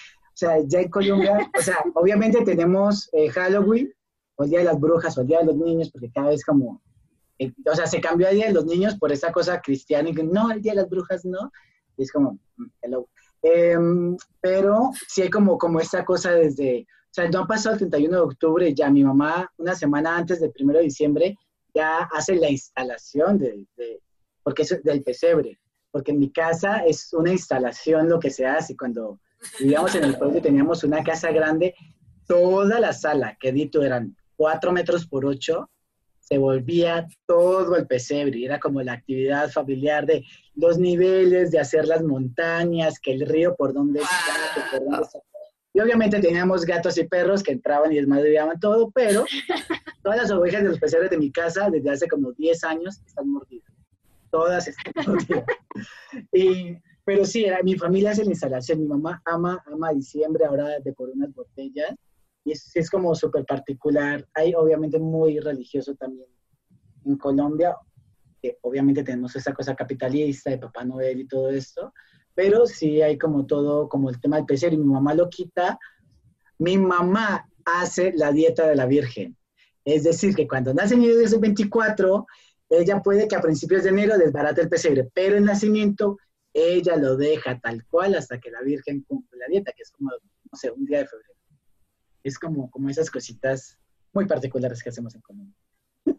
sea 0.47 0.59
ya 0.67 0.81
en 0.81 0.89
Colombia, 0.91 1.51
o 1.59 1.63
sea, 1.63 1.79
obviamente 1.95 2.43
tenemos 2.45 3.09
eh, 3.13 3.29
Halloween, 3.31 3.93
o 4.37 4.45
el 4.45 4.51
Día 4.51 4.59
de 4.61 4.65
las 4.67 4.81
Brujas, 4.81 5.17
o 5.17 5.21
el 5.23 5.27
Día 5.27 5.41
de 5.41 5.47
los 5.47 5.57
Niños, 5.57 5.91
porque 5.91 6.11
cada 6.11 6.29
vez 6.31 6.45
como, 6.45 6.81
eh, 7.39 7.53
o 7.71 7.75
sea, 7.77 7.87
se 7.87 8.01
cambió 8.01 8.27
a 8.29 8.31
Día 8.31 8.47
de 8.47 8.53
los 8.55 8.65
Niños 8.67 8.97
por 8.99 9.13
esa 9.13 9.31
cosa 9.33 9.61
cristiana, 9.61 10.09
y 10.09 10.15
que 10.15 10.23
no, 10.25 10.51
el 10.51 10.61
Día 10.63 10.73
de 10.73 10.81
las 10.83 10.89
Brujas 10.91 11.25
no, 11.25 11.51
y 11.97 12.03
es 12.05 12.11
como, 12.13 12.39
mm, 12.57 12.65
hello. 12.83 13.09
Em, 13.43 14.17
pero 14.41 14.91
sí 15.09 15.23
hay 15.23 15.31
como, 15.31 15.59
como 15.59 15.81
esta 15.81 16.05
cosa 16.05 16.31
desde, 16.33 16.87
o 17.11 17.15
sea, 17.15 17.29
no 17.29 17.41
ha 17.41 17.47
pasado 17.47 17.75
el 17.75 17.79
31 17.81 18.17
de 18.17 18.23
octubre, 18.23 18.75
ya 18.75 18.89
mi 18.91 19.03
mamá, 19.05 19.51
una 19.59 19.75
semana 19.75 20.17
antes 20.17 20.41
del 20.41 20.53
1 20.59 20.73
de 20.79 20.85
diciembre, 20.85 21.37
ya 21.75 22.09
hace 22.13 22.37
la 22.37 22.49
instalación 22.51 23.39
de, 23.39 23.67
de- 23.77 24.01
porque 24.45 24.63
es 24.63 24.83
del 24.83 25.03
pesebre, 25.03 25.59
porque 25.91 26.13
en 26.13 26.19
mi 26.21 26.31
casa 26.31 26.85
es 26.87 27.13
una 27.13 27.33
instalación 27.33 28.09
lo 28.09 28.19
que 28.19 28.31
se 28.31 28.47
hace, 28.47 28.77
cuando 28.77 29.19
vivíamos 29.59 29.95
en 29.95 30.05
el 30.05 30.17
pueblo 30.17 30.39
y 30.39 30.43
teníamos 30.43 30.85
una 30.85 31.03
casa 31.03 31.31
grande, 31.31 31.75
toda 32.27 32.81
la 32.81 32.93
sala, 32.93 33.37
que 33.41 33.53
dito 33.53 33.83
eran 33.83 34.17
cuatro 34.37 34.73
metros 34.73 35.07
por 35.07 35.25
ocho, 35.25 35.71
se 36.21 36.39
volvía 36.39 37.07
todo 37.27 37.77
el 37.77 37.87
pesebre, 37.87 38.45
era 38.45 38.59
como 38.59 38.81
la 38.81 38.95
actividad 38.95 39.51
familiar 39.51 40.07
de 40.07 40.25
los 40.55 40.79
niveles, 40.79 41.51
de 41.51 41.59
hacer 41.59 41.87
las 41.87 42.03
montañas, 42.03 42.99
que 43.01 43.13
el 43.13 43.27
río 43.27 43.55
por 43.57 43.75
donde 43.75 44.01
está, 44.01 44.35
que 44.55 44.79
por 44.79 44.85
dónde 44.89 45.03
está. 45.03 45.19
Y 45.75 45.81
obviamente 45.81 46.21
teníamos 46.21 46.65
gatos 46.65 46.99
y 46.99 47.05
perros 47.05 47.43
que 47.43 47.53
entraban 47.53 47.93
y 47.93 47.97
desmadreaban 47.97 48.61
todo, 48.61 48.91
pero 48.91 49.25
todas 50.03 50.19
las 50.19 50.31
ovejas 50.31 50.63
de 50.63 50.69
los 50.69 50.79
pecebres 50.79 51.11
de 51.11 51.19
mi 51.19 51.33
casa 51.33 51.71
desde 51.71 51.91
hace 51.91 52.09
como 52.09 52.33
10 52.33 52.65
años 52.65 53.01
están 53.07 53.31
mordidas. 53.31 53.73
Todas 54.31 54.69
están 54.69 54.93
mordidas. 55.07 55.45
Y, 56.33 56.77
pero 57.05 57.25
sí, 57.25 57.45
era, 57.45 57.63
mi 57.63 57.75
familia 57.77 58.11
hace 58.11 58.25
la 58.25 58.31
instalación. 58.31 58.81
Mi 58.81 58.87
mamá 58.87 59.21
ama, 59.25 59.63
ama 59.67 59.93
diciembre, 59.93 60.45
ahora 60.45 60.79
decoró 60.85 61.13
unas 61.13 61.33
botellas. 61.35 61.95
Y 62.45 62.53
es, 62.53 62.71
es 62.75 62.91
como 62.91 63.15
súper 63.15 63.45
particular. 63.45 64.27
Hay 64.35 64.55
obviamente 64.55 64.99
muy 64.99 65.39
religioso 65.41 65.95
también 65.95 66.29
en 67.05 67.17
Colombia, 67.17 67.77
que 68.41 68.59
obviamente 68.63 69.03
tenemos 69.03 69.35
esa 69.37 69.53
cosa 69.53 69.75
capitalista 69.75 70.51
de 70.51 70.59
Papá 70.59 70.85
Noel 70.85 71.21
y 71.21 71.27
todo 71.27 71.51
esto, 71.51 71.93
pero 72.35 72.67
sí 72.67 73.03
hay 73.03 73.19
como 73.19 73.47
todo, 73.47 73.89
como 73.89 74.11
el 74.11 74.21
tema 74.21 74.37
del 74.37 74.47
pesebre, 74.47 74.77
y 74.77 74.79
mi 74.79 74.93
mamá 74.93 75.15
lo 75.15 75.29
quita. 75.29 75.79
Mi 76.59 76.79
mamá 76.79 77.49
hace 77.65 78.13
la 78.15 78.33
dieta 78.33 78.67
de 78.67 78.77
la 78.77 78.87
Virgen. 78.87 79.37
Es 79.85 80.05
decir, 80.05 80.35
que 80.35 80.47
cuando 80.47 80.73
nace 80.73 80.97
desde 80.97 81.37
el 81.37 81.41
24, 81.41 82.27
ella 82.71 83.03
puede 83.03 83.29
que 83.29 83.37
a 83.37 83.41
principios 83.41 83.83
de 83.83 83.91
enero 83.91 84.17
desbarate 84.17 84.63
el 84.63 84.69
pesebre, 84.69 85.11
pero 85.13 85.37
el 85.37 85.45
nacimiento 85.45 86.19
ella 86.55 86.97
lo 86.97 87.17
deja 87.17 87.59
tal 87.61 87.85
cual 87.87 88.15
hasta 88.15 88.39
que 88.39 88.51
la 88.51 88.61
Virgen 88.63 89.03
cumple 89.03 89.39
la 89.39 89.47
dieta, 89.47 89.73
que 89.73 89.83
es 89.83 89.91
como, 89.91 90.11
no 90.11 90.59
sé, 90.59 90.71
un 90.71 90.85
día 90.85 90.99
de 90.99 91.07
febrero. 91.07 91.35
Es 92.23 92.39
como, 92.39 92.71
como 92.71 92.89
esas 92.89 93.11
cositas 93.11 93.79
muy 94.13 94.27
particulares 94.27 94.83
que 94.83 94.91
hacemos 94.91 95.15
en 95.15 95.23
Colombia. 95.23 95.57
Wow, 96.05 96.15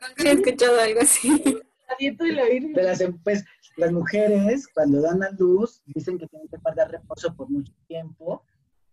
nunca 0.00 0.14
había 0.18 0.32
escuchado 0.32 0.80
algo 0.80 1.00
así. 1.00 1.42
La 1.88 1.96
dieta 1.98 2.24
de 2.24 2.32
la 2.32 2.44
Virgen. 2.44 2.72
De 2.72 2.82
las, 2.82 3.02
pues, 3.24 3.44
las 3.76 3.92
mujeres, 3.92 4.68
cuando 4.68 5.00
dan 5.00 5.22
a 5.22 5.30
luz, 5.30 5.82
dicen 5.86 6.18
que 6.18 6.26
tienen 6.26 6.48
que 6.48 6.58
guardar 6.58 6.90
reposo 6.90 7.34
por 7.34 7.48
mucho 7.48 7.72
tiempo, 7.86 8.44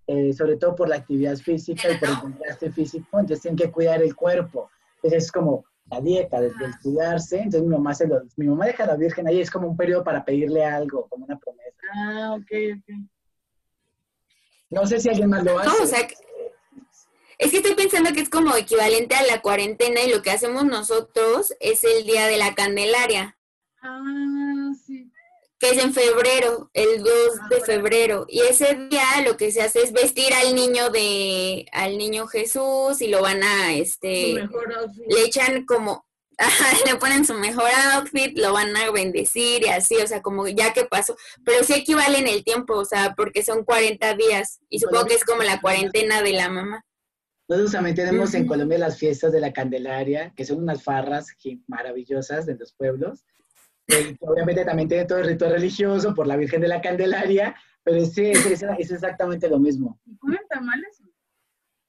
eh, 0.07 0.33
sobre 0.33 0.57
todo 0.57 0.75
por 0.75 0.89
la 0.89 0.95
actividad 0.97 1.37
física 1.37 1.91
y 1.91 1.97
por 1.97 2.09
el 2.09 2.19
contraste 2.19 2.71
físico, 2.71 3.19
entonces 3.19 3.41
tienen 3.41 3.57
que 3.57 3.71
cuidar 3.71 4.01
el 4.01 4.15
cuerpo. 4.15 4.69
Entonces 4.95 5.25
es 5.25 5.31
como 5.31 5.65
la 5.91 6.01
dieta, 6.01 6.39
desde 6.41 6.65
el 6.65 6.79
cuidarse, 6.81 7.37
entonces 7.37 7.61
mi 7.63 7.69
mamá, 7.75 7.93
se 7.93 8.07
lo, 8.07 8.21
mi 8.37 8.47
mamá 8.47 8.65
deja 8.65 8.83
a 8.83 8.87
la 8.87 8.95
Virgen 8.95 9.27
ahí, 9.27 9.41
es 9.41 9.49
como 9.51 9.67
un 9.67 9.77
periodo 9.77 10.03
para 10.03 10.23
pedirle 10.23 10.63
algo, 10.65 11.07
como 11.07 11.25
una 11.25 11.37
promesa. 11.37 11.69
Ah, 11.93 12.33
ok, 12.35 12.51
ok. 12.77 12.95
No 14.69 14.85
sé 14.85 14.99
si 14.99 15.09
alguien 15.09 15.29
más 15.29 15.43
lo 15.43 15.57
hace. 15.57 15.69
No, 15.69 15.83
o 15.83 15.87
sea, 15.87 16.05
que- 16.07 16.15
es 17.39 17.51
que 17.51 17.57
estoy 17.57 17.73
pensando 17.73 18.11
que 18.13 18.19
es 18.19 18.29
como 18.29 18.55
equivalente 18.55 19.15
a 19.15 19.23
la 19.25 19.41
cuarentena 19.41 20.01
y 20.01 20.11
lo 20.11 20.21
que 20.21 20.29
hacemos 20.31 20.65
nosotros 20.65 21.53
es 21.59 21.83
el 21.85 22.05
día 22.05 22.27
de 22.27 22.37
la 22.37 22.53
Candelaria, 22.53 23.37
Ah. 23.81 24.01
Que 25.59 25.71
es 25.71 25.83
en 25.83 25.93
febrero, 25.93 26.69
el 26.73 27.03
2 27.03 27.09
de 27.49 27.61
febrero. 27.61 28.25
Y 28.29 28.39
ese 28.41 28.75
día 28.89 29.03
lo 29.25 29.35
que 29.35 29.51
se 29.51 29.61
hace 29.61 29.83
es 29.83 29.91
vestir 29.91 30.33
al 30.33 30.55
niño 30.55 30.89
de, 30.89 31.65
al 31.73 31.97
niño 31.97 32.27
Jesús 32.27 33.01
y 33.01 33.07
lo 33.07 33.21
van 33.21 33.43
a, 33.43 33.73
este, 33.73 34.35
le 34.35 35.21
echan 35.25 35.65
como, 35.65 36.05
ajá, 36.37 36.77
le 36.85 36.95
ponen 36.95 37.25
su 37.25 37.33
mejor 37.33 37.69
outfit, 37.93 38.37
lo 38.37 38.53
van 38.53 38.75
a 38.77 38.89
bendecir 38.91 39.63
y 39.63 39.67
así, 39.67 39.97
o 39.97 40.07
sea, 40.07 40.21
como 40.21 40.47
ya 40.47 40.71
que 40.71 40.85
pasó, 40.85 41.17
pero 41.43 41.63
sí 41.65 41.73
equivale 41.73 42.19
en 42.19 42.27
el 42.27 42.45
tiempo, 42.45 42.75
o 42.75 42.85
sea, 42.85 43.13
porque 43.15 43.43
son 43.43 43.65
40 43.65 44.15
días 44.15 44.59
y 44.69 44.79
supongo 44.79 45.07
que 45.07 45.15
es 45.15 45.25
como 45.25 45.43
la 45.43 45.59
cuarentena 45.59 46.21
de 46.21 46.33
la 46.33 46.49
mamá. 46.49 46.85
Nosotros 47.49 47.71
también 47.71 47.95
tenemos 47.95 48.33
en. 48.35 48.45
Colombia 48.45 48.77
las 48.77 48.99
fiestas 48.99 49.31
de 49.31 49.39
la 49.39 49.51
Candelaria, 49.51 50.31
que 50.35 50.45
son 50.45 50.59
unas 50.59 50.83
farras 50.83 51.35
maravillosas 51.65 52.45
de 52.45 52.55
los 52.55 52.73
pueblos. 52.73 53.25
Obviamente 54.21 54.65
también 54.65 54.87
tiene 54.87 55.05
todo 55.05 55.19
el 55.19 55.27
rito 55.27 55.49
religioso 55.49 56.13
por 56.13 56.27
la 56.27 56.35
Virgen 56.37 56.61
de 56.61 56.67
la 56.67 56.81
Candelaria, 56.81 57.55
pero 57.83 58.05
sí, 58.05 58.31
es, 58.31 58.45
es- 58.45 58.63
es 58.63 58.91
exactamente 58.91 59.47
lo 59.49 59.59
mismo. 59.59 59.99
¿Y 60.05 60.15
comen 60.17 60.39
tamales? 60.49 61.01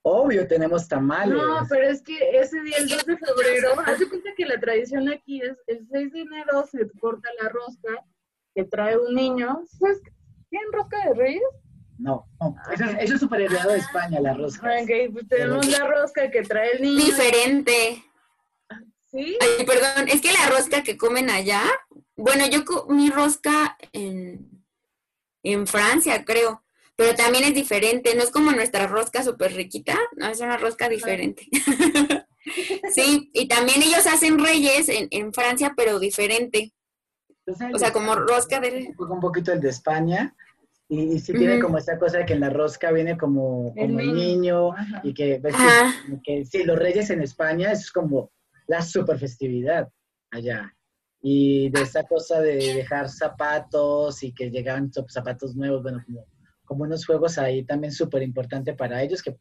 Obvio, 0.03 0.47
tenemos 0.47 0.89
tamales. 0.89 1.35
No, 1.37 1.67
pero 1.69 1.89
es 1.89 2.01
que 2.01 2.17
ese 2.41 2.61
día, 2.63 2.77
el 2.79 2.89
2 2.89 3.05
de 3.05 3.17
febrero, 3.19 3.69
haz 3.85 3.99
de 3.99 4.09
cuenta 4.09 4.31
que 4.35 4.47
la 4.47 4.59
tradición 4.59 5.09
aquí 5.11 5.43
es 5.43 5.59
el 5.67 5.87
6 5.91 6.13
de 6.13 6.21
enero 6.23 6.67
se 6.71 6.89
corta 6.99 7.29
la 7.43 7.51
rosca 7.51 8.03
que 8.55 8.65
trae 8.65 8.97
un 8.97 9.15
niño. 9.15 9.61
¿Tienen 10.49 10.73
rosca 10.73 10.97
de 11.07 11.15
reyes? 11.15 11.43
No, 11.99 12.27
no, 12.41 12.57
eso, 12.73 12.85
es- 12.85 12.97
eso 12.99 13.15
es 13.15 13.21
súper 13.21 13.43
heredado 13.43 13.73
de 13.73 13.79
España, 13.79 14.21
la 14.21 14.33
rosca. 14.33 14.69
Ok, 14.83 14.91
pues 15.13 15.29
tenemos 15.29 15.67
la 15.69 15.87
rosca 15.87 16.31
que 16.31 16.43
trae 16.45 16.73
el 16.77 16.83
niño. 16.83 17.05
Diferente. 17.05 18.03
¿Sí? 19.11 19.37
Ay, 19.41 19.67
perdón, 19.67 20.09
es 20.09 20.21
que 20.21 20.33
la 20.33 20.47
rosca 20.51 20.83
que 20.83 20.97
comen 20.97 21.31
allá, 21.31 21.63
bueno, 22.17 22.47
yo 22.47 22.65
comí 22.65 23.11
rosca 23.11 23.77
en, 23.93 24.65
en 25.43 25.67
Francia, 25.67 26.25
creo, 26.25 26.63
pero 26.97 27.15
también 27.17 27.45
es 27.45 27.55
diferente, 27.55 28.15
no 28.15 28.23
es 28.23 28.31
como 28.31 28.53
nuestra 28.53 28.87
rosca 28.87 29.23
súper 29.25 29.55
riquita, 29.55 29.99
no, 30.17 30.29
es 30.29 30.41
una 30.41 30.57
rosca 30.59 30.89
diferente. 30.89 31.49
sí, 32.95 33.31
y 33.33 33.49
también 33.49 33.83
ellos 33.83 34.07
hacen 34.07 34.39
reyes 34.39 34.89
en, 34.89 35.09
en 35.11 35.33
Francia, 35.33 35.75
pero 35.77 35.99
diferente, 35.99 36.73
Entonces, 37.47 37.75
o 37.75 37.79
sea, 37.79 37.93
como 37.93 38.15
rosca 38.15 38.61
de... 38.61 38.93
Un 38.99 39.21
poquito 39.21 39.53
el 39.53 39.61
de 39.61 39.71
España 39.71 40.35
y, 40.89 41.15
y 41.15 41.19
sí 41.21 41.33
tiene 41.33 41.61
como 41.61 41.79
esa 41.79 41.99
cosa 41.99 42.19
de 42.19 42.27
que 42.27 42.33
en 42.35 42.41
la 42.41 42.51
rosca 42.51 42.91
viene 42.93 43.17
como, 43.17 43.75
como 43.75 44.01
el 44.01 44.15
niño. 44.15 44.71
y 45.03 45.15
que, 45.15 45.39
ves 45.39 45.55
que- 45.55 45.63
Ajá. 45.63 45.95
que 46.25 46.45
sí, 46.45 46.65
los 46.65 46.79
reyes 46.79 47.11
en 47.11 47.23
España 47.23 47.73
es 47.73 47.91
como 47.93 48.31
la 48.71 48.83
super 48.83 49.19
festividad 49.19 49.89
allá. 50.31 50.73
Y 51.21 51.71
de 51.71 51.83
esa 51.83 52.05
cosa 52.05 52.41
de 52.41 52.55
dejar 52.75 53.09
zapatos 53.09 54.23
y 54.23 54.33
que 54.33 54.49
llegaban 54.49 54.91
zap- 54.93 55.11
zapatos 55.11 55.57
nuevos, 55.57 55.83
bueno, 55.83 56.01
como, 56.07 56.25
como 56.65 56.85
unos 56.85 57.05
juegos 57.05 57.37
ahí 57.37 57.65
también 57.65 57.93
súper 57.93 58.23
importante 58.23 58.73
para 58.75 59.03
ellos, 59.03 59.23
que 59.23 59.37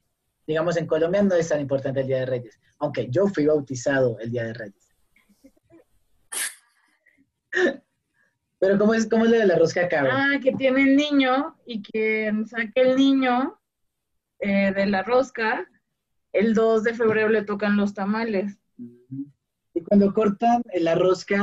digamos 0.48 0.78
en 0.78 0.88
Colombia 0.88 1.22
no 1.22 1.36
es 1.36 1.48
tan 1.48 1.62
importante 1.62 2.02
el 2.02 2.08
Día 2.08 2.22
de 2.22 2.26
Reyes, 2.26 2.60
aunque 2.80 3.08
yo 3.10 3.28
fui 3.28 3.46
bautizado 3.46 4.18
el 4.20 4.32
Día 4.32 4.46
de 4.46 4.54
Reyes. 4.54 4.90
Pero 8.60 8.78
¿cómo 8.80 8.94
es, 8.96 9.08
cómo 9.08 9.26
es 9.26 9.32
lo 9.32 9.38
de 9.38 9.46
la 9.46 9.58
rosca 9.58 9.88
cabra? 9.88 10.12
Ah, 10.34 10.40
que 10.44 10.52
tiene 10.54 10.82
el 10.82 10.96
niño 10.98 11.56
y 11.66 11.82
quien 11.84 12.48
saque 12.48 12.82
el 12.82 12.96
niño 12.98 13.58
eh, 14.40 14.74
de 14.74 14.86
la 14.88 15.04
rosca, 15.04 15.66
el 16.34 16.54
2 16.56 16.84
de 16.84 16.94
febrero 16.94 17.30
le 17.30 17.44
tocan 17.44 17.78
los 17.78 17.94
tamales. 17.94 18.59
Y 19.74 19.84
cuando 19.84 20.14
cortan 20.14 20.62
la 20.76 20.96
rosca, 20.96 21.38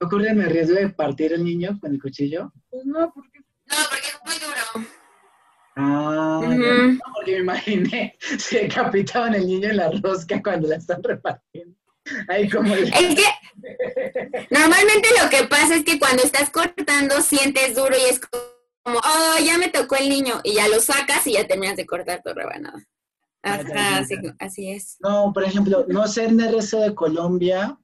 ¿no 0.00 0.08
corren 0.08 0.40
el 0.40 0.50
riesgo 0.50 0.76
de 0.76 0.88
partir 0.90 1.32
el 1.32 1.44
niño 1.44 1.78
con 1.80 1.92
el 1.92 2.00
cuchillo? 2.00 2.52
Pues 2.70 2.84
no, 2.84 3.12
porque 3.14 3.38
No, 3.66 3.76
porque 3.90 4.06
es 4.08 4.18
muy 4.24 4.34
duro. 4.38 4.88
Ah, 5.76 6.40
Ujú. 6.42 6.52
no, 6.56 6.98
porque 7.14 7.32
me 7.32 7.38
imaginé, 7.40 8.18
se 8.38 8.60
decapitaban 8.62 9.34
el 9.34 9.46
niño 9.46 9.70
en 9.70 9.76
la 9.78 9.90
rosca 10.02 10.42
cuando 10.42 10.68
la 10.68 10.76
están 10.76 11.02
repartiendo. 11.02 11.76
Ahí 12.28 12.48
como 12.50 12.74
el- 12.74 12.92
Es 12.92 13.14
que 13.14 13.24
normalmente 14.50 15.08
lo 15.22 15.30
que 15.30 15.44
pasa 15.44 15.76
es 15.76 15.84
que 15.84 15.98
cuando 15.98 16.22
estás 16.22 16.50
cortando 16.50 17.20
sientes 17.20 17.74
duro 17.76 17.94
y 17.96 18.10
es 18.10 18.20
como, 18.20 18.98
oh, 18.98 19.36
ya 19.44 19.56
me 19.56 19.68
tocó 19.68 19.94
el 19.96 20.08
niño 20.08 20.40
y 20.44 20.54
ya 20.54 20.68
lo 20.68 20.80
sacas 20.80 21.26
y 21.26 21.34
ya 21.34 21.46
terminas 21.46 21.76
de 21.76 21.86
cortar 21.86 22.20
tu 22.22 22.34
rebanada. 22.34 22.84
Ajá, 23.42 23.98
así, 24.38 24.70
es. 24.70 24.96
No, 25.00 25.32
por 25.32 25.44
ejemplo, 25.44 25.84
no 25.88 26.06
sé 26.06 26.24
en 26.26 26.40
el 26.40 26.52
resto 26.54 26.80
de 26.80 26.94
Colombia, 26.94 27.78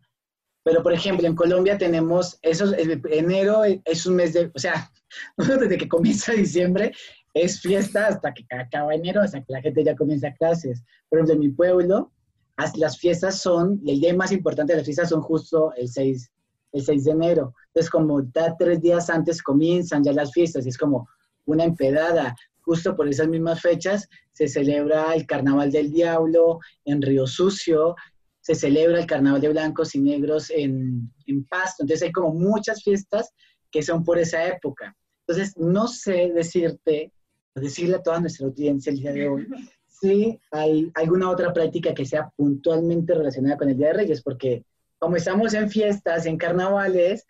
pero 0.64 0.82
por 0.82 0.92
ejemplo, 0.92 1.26
en 1.26 1.34
Colombia 1.34 1.76
tenemos, 1.78 2.38
esos, 2.42 2.72
el- 2.74 3.02
enero 3.10 3.62
es 3.64 4.06
un 4.06 4.16
mes 4.16 4.32
de, 4.34 4.50
o 4.54 4.58
sea, 4.58 4.90
desde 5.36 5.78
que 5.78 5.88
comienza 5.88 6.32
diciembre 6.32 6.92
es 7.34 7.60
fiesta 7.60 8.06
hasta 8.08 8.32
que 8.34 8.44
acaba 8.54 8.94
enero, 8.94 9.20
hasta 9.20 9.40
que 9.40 9.52
la 9.52 9.60
gente 9.62 9.84
ya 9.84 9.94
comienza 9.96 10.32
clases. 10.34 10.82
Por 11.08 11.18
ejemplo, 11.18 11.34
en 11.34 11.40
mi 11.40 11.48
pueblo, 11.50 12.12
as- 12.56 12.76
las 12.76 12.98
fiestas 12.98 13.40
son, 13.40 13.80
y 13.84 13.92
el 13.92 14.00
día 14.00 14.14
más 14.14 14.32
importante 14.32 14.72
de 14.72 14.78
las 14.78 14.86
fiestas 14.86 15.08
son 15.10 15.20
justo 15.22 15.72
el 15.76 15.88
6, 15.88 16.30
el 16.72 16.82
6 16.84 17.04
de 17.04 17.10
enero. 17.12 17.54
Entonces, 17.68 17.90
como 17.90 18.22
ya 18.34 18.56
tres 18.58 18.80
días 18.80 19.08
antes 19.10 19.42
comienzan 19.42 20.02
ya 20.04 20.12
las 20.12 20.32
fiestas, 20.32 20.66
y 20.66 20.68
es 20.70 20.78
como 20.78 21.08
una 21.46 21.64
empedada. 21.64 22.34
Justo 22.68 22.94
por 22.94 23.08
esas 23.08 23.28
mismas 23.28 23.62
fechas 23.62 24.06
se 24.32 24.46
celebra 24.46 25.14
el 25.14 25.24
Carnaval 25.24 25.72
del 25.72 25.90
Diablo 25.90 26.60
en 26.84 27.00
Río 27.00 27.26
Sucio, 27.26 27.96
se 28.42 28.54
celebra 28.54 29.00
el 29.00 29.06
Carnaval 29.06 29.40
de 29.40 29.48
Blancos 29.48 29.94
y 29.94 30.00
Negros 30.00 30.50
en, 30.50 31.10
en 31.24 31.44
Pasto. 31.46 31.82
Entonces 31.82 32.02
hay 32.02 32.12
como 32.12 32.34
muchas 32.34 32.82
fiestas 32.82 33.32
que 33.70 33.82
son 33.82 34.04
por 34.04 34.18
esa 34.18 34.46
época. 34.46 34.94
Entonces 35.26 35.56
no 35.56 35.88
sé 35.88 36.30
decirte, 36.34 37.10
decirle 37.54 37.96
a 37.96 38.02
toda 38.02 38.20
nuestra 38.20 38.46
audiencia 38.46 38.92
el 38.92 38.98
día 38.98 39.12
de 39.12 39.28
hoy, 39.30 39.46
si 39.86 40.38
hay 40.50 40.92
alguna 40.94 41.30
otra 41.30 41.54
práctica 41.54 41.94
que 41.94 42.04
sea 42.04 42.28
puntualmente 42.36 43.14
relacionada 43.14 43.56
con 43.56 43.70
el 43.70 43.78
Día 43.78 43.86
de 43.86 43.94
Reyes, 43.94 44.22
porque 44.22 44.62
como 44.98 45.16
estamos 45.16 45.54
en 45.54 45.70
fiestas, 45.70 46.26
en 46.26 46.36
carnavales, 46.36 47.24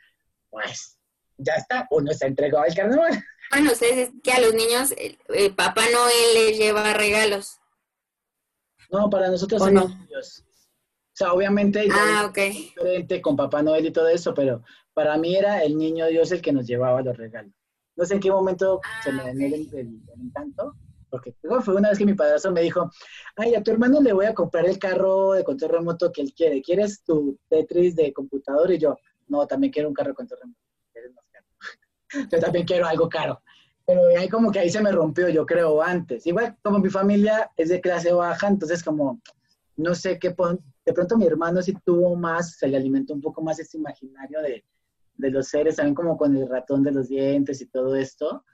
pues 0.51 0.99
ya 1.37 1.53
está, 1.55 1.87
uno 1.93 2.11
está 2.11 2.27
entregado 2.27 2.65
al 2.65 2.75
carnaval. 2.75 3.23
Bueno, 3.51 3.73
ustedes 3.73 4.09
es 4.09 4.15
que 4.23 4.33
a 4.33 4.41
los 4.41 4.55
niños 4.55 4.93
el, 4.97 5.19
el 5.29 5.55
Papá 5.55 5.83
Noel 5.93 6.35
les 6.35 6.59
lleva 6.59 6.93
regalos. 6.95 7.59
No, 8.91 9.11
para 9.11 9.31
nosotros 9.31 9.61
¿O 9.63 9.65
son 9.67 9.75
no? 9.75 9.87
niños. 9.89 10.45
O 10.47 11.17
sea, 11.19 11.33
obviamente 11.33 11.87
Ah, 11.91 12.25
es 12.25 12.29
ok. 12.31 12.39
diferente 12.39 13.21
con 13.23 13.37
Papá 13.37 13.63
Noel 13.63 13.87
y 13.87 13.93
todo 13.93 14.09
eso, 14.09 14.33
pero 14.35 14.63
para 14.95 15.17
mí 15.17 15.35
era 15.37 15.63
el 15.65 15.77
niño 15.77 16.07
Dios 16.07 16.31
el 16.33 16.41
que 16.43 16.53
nos 16.53 16.67
llevaba 16.67 17.03
los 17.03 17.17
regalos. 17.17 17.53
No 17.97 18.05
sé 18.05 18.15
en 18.15 18.21
qué 18.21 18.31
momento 18.31 18.81
se 19.03 19.13
me 19.13 19.31
el, 19.31 19.43
el- 19.43 19.75
el 19.75 20.21
encanto, 20.21 20.75
porque 21.11 21.35
luego 21.43 21.63
fue 21.63 21.75
una 21.75 21.89
vez 21.89 21.99
que 21.99 22.07
mi 22.07 22.15
padrastro 22.15 22.53
me 22.53 22.61
dijo, 22.63 22.91
ay, 23.37 23.55
a 23.57 23.63
tu 23.63 23.73
hermano 23.73 24.01
le 24.01 24.13
voy 24.13 24.27
a 24.27 24.35
comprar 24.35 24.67
el 24.67 24.79
carro 24.79 25.33
de 25.33 25.43
control 25.43 25.73
remoto 25.73 26.13
que 26.13 26.23
él 26.23 26.33
quiere. 26.35 26.63
¿Quieres 26.63 27.03
tu 27.03 27.37
Tetris 27.49 27.97
de 27.97 28.13
computador? 28.13 28.71
Y 28.71 28.79
yo, 28.79 28.97
no, 29.27 29.47
también 29.47 29.73
quiero 29.73 29.89
un 29.89 29.95
carro 29.95 30.11
de 30.11 30.15
control 30.15 30.41
remoto. 30.43 30.61
Yo 32.33 32.39
también 32.41 32.67
quiero 32.67 32.87
algo 32.87 33.09
caro. 33.09 33.43
Pero 33.87 34.01
ahí 34.19 34.29
como 34.29 34.51
que 34.53 34.59
ahí 34.59 34.71
se 34.71 34.83
me 34.83 34.93
rompió, 34.93 35.29
yo 35.31 35.47
creo, 35.47 35.81
antes. 35.83 36.27
Igual 36.27 36.57
como 36.63 36.79
mi 36.79 36.91
familia 36.91 37.51
es 37.57 37.71
de 37.71 37.81
clase 37.81 38.13
baja, 38.13 38.47
entonces 38.49 38.83
como 38.85 39.19
no 39.77 39.95
sé 39.95 40.19
qué, 40.19 40.33
pon- 40.33 40.61
de 40.85 40.93
pronto 40.93 41.17
mi 41.17 41.27
hermano 41.27 41.63
sí 41.63 41.75
tuvo 41.85 42.15
más, 42.15 42.57
se 42.59 42.69
le 42.69 42.77
alimentó 42.77 43.15
un 43.15 43.23
poco 43.23 43.41
más 43.41 43.59
ese 43.59 43.79
imaginario 43.79 44.43
de, 44.43 44.63
de 45.15 45.31
los 45.31 45.49
seres, 45.49 45.77
también 45.77 45.95
como 45.95 46.19
con 46.19 46.37
el 46.37 46.47
ratón 46.49 46.83
de 46.83 46.93
los 46.93 47.09
dientes 47.09 47.63
y 47.63 47.67
todo 47.67 47.97
esto, 47.97 48.45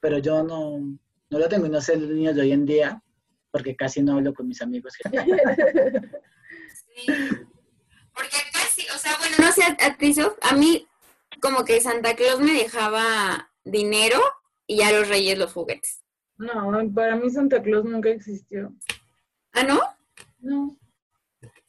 pero 0.00 0.18
yo 0.18 0.42
no, 0.42 0.78
no 0.78 1.38
lo 1.38 1.48
tengo 1.50 1.66
y 1.66 1.70
no 1.70 1.80
sé 1.82 1.96
los 1.96 2.08
niños 2.08 2.34
de 2.34 2.40
hoy 2.42 2.52
en 2.52 2.64
día, 2.64 3.02
porque 3.50 3.76
casi 3.76 4.02
no 4.02 4.14
hablo 4.14 4.32
con 4.32 4.48
mis 4.48 4.62
amigos. 4.62 4.94
Sí. 6.94 7.06
Porque 8.14 8.36
sí, 8.70 8.86
o 8.94 8.98
sea, 8.98 9.12
bueno, 9.18 9.36
no 9.38 9.52
sé 9.52 9.62
a, 9.64 9.96
ti, 9.96 10.14
a 10.42 10.54
mí 10.56 10.86
como 11.42 11.64
que 11.64 11.80
Santa 11.80 12.14
Claus 12.16 12.40
me 12.40 12.52
dejaba 12.54 13.50
dinero 13.64 14.18
y 14.66 14.78
ya 14.78 14.92
los 14.92 15.08
reyes 15.08 15.36
los 15.38 15.52
juguetes. 15.52 16.02
No, 16.38 16.72
para 16.94 17.16
mí 17.16 17.28
Santa 17.30 17.60
Claus 17.62 17.84
nunca 17.84 18.08
existió. 18.10 18.72
¿Ah, 19.52 19.64
no? 19.64 19.80
No. 20.38 20.78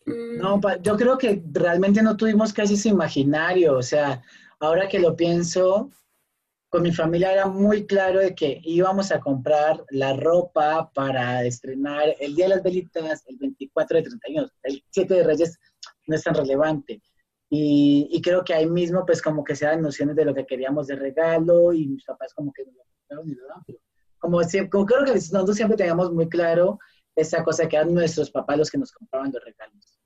Mm, 0.06 0.38
No, 0.38 0.62
pa- 0.62 0.78
yo 0.82 0.96
creo 0.96 1.18
que 1.18 1.44
realmente 1.52 2.02
no 2.02 2.16
tuvimos 2.16 2.54
casi 2.54 2.76
ese 2.76 2.90
imaginario, 2.90 3.78
o 3.78 3.82
sea, 3.84 4.22
ahora 4.60 4.88
que 4.88 5.00
lo 5.00 5.16
pienso, 5.16 5.90
con 6.70 6.84
mi 6.84 6.92
familia 6.92 7.32
era 7.34 7.48
muy 7.48 7.86
claro 7.86 8.20
de 8.20 8.34
que 8.36 8.60
íbamos 8.64 9.12
a 9.12 9.20
comprar 9.20 9.84
la 9.90 10.14
ropa 10.14 10.92
para 10.94 11.44
estrenar 11.46 12.16
el 12.20 12.36
Día 12.36 12.46
de 12.46 12.56
las 12.56 12.64
Velitas, 12.64 13.24
el 13.28 13.38
24 13.38 13.98
de 13.98 14.04
31. 14.04 14.48
El 14.64 14.84
7 14.90 15.14
de 15.14 15.24
Reyes 15.24 15.60
no 16.08 16.16
es 16.16 16.24
tan 16.24 16.34
relevante. 16.36 17.02
Y, 17.56 18.08
y 18.10 18.20
creo 18.20 18.44
que 18.44 18.56
ahí 18.56 18.66
mismo, 18.66 19.06
pues 19.06 19.22
como 19.22 19.44
que 19.44 19.56
se 19.56 19.68
dan 19.68 19.84
nociones 19.84 20.16
de 20.16 20.26
lo 20.26 20.34
que 20.34 20.44
queríamos 20.44 20.88
de 20.88 20.96
regalo 20.96 21.72
y 21.72 21.88
mis 21.88 22.04
papás 22.04 22.34
como 22.34 22.52
que 22.52 22.66
no 22.66 22.72
lo 22.72 22.84
compraron 22.84 23.28
ni 23.28 23.36
lo 23.36 23.48
dan, 23.48 23.64
pero 23.68 23.78
como, 24.18 24.42
siempre, 24.42 24.72
como 24.72 24.88
creo 24.88 25.06
que 25.06 25.14
nosotros 25.14 25.56
siempre 25.56 25.78
teníamos 25.78 26.12
muy 26.12 26.28
claro 26.28 26.80
esa 27.16 27.44
cosa 27.44 27.70
que 27.70 27.76
eran 27.76 27.94
nuestros 27.94 28.32
papás 28.32 28.58
los 28.58 28.72
que 28.72 28.80
nos 28.80 28.92
compraban 28.92 29.32
los 29.32 29.46
regalos. 29.46 30.00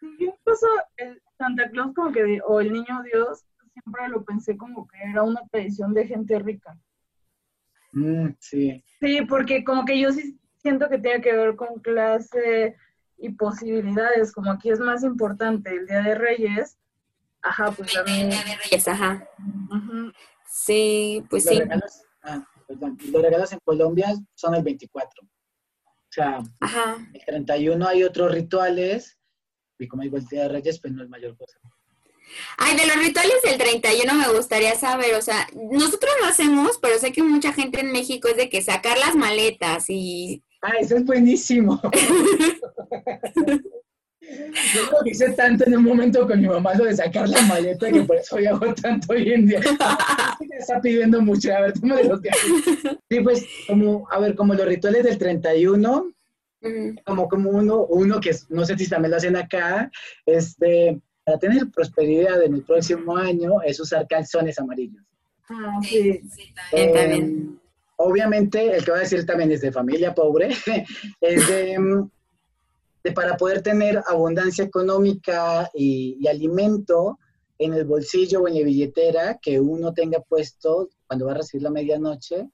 Sí, 0.00 0.06
yo 0.20 0.26
incluso 0.26 0.66
el 0.98 1.22
Santa 1.38 1.70
Claus 1.70 1.94
como 1.94 2.12
que, 2.12 2.42
o 2.46 2.60
el 2.60 2.70
Niño 2.70 3.02
Dios, 3.04 3.46
siempre 3.72 4.08
lo 4.10 4.22
pensé 4.22 4.58
como 4.58 4.86
que 4.86 4.98
era 4.98 5.22
una 5.22 5.40
tradición 5.50 5.94
de 5.94 6.06
gente 6.06 6.38
rica. 6.40 6.78
Mm, 7.92 8.34
sí. 8.38 8.84
Sí, 9.00 9.22
porque 9.26 9.64
como 9.64 9.86
que 9.86 9.98
yo 9.98 10.12
sí 10.12 10.38
siento 10.58 10.90
que 10.90 10.98
tiene 10.98 11.22
que 11.22 11.32
ver 11.32 11.56
con 11.56 11.80
clase 11.80 12.76
y 13.18 13.30
posibilidades, 13.30 14.32
como 14.32 14.50
aquí 14.50 14.70
es 14.70 14.80
más 14.80 15.02
importante 15.02 15.70
el 15.70 15.86
Día 15.86 16.02
de 16.02 16.14
Reyes, 16.14 16.78
ajá, 17.42 17.70
pues 17.70 17.88
El 17.90 18.04
también... 18.04 18.30
Día 18.30 18.44
de 18.44 18.56
Reyes, 18.56 18.88
ajá. 18.88 19.28
Ujú. 19.70 20.12
Sí, 20.48 21.24
pues 21.28 21.44
los, 21.44 21.54
sí. 21.54 21.60
regalos, 21.60 22.02
ah, 22.22 22.46
perdón, 22.66 22.98
los 23.10 23.22
regalos 23.22 23.52
en 23.52 23.58
Colombia 23.64 24.14
son 24.34 24.54
el 24.54 24.62
24. 24.62 25.10
O 25.22 25.28
sea, 26.08 26.40
Ajá. 26.60 26.96
el 27.12 27.24
31 27.24 27.86
hay 27.86 28.04
otros 28.04 28.32
rituales 28.32 29.18
y 29.78 29.88
como 29.88 30.02
digo, 30.02 30.16
el 30.16 30.26
Día 30.26 30.42
de 30.42 30.48
Reyes, 30.48 30.80
pues 30.80 30.92
no 30.92 31.02
es 31.02 31.08
mayor 31.08 31.36
cosa. 31.36 31.58
Ay, 32.58 32.76
de 32.76 32.86
los 32.86 32.96
rituales 32.96 33.42
del 33.44 33.58
31 33.58 34.12
me 34.14 34.32
gustaría 34.32 34.74
saber, 34.74 35.14
o 35.14 35.22
sea, 35.22 35.46
nosotros 35.54 36.10
lo 36.20 36.26
hacemos, 36.26 36.78
pero 36.78 36.98
sé 36.98 37.12
que 37.12 37.22
mucha 37.22 37.52
gente 37.52 37.80
en 37.80 37.92
México 37.92 38.28
es 38.28 38.36
de 38.36 38.48
que 38.48 38.62
sacar 38.62 38.98
las 38.98 39.14
maletas 39.14 39.86
y... 39.88 40.42
Ah, 40.66 40.72
eso 40.80 40.96
es 40.96 41.04
buenísimo. 41.04 41.80
Yo 44.74 44.82
lo 44.90 45.06
hice 45.08 45.30
tanto 45.30 45.64
en 45.64 45.76
un 45.76 45.84
momento 45.84 46.26
con 46.26 46.40
mi 46.40 46.48
mamá 46.48 46.74
lo 46.74 46.86
de 46.86 46.96
sacar 46.96 47.28
la 47.28 47.40
maleta 47.42 47.92
que 47.92 48.02
por 48.02 48.16
eso 48.16 48.40
yo 48.40 48.56
hago 48.56 48.74
tanto 48.74 49.12
hoy 49.12 49.30
en 49.30 49.46
día. 49.46 49.60
Me 50.40 50.56
está 50.56 50.80
pidiendo 50.80 51.22
mucho, 51.22 51.54
a 51.54 51.60
ver, 51.60 51.74
tú 51.74 51.86
me 51.86 52.02
lo 52.02 52.20
que 52.20 52.30
Sí, 53.08 53.20
pues, 53.20 53.46
como, 53.68 54.08
a 54.10 54.18
ver, 54.18 54.34
como 54.34 54.54
los 54.54 54.66
rituales 54.66 55.04
del 55.04 55.16
31, 55.18 56.12
Ujú. 56.62 56.94
como, 57.04 57.28
como 57.28 57.50
uno, 57.50 57.86
uno 57.88 58.20
que 58.20 58.32
no 58.48 58.64
sé 58.64 58.76
si 58.76 58.88
también 58.88 59.12
lo 59.12 59.18
hacen 59.18 59.36
acá, 59.36 59.88
este, 60.24 61.00
para 61.22 61.38
tener 61.38 61.70
prosperidad 61.70 62.42
en 62.42 62.54
el 62.54 62.64
próximo 62.64 63.16
año 63.16 63.62
es 63.62 63.78
usar 63.78 64.08
calzones 64.08 64.58
amarillos. 64.58 65.04
Ah, 65.48 65.78
sí. 65.82 66.20
Sí, 66.28 66.52
también, 66.52 66.92
también. 66.92 67.60
Obviamente, 67.96 68.76
el 68.76 68.84
que 68.84 68.90
va 68.90 68.98
a 68.98 69.00
decir 69.00 69.24
también 69.24 69.50
es 69.52 69.60
de 69.60 69.72
familia 69.72 70.14
pobre, 70.14 70.48
es 71.20 71.48
de, 71.48 71.78
mm, 71.78 72.10
de 73.04 73.12
para 73.12 73.36
poder 73.36 73.62
tener 73.62 74.02
abundancia 74.06 74.64
económica 74.64 75.70
y, 75.74 76.18
y 76.20 76.28
alimento 76.28 77.18
en 77.58 77.72
el 77.72 77.84
bolsillo 77.84 78.42
o 78.42 78.48
en 78.48 78.54
la 78.54 78.64
billetera 78.64 79.38
que 79.40 79.60
uno 79.60 79.94
tenga 79.94 80.20
puesto 80.20 80.90
cuando 81.06 81.26
va 81.26 81.32
a 81.32 81.36
recibir 81.36 81.62
la 81.62 81.70
medianoche, 81.70 82.48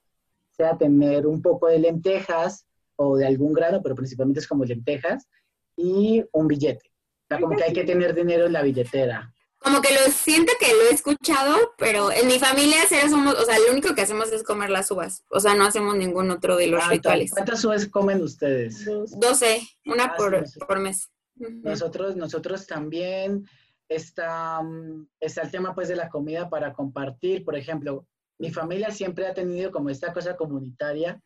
sea 0.51 0.77
tener 0.77 1.27
un 1.27 1.41
poco 1.41 1.67
de 1.67 1.79
lentejas 1.79 2.65
o 2.95 3.17
de 3.17 3.25
algún 3.25 3.53
grano, 3.53 3.81
pero 3.81 3.95
principalmente 3.95 4.39
es 4.39 4.47
como 4.47 4.65
lentejas, 4.65 5.27
y 5.75 6.23
un 6.31 6.47
billete. 6.47 6.91
O 7.23 7.27
sea, 7.27 7.39
como 7.39 7.55
que 7.55 7.63
hay 7.63 7.73
que 7.73 7.83
tener 7.83 8.13
dinero 8.13 8.45
en 8.45 8.53
la 8.53 8.61
billetera. 8.61 9.32
Como 9.63 9.81
que 9.81 9.93
lo 9.93 10.11
siento 10.11 10.51
que 10.59 10.73
lo 10.73 10.81
he 10.89 10.93
escuchado, 10.93 11.73
pero 11.77 12.11
en 12.11 12.27
mi 12.27 12.37
familia 12.39 12.77
cero 12.87 13.07
somos, 13.09 13.35
o 13.35 13.45
sea, 13.45 13.57
lo 13.59 13.71
único 13.71 13.95
que 13.95 14.01
hacemos 14.01 14.31
es 14.31 14.43
comer 14.43 14.69
las 14.69 14.91
uvas, 14.91 15.23
o 15.29 15.39
sea, 15.39 15.55
no 15.55 15.65
hacemos 15.65 15.95
ningún 15.95 16.29
otro 16.31 16.57
de 16.57 16.67
los 16.67 16.83
Ah, 16.83 16.89
rituales. 16.89 17.31
¿Cuántas 17.31 17.63
uvas 17.63 17.87
comen 17.87 18.21
ustedes? 18.21 18.85
12, 18.85 19.61
una 19.85 20.05
Ah, 20.05 20.15
por, 20.17 20.47
sí, 20.47 20.59
por 20.59 20.79
mes. 20.79 21.09
Nosotros, 21.35 22.15
nosotros 22.15 22.67
también 22.67 23.47
está, 23.89 24.61
mm, 24.61 25.07
está 25.19 25.41
el 25.41 25.51
tema 25.51 25.73
pues 25.73 25.87
de 25.87 25.95
la 25.95 26.09
comida 26.09 26.49
para 26.49 26.73
compartir. 26.73 27.43
Por 27.43 27.55
ejemplo, 27.55 28.05
mi 28.37 28.51
familia 28.51 28.91
siempre 28.91 29.27
ha 29.27 29.33
tenido 29.33 29.71
como 29.71 29.89
esta 29.89 30.13
cosa 30.13 30.35
comunitaria 30.35 31.21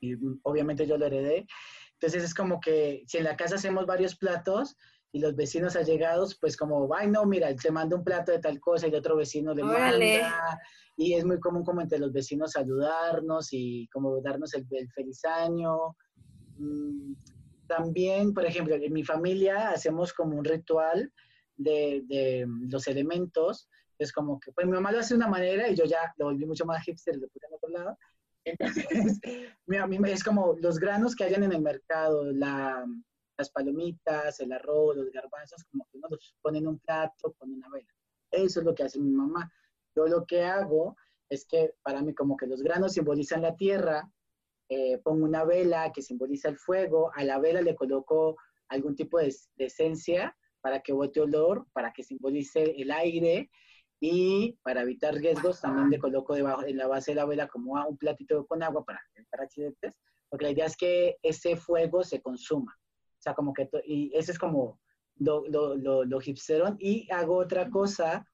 y 0.00 0.16
mm, 0.16 0.40
obviamente 0.42 0.86
yo 0.86 0.98
lo 0.98 1.06
heredé. 1.06 1.46
Entonces 1.94 2.24
es 2.24 2.34
como 2.34 2.60
que 2.60 3.04
si 3.06 3.18
en 3.18 3.24
la 3.24 3.36
casa 3.36 3.54
hacemos 3.54 3.86
varios 3.86 4.16
platos 4.16 4.76
y 5.12 5.20
los 5.20 5.36
vecinos 5.36 5.76
allegados, 5.76 6.38
pues 6.40 6.56
como, 6.56 6.88
ay 6.94 7.08
no, 7.10 7.26
mira, 7.26 7.54
te 7.54 7.70
mando 7.70 7.96
un 7.96 8.04
plato 8.04 8.32
de 8.32 8.38
tal 8.38 8.58
cosa 8.58 8.88
y 8.88 8.94
otro 8.94 9.16
vecino 9.16 9.54
le 9.54 9.62
Órale. 9.62 10.22
manda. 10.22 10.58
Y 10.96 11.14
es 11.14 11.24
muy 11.24 11.38
común 11.38 11.64
como 11.64 11.80
entre 11.82 11.98
los 11.98 12.12
vecinos 12.12 12.52
saludarnos 12.52 13.48
y 13.52 13.88
como 13.92 14.20
darnos 14.22 14.54
el, 14.54 14.66
el 14.70 14.90
feliz 14.92 15.22
año. 15.24 15.96
Mm, 16.56 17.14
También, 17.66 18.32
por 18.32 18.44
ejemplo, 18.46 18.74
en 18.74 18.92
mi 18.92 19.04
familia 19.04 19.70
hacemos 19.70 20.12
como 20.12 20.38
un 20.38 20.44
ritual 20.44 21.12
de, 21.56 22.02
de 22.06 22.46
los 22.70 22.86
elementos. 22.86 23.68
Es 23.98 24.12
como 24.12 24.40
que, 24.40 24.50
pues 24.52 24.66
mi 24.66 24.72
mamá 24.72 24.92
lo 24.92 24.98
hace 25.00 25.14
de 25.14 25.18
una 25.18 25.28
manera 25.28 25.68
y 25.68 25.74
yo 25.76 25.84
ya 25.84 26.12
lo 26.16 26.26
volví 26.26 26.46
mucho 26.46 26.64
más 26.64 26.82
hipster 26.84 27.16
lo 27.16 27.28
puse 27.28 27.46
en 27.46 27.54
otro 27.54 27.70
lado. 27.70 27.98
Entonces, 28.44 29.20
es 30.06 30.24
como 30.24 30.56
los 30.60 30.78
granos 30.78 31.14
que 31.14 31.24
hayan 31.24 31.44
en 31.44 31.52
el 31.52 31.62
mercado, 31.62 32.32
la, 32.32 32.84
las 33.36 33.50
palomitas, 33.50 34.40
el 34.40 34.52
arroz, 34.52 34.96
los 34.96 35.10
garbanzos, 35.10 35.64
como 35.64 35.84
que 35.90 35.98
uno 35.98 36.08
los 36.10 36.34
pone 36.40 36.58
en 36.58 36.68
un 36.68 36.78
plato 36.78 37.32
con 37.38 37.52
una 37.52 37.68
vela. 37.70 37.88
Eso 38.30 38.60
es 38.60 38.66
lo 38.66 38.74
que 38.74 38.84
hace 38.84 39.00
mi 39.00 39.10
mamá. 39.10 39.52
Yo 39.94 40.06
lo 40.06 40.24
que 40.24 40.42
hago 40.42 40.96
es 41.28 41.46
que 41.46 41.74
para 41.82 42.02
mí 42.02 42.14
como 42.14 42.36
que 42.36 42.46
los 42.46 42.62
granos 42.62 42.92
simbolizan 42.92 43.42
la 43.42 43.56
tierra, 43.56 44.10
eh, 44.68 44.98
pongo 44.98 45.24
una 45.24 45.44
vela 45.44 45.92
que 45.92 46.02
simboliza 46.02 46.48
el 46.48 46.56
fuego, 46.56 47.10
a 47.14 47.24
la 47.24 47.38
vela 47.38 47.62
le 47.62 47.74
coloco 47.74 48.36
algún 48.68 48.96
tipo 48.96 49.18
de, 49.18 49.34
de 49.56 49.66
esencia 49.66 50.36
para 50.60 50.80
que 50.80 50.92
bote 50.92 51.20
olor, 51.20 51.66
para 51.72 51.92
que 51.92 52.02
simbolice 52.02 52.74
el 52.76 52.90
aire 52.90 53.50
y 54.00 54.58
para 54.62 54.82
evitar 54.82 55.14
riesgos 55.14 55.60
también 55.60 55.90
le 55.90 55.98
coloco 55.98 56.34
debajo 56.34 56.64
en 56.64 56.76
la 56.76 56.88
base 56.88 57.12
de 57.12 57.16
la 57.16 57.24
vela 57.24 57.48
como 57.48 57.74
un 57.86 57.96
platito 57.96 58.46
con 58.46 58.62
agua 58.62 58.84
para 58.84 59.00
evitar 59.14 59.42
accidentes, 59.42 59.92
porque 60.28 60.44
la 60.46 60.50
idea 60.50 60.66
es 60.66 60.76
que 60.76 61.18
ese 61.22 61.56
fuego 61.56 62.02
se 62.02 62.20
consuma. 62.20 62.76
O 63.22 63.24
sea, 63.24 63.34
como 63.34 63.52
que, 63.52 63.70
y 63.86 64.10
ese 64.16 64.32
es 64.32 64.38
como 64.38 64.80
lo, 65.18 65.44
lo, 65.48 65.76
lo, 65.76 66.04
lo 66.04 66.20
hipsterón. 66.20 66.76
Y 66.80 67.08
hago 67.12 67.36
otra 67.36 67.70
cosa, 67.70 68.26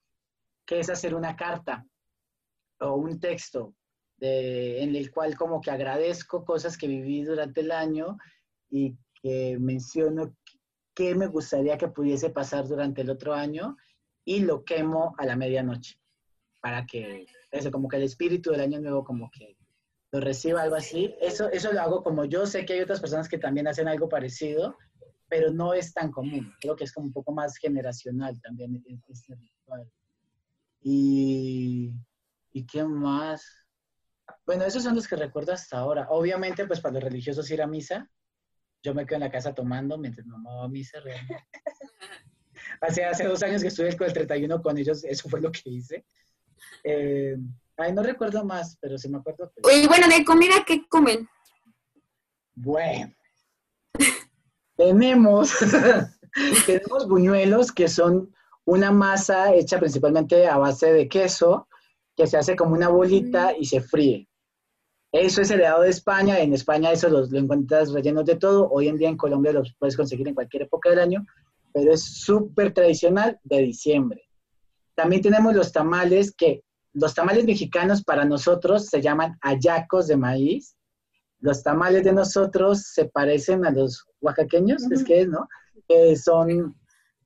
que 0.65 0.79
es 0.79 0.89
hacer 0.89 1.13
una 1.13 1.35
carta 1.35 1.85
o 2.79 2.95
un 2.95 3.19
texto 3.19 3.75
de- 4.17 4.81
en 4.81 4.95
el 4.95 5.11
cual 5.11 5.37
como 5.37 5.61
que 5.61 5.69
agradezco 5.69 6.43
cosas 6.43 6.75
que 6.75 6.87
viví 6.87 7.21
durante 7.23 7.61
el 7.61 7.71
año 7.71 8.17
y 8.67 8.97
que 9.21 9.57
menciono 9.59 10.35
qué 10.95 11.13
me 11.13 11.27
gustaría 11.27 11.77
que 11.77 11.89
pudiese 11.89 12.31
pasar 12.31 12.67
durante 12.67 13.01
el 13.01 13.11
otro 13.11 13.35
año 13.35 13.77
y 14.25 14.39
lo 14.39 14.63
quemo 14.65 15.13
a 15.19 15.25
la 15.27 15.35
medianoche 15.35 15.99
para 16.61 16.87
que 16.87 17.27
eso 17.51 17.69
como 17.69 17.87
que 17.87 17.97
el 17.97 18.03
espíritu 18.03 18.49
del 18.49 18.61
año 18.61 18.81
nuevo 18.81 19.03
como 19.03 19.29
que 19.29 19.55
lo 20.11 20.19
reciba 20.19 20.61
algo 20.61 20.75
así. 20.75 21.15
Eso 21.21 21.49
eso 21.51 21.71
lo 21.71 21.81
hago 21.81 22.03
como 22.03 22.25
yo 22.25 22.45
sé 22.45 22.65
que 22.65 22.73
hay 22.73 22.81
otras 22.81 22.99
personas 22.99 23.29
que 23.29 23.37
también 23.37 23.67
hacen 23.67 23.87
algo 23.87 24.09
parecido 24.09 24.77
pero 25.27 25.51
no 25.51 25.75
es 25.75 25.93
tan 25.93 26.11
común. 26.11 26.51
Creo 26.59 26.75
que 26.75 26.83
es 26.83 26.91
como 26.91 27.05
un 27.05 27.13
poco 27.13 27.31
más 27.31 27.55
generacional 27.57 28.41
también 28.41 28.83
este 29.07 29.35
ritual. 29.35 29.91
Y 30.81 31.93
y 32.51 32.65
qué 32.65 32.83
más 32.83 33.45
bueno 34.45 34.63
esos 34.65 34.83
son 34.83 34.95
los 34.95 35.07
que 35.07 35.15
recuerdo 35.15 35.53
hasta 35.53 35.77
ahora. 35.77 36.07
Obviamente 36.09 36.65
pues 36.65 36.81
para 36.81 36.95
los 36.95 37.03
religiosos 37.03 37.49
ir 37.51 37.61
a 37.61 37.67
misa 37.67 38.09
yo 38.81 38.93
me 38.93 39.05
quedo 39.05 39.17
en 39.17 39.23
la 39.23 39.31
casa 39.31 39.53
tomando 39.53 39.97
mientras 39.97 40.25
mi 40.25 40.31
mamá 40.31 40.55
va 40.55 40.63
a 40.65 40.69
misa 40.69 40.99
realmente. 40.99 41.43
Hace, 42.81 43.03
hace 43.03 43.25
dos 43.25 43.41
años 43.43 43.61
que 43.61 43.67
estuve 43.69 43.95
con 43.97 44.07
el 44.07 44.13
31 44.13 44.61
con 44.61 44.77
ellos, 44.77 45.03
eso 45.03 45.27
fue 45.27 45.41
lo 45.41 45.51
que 45.51 45.69
hice. 45.69 46.05
Eh, 46.83 47.35
ay, 47.79 47.93
no 47.93 48.03
recuerdo 48.03 48.43
más, 48.45 48.77
pero 48.79 48.97
sí 48.97 49.09
me 49.09 49.17
acuerdo. 49.17 49.51
que- 49.55 49.77
Y 49.81 49.87
bueno, 49.87 50.07
de 50.07 50.23
comida, 50.25 50.55
¿qué 50.65 50.85
comen? 50.87 51.27
Bueno, 52.55 53.13
tenemos, 54.75 55.51
tenemos 56.65 57.07
buñuelos 57.07 57.71
que 57.71 57.87
son 57.87 58.33
una 58.65 58.91
masa 58.91 59.53
hecha 59.53 59.79
principalmente 59.79 60.47
a 60.47 60.57
base 60.57 60.93
de 60.93 61.07
queso, 61.07 61.67
que 62.15 62.27
se 62.27 62.37
hace 62.37 62.55
como 62.55 62.75
una 62.75 62.89
bolita 62.89 63.53
y 63.57 63.65
se 63.65 63.81
fríe. 63.81 64.27
Eso 65.11 65.41
es 65.41 65.49
heredado 65.49 65.81
de 65.81 65.89
España, 65.89 66.39
en 66.39 66.53
España 66.53 66.91
eso 66.91 67.09
los, 67.09 67.31
lo 67.31 67.39
encuentras 67.39 67.91
rellenos 67.91 68.25
de 68.25 68.35
todo, 68.35 68.69
hoy 68.69 68.89
en 68.89 68.97
día 68.97 69.09
en 69.09 69.17
Colombia 69.17 69.53
los 69.53 69.73
puedes 69.79 69.97
conseguir 69.97 70.27
en 70.27 70.35
cualquier 70.35 70.63
época 70.63 70.89
del 70.91 70.99
año, 70.99 71.25
pero 71.73 71.91
es 71.93 72.03
súper 72.03 72.73
tradicional 72.73 73.39
de 73.43 73.59
diciembre. 73.59 74.21
También 74.93 75.21
tenemos 75.23 75.55
los 75.55 75.71
tamales 75.71 76.35
que, 76.35 76.63
los 76.99 77.13
tamales 77.13 77.45
mexicanos 77.45 78.03
para 78.03 78.25
nosotros 78.25 78.87
se 78.87 79.01
llaman 79.01 79.37
ayacos 79.41 80.07
de 80.07 80.17
maíz, 80.17 80.75
los 81.39 81.63
tamales 81.63 82.03
de 82.03 82.11
nosotros 82.11 82.83
se 82.93 83.05
parecen 83.05 83.65
a 83.65 83.71
los 83.71 84.05
oaxaqueños, 84.21 84.83
es 84.91 85.03
que 85.03 85.21
es, 85.21 85.27
¿no? 85.27 85.47
Que 85.87 86.15
son, 86.17 86.75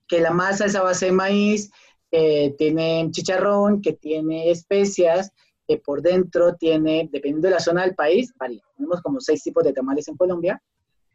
que 0.08 0.22
la 0.22 0.32
masa 0.32 0.66
es 0.66 0.76
a 0.76 0.84
base 0.84 1.08
de 1.08 1.12
maíz, 1.12 1.72
que 2.12 2.54
tiene 2.58 3.10
chicharrón, 3.12 3.82
que 3.82 3.94
tiene 3.94 4.52
especias, 4.52 5.32
que 5.68 5.78
por 5.78 6.02
dentro 6.02 6.56
tiene, 6.56 7.10
dependiendo 7.12 7.48
de 7.48 7.56
la 7.56 7.60
zona 7.60 7.84
del 7.84 7.96
país, 7.96 8.32
varía. 8.38 8.62
Tenemos 8.76 9.02
como 9.02 9.20
seis 9.20 9.42
tipos 9.42 9.64
de 9.64 9.74
tamales 9.74 10.08
en 10.08 10.18
Colombia, 10.18 10.62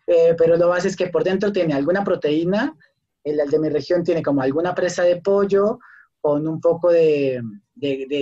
eh, 0.07 0.35
pero 0.37 0.57
lo 0.57 0.69
base 0.69 0.89
es 0.89 0.97
que 0.97 1.09
por 1.09 1.23
dentro 1.23 1.53
tiene 1.53 1.75
alguna 1.75 2.03
proteína, 2.03 2.77
el 3.23 3.37
de 3.49 3.59
mi 3.59 3.69
región 3.69 4.03
tiene 4.03 4.23
como 4.23 4.41
alguna 4.41 4.75
presa 4.75 5.03
de 5.03 5.21
pollo, 5.21 5.79
con 6.20 6.47
un 6.47 6.61
poco 6.61 6.90
de, 6.90 7.40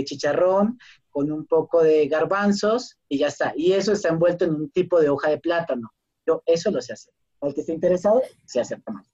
chicharrón, 0.05 0.79
con 1.11 1.33
un 1.33 1.47
poco 1.47 1.83
de 1.83 2.07
garbanzos 2.09 2.97
y 3.09 3.19
ya 3.19 3.29
está. 3.29 3.53
Y 3.57 3.73
eso 3.73 3.93
está 3.93 4.09
envuelto 4.09 4.45
en 4.45 4.55
un 4.55 4.71
tipo 4.71 5.01
de 5.01 5.09
hoja 5.09 5.31
de 5.31 5.39
plátano. 5.39 5.91
Yo 6.27 6.43
eso 6.47 6.71
lo 6.71 6.81
sé 6.81 6.93
hacer. 6.93 7.15
Al 7.41 7.55
que 7.55 7.61
esté 7.61 7.73
interesado, 7.73 8.23
sé 8.45 8.61
hacer 8.61 8.83
tamal. 8.83 9.05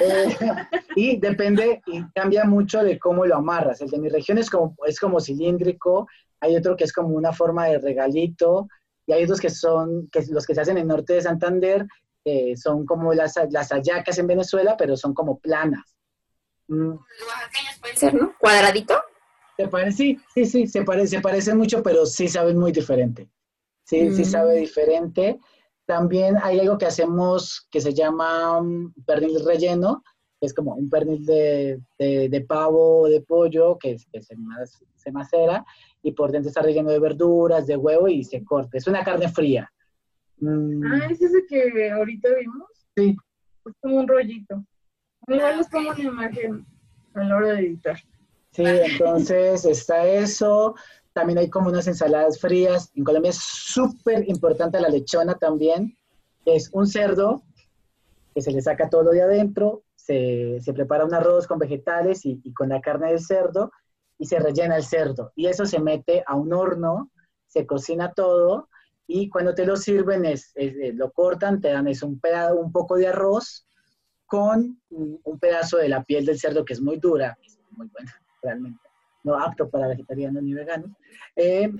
Eh, 0.00 0.26
y 0.96 1.18
depende 1.18 1.80
y 1.86 2.02
cambia 2.14 2.44
mucho 2.44 2.82
de 2.82 2.98
cómo 2.98 3.24
lo 3.24 3.36
amarras. 3.36 3.80
El 3.80 3.90
de 3.90 3.98
mi 3.98 4.08
región 4.08 4.38
es 4.38 4.50
como, 4.50 4.76
es 4.86 5.00
como 5.00 5.20
cilíndrico, 5.20 6.06
hay 6.40 6.56
otro 6.56 6.76
que 6.76 6.84
es 6.84 6.92
como 6.92 7.14
una 7.14 7.32
forma 7.32 7.66
de 7.66 7.78
regalito, 7.78 8.68
y 9.06 9.12
hay 9.12 9.24
otros 9.24 9.40
que 9.40 9.50
son 9.50 10.08
que 10.12 10.22
los 10.28 10.46
que 10.46 10.54
se 10.54 10.60
hacen 10.60 10.76
en 10.76 10.82
el 10.82 10.88
norte 10.88 11.14
de 11.14 11.22
Santander, 11.22 11.86
que 12.22 12.54
son 12.56 12.84
como 12.84 13.14
las, 13.14 13.34
las 13.50 13.70
hallacas 13.70 14.18
en 14.18 14.26
Venezuela, 14.26 14.76
pero 14.76 14.96
son 14.96 15.14
como 15.14 15.38
planas. 15.38 15.96
Mm, 16.68 16.90
Los 16.90 17.00
oaxaqueños 17.28 17.78
pueden 17.80 17.96
ser, 17.96 18.14
¿no? 18.14 18.34
Cuadradito. 18.38 18.94
¿Te 19.56 19.68
parece? 19.68 19.96
Sí, 19.96 20.20
sí, 20.34 20.44
sí, 20.44 20.66
se, 20.66 20.82
pare, 20.82 21.06
se 21.06 21.20
parecen 21.20 21.56
mucho, 21.58 21.82
pero 21.82 22.06
sí 22.06 22.28
saben 22.28 22.58
muy 22.58 22.70
diferente. 22.72 23.28
Sí, 23.84 24.10
sí 24.12 24.22
Mm. 24.22 24.24
sabe 24.24 24.54
diferente. 24.56 25.40
También 25.86 26.36
hay 26.42 26.60
algo 26.60 26.76
que 26.78 26.86
hacemos 26.86 27.66
que 27.70 27.80
se 27.80 27.94
llama 27.94 28.60
mm, 28.60 28.94
pernil 29.06 29.44
relleno, 29.44 30.02
que 30.38 30.46
es 30.46 30.54
como 30.54 30.74
un 30.74 30.88
pernil 30.88 31.24
de, 31.26 31.80
de, 31.98 32.28
de 32.28 32.40
pavo 32.42 33.00
o 33.02 33.08
de 33.08 33.22
pollo 33.22 33.76
que, 33.78 33.96
que 34.12 34.22
se, 34.22 34.36
mas- 34.36 34.84
se 34.94 35.10
macera 35.10 35.64
y 36.02 36.12
por 36.12 36.30
dentro 36.30 36.48
está 36.50 36.62
relleno 36.62 36.90
de 36.90 37.00
verduras, 37.00 37.66
de 37.66 37.76
huevo 37.76 38.06
y 38.08 38.22
se 38.22 38.44
corta. 38.44 38.76
Es 38.78 38.86
una 38.86 39.02
carne 39.02 39.28
fría. 39.28 39.72
Mm, 40.36 40.84
Ah, 40.86 41.06
es 41.10 41.20
ese 41.22 41.44
que 41.48 41.90
ahorita 41.90 42.28
vimos. 42.38 42.68
Sí. 42.96 43.16
Es 43.66 43.72
como 43.80 43.96
un 43.96 44.06
rollito. 44.06 44.64
Igual 45.28 45.58
les 45.58 45.68
pongo 45.68 45.90
una 45.90 46.00
imagen 46.02 46.66
a 47.14 47.24
la 47.24 47.36
hora 47.36 47.52
de 47.52 47.60
editar. 47.60 47.98
Sí, 48.52 48.64
entonces 48.64 49.64
está 49.64 50.06
eso. 50.06 50.74
También 51.12 51.38
hay 51.38 51.50
como 51.50 51.68
unas 51.68 51.86
ensaladas 51.86 52.40
frías. 52.40 52.90
En 52.94 53.04
Colombia 53.04 53.30
es 53.30 53.38
súper 53.38 54.28
importante 54.28 54.80
la 54.80 54.88
lechona 54.88 55.34
también. 55.34 55.96
Es 56.44 56.70
un 56.72 56.86
cerdo 56.86 57.42
que 58.34 58.40
se 58.42 58.52
le 58.52 58.62
saca 58.62 58.88
todo 58.88 59.10
de 59.10 59.22
adentro, 59.22 59.82
se, 59.96 60.58
se 60.60 60.72
prepara 60.72 61.04
un 61.04 61.12
arroz 61.14 61.46
con 61.46 61.58
vegetales 61.58 62.24
y, 62.24 62.40
y 62.44 62.52
con 62.52 62.68
la 62.70 62.80
carne 62.80 63.08
del 63.10 63.20
cerdo 63.20 63.72
y 64.18 64.26
se 64.26 64.38
rellena 64.38 64.76
el 64.76 64.84
cerdo. 64.84 65.32
Y 65.34 65.46
eso 65.46 65.66
se 65.66 65.80
mete 65.80 66.22
a 66.26 66.34
un 66.36 66.52
horno, 66.52 67.10
se 67.46 67.66
cocina 67.66 68.12
todo 68.12 68.68
y 69.06 69.28
cuando 69.28 69.54
te 69.54 69.66
lo 69.66 69.76
sirven 69.76 70.24
es, 70.24 70.52
eh, 70.54 70.92
lo 70.94 71.10
cortan, 71.12 71.60
te 71.60 71.68
dan 71.68 71.88
es 71.88 72.02
un, 72.02 72.20
peda- 72.20 72.54
un 72.54 72.70
poco 72.72 72.96
de 72.96 73.08
arroz 73.08 73.66
con 74.28 74.80
un, 74.90 75.38
pedazo 75.40 75.78
de 75.78 75.88
la 75.88 76.04
piel 76.04 76.24
del 76.24 76.38
cerdo 76.38 76.64
que 76.64 76.74
es 76.74 76.80
muy 76.80 76.98
dura, 76.98 77.36
es 77.44 77.58
muy 77.72 77.88
buena 77.88 78.14
realmente, 78.42 78.80
no 79.24 79.36
apto 79.36 79.68
para 79.68 79.88
vegetarianos 79.88 80.42
ni 80.42 80.54
veganos. 80.54 80.90
Eh, 81.34 81.72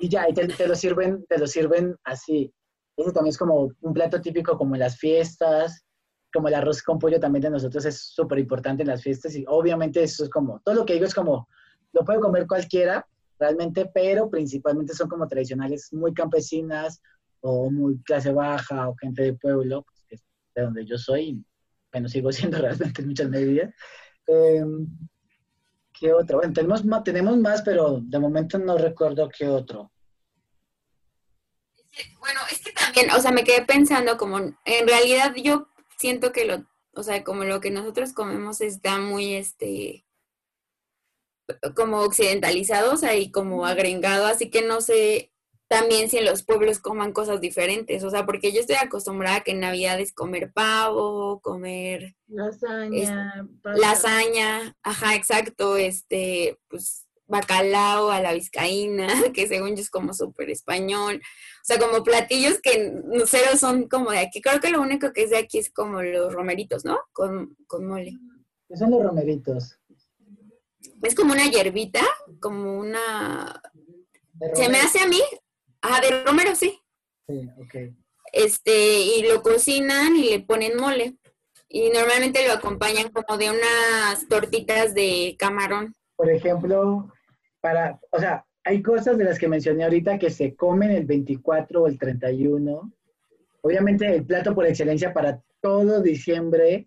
y, 0.00 0.06
y 0.06 0.08
ya, 0.10 0.28
y 0.28 0.34
te, 0.34 0.46
te 0.48 0.68
lo 0.68 0.74
sirven, 0.74 1.24
te 1.26 1.38
lo 1.38 1.46
sirven 1.46 1.96
así. 2.04 2.52
Ese 2.96 3.12
también 3.12 3.30
es 3.30 3.38
como 3.38 3.70
un 3.80 3.94
plato 3.94 4.20
típico 4.20 4.58
como 4.58 4.74
en 4.74 4.80
las 4.80 4.98
fiestas, 4.98 5.84
como 6.34 6.48
el 6.48 6.54
arroz 6.54 6.82
con 6.82 6.98
pollo 6.98 7.20
también 7.20 7.44
de 7.44 7.50
nosotros 7.50 7.84
es 7.84 7.96
súper 7.96 8.40
importante 8.40 8.82
en 8.82 8.88
las 8.88 9.02
fiestas 9.02 9.36
y 9.36 9.44
obviamente 9.46 10.02
eso 10.02 10.24
es 10.24 10.30
como, 10.30 10.60
todo 10.64 10.74
lo 10.74 10.84
que 10.84 10.94
digo 10.94 11.06
es 11.06 11.14
como, 11.14 11.48
lo 11.92 12.04
puede 12.04 12.18
comer 12.18 12.48
cualquiera 12.48 13.06
realmente, 13.38 13.88
pero 13.94 14.28
principalmente 14.28 14.94
son 14.94 15.08
como 15.08 15.28
tradicionales 15.28 15.92
muy 15.92 16.12
campesinas 16.12 17.00
o 17.40 17.70
muy 17.70 18.02
clase 18.02 18.32
baja 18.32 18.88
o 18.88 18.96
gente 18.96 19.22
de 19.22 19.34
pueblo, 19.34 19.86
de 20.54 20.62
donde 20.62 20.84
yo 20.84 20.96
soy, 20.96 21.44
bueno, 21.92 22.08
sigo 22.08 22.32
siendo 22.32 22.58
realmente 22.58 23.02
en 23.02 23.08
muchas 23.08 23.28
medidas. 23.28 23.74
Eh, 24.26 24.64
¿Qué 25.92 26.12
otro? 26.12 26.38
Bueno, 26.38 26.52
tenemos 26.52 26.82
tenemos 27.04 27.36
más, 27.38 27.62
pero 27.62 28.00
de 28.02 28.18
momento 28.18 28.58
no 28.58 28.76
recuerdo 28.76 29.28
qué 29.28 29.48
otro. 29.48 29.92
Bueno, 32.18 32.40
es 32.50 32.60
que 32.60 32.72
también, 32.72 33.10
o 33.12 33.20
sea, 33.20 33.30
me 33.30 33.44
quedé 33.44 33.64
pensando 33.64 34.16
como, 34.16 34.38
en 34.38 34.88
realidad 34.88 35.34
yo 35.36 35.68
siento 35.96 36.32
que 36.32 36.44
lo, 36.44 36.66
o 36.94 37.02
sea, 37.04 37.22
como 37.22 37.44
lo 37.44 37.60
que 37.60 37.70
nosotros 37.70 38.12
comemos 38.12 38.60
está 38.60 38.98
muy, 38.98 39.34
este, 39.34 40.04
como 41.76 42.00
occidentalizado, 42.00 42.94
o 42.94 42.96
sea, 42.96 43.14
y 43.14 43.30
como 43.30 43.66
agregado, 43.66 44.26
así 44.26 44.50
que 44.50 44.62
no 44.62 44.80
sé 44.80 45.33
también 45.68 46.10
si 46.10 46.18
en 46.18 46.26
los 46.26 46.44
pueblos 46.44 46.78
coman 46.78 47.12
cosas 47.12 47.40
diferentes, 47.40 48.04
o 48.04 48.10
sea, 48.10 48.26
porque 48.26 48.52
yo 48.52 48.60
estoy 48.60 48.76
acostumbrada 48.76 49.36
a 49.36 49.40
que 49.42 49.52
en 49.52 49.60
Navidad 49.60 49.98
es 50.00 50.12
comer 50.12 50.52
pavo, 50.52 51.40
comer 51.40 52.14
Lasaña, 52.28 53.48
lasaña, 53.64 54.76
ajá, 54.82 55.14
exacto, 55.14 55.76
este, 55.76 56.58
pues 56.68 57.06
bacalao 57.26 58.10
a 58.10 58.20
la 58.20 58.32
vizcaína, 58.32 59.06
que 59.34 59.48
según 59.48 59.76
yo 59.76 59.82
es 59.82 59.90
como 59.90 60.12
súper 60.12 60.50
español, 60.50 61.16
o 61.16 61.64
sea, 61.64 61.78
como 61.78 62.04
platillos 62.04 62.60
que 62.60 62.92
no 63.04 63.26
cero 63.26 63.56
son 63.56 63.88
como 63.88 64.10
de 64.10 64.18
aquí, 64.18 64.40
creo 64.40 64.60
que 64.60 64.70
lo 64.70 64.80
único 64.80 65.12
que 65.12 65.24
es 65.24 65.30
de 65.30 65.38
aquí 65.38 65.58
es 65.58 65.72
como 65.72 66.02
los 66.02 66.32
romeritos, 66.32 66.84
¿no? 66.84 66.98
Con, 67.12 67.56
con 67.66 67.86
mole. 67.86 68.12
¿Qué 68.68 68.76
son 68.76 68.90
los 68.90 69.02
romeritos? 69.02 69.78
Es 71.02 71.14
como 71.14 71.32
una 71.32 71.46
hierbita, 71.46 72.02
como 72.40 72.78
una... 72.78 73.62
¿De 74.34 74.54
Se 74.54 74.68
me 74.68 74.78
hace 74.78 75.00
a 75.00 75.06
mí, 75.06 75.20
ajá, 75.84 76.00
de 76.00 76.24
romero, 76.24 76.54
sí, 76.56 76.78
Sí, 77.28 77.48
ok. 77.58 77.74
este, 78.32 79.00
y 79.00 79.22
lo 79.28 79.42
cocinan 79.42 80.16
y 80.16 80.30
le 80.30 80.40
ponen 80.40 80.76
mole. 80.76 81.16
Y 81.68 81.90
normalmente 81.90 82.46
lo 82.46 82.54
acompañan 82.54 83.10
como 83.10 83.36
de 83.36 83.50
unas 83.50 84.28
tortitas 84.28 84.94
de 84.94 85.34
camarón. 85.38 85.94
Por 86.16 86.30
ejemplo, 86.30 87.10
para, 87.60 87.98
o 88.10 88.18
sea, 88.18 88.44
hay 88.64 88.82
cosas 88.82 89.18
de 89.18 89.24
las 89.24 89.38
que 89.38 89.48
mencioné 89.48 89.84
ahorita 89.84 90.18
que 90.18 90.30
se 90.30 90.54
comen 90.54 90.90
el 90.90 91.04
24 91.04 91.82
o 91.82 91.86
el 91.88 91.98
31. 91.98 92.92
Obviamente 93.62 94.06
el 94.14 94.24
plato 94.24 94.54
por 94.54 94.66
excelencia 94.66 95.12
para 95.12 95.42
todo 95.60 96.00
diciembre 96.02 96.86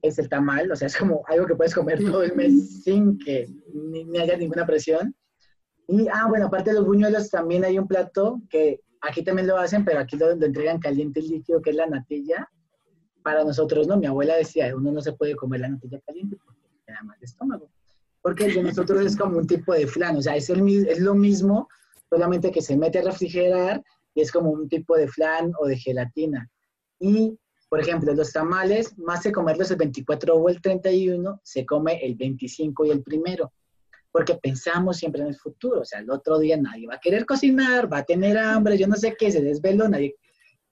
es 0.00 0.18
el 0.18 0.28
tamal, 0.28 0.70
o 0.70 0.76
sea, 0.76 0.86
es 0.86 0.96
como 0.96 1.22
algo 1.26 1.46
que 1.46 1.54
puedes 1.54 1.74
comer 1.74 1.98
todo 1.98 2.22
el 2.22 2.34
mes 2.34 2.82
sin 2.82 3.18
que 3.18 3.48
ni, 3.72 4.04
ni 4.04 4.18
haya 4.18 4.36
ninguna 4.36 4.66
presión. 4.66 5.14
Y, 5.88 6.08
ah, 6.08 6.26
bueno, 6.28 6.46
aparte 6.46 6.70
de 6.70 6.76
los 6.76 6.86
buñuelos, 6.86 7.30
también 7.30 7.64
hay 7.64 7.78
un 7.78 7.88
plato 7.88 8.40
que 8.48 8.80
aquí 9.00 9.22
también 9.22 9.48
lo 9.48 9.58
hacen, 9.58 9.84
pero 9.84 10.00
aquí 10.00 10.16
lo, 10.16 10.34
lo 10.34 10.46
entregan 10.46 10.78
caliente 10.78 11.20
y 11.20 11.28
líquido, 11.28 11.60
que 11.60 11.70
es 11.70 11.76
la 11.76 11.86
natilla. 11.86 12.48
Para 13.22 13.44
nosotros, 13.44 13.86
no, 13.86 13.96
mi 13.96 14.06
abuela 14.06 14.36
decía, 14.36 14.74
uno 14.74 14.92
no 14.92 15.00
se 15.00 15.12
puede 15.12 15.36
comer 15.36 15.60
la 15.60 15.68
natilla 15.68 16.00
caliente 16.00 16.36
porque 16.44 16.60
te 16.86 16.92
da 16.92 17.02
mal 17.02 17.18
estómago. 17.20 17.70
Porque 18.20 18.46
el 18.46 18.54
de 18.54 18.62
nosotros 18.62 19.04
es 19.04 19.16
como 19.16 19.38
un 19.38 19.46
tipo 19.46 19.72
de 19.74 19.86
flan, 19.86 20.16
o 20.16 20.22
sea, 20.22 20.36
es, 20.36 20.48
el, 20.48 20.66
es 20.88 21.00
lo 21.00 21.14
mismo, 21.14 21.68
solamente 22.08 22.52
que 22.52 22.62
se 22.62 22.76
mete 22.76 23.00
a 23.00 23.02
refrigerar 23.02 23.82
y 24.14 24.20
es 24.20 24.30
como 24.30 24.50
un 24.50 24.68
tipo 24.68 24.96
de 24.96 25.08
flan 25.08 25.52
o 25.58 25.66
de 25.66 25.76
gelatina. 25.76 26.48
Y, 27.00 27.36
por 27.68 27.80
ejemplo, 27.80 28.14
los 28.14 28.32
tamales, 28.32 28.96
más 28.98 29.22
que 29.22 29.32
comerlos 29.32 29.70
el 29.72 29.78
24 29.78 30.36
o 30.36 30.48
el 30.48 30.60
31, 30.60 31.40
se 31.42 31.66
come 31.66 32.04
el 32.04 32.14
25 32.14 32.86
y 32.86 32.90
el 32.90 33.02
primero, 33.02 33.52
porque 34.12 34.34
pensamos 34.34 34.98
siempre 34.98 35.22
en 35.22 35.28
el 35.28 35.36
futuro, 35.36 35.80
o 35.80 35.84
sea, 35.84 36.00
el 36.00 36.10
otro 36.10 36.38
día 36.38 36.56
nadie 36.58 36.86
va 36.86 36.96
a 36.96 37.00
querer 37.00 37.24
cocinar, 37.24 37.90
va 37.90 37.98
a 37.98 38.04
tener 38.04 38.36
hambre, 38.36 38.76
yo 38.76 38.86
no 38.86 38.94
sé 38.94 39.16
qué, 39.18 39.32
se 39.32 39.40
desveló, 39.40 39.88
nadie. 39.88 40.14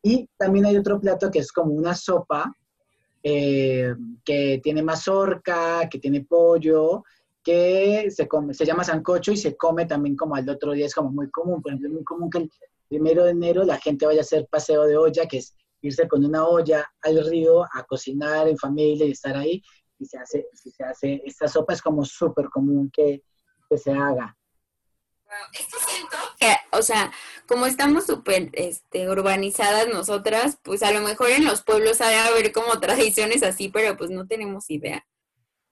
Y 0.02 0.28
también 0.36 0.66
hay 0.66 0.76
otro 0.76 1.00
plato 1.00 1.30
que 1.30 1.40
es 1.40 1.50
como 1.50 1.72
una 1.72 1.94
sopa, 1.94 2.54
eh, 3.22 3.94
que 4.24 4.60
tiene 4.62 4.82
mazorca, 4.82 5.88
que 5.90 5.98
tiene 5.98 6.24
pollo, 6.24 7.02
que 7.42 8.10
se, 8.10 8.28
come, 8.28 8.54
se 8.54 8.66
llama 8.66 8.84
sancocho 8.84 9.32
y 9.32 9.36
se 9.36 9.56
come 9.56 9.86
también 9.86 10.16
como 10.16 10.34
al 10.34 10.48
otro 10.48 10.72
día, 10.72 10.86
es 10.86 10.94
como 10.94 11.10
muy 11.10 11.30
común. 11.30 11.62
Por 11.62 11.72
ejemplo, 11.72 11.88
es 11.88 11.94
muy 11.94 12.04
común 12.04 12.30
que 12.30 12.38
el 12.38 12.50
primero 12.88 13.24
de 13.24 13.30
enero 13.30 13.64
la 13.64 13.78
gente 13.78 14.06
vaya 14.06 14.20
a 14.20 14.22
hacer 14.22 14.46
paseo 14.50 14.84
de 14.84 14.96
olla, 14.96 15.26
que 15.26 15.38
es 15.38 15.54
irse 15.82 16.06
con 16.08 16.24
una 16.24 16.46
olla 16.46 16.90
al 17.02 17.24
río 17.26 17.64
a 17.64 17.84
cocinar 17.84 18.48
en 18.48 18.58
familia 18.58 19.06
y 19.06 19.12
estar 19.12 19.36
ahí. 19.36 19.62
Y 20.00 20.06
se 20.06 20.18
hace, 20.18 20.48
si 20.52 20.70
se 20.70 20.82
hace, 20.82 21.22
esta 21.24 21.46
sopa 21.46 21.74
es 21.74 21.82
como 21.82 22.04
súper 22.04 22.48
común 22.48 22.90
que, 22.90 23.22
que 23.68 23.78
se 23.78 23.92
haga. 23.92 24.36
Es 25.52 25.66
que 25.66 25.78
siento 25.92 26.16
que, 26.40 26.56
o 26.72 26.82
sea, 26.82 27.12
como 27.46 27.66
estamos 27.66 28.06
súper 28.06 28.50
este, 28.54 29.08
urbanizadas 29.08 29.86
nosotras, 29.88 30.58
pues 30.62 30.82
a 30.82 30.90
lo 30.90 31.02
mejor 31.02 31.30
en 31.30 31.44
los 31.44 31.62
pueblos 31.62 32.00
ha 32.00 32.08
de 32.08 32.16
haber 32.16 32.50
como 32.50 32.80
tradiciones 32.80 33.42
así, 33.44 33.68
pero 33.68 33.96
pues 33.96 34.10
no 34.10 34.26
tenemos 34.26 34.68
idea. 34.70 35.06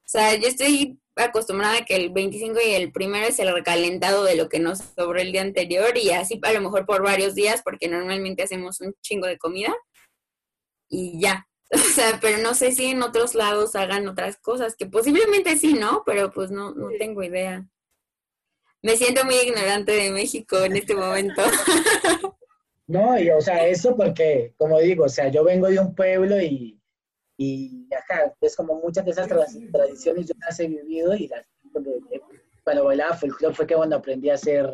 O 0.05 0.11
sea, 0.11 0.35
yo 0.35 0.47
estoy 0.47 0.99
acostumbrada 1.15 1.79
a 1.79 1.85
que 1.85 1.95
el 1.95 2.11
25 2.11 2.59
y 2.65 2.71
el 2.71 2.91
primero 2.91 3.27
es 3.27 3.39
el 3.39 3.53
recalentado 3.53 4.23
de 4.23 4.35
lo 4.35 4.47
que 4.47 4.59
nos 4.59 4.79
sobró 4.79 5.19
el 5.19 5.31
día 5.31 5.41
anterior 5.41 5.97
y 5.97 6.11
así 6.11 6.39
a 6.41 6.53
lo 6.53 6.61
mejor 6.61 6.85
por 6.85 7.03
varios 7.03 7.35
días, 7.35 7.61
porque 7.63 7.89
normalmente 7.89 8.43
hacemos 8.43 8.79
un 8.79 8.93
chingo 9.01 9.27
de 9.27 9.37
comida 9.37 9.75
y 10.87 11.19
ya. 11.21 11.48
O 11.73 11.77
sea, 11.77 12.17
pero 12.19 12.39
no 12.39 12.55
sé 12.55 12.71
si 12.71 12.85
en 12.85 13.03
otros 13.03 13.35
lados 13.35 13.75
hagan 13.75 14.07
otras 14.07 14.37
cosas, 14.37 14.75
que 14.75 14.87
posiblemente 14.87 15.55
sí, 15.57 15.73
¿no? 15.73 16.03
Pero 16.05 16.31
pues 16.31 16.49
no, 16.49 16.73
no 16.73 16.89
tengo 16.97 17.21
idea. 17.23 17.67
Me 18.81 18.95
siento 18.97 19.23
muy 19.25 19.35
ignorante 19.35 19.91
de 19.91 20.09
México 20.09 20.57
en 20.63 20.77
este 20.77 20.95
momento. 20.95 21.41
No, 22.87 23.19
y 23.19 23.29
o 23.29 23.39
sea, 23.39 23.67
eso 23.67 23.95
porque, 23.95 24.55
como 24.57 24.79
digo, 24.79 25.03
o 25.05 25.09
sea, 25.09 25.27
yo 25.27 25.43
vengo 25.43 25.67
de 25.67 25.77
un 25.77 25.93
pueblo 25.93 26.41
y, 26.41 26.81
y 27.37 27.87
acá, 27.93 28.33
es 28.41 28.55
como 28.55 28.81
muchas 28.81 29.05
de 29.05 29.11
esas 29.11 29.29
tra- 29.29 29.71
tradiciones 29.71 30.25
yo 30.25 30.33
las 30.39 30.59
he 30.59 30.67
vivido 30.67 31.13
y 31.15 31.27
las, 31.27 31.45
cuando 32.63 32.85
bailaba 32.85 33.15
folclore 33.15 33.53
fue 33.53 33.67
que 33.67 33.75
cuando 33.75 33.95
aprendí 33.95 34.31
a 34.31 34.33
hacer 34.33 34.67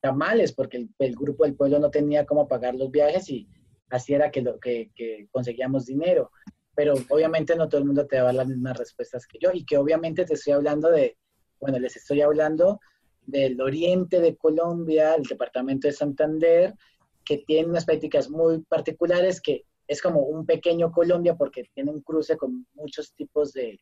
tamales, 0.00 0.52
porque 0.52 0.78
el, 0.78 0.88
el 1.00 1.14
grupo 1.14 1.44
del 1.44 1.54
pueblo 1.54 1.78
no 1.78 1.90
tenía 1.90 2.24
cómo 2.24 2.48
pagar 2.48 2.74
los 2.74 2.90
viajes 2.90 3.28
y 3.28 3.46
así 3.90 4.14
era 4.14 4.30
que, 4.30 4.42
lo, 4.42 4.58
que, 4.58 4.90
conseguíamos 5.30 5.86
dinero. 5.86 6.30
Pero 6.74 6.94
obviamente 7.10 7.56
no 7.56 7.68
todo 7.68 7.80
el 7.80 7.86
mundo 7.86 8.06
te 8.06 8.16
daba 8.16 8.32
las 8.32 8.46
mismas 8.46 8.78
respuestas 8.78 9.26
que 9.26 9.38
yo 9.40 9.50
y 9.52 9.64
que 9.64 9.76
obviamente 9.76 10.24
te 10.24 10.34
estoy 10.34 10.54
hablando 10.54 10.90
de, 10.90 11.18
bueno, 11.60 11.78
les 11.78 11.96
estoy 11.96 12.22
hablando 12.22 12.80
del 13.26 13.60
oriente 13.60 14.20
de 14.20 14.36
Colombia, 14.36 15.14
el 15.14 15.24
departamento 15.24 15.88
de 15.88 15.92
Santander, 15.92 16.74
que 17.24 17.38
tiene 17.38 17.68
unas 17.68 17.84
prácticas 17.84 18.30
muy 18.30 18.62
particulares, 18.62 19.40
que 19.40 19.64
es 19.86 20.00
como 20.00 20.20
un 20.20 20.46
pequeño 20.46 20.90
Colombia 20.90 21.34
porque 21.34 21.64
tiene 21.74 21.90
un 21.90 22.00
cruce 22.00 22.36
con 22.36 22.66
muchos 22.74 23.12
tipos 23.14 23.52
de, 23.52 23.78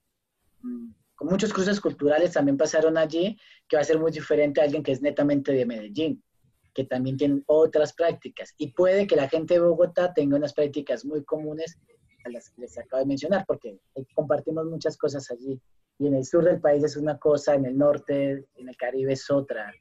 mm, 0.62 0.90
con 1.14 1.28
muchos 1.28 1.52
cruces 1.52 1.80
culturales 1.80 2.32
también 2.32 2.56
pasaron 2.56 2.96
allí, 2.96 3.36
que 3.68 3.76
va 3.76 3.82
a 3.82 3.84
ser 3.84 3.98
muy 3.98 4.12
diferente 4.12 4.60
a 4.60 4.64
alguien 4.64 4.82
que 4.82 4.92
es 4.92 5.02
netamente 5.02 5.52
de 5.52 5.66
Medellín, 5.66 6.22
que 6.78 6.84
también 6.84 7.16
tienen 7.16 7.42
otras 7.46 7.92
prácticas. 7.92 8.54
Y 8.56 8.70
puede 8.70 9.08
que 9.08 9.16
la 9.16 9.28
gente 9.28 9.54
de 9.54 9.60
Bogotá 9.60 10.14
tenga 10.14 10.36
unas 10.36 10.52
prácticas 10.54 11.04
muy 11.04 11.24
comunes 11.24 11.76
a 12.24 12.28
las 12.28 12.50
que 12.50 12.60
les 12.60 12.78
acabo 12.78 13.00
de 13.00 13.06
mencionar, 13.08 13.44
porque 13.48 13.80
compartimos 14.14 14.64
muchas 14.66 14.96
cosas 14.96 15.28
allí. 15.32 15.60
Y 15.98 16.06
en 16.06 16.14
el 16.14 16.24
sur 16.24 16.44
del 16.44 16.60
país 16.60 16.84
es 16.84 16.96
una 16.96 17.18
cosa, 17.18 17.56
en 17.56 17.66
el 17.66 17.76
norte, 17.76 18.46
en 18.54 18.68
el 18.68 18.76
Caribe 18.76 19.14
es 19.14 19.28
otra. 19.28 19.72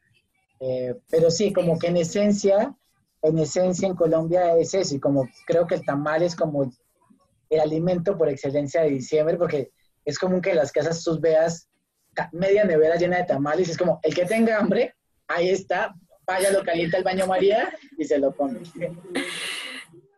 Eh, 0.60 0.95
pero 1.07 1.30
sí, 1.30 1.53
como 1.53 1.78
que 1.78 1.86
en 1.86 1.98
esencia, 1.98 2.76
en 3.22 3.38
esencia 3.38 3.88
en 3.88 3.95
Colombia 3.95 4.57
es 4.57 4.74
eso, 4.74 4.95
y 4.95 4.99
como 4.99 5.30
creo 5.45 5.68
que 5.68 5.76
el 5.76 5.86
tamal 5.86 6.24
es 6.24 6.36
como 6.36 6.72
el 7.52 7.60
alimento 7.60 8.18
por 8.18 8.28
excelencia 8.28 8.82
de 8.82 8.90
diciembre, 8.90 9.38
porque 9.38 9.69
es 10.03 10.18
común 10.18 10.41
que 10.41 10.56
las 10.56 10.72
casas 10.72 11.03
tú 11.03 11.19
veas 11.19 11.69
media 12.32 12.65
nevera 12.65 12.95
llena 12.95 13.18
de 13.18 13.26
tamales, 13.26 13.69
es 13.69 13.78
como, 13.78 13.99
el 14.02 14.15
que 14.15 14.26
tenga 14.26 14.57
hambre, 14.57 14.95
ahí 15.28 15.49
está, 15.49 15.94
vaya, 16.28 16.52
lo 16.52 16.64
calienta 16.64 16.98
el 16.98 17.04
baño 17.04 17.26
María 17.26 17.74
y 17.98 18.04
se 18.04 18.20
lo 18.20 18.36
come. 18.36 18.60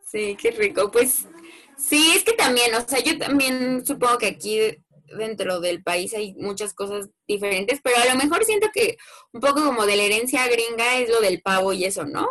Sí, 0.04 0.36
qué 0.36 0.50
rico. 0.50 0.90
Pues 0.90 1.26
sí, 1.76 2.12
es 2.14 2.24
que 2.24 2.32
también, 2.32 2.74
o 2.74 2.80
sea, 2.80 2.98
yo 2.98 3.16
también 3.16 3.86
supongo 3.86 4.18
que 4.18 4.26
aquí 4.26 4.58
dentro 5.16 5.60
del 5.60 5.82
país 5.82 6.12
hay 6.14 6.34
muchas 6.34 6.74
cosas 6.74 7.08
diferentes, 7.26 7.80
pero 7.82 7.96
a 7.96 8.12
lo 8.12 8.20
mejor 8.20 8.44
siento 8.44 8.68
que 8.72 8.96
un 9.32 9.40
poco 9.40 9.64
como 9.64 9.86
de 9.86 9.96
la 9.96 10.02
herencia 10.02 10.46
gringa 10.48 10.98
es 10.98 11.08
lo 11.08 11.20
del 11.20 11.40
pavo 11.42 11.72
y 11.72 11.84
eso, 11.84 12.04
¿no? 12.04 12.28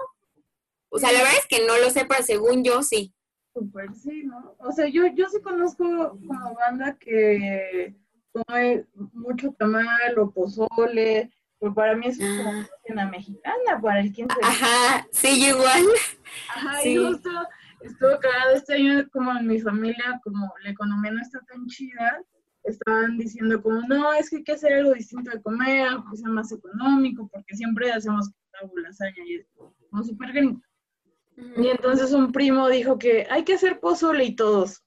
O 0.90 1.00
sea, 1.00 1.12
la 1.12 1.20
verdad 1.20 1.38
es 1.40 1.48
que 1.48 1.66
no 1.66 1.78
lo 1.78 1.90
sé, 1.90 2.06
pero 2.06 2.24
según 2.24 2.64
yo 2.64 2.84
sí. 2.84 3.14
Súper, 3.54 3.94
sí, 3.94 4.24
¿no? 4.24 4.56
O 4.60 4.72
sea, 4.72 4.88
yo, 4.88 5.08
yo 5.08 5.28
sí 5.30 5.42
conozco 5.42 5.84
como 5.86 6.56
banda 6.56 6.98
que 7.00 7.96
come 8.32 8.86
mucho 9.14 9.54
tamal 9.58 10.18
o 10.18 10.32
pozole, 10.32 11.32
pero 11.60 11.74
para 11.74 11.96
mí 11.96 12.08
es 12.08 12.18
como 12.18 12.50
una 12.50 12.68
cena 12.86 13.06
mexicana 13.08 13.82
para 13.82 14.00
el 14.02 14.14
15 14.14 14.36
de 14.36 14.42
Ajá, 14.48 15.08
sí, 15.12 15.48
igual. 15.48 15.84
Ajá, 16.56 16.82
Sí. 16.82 16.90
y 16.94 16.98
justo 16.98 17.30
estuvo 17.82 18.20
cagado 18.20 18.56
este 18.56 18.74
año 18.76 19.10
como 19.12 19.38
en 19.38 19.48
mi 19.48 19.60
familia, 19.60 20.20
como 20.24 20.52
la 20.64 20.70
economía 20.72 21.12
no 21.12 21.22
está 21.22 21.40
tan 21.42 21.66
chida, 21.68 22.22
estaban 22.64 23.18
diciendo 23.18 23.62
como, 23.62 23.82
no, 23.88 24.14
es 24.14 24.30
que 24.30 24.38
hay 24.38 24.44
que 24.44 24.52
hacer 24.54 24.74
algo 24.74 24.94
distinto 24.94 25.32
de 25.32 25.42
comer, 25.42 25.88
algo 25.88 26.10
que 26.12 26.18
sea 26.18 26.30
más 26.30 26.52
económico, 26.52 27.30
porque 27.32 27.56
siempre 27.56 27.92
hacemos 27.92 28.30
lasaña 28.76 29.24
y 29.26 29.36
es 29.36 29.48
como 29.90 30.04
súper 30.04 30.34
gringo. 30.34 30.62
Y 31.58 31.68
entonces 31.68 32.12
un 32.12 32.34
primo 32.34 32.68
dijo 32.68 33.00
que 33.00 33.26
hay 33.30 33.46
que 33.46 33.54
hacer 33.54 33.80
pozole 33.80 34.26
y 34.26 34.36
todos. 34.36 34.84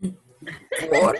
¿Por? 0.00 1.18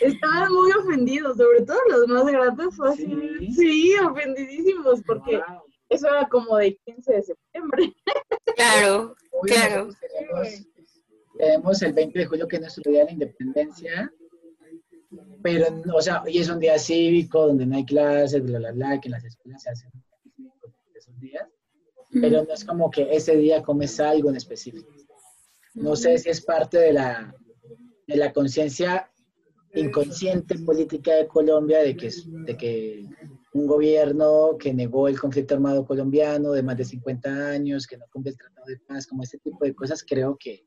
Estaban 0.00 0.52
muy 0.52 0.72
ofendidos, 0.72 1.36
sobre 1.36 1.62
todo 1.62 1.78
los 1.88 2.08
más 2.08 2.26
grandes, 2.26 2.76
fue 2.76 2.90
así, 2.90 3.06
¿Sí? 3.38 3.52
sí, 3.52 3.94
ofendidísimos, 3.98 5.00
porque 5.06 5.38
Wow. 5.38 5.62
eso 5.88 6.08
era 6.08 6.28
como 6.28 6.56
de 6.56 6.76
15 6.84 7.12
de 7.12 7.22
septiembre. 7.22 7.94
Claro, 8.56 9.14
claro. 9.42 9.88
tenemos 11.38 11.80
el 11.82 11.92
20 11.92 12.18
de 12.18 12.26
julio, 12.26 12.48
que 12.48 12.56
es 12.56 12.62
nuestro 12.62 12.90
día 12.90 13.00
de 13.00 13.06
la 13.06 13.12
independencia, 13.12 14.12
pero, 15.42 15.66
o 15.94 16.02
sea, 16.02 16.22
hoy 16.22 16.38
es 16.38 16.48
un 16.50 16.58
día 16.58 16.78
cívico 16.78 17.46
donde 17.46 17.64
no 17.64 17.76
hay 17.76 17.84
clases, 17.86 18.42
bla, 18.42 18.58
bla, 18.58 18.72
bla, 18.72 19.00
que 19.00 19.08
en 19.08 19.12
las 19.12 19.24
escuelas 19.24 19.62
se 19.62 19.70
hacen 19.70 19.90
esos 20.94 21.18
días, 21.20 21.48
pero 22.12 22.42
no 22.44 22.52
es 22.52 22.64
como 22.64 22.90
que 22.90 23.08
ese 23.14 23.36
día 23.36 23.62
comes 23.62 23.98
algo 24.00 24.28
en 24.30 24.36
específico. 24.36 24.92
No 25.78 25.96
sé 25.96 26.18
si 26.18 26.28
es 26.28 26.40
parte 26.40 26.78
de 26.78 26.92
la, 26.92 27.34
de 28.06 28.16
la 28.16 28.32
conciencia 28.32 29.10
inconsciente 29.74 30.58
política 30.58 31.14
de 31.14 31.28
Colombia 31.28 31.78
de 31.80 31.96
que, 31.96 32.10
de 32.26 32.56
que 32.56 33.06
un 33.52 33.66
gobierno 33.66 34.56
que 34.58 34.74
negó 34.74 35.08
el 35.08 35.20
conflicto 35.20 35.54
armado 35.54 35.86
colombiano 35.86 36.52
de 36.52 36.62
más 36.62 36.76
de 36.76 36.84
50 36.84 37.50
años, 37.50 37.86
que 37.86 37.96
no 37.96 38.06
cumple 38.12 38.32
el 38.32 38.38
Tratado 38.38 38.66
de 38.66 38.78
Paz, 38.78 39.06
como 39.06 39.22
este 39.22 39.38
tipo 39.38 39.64
de 39.64 39.74
cosas, 39.74 40.04
creo 40.06 40.36
que, 40.38 40.64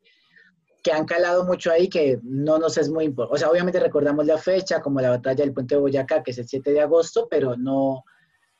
que 0.83 0.91
han 0.91 1.05
calado 1.05 1.45
mucho 1.45 1.71
ahí, 1.71 1.89
que 1.89 2.19
no 2.23 2.57
nos 2.57 2.77
es 2.77 2.89
muy 2.89 3.05
importante. 3.05 3.35
O 3.35 3.39
sea, 3.39 3.49
obviamente 3.49 3.79
recordamos 3.79 4.25
la 4.25 4.37
fecha, 4.37 4.81
como 4.81 5.01
la 5.01 5.09
batalla 5.09 5.43
del 5.43 5.53
puente 5.53 5.75
de 5.75 5.81
Boyacá, 5.81 6.23
que 6.23 6.31
es 6.31 6.37
el 6.37 6.47
7 6.47 6.71
de 6.71 6.81
agosto, 6.81 7.27
pero 7.29 7.55
no, 7.57 8.03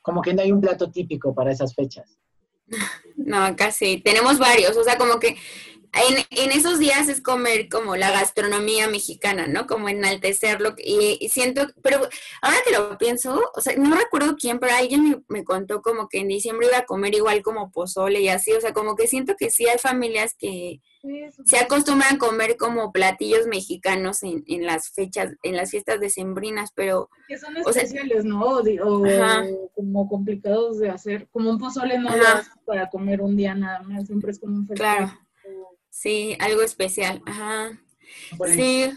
como 0.00 0.22
que 0.22 0.34
no 0.34 0.42
hay 0.42 0.52
un 0.52 0.60
plato 0.60 0.90
típico 0.90 1.34
para 1.34 1.52
esas 1.52 1.74
fechas. 1.74 2.18
No, 3.24 3.54
casi. 3.56 4.00
Tenemos 4.00 4.38
varios. 4.38 4.76
O 4.76 4.82
sea, 4.82 4.98
como 4.98 5.20
que 5.20 5.36
en, 5.92 6.24
en 6.30 6.52
esos 6.52 6.78
días 6.78 7.08
es 7.08 7.20
comer 7.20 7.68
como 7.68 7.96
la 7.96 8.10
gastronomía 8.10 8.88
mexicana, 8.88 9.46
¿no? 9.46 9.66
Como 9.66 9.88
enaltecerlo. 9.90 10.74
Y, 10.78 11.18
y 11.20 11.28
siento, 11.28 11.66
pero 11.82 11.98
ahora 12.40 12.56
que 12.66 12.72
lo 12.72 12.96
pienso, 12.98 13.42
o 13.54 13.60
sea, 13.60 13.76
no 13.76 13.94
recuerdo 13.96 14.36
quién, 14.36 14.58
pero 14.58 14.74
alguien 14.74 15.04
me, 15.04 15.22
me 15.28 15.44
contó 15.44 15.82
como 15.82 16.08
que 16.08 16.20
en 16.20 16.28
diciembre 16.28 16.68
iba 16.68 16.78
a 16.78 16.84
comer 16.86 17.14
igual 17.14 17.42
como 17.42 17.70
pozole 17.70 18.20
y 18.20 18.28
así. 18.28 18.52
O 18.52 18.60
sea, 18.60 18.72
como 18.72 18.96
que 18.96 19.06
siento 19.06 19.34
que 19.38 19.50
sí 19.50 19.66
hay 19.68 19.78
familias 19.78 20.34
que 20.38 20.80
se 21.44 21.58
acostumbran 21.58 22.14
a 22.14 22.18
comer 22.18 22.56
como 22.56 22.92
platillos 22.92 23.46
mexicanos 23.46 24.22
en, 24.22 24.44
en 24.46 24.64
las 24.64 24.90
fechas, 24.90 25.34
en 25.42 25.56
las 25.56 25.70
fiestas 25.72 25.98
decembrinas, 26.00 26.70
pero 26.74 27.10
Que 27.28 27.36
son 27.38 27.54
O 27.66 27.72
sea- 27.72 27.82
especiales, 27.82 28.24
¿no? 28.24 28.40
O, 28.44 29.04
Ajá. 29.06 29.44
como 29.74 30.08
complicados 30.08 30.78
de 30.78 30.88
hacer. 30.90 31.28
Como 31.32 31.50
un 31.50 31.58
pozole 31.58 31.98
no 31.98 32.16
lo 32.16 32.24
para 32.64 32.88
comer 32.88 33.20
un 33.20 33.36
día 33.36 33.54
nada 33.54 33.82
más, 33.82 34.06
siempre 34.06 34.30
es 34.30 34.38
como 34.38 34.56
un 34.56 34.66
festival. 34.68 34.96
claro, 34.96 35.18
sí, 35.92 36.36
algo 36.40 36.62
especial. 36.62 37.22
Ajá. 37.26 37.78
Por 38.36 38.48
Sí, 38.48 38.90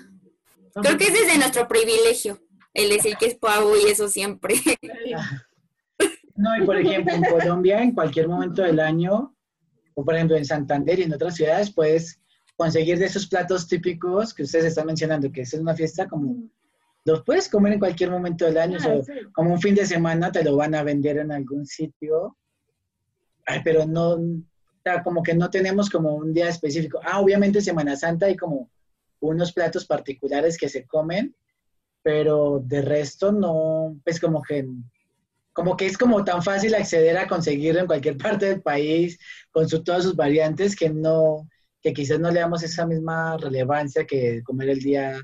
creo 0.73 0.97
que 0.97 1.03
ese 1.03 1.19
es 1.26 1.27
de 1.34 1.38
nuestro 1.38 1.67
privilegio, 1.67 2.39
el 2.73 2.89
decir 2.89 3.15
que 3.19 3.27
es 3.27 3.35
pavo 3.35 3.76
y 3.77 3.89
eso 3.91 4.07
siempre. 4.07 4.55
No, 6.38 6.49
y 6.61 6.65
por 6.65 6.76
ejemplo, 6.76 7.13
en 7.13 7.23
Colombia, 7.23 7.81
en 7.81 7.93
cualquier 7.93 8.27
momento 8.27 8.61
del 8.61 8.81
año, 8.81 9.34
o 9.93 10.03
por 10.03 10.15
ejemplo 10.15 10.35
en 10.35 10.43
Santander 10.43 10.99
y 10.99 11.03
en 11.03 11.13
otras 11.13 11.35
ciudades, 11.35 11.73
puedes 11.73 12.19
conseguir 12.57 12.99
de 12.99 13.05
esos 13.05 13.27
platos 13.27 13.69
típicos 13.69 14.34
que 14.34 14.43
ustedes 14.43 14.65
están 14.65 14.88
mencionando, 14.88 15.31
que 15.31 15.41
es 15.43 15.53
una 15.53 15.73
fiesta 15.73 16.09
como, 16.09 16.49
los 17.05 17.23
puedes 17.23 17.47
comer 17.47 17.72
en 17.73 17.80
cualquier 17.80 18.11
momento 18.11 18.43
del 18.43 18.57
año, 18.57 18.76
o 18.77 18.81
sea, 18.81 18.95
Ah, 18.95 19.03
sí. 19.05 19.13
como 19.34 19.53
un 19.53 19.61
fin 19.61 19.76
de 19.76 19.85
semana 19.85 20.30
te 20.30 20.43
lo 20.43 20.57
van 20.57 20.76
a 20.76 20.84
vender 20.84 21.19
en 21.19 21.31
algún 21.31 21.65
sitio, 21.65 22.35
Ay, 23.45 23.61
pero 23.63 23.85
no, 23.85 24.17
como 25.03 25.24
que 25.24 25.34
no 25.34 25.49
tenemos 25.49 25.90
como 25.90 26.14
un 26.16 26.34
día 26.34 26.49
específico. 26.49 26.99
Ah, 27.03 27.20
obviamente 27.20 27.62
Semana 27.62 27.95
Santa 27.95 28.28
hay 28.28 28.36
como 28.36 28.70
unos 29.20 29.52
platos 29.52 29.86
particulares 29.86 30.57
que 30.57 30.70
se 30.70 30.86
comen, 30.86 31.36
pero 32.03 32.62
de 32.64 32.82
resto 32.82 33.32
no, 33.32 33.99
pues 34.03 34.20
como 34.20 34.41
que 34.41 34.68
como 35.53 35.78
que 35.78 35.86
es 35.86 35.98
como 35.98 36.22
tan 36.26 36.44
fácil 36.44 36.76
acceder 36.76 37.18
a 37.18 37.30
conseguirlo 37.30 37.80
en 37.80 37.88
cualquier 37.88 38.18
parte 38.18 38.48
del 38.48 38.62
país 38.62 39.18
con 39.52 39.68
su, 39.70 39.84
todas 39.84 40.03
sus 40.03 40.16
variantes 40.16 40.76
que 40.76 40.90
no, 40.90 41.48
que 41.82 41.94
quizás 41.94 42.20
no 42.20 42.30
le 42.30 42.41
damos 42.41 42.62
esa 42.62 42.86
misma 42.86 43.38
relevancia 43.38 44.06
que 44.06 44.44
comer 44.44 44.70
el 44.70 44.80
día, 44.80 45.18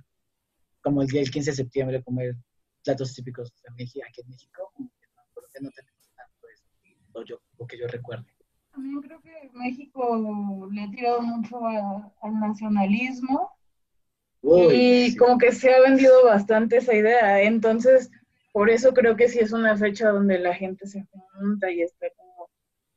como 0.82 1.02
el 1.02 1.08
día 1.10 1.22
del 1.22 1.32
15 1.32 1.52
de 1.52 1.58
septiembre, 1.58 2.04
comer 2.04 2.36
platos 2.84 3.14
típicos 3.14 3.52
de 3.62 3.72
México, 3.76 4.06
aquí 4.08 4.22
en 4.22 4.30
México, 4.30 4.72
como 4.74 4.90
que 4.90 5.08
no, 5.16 5.48
que 5.54 5.62
no 5.62 5.70
tenemos 5.72 6.10
tanto 6.16 6.48
eso, 6.48 6.64
o 7.12 7.26
yo, 7.26 7.42
o 7.58 7.68
que 7.68 7.78
yo 7.78 7.88
recuerde. 7.88 8.26
También 8.72 9.02
creo 9.02 9.22
que 9.22 9.50
México 9.54 10.68
le 10.72 10.84
ha 10.84 10.90
tirado 10.90 11.22
mucho 11.22 11.66
a- 11.66 12.12
al 12.22 12.40
nacionalismo 12.40 13.52
Uy, 14.42 14.74
y 14.76 15.12
sí. 15.12 15.18
como 15.18 15.38
que 15.38 15.52
se 15.52 15.74
ha 15.74 15.82
vendido 15.82 16.24
bastante 16.26 16.78
esa 16.78 16.94
idea. 16.96 17.42
Entonces, 17.42 18.10
por 18.54 18.70
eso 18.70 18.94
creo 18.94 19.16
que 19.16 19.28
sí 19.30 19.40
es 19.40 19.52
una 19.52 19.78
fecha 19.78 20.10
donde 20.10 20.40
la 20.40 20.54
gente 20.56 20.88
se 20.88 21.06
junta 21.34 21.70
y 21.72 21.82
está 21.82 22.08
como 22.18 22.50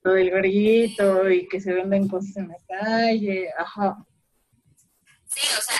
lo 0.02 0.12
del 0.12 0.30
grito 0.30 1.28
y 1.30 1.48
que 1.48 1.60
se 1.60 1.72
venden 1.72 2.08
cosas 2.08 2.36
en 2.36 2.48
la 2.48 2.56
calle. 2.68 3.48
Ajá. 3.58 3.96
Sí, 5.26 5.48
o 5.58 5.60
sea, 5.62 5.76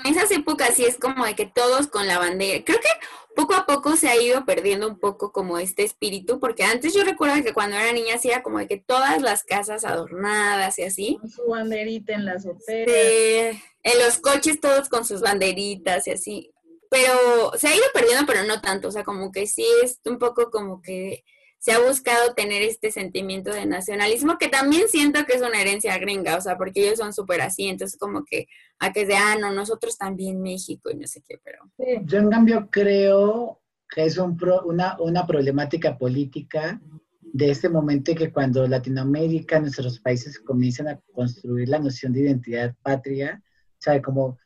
en, 0.00 0.06
en 0.06 0.12
esas 0.16 0.30
épocas 0.30 0.74
sí 0.74 0.84
es 0.84 0.96
como 0.98 1.24
de 1.24 1.34
que 1.34 1.46
todos 1.46 1.88
con 1.88 2.06
la 2.06 2.18
bandera. 2.18 2.64
Creo 2.64 2.78
que 2.78 2.88
poco 3.34 3.54
a 3.54 3.66
poco 3.66 3.96
se 3.96 4.08
ha 4.08 4.20
ido 4.20 4.44
perdiendo 4.44 4.88
un 4.88 4.98
poco 4.98 5.32
como 5.32 5.58
este 5.58 5.82
espíritu, 5.82 6.40
porque 6.40 6.64
antes 6.64 6.94
yo 6.94 7.04
recuerdo 7.04 7.42
que 7.42 7.52
cuando 7.52 7.76
era 7.76 7.92
niña 7.92 8.18
sí 8.18 8.28
era 8.28 8.42
como 8.42 8.58
de 8.58 8.68
que 8.68 8.78
todas 8.78 9.20
las 9.22 9.44
casas 9.44 9.84
adornadas 9.84 10.78
y 10.78 10.82
así. 10.82 11.18
Con 11.20 11.30
su 11.30 11.46
banderita 11.46 12.14
en 12.14 12.24
la 12.24 12.32
azotea. 12.32 12.84
Eh, 12.86 13.62
en 13.82 13.98
los 14.04 14.18
coches 14.18 14.60
todos 14.60 14.88
con 14.88 15.04
sus 15.04 15.20
banderitas 15.20 16.06
y 16.06 16.12
así. 16.12 16.50
Pero 16.90 17.52
se 17.56 17.68
ha 17.68 17.74
ido 17.74 17.84
perdiendo, 17.94 18.26
pero 18.26 18.44
no 18.44 18.60
tanto. 18.60 18.88
O 18.88 18.92
sea, 18.92 19.02
como 19.02 19.32
que 19.32 19.46
sí 19.46 19.64
es 19.82 19.98
un 20.04 20.18
poco 20.18 20.50
como 20.50 20.82
que 20.82 21.24
se 21.62 21.70
ha 21.70 21.78
buscado 21.78 22.34
tener 22.34 22.60
este 22.62 22.90
sentimiento 22.90 23.52
de 23.52 23.66
nacionalismo, 23.66 24.36
que 24.36 24.48
también 24.48 24.88
siento 24.88 25.24
que 25.24 25.34
es 25.34 25.42
una 25.42 25.60
herencia 25.60 25.96
gringa, 25.98 26.36
o 26.36 26.40
sea, 26.40 26.58
porque 26.58 26.82
ellos 26.82 26.98
son 26.98 27.12
súper 27.12 27.40
así, 27.40 27.68
entonces 27.68 27.96
como 28.00 28.24
que 28.24 28.48
a 28.80 28.92
que 28.92 29.06
de, 29.06 29.14
ah, 29.14 29.36
no, 29.40 29.52
nosotros 29.52 29.96
también 29.96 30.42
México 30.42 30.90
y 30.90 30.96
no 30.96 31.06
sé 31.06 31.22
qué, 31.24 31.38
pero... 31.44 31.58
Yo 32.04 32.18
en 32.18 32.30
cambio 32.30 32.68
creo 32.68 33.60
que 33.88 34.04
es 34.06 34.18
un 34.18 34.36
pro- 34.36 34.64
una, 34.64 34.96
una 34.98 35.24
problemática 35.24 35.96
política 35.96 36.80
de 37.20 37.52
este 37.52 37.68
momento 37.68 38.12
que 38.16 38.32
cuando 38.32 38.66
Latinoamérica, 38.66 39.60
nuestros 39.60 40.00
países 40.00 40.40
comienzan 40.40 40.88
a 40.88 41.00
construir 41.14 41.68
la 41.68 41.78
noción 41.78 42.12
de 42.12 42.22
identidad 42.22 42.74
patria, 42.82 43.40
o 43.44 43.78
sea, 43.78 44.02
como, 44.02 44.36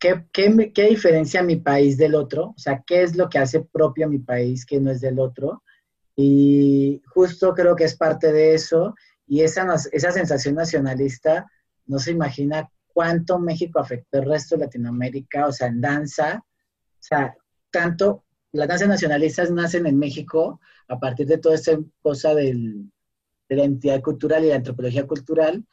¿qué, 0.00 0.24
qué, 0.32 0.72
qué 0.74 0.88
diferencia 0.88 1.40
mi 1.40 1.54
país 1.54 1.96
del 1.96 2.16
otro? 2.16 2.46
O 2.46 2.58
sea, 2.58 2.82
¿qué 2.84 3.04
es 3.04 3.14
lo 3.14 3.28
que 3.28 3.38
hace 3.38 3.60
propio 3.60 4.06
a 4.06 4.08
mi 4.08 4.18
país 4.18 4.66
que 4.66 4.80
no 4.80 4.90
es 4.90 5.00
del 5.00 5.20
otro? 5.20 5.62
Y 6.16 7.02
justo 7.06 7.54
creo 7.54 7.74
que 7.74 7.84
es 7.84 7.96
parte 7.96 8.32
de 8.32 8.54
eso, 8.54 8.94
y 9.26 9.42
esa, 9.42 9.66
esa 9.92 10.12
sensación 10.12 10.54
nacionalista, 10.54 11.50
no 11.86 11.98
se 11.98 12.12
imagina 12.12 12.68
cuánto 12.86 13.38
México 13.38 13.80
afectó 13.80 14.18
el 14.18 14.26
resto 14.26 14.56
de 14.56 14.66
Latinoamérica, 14.66 15.46
o 15.46 15.52
sea, 15.52 15.66
en 15.68 15.80
danza, 15.80 16.44
o 16.44 16.96
sea, 17.00 17.34
tanto 17.70 18.24
las 18.52 18.68
danzas 18.68 18.88
nacionalistas 18.88 19.50
nacen 19.50 19.86
en 19.86 19.98
México 19.98 20.60
a 20.86 20.98
partir 21.00 21.26
de 21.26 21.38
toda 21.38 21.56
esta 21.56 21.76
cosa 22.02 22.34
del- 22.34 22.92
de 23.48 23.56
la 23.56 23.62
identidad 23.62 24.00
cultural 24.00 24.44
y 24.44 24.48
la 24.48 24.56
antropología 24.56 25.06
cultural, 25.06 25.64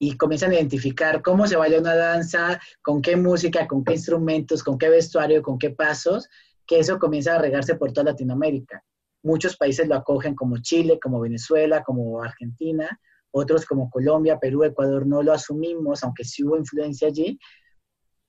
y 0.00 0.16
comienzan 0.16 0.50
a 0.52 0.54
identificar 0.54 1.22
cómo 1.22 1.46
se 1.46 1.56
baila 1.56 1.78
una 1.80 1.94
danza, 1.94 2.60
con 2.82 3.02
qué 3.02 3.16
música, 3.16 3.66
con 3.66 3.84
qué 3.84 3.94
instrumentos, 3.94 4.62
con 4.62 4.78
qué 4.78 4.88
vestuario, 4.88 5.42
con 5.42 5.58
qué 5.58 5.70
pasos, 5.70 6.28
que 6.66 6.80
eso 6.80 6.98
comienza 6.98 7.34
a 7.34 7.38
regarse 7.38 7.76
por 7.76 7.92
toda 7.92 8.10
Latinoamérica. 8.12 8.84
Muchos 9.22 9.56
países 9.56 9.88
lo 9.88 9.96
acogen 9.96 10.34
como 10.34 10.58
Chile, 10.58 10.98
como 11.02 11.20
Venezuela, 11.20 11.82
como 11.82 12.22
Argentina, 12.22 12.98
otros 13.30 13.66
como 13.66 13.90
Colombia, 13.90 14.38
Perú, 14.38 14.64
Ecuador 14.64 15.06
no 15.06 15.22
lo 15.22 15.32
asumimos, 15.32 16.02
aunque 16.02 16.24
sí 16.24 16.44
hubo 16.44 16.56
influencia 16.56 17.08
allí, 17.08 17.38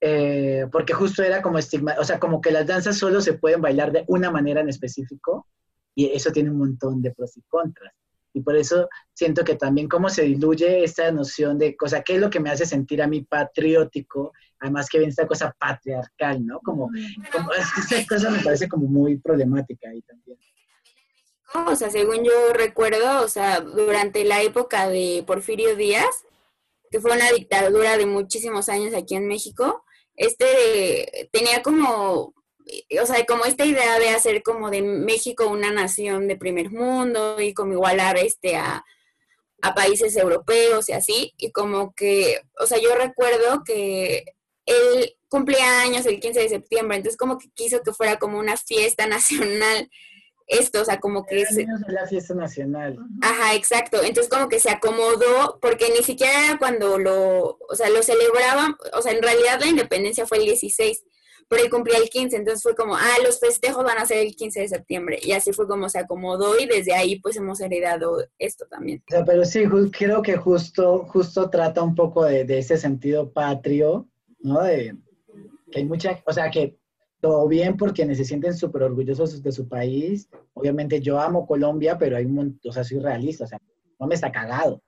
eh, 0.02 0.66
porque 0.72 0.94
justo 0.94 1.24
era 1.24 1.42
como 1.42 1.58
estigma, 1.58 1.96
o 2.00 2.04
sea, 2.04 2.20
como 2.20 2.42
que 2.42 2.52
las 2.52 2.66
danzas 2.66 2.98
solo 2.98 3.22
se 3.22 3.34
pueden 3.34 3.62
bailar 3.62 3.92
de 3.92 4.06
una 4.08 4.32
manera 4.32 4.62
en 4.62 4.70
específico 4.70 5.48
y 5.96 6.08
eso 6.08 6.32
tiene 6.32 6.50
un 6.50 6.58
montón 6.58 7.02
de 7.02 7.12
pros 7.12 7.36
y 7.38 7.42
contras. 7.44 7.94
Y 8.32 8.42
por 8.42 8.56
eso 8.56 8.88
siento 9.14 9.44
que 9.44 9.56
también 9.56 9.90
cómo 9.90 10.08
se 10.10 10.22
diluye 10.22 10.84
esta 10.84 11.12
noción 11.12 11.58
de, 11.58 11.76
o 11.84 11.88
sea, 11.88 12.04
¿qué 12.04 12.16
es 12.16 12.22
lo 12.22 12.30
que 12.30 12.40
me 12.40 12.52
hace 12.52 12.66
sentir 12.66 13.02
a 13.02 13.08
mí 13.08 13.24
patriótico? 13.24 14.34
Además 14.60 14.88
que 14.88 15.00
viene 15.00 15.10
esta 15.10 15.26
cosa 15.26 15.54
patriarcal, 15.60 16.46
¿no? 16.46 16.60
Como, 16.60 16.90
como 17.32 17.50
esta 17.78 18.06
cosa 18.08 18.30
me 18.30 18.40
parece 18.40 18.70
como 18.70 18.88
muy 18.88 19.18
problemática 19.18 19.90
ahí 19.90 20.02
también. 20.04 20.38
O 21.54 21.76
sea, 21.76 21.90
según 21.90 22.24
yo 22.24 22.54
recuerdo, 22.54 23.24
o 23.24 23.28
sea, 23.28 23.62
durante 23.62 24.24
la 24.24 24.42
época 24.44 24.88
de 24.88 25.24
Porfirio 25.26 25.76
Díaz, 25.76 26.26
que 26.92 27.00
fue 27.00 27.12
una 27.12 27.32
dictadura 27.32 27.98
de 27.98 28.06
muchísimos 28.06 28.70
años 28.70 28.94
aquí 28.94 29.16
en 29.16 29.28
México, 29.28 29.84
este 30.16 31.30
tenía 31.32 31.64
como, 31.64 32.34
o 33.02 33.06
sea, 33.06 33.26
como 33.26 33.46
esta 33.46 33.66
idea 33.66 33.98
de 34.00 34.10
hacer 34.10 34.44
como 34.44 34.70
de 34.70 34.82
México 34.82 35.48
una 35.48 35.72
nación 35.72 36.28
de 36.28 36.36
primer 36.36 36.72
mundo 36.72 37.42
y 37.42 37.54
como 37.54 37.74
igualar 37.74 38.18
este 38.18 38.56
a, 38.56 38.84
a 39.62 39.74
países 39.74 40.16
europeos 40.18 40.90
y 40.90 40.94
así, 40.94 41.34
y 41.38 41.52
como 41.52 41.94
que, 41.94 42.42
o 42.60 42.68
sea, 42.68 42.78
yo 42.80 42.96
recuerdo 42.96 43.64
que 43.66 44.24
él 44.66 45.16
cumplía 45.30 45.82
años 45.82 46.06
el 46.06 46.20
15 46.20 46.42
de 46.42 46.50
septiembre, 46.50 46.98
entonces 46.98 47.18
como 47.18 47.38
que 47.38 47.50
quiso 47.56 47.82
que 47.82 47.94
fuera 47.94 48.20
como 48.20 48.40
una 48.40 48.58
fiesta 48.58 49.08
nacional 49.08 49.90
esto, 50.50 50.82
o 50.82 50.86
sea, 50.86 51.00
como 51.00 51.26
que 51.26 51.46
niños 51.52 51.82
de 51.82 51.94
la 51.94 52.08
fiesta 52.08 52.34
nacional. 52.34 52.98
Ajá, 53.22 53.56
exacto. 53.56 53.98
Entonces 54.04 54.30
como 54.30 54.50
que 54.50 54.60
se 54.60 54.70
acomodó, 54.70 55.60
porque 55.62 55.92
ni 55.96 56.04
siquiera 56.04 56.48
era 56.48 56.58
cuando 56.58 56.98
lo, 56.98 57.60
o 57.70 57.76
sea, 57.76 57.90
lo 57.90 58.02
celebraban, 58.02 58.76
o 58.94 59.02
sea, 59.02 59.14
en 59.14 59.22
realidad 59.22 59.60
la 59.60 59.68
independencia 59.68 60.26
fue 60.26 60.40
el 60.40 60.46
16, 60.46 61.04
pero 61.48 61.64
él 61.64 61.70
cumplía 61.70 61.98
el 61.98 62.10
15, 62.10 62.36
entonces 62.36 62.64
fue 62.64 62.76
como, 62.76 62.96
ah, 62.96 63.16
los 63.24 63.40
festejos 63.40 63.84
van 63.84 64.00
a 64.00 64.06
ser 64.06 64.20
el 64.20 64.36
15 64.36 64.62
de 64.62 64.68
septiembre, 64.68 65.20
y 65.22 65.32
así 65.34 65.54
fue 65.54 65.68
como 65.68 65.88
se 65.88 66.00
acomodó 66.00 66.60
y 66.60 66.66
desde 66.66 66.94
ahí 66.94 67.20
pues 67.20 67.38
hemos 67.38 67.62
heredado 67.62 68.26
esto 68.40 68.66
también. 68.70 69.04
O 69.08 69.12
sea, 69.12 69.26
pero 69.26 69.46
sí, 69.46 69.64
creo 69.92 70.22
que 70.22 70.36
justo, 70.36 71.06
justo 71.10 71.50
trata 71.50 71.84
un 71.84 71.96
poco 71.96 72.26
de, 72.26 72.44
de 72.44 72.60
ese 72.60 72.78
sentido 72.78 73.32
patrio, 73.32 74.08
¿no? 74.40 74.64
De 74.64 74.96
que 75.72 75.80
hay 75.80 75.86
mucha, 75.86 76.22
o 76.26 76.34
sea, 76.34 76.50
que 76.50 76.78
todo 77.22 77.48
bien 77.48 77.76
por 77.78 77.94
quienes 77.94 78.18
se 78.18 78.26
sienten 78.26 78.56
súper 78.56 78.84
orgullosos 78.84 79.44
de 79.44 79.52
su 79.52 79.68
país. 79.68 80.30
Obviamente 80.54 81.02
yo 81.02 81.20
amo 81.20 81.46
Colombia, 81.46 81.98
pero 81.98 82.16
hay 82.18 82.26
un 82.26 82.36
montón, 82.36 82.70
o 82.70 82.74
sea, 82.74 82.84
soy 82.84 83.00
realista, 83.00 83.44
o 83.44 83.48
sea, 83.48 83.60
no 84.00 84.08
me 84.08 84.16
está 84.16 84.32
cagado. 84.32 84.82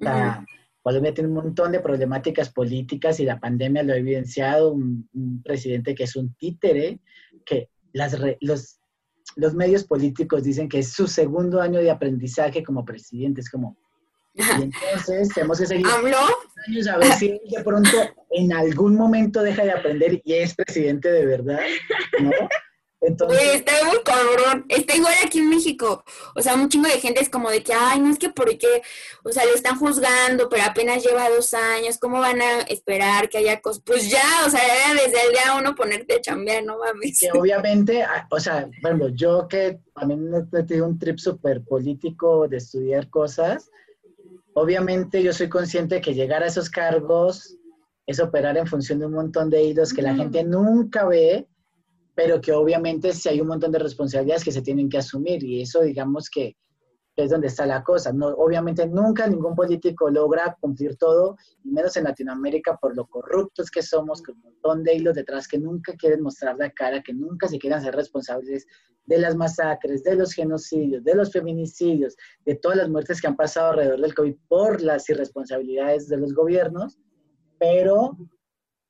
O 0.00 0.04
sea, 0.04 0.44
Colombia 0.82 1.14
tiene 1.14 1.28
un 1.28 1.36
montón 1.36 1.72
de 1.72 1.80
problemáticas 1.80 2.50
políticas 2.50 3.20
y 3.20 3.24
la 3.24 3.38
pandemia 3.40 3.82
lo 3.82 3.92
ha 3.92 3.96
evidenciado. 3.96 4.72
Un, 4.72 5.08
un 5.14 5.42
presidente 5.42 5.94
que 5.94 6.04
es 6.04 6.16
un 6.16 6.34
títere, 6.34 7.00
que 7.44 7.68
las 7.92 8.18
re- 8.18 8.38
los, 8.40 8.80
los 9.36 9.54
medios 9.54 9.84
políticos 9.84 10.42
dicen 10.42 10.68
que 10.68 10.80
es 10.80 10.92
su 10.92 11.06
segundo 11.06 11.60
año 11.60 11.80
de 11.80 11.90
aprendizaje 11.90 12.62
como 12.62 12.84
presidente. 12.84 13.40
Es 13.40 13.50
como, 13.50 13.78
y 14.34 14.42
entonces 14.62 15.28
tenemos 15.34 15.58
que 15.58 15.66
seguir 15.66 15.86
AMLO, 15.86 16.18
años 16.66 16.88
a 16.88 16.98
ver 16.98 17.12
si 17.12 17.28
de 17.28 17.62
pronto 17.64 17.96
en 18.30 18.52
algún 18.52 18.96
momento 18.96 19.42
deja 19.42 19.64
de 19.64 19.72
aprender 19.72 20.20
y 20.24 20.34
es 20.34 20.54
presidente 20.54 21.10
de 21.10 21.26
verdad, 21.26 21.60
¿no? 22.20 22.30
Entonces, 23.06 23.56
está 23.56 23.72
muy 23.84 23.98
cabrón, 24.02 24.64
está 24.68 24.96
igual 24.96 25.12
aquí 25.24 25.38
en 25.38 25.50
México, 25.50 26.02
o 26.34 26.40
sea, 26.40 26.54
un 26.54 26.70
chingo 26.70 26.88
de 26.88 27.00
gente 27.00 27.20
es 27.20 27.28
como 27.28 27.50
de 27.50 27.62
que, 27.62 27.74
ay, 27.74 28.00
no 28.00 28.10
es 28.10 28.18
que 28.18 28.30
porque, 28.30 28.82
o 29.22 29.30
sea, 29.30 29.44
lo 29.44 29.54
están 29.54 29.78
juzgando, 29.78 30.48
pero 30.48 30.62
apenas 30.64 31.04
lleva 31.04 31.28
dos 31.28 31.52
años, 31.52 31.98
¿cómo 31.98 32.20
van 32.20 32.40
a 32.40 32.60
esperar 32.62 33.28
que 33.28 33.38
haya 33.38 33.60
cosas? 33.60 33.82
Pues 33.84 34.10
ya, 34.10 34.24
o 34.46 34.50
sea, 34.50 34.60
era 34.64 34.94
desde 34.94 35.26
el 35.26 35.32
día 35.32 35.54
uno 35.58 35.74
ponerte 35.74 36.14
a 36.14 36.20
chambear, 36.22 36.64
no 36.64 36.78
mames. 36.78 37.20
que 37.20 37.38
obviamente, 37.38 38.02
ah, 38.02 38.26
o 38.30 38.40
sea, 38.40 38.68
por 38.80 38.90
ejemplo, 38.90 39.08
yo 39.10 39.48
que 39.48 39.80
también 39.94 40.30
he 40.34 40.62
tenido 40.62 40.86
un 40.86 40.98
trip 40.98 41.18
súper 41.18 41.62
político 41.62 42.48
de 42.48 42.56
estudiar 42.56 43.10
cosas, 43.10 43.70
obviamente 44.54 45.22
yo 45.22 45.32
soy 45.32 45.48
consciente 45.48 46.00
que 46.00 46.14
llegar 46.14 46.42
a 46.42 46.46
esos 46.46 46.70
cargos 46.70 47.56
es 48.06 48.20
operar 48.20 48.56
en 48.56 48.66
función 48.66 48.98
de 48.98 49.06
un 49.06 49.12
montón 49.12 49.50
de 49.50 49.64
hilos 49.64 49.92
que 49.92 50.02
la 50.02 50.14
gente 50.14 50.44
nunca 50.44 51.06
ve, 51.06 51.48
pero 52.14 52.40
que 52.40 52.52
obviamente 52.52 53.12
sí 53.12 53.28
hay 53.28 53.40
un 53.40 53.48
montón 53.48 53.72
de 53.72 53.78
responsabilidades 53.78 54.44
que 54.44 54.52
se 54.52 54.62
tienen 54.62 54.88
que 54.88 54.98
asumir 54.98 55.42
y 55.42 55.62
eso 55.62 55.82
digamos 55.82 56.28
que 56.30 56.56
es 57.16 57.30
donde 57.30 57.46
está 57.46 57.66
la 57.66 57.82
cosa. 57.82 58.12
No, 58.12 58.28
obviamente 58.28 58.86
nunca 58.86 59.26
ningún 59.26 59.54
político 59.54 60.10
logra 60.10 60.56
cumplir 60.60 60.96
todo, 60.96 61.36
y 61.62 61.70
menos 61.70 61.96
en 61.96 62.04
Latinoamérica 62.04 62.76
por 62.76 62.96
lo 62.96 63.06
corruptos 63.06 63.70
que 63.70 63.82
somos, 63.82 64.22
con 64.22 64.36
un 64.36 64.42
montón 64.42 64.82
de 64.82 64.94
hilos 64.94 65.14
detrás 65.14 65.46
que 65.46 65.58
nunca 65.58 65.94
quieren 65.94 66.22
mostrar 66.22 66.56
la 66.56 66.70
cara, 66.70 67.02
que 67.02 67.14
nunca 67.14 67.48
se 67.48 67.58
quieren 67.58 67.80
ser 67.82 67.94
responsables 67.94 68.66
de 69.06 69.18
las 69.18 69.36
masacres, 69.36 70.02
de 70.02 70.16
los 70.16 70.32
genocidios, 70.32 71.04
de 71.04 71.14
los 71.14 71.30
feminicidios, 71.30 72.16
de 72.44 72.56
todas 72.56 72.78
las 72.78 72.88
muertes 72.88 73.20
que 73.20 73.26
han 73.26 73.36
pasado 73.36 73.70
alrededor 73.70 74.00
del 74.00 74.14
COVID 74.14 74.36
por 74.48 74.80
las 74.80 75.08
irresponsabilidades 75.08 76.08
de 76.08 76.16
los 76.16 76.32
gobiernos, 76.32 76.98
pero, 77.58 78.16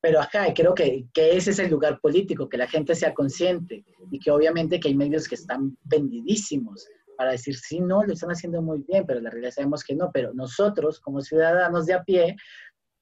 pero 0.01 0.20
acá 0.20 0.46
creo 0.55 0.72
que, 0.72 1.09
que 1.12 1.36
ese 1.36 1.51
es 1.51 1.59
el 1.59 1.70
lugar 1.70 2.01
político, 2.01 2.48
que 2.48 2.56
la 2.56 2.68
gente 2.68 2.94
sea 2.94 3.12
consciente 3.12 3.84
y 4.10 4.20
que 4.20 4.30
obviamente 4.30 4.78
que 4.78 4.88
hay 4.88 4.94
medios 4.94 5.28
que 5.28 5.34
están 5.34 5.76
vendidísimos 5.82 6.86
para 7.16 7.32
decir, 7.32 7.57
sí, 7.57 7.81
no, 7.81 8.03
lo 8.05 8.12
están 8.12 8.31
haciendo 8.31 8.62
muy 8.62 8.85
bien, 8.86 9.05
pero 9.07 9.20
la 9.20 9.31
realidad 9.31 9.53
sabemos 9.53 9.85
que 9.85 9.95
no, 9.95 10.11
pero 10.12 10.32
nosotros 10.35 11.01
como 11.01 11.20
ciudadanos 11.20 11.86
de 11.86 11.95
a 11.95 12.03
pie 12.05 12.36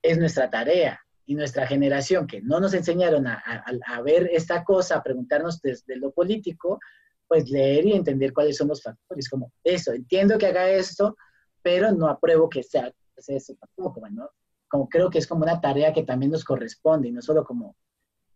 es 0.02 0.18
nuestra 0.18 0.51
tarea 0.51 1.01
y 1.26 1.34
nuestra 1.34 1.66
generación 1.66 2.26
que 2.26 2.43
no 2.43 2.60
nos 2.60 2.74
enseñaron 2.74 3.26
a, 3.26 3.34
a- 3.44 3.64
a 3.94 4.02
ver 4.02 4.28
esta 4.32 4.64
cosa, 4.64 4.97
a 4.97 5.02
preguntarnos 5.02 5.60
desde 5.62 5.97
lo 5.97 6.10
político, 6.12 6.80
pues 7.28 7.48
leer 7.48 7.86
y 7.86 7.93
entender 7.93 8.32
cuáles 8.32 8.56
son 8.56 8.68
los 8.68 8.82
factores, 8.82 9.28
como 9.28 9.52
eso, 9.64 9.93
entiendo 9.93 10.36
que 10.36 10.47
haga 10.47 10.68
esto, 10.68 11.16
pero 11.62 11.93
no 11.93 12.09
apruebo 12.09 12.48
que 12.48 12.62
sea, 12.62 12.93
que 13.14 13.22
sea 13.22 13.36
eso 13.36 13.55
tampoco. 13.55 14.02
Como 14.68 14.89
creo 14.89 15.09
que 15.10 15.18
es 15.18 15.26
como 15.26 15.44
una 15.44 15.60
tarea 15.60 15.93
que 15.93 16.02
también 16.02 16.32
nos 16.32 16.44
corresponde 16.44 17.09
y 17.09 17.12
no 17.12 17.22
solo 17.22 17.44
como 17.44 17.76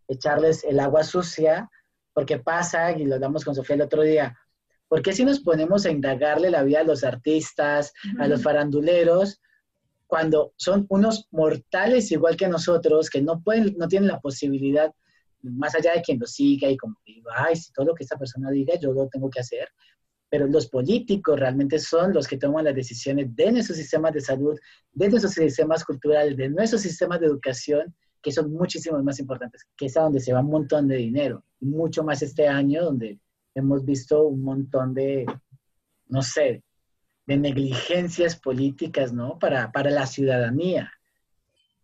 echarles 0.07 0.63
el 0.63 0.79
agua 0.79 1.03
sucia, 1.03 1.69
porque 2.13 2.39
pasa, 2.39 2.91
y 2.93 3.05
lo 3.05 3.15
hablamos 3.15 3.43
con 3.45 3.53
Sofía 3.53 3.75
el 3.75 3.81
otro 3.83 4.01
día, 4.01 4.35
¿por 4.87 5.01
qué 5.01 5.13
si 5.13 5.25
nos 5.25 5.39
ponemos 5.39 5.85
a 5.85 5.91
indagarle 5.91 6.49
la 6.49 6.63
vida 6.63 6.81
a 6.81 6.83
los 6.83 7.03
artistas, 7.03 7.93
a 8.19 8.27
los 8.27 8.41
faranduleros, 8.41 9.41
cuando 10.07 10.53
son 10.55 10.85
unos 10.89 11.27
mortales 11.31 12.11
igual 12.11 12.37
que 12.37 12.47
nosotros, 12.47 13.09
que 13.09 13.21
no 13.21 13.41
pueden, 13.41 13.75
no 13.77 13.87
tienen 13.87 14.07
la 14.07 14.21
posibilidad, 14.21 14.93
más 15.41 15.75
allá 15.75 15.93
de 15.93 16.01
quien 16.01 16.19
lo 16.19 16.25
siga 16.25 16.69
y 16.69 16.77
como 16.77 16.95
ay, 17.35 17.55
si 17.55 17.71
todo 17.71 17.87
lo 17.87 17.93
que 17.93 18.03
esta 18.03 18.17
persona 18.17 18.49
diga, 18.49 18.75
yo 18.79 18.93
lo 18.93 19.07
tengo 19.09 19.29
que 19.29 19.41
hacer, 19.41 19.67
pero 20.29 20.47
los 20.47 20.67
políticos 20.67 21.39
realmente 21.39 21.79
son 21.79 22.13
los 22.13 22.27
que 22.27 22.37
toman 22.37 22.65
las 22.65 22.75
decisiones 22.75 23.35
de 23.35 23.51
nuestros 23.51 23.77
sistemas 23.77 24.13
de 24.13 24.21
salud, 24.21 24.57
de 24.93 25.09
nuestros 25.09 25.33
sistemas 25.33 25.83
culturales, 25.83 26.35
de 26.35 26.49
nuestros 26.49 26.81
sistemas 26.81 27.19
de 27.19 27.27
educación, 27.27 27.93
que 28.21 28.31
son 28.31 28.51
muchísimos 28.51 29.03
más 29.03 29.19
importantes, 29.19 29.65
que 29.77 29.85
es 29.85 29.97
a 29.97 30.01
donde 30.01 30.19
se 30.19 30.33
va 30.33 30.41
un 30.41 30.49
montón 30.49 30.87
de 30.87 30.97
dinero, 30.97 31.43
mucho 31.59 32.03
más 32.03 32.21
este 32.21 32.47
año 32.47 32.83
donde 32.83 33.19
hemos 33.57 33.83
visto 33.85 34.23
un 34.23 34.43
montón 34.43 34.93
de, 34.93 35.25
no 36.07 36.21
sé, 36.21 36.63
de 37.25 37.37
negligencias 37.37 38.39
políticas, 38.39 39.11
¿no? 39.11 39.37
Para, 39.39 39.71
para 39.71 39.89
la 39.89 40.05
ciudadanía. 40.05 40.91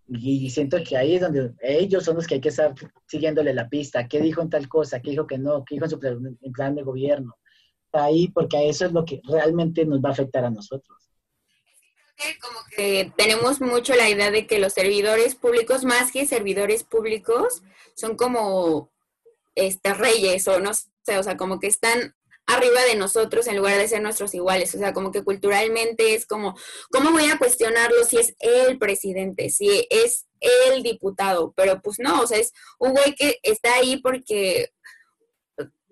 Y 0.07 0.49
siento 0.49 0.77
que 0.87 0.97
ahí 0.97 1.15
es 1.15 1.21
donde 1.21 1.53
ellos 1.61 2.03
son 2.03 2.15
los 2.15 2.27
que 2.27 2.35
hay 2.35 2.41
que 2.41 2.49
estar 2.49 2.73
siguiéndole 3.07 3.53
la 3.53 3.69
pista. 3.69 4.07
¿Qué 4.07 4.19
dijo 4.21 4.41
en 4.41 4.49
tal 4.49 4.67
cosa? 4.67 5.01
¿Qué 5.01 5.11
dijo 5.11 5.25
que 5.25 5.37
no? 5.37 5.65
¿Qué 5.65 5.75
dijo 5.75 5.85
en 5.85 5.91
su 5.91 5.99
plan, 5.99 6.75
de 6.75 6.83
gobierno? 6.83 7.35
Ahí, 7.91 8.27
porque 8.29 8.69
eso 8.69 8.85
es 8.85 8.91
lo 8.91 9.05
que 9.05 9.21
realmente 9.23 9.85
nos 9.85 9.99
va 9.99 10.09
a 10.09 10.13
afectar 10.13 10.45
a 10.45 10.49
nosotros. 10.49 11.09
Como 12.41 12.59
que 12.75 13.11
tenemos 13.17 13.59
mucho 13.59 13.95
la 13.95 14.09
idea 14.09 14.29
de 14.29 14.45
que 14.45 14.59
los 14.59 14.73
servidores 14.73 15.35
públicos, 15.35 15.83
más 15.83 16.11
que 16.11 16.25
servidores 16.25 16.83
públicos, 16.83 17.63
son 17.95 18.15
como 18.15 18.91
este, 19.55 19.93
reyes 19.93 20.47
o 20.47 20.59
no 20.59 20.71
o 21.17 21.23
sea, 21.23 21.37
como 21.37 21.59
que 21.59 21.67
están 21.67 22.15
arriba 22.45 22.81
de 22.83 22.95
nosotros 22.95 23.47
en 23.47 23.57
lugar 23.57 23.77
de 23.77 23.87
ser 23.87 24.01
nuestros 24.01 24.33
iguales. 24.33 24.73
O 24.75 24.77
sea, 24.77 24.93
como 24.93 25.11
que 25.11 25.23
culturalmente 25.23 26.13
es 26.13 26.25
como, 26.25 26.55
¿cómo 26.91 27.11
voy 27.11 27.25
a 27.25 27.37
cuestionarlo 27.37 28.03
si 28.03 28.17
es 28.17 28.35
el 28.39 28.77
presidente, 28.77 29.49
si 29.49 29.87
es 29.89 30.27
el 30.39 30.83
diputado? 30.83 31.53
Pero 31.55 31.81
pues 31.81 31.99
no, 31.99 32.21
o 32.21 32.27
sea, 32.27 32.37
es 32.37 32.51
un 32.79 32.91
güey 32.91 33.15
que 33.15 33.39
está 33.43 33.75
ahí 33.75 33.97
porque 33.97 34.71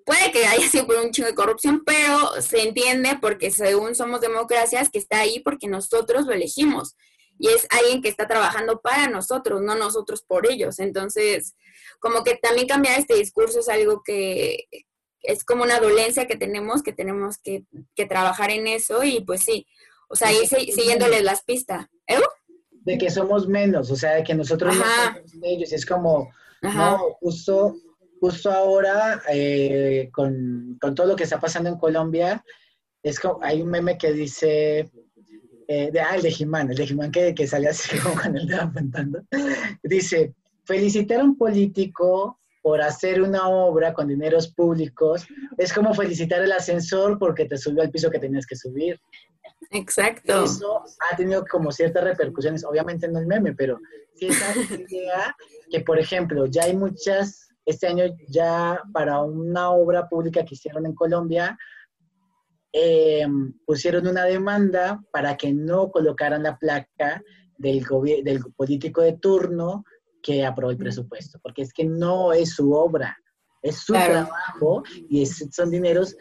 puede 0.05 0.31
que 0.31 0.45
haya 0.45 0.67
sido 0.67 0.88
por 0.88 0.97
un 0.97 1.11
chingo 1.11 1.29
de 1.29 1.35
corrupción, 1.35 1.83
pero 1.85 2.41
se 2.41 2.63
entiende 2.63 3.17
porque 3.21 3.51
según 3.51 3.95
somos 3.95 4.19
democracias 4.21 4.89
que 4.89 4.99
está 4.99 5.19
ahí 5.19 5.39
porque 5.39 5.67
nosotros 5.67 6.25
lo 6.25 6.33
elegimos. 6.33 6.95
Y 7.39 7.47
es 7.47 7.65
alguien 7.71 8.03
que 8.03 8.09
está 8.09 8.27
trabajando 8.27 8.81
para 8.81 9.07
nosotros, 9.07 9.61
no 9.61 9.73
nosotros 9.73 10.21
por 10.21 10.51
ellos. 10.51 10.77
Entonces, 10.77 11.55
como 11.99 12.23
que 12.23 12.35
también 12.35 12.67
cambiar 12.67 12.99
este 12.99 13.15
discurso 13.15 13.61
es 13.61 13.69
algo 13.69 14.03
que, 14.03 14.67
es 15.23 15.43
como 15.43 15.64
una 15.64 15.80
dolencia 15.80 16.27
que 16.27 16.35
tenemos, 16.35 16.84
que 16.84 16.93
tenemos 16.93 17.38
que, 17.38 17.65
trabajar 18.07 18.52
en 18.52 18.68
eso 18.68 19.03
y 19.03 19.22
pues 19.22 19.41
sí, 19.41 19.68
o 20.07 20.15
sea, 20.15 20.31
ir 20.31 20.48
siguiéndoles 20.48 21.23
las 21.23 21.43
pistas. 21.43 21.88
¿Eh? 22.07 22.19
De 22.72 22.98
que 22.98 23.10
somos 23.11 23.48
menos, 23.48 23.91
o 23.91 23.95
sea, 23.95 24.15
de 24.15 24.23
que 24.23 24.34
nosotros 24.34 24.76
no 24.76 24.84
somos 24.84 25.31
ellos, 25.43 25.72
es 25.72 25.85
como, 25.85 26.31
no, 26.61 27.18
justo, 27.19 27.76
justo 28.19 28.52
ahora, 28.52 29.22
eh, 29.31 30.10
con, 30.11 30.80
todo 30.80 31.07
lo 31.07 31.15
que 31.15 31.23
está 31.23 31.39
pasando 31.39 31.69
en 31.69 31.77
Colombia, 31.77 32.43
es 33.03 33.19
como, 33.19 33.39
hay 33.43 33.61
un 33.61 33.69
meme 33.69 33.98
que 33.98 34.14
dice, 34.14 34.89
eh, 35.68 35.91
de, 35.91 35.99
ah, 35.99 36.15
el 36.15 36.23
de 36.23 36.31
Jimán, 36.31 36.72
el 36.72 36.77
de 36.77 36.88
Jimán 36.88 37.11
que, 37.11 37.35
que 37.35 37.48
sale 37.48 37.69
así 37.69 37.98
como 37.99 38.19
con 38.19 38.35
el 38.35 38.48
dedo 38.48 38.64
apuntando, 38.64 39.23
dice, 39.84 40.34
felicitar 40.65 41.19
a 41.19 41.23
un 41.23 41.38
político 41.38 42.40
por 42.61 42.81
hacer 42.81 43.21
una 43.21 43.49
obra 43.49 43.93
con 43.93 44.07
dineros 44.07 44.53
públicos, 44.53 45.25
es 45.57 45.73
como 45.73 45.93
felicitar 45.93 46.41
el 46.41 46.51
ascensor 46.51 47.17
porque 47.17 47.45
te 47.45 47.57
subió 47.57 47.81
al 47.81 47.91
piso 47.91 48.11
que 48.11 48.19
tenías 48.19 48.45
que 48.45 48.55
subir. 48.55 48.99
Exacto. 49.71 50.43
Eso 50.43 50.83
ha 51.11 51.15
tenido 51.15 51.45
como 51.49 51.71
ciertas 51.71 52.03
repercusiones, 52.03 52.63
obviamente 52.65 53.07
no 53.07 53.19
el 53.19 53.27
meme, 53.27 53.53
pero 53.53 53.79
sí 54.15 54.27
esa 54.27 54.53
idea 54.75 55.35
que, 55.69 55.81
por 55.81 55.99
ejemplo, 55.99 56.45
ya 56.45 56.63
hay 56.63 56.75
muchas, 56.75 57.49
este 57.65 57.88
año 57.88 58.05
ya 58.27 58.81
para 58.93 59.21
una 59.21 59.71
obra 59.71 60.07
pública 60.07 60.43
que 60.45 60.55
hicieron 60.55 60.85
en 60.85 60.93
Colombia, 60.93 61.57
eh, 62.73 63.25
pusieron 63.65 64.07
una 64.07 64.25
demanda 64.25 65.01
para 65.11 65.35
que 65.35 65.53
no 65.53 65.89
colocaran 65.91 66.43
la 66.43 66.57
placa 66.57 67.21
del, 67.57 67.85
del 68.23 68.41
político 68.55 69.01
de 69.01 69.13
turno 69.13 69.83
que 70.22 70.45
aprobó 70.45 70.72
el 70.72 70.77
presupuesto, 70.77 71.39
porque 71.41 71.64
es 71.64 71.73
que 71.73 71.85
no 71.85 72.34
es 72.34 72.52
su 72.56 72.72
obra, 72.73 73.18
es 73.61 73.77
su 73.77 73.93
trabajo 73.93 74.84
y 75.10 75.26
son 75.26 75.72
dineros 75.72 76.15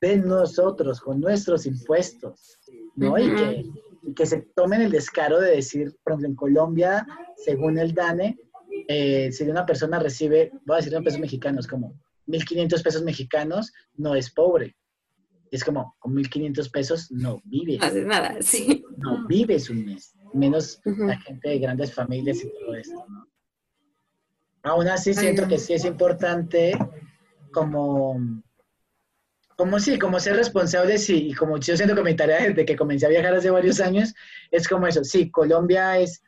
de 0.00 0.16
nosotros, 0.16 1.00
con 1.00 1.20
nuestros 1.20 1.66
impuestos, 1.66 2.58
¿no? 2.96 3.18
y, 3.18 3.34
que, 3.34 3.64
que, 4.14 4.26
se 4.26 4.42
tomen 4.54 4.80
el 4.82 4.90
descaro 4.90 5.40
de 5.40 5.56
decir, 5.56 5.94
por 6.02 6.12
ejemplo, 6.12 6.28
en 6.28 6.36
Colombia, 6.36 7.06
según 7.36 7.78
el 7.78 7.92
DANE, 7.92 8.38
eh, 8.88 9.30
si 9.30 9.44
una 9.44 9.66
persona 9.66 9.98
recibe, 9.98 10.52
voy 10.64 10.74
a 10.74 10.76
decir 10.78 10.94
en 10.94 11.04
pesos 11.04 11.20
mexicanos, 11.20 11.66
como 11.66 11.94
1.500 12.26 12.82
pesos 12.82 13.02
mexicanos, 13.02 13.72
no 13.94 14.14
es 14.14 14.30
pobre. 14.30 14.76
Es 15.50 15.64
como, 15.64 15.96
con 15.98 16.14
1.500 16.14 16.70
pesos 16.70 17.10
no 17.10 17.40
vive. 17.44 17.78
No 17.78 17.84
haces 17.84 18.06
nada, 18.06 18.36
sí. 18.40 18.84
No 18.96 19.26
vives 19.26 19.68
un 19.68 19.84
mes, 19.84 20.14
menos 20.32 20.80
la 20.84 21.18
gente 21.18 21.48
de 21.48 21.58
grandes 21.58 21.92
familias 21.92 22.42
y 22.44 22.52
todo 22.52 22.74
esto, 22.74 23.04
¿no? 23.08 23.26
Aún 24.62 24.88
así 24.88 25.14
siento 25.14 25.48
que 25.48 25.58
sí 25.58 25.72
es 25.72 25.84
importante 25.84 26.76
como, 27.52 28.42
como 29.56 29.78
sí, 29.78 29.98
como 29.98 30.20
ser 30.20 30.36
responsables 30.36 31.08
y, 31.10 31.32
como 31.34 31.58
yo 31.58 31.76
siento 31.76 31.94
que 31.94 32.02
mi 32.02 32.14
tarea 32.14 32.48
desde 32.48 32.64
que 32.64 32.76
comencé 32.76 33.06
a 33.06 33.10
viajar 33.10 33.34
hace 33.34 33.50
varios 33.50 33.80
años 33.80 34.14
es 34.50 34.68
como 34.68 34.86
eso, 34.86 35.02
sí, 35.02 35.30
Colombia 35.30 35.98
es, 35.98 36.22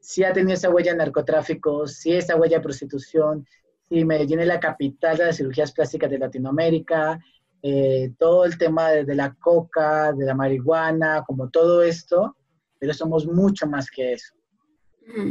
sí 0.00 0.24
ha 0.24 0.32
tenido 0.32 0.54
esa 0.54 0.70
huella 0.70 0.92
de 0.92 0.98
narcotráfico, 0.98 1.86
sí 1.86 2.12
esa 2.14 2.36
huella 2.36 2.58
de 2.58 2.62
prostitución, 2.62 3.46
sí, 3.88 4.04
Medellín 4.04 4.40
es 4.40 4.46
la 4.46 4.60
capital 4.60 5.18
de 5.18 5.26
las 5.26 5.36
cirugías 5.36 5.72
plásticas 5.72 6.10
de 6.10 6.18
Latinoamérica, 6.18 7.18
eh, 7.62 8.12
todo 8.18 8.44
el 8.44 8.56
tema 8.56 8.90
de, 8.90 9.14
la 9.14 9.34
coca, 9.34 10.12
de 10.12 10.24
la 10.24 10.34
marihuana, 10.34 11.24
como 11.26 11.50
todo 11.50 11.82
esto, 11.82 12.36
pero 12.78 12.94
somos 12.94 13.26
mucho 13.26 13.66
más 13.66 13.90
que 13.90 14.12
eso. 14.12 14.34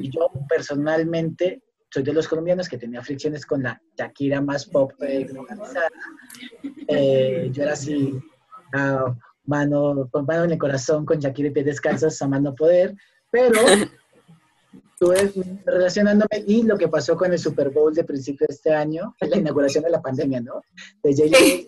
Y 0.01 0.09
yo 0.09 0.31
personalmente 0.47 1.61
soy 1.95 2.03
de 2.03 2.11
los 2.11 2.27
colombianos 2.27 2.67
que 2.67 2.77
tenía 2.77 3.01
fricciones 3.01 3.45
con 3.45 3.63
la 3.63 3.81
Shakira 3.97 4.41
más 4.41 4.65
pop 4.65 4.91
eh, 5.01 5.25
eh, 6.89 7.49
yo 7.53 7.63
era 7.63 7.71
así, 7.71 8.19
mano, 9.45 10.09
con 10.11 10.25
mano 10.25 10.43
en 10.43 10.51
el 10.51 10.57
corazón, 10.57 11.05
con 11.05 11.19
Shakira 11.19 11.47
y 11.47 11.51
pies 11.51 11.65
descalzos, 11.67 12.21
amando 12.21 12.53
poder, 12.53 12.93
pero 13.31 13.61
estuve 14.91 15.31
relacionándome 15.65 16.43
y 16.45 16.63
lo 16.63 16.77
que 16.77 16.89
pasó 16.89 17.15
con 17.15 17.31
el 17.31 17.39
Super 17.39 17.69
Bowl 17.69 17.93
de 17.93 18.03
principio 18.03 18.45
de 18.45 18.53
este 18.53 18.73
año, 18.73 19.15
la 19.21 19.37
inauguración 19.37 19.85
de 19.85 19.91
la 19.91 20.01
pandemia, 20.01 20.41
¿no? 20.41 20.63
De 21.01 21.65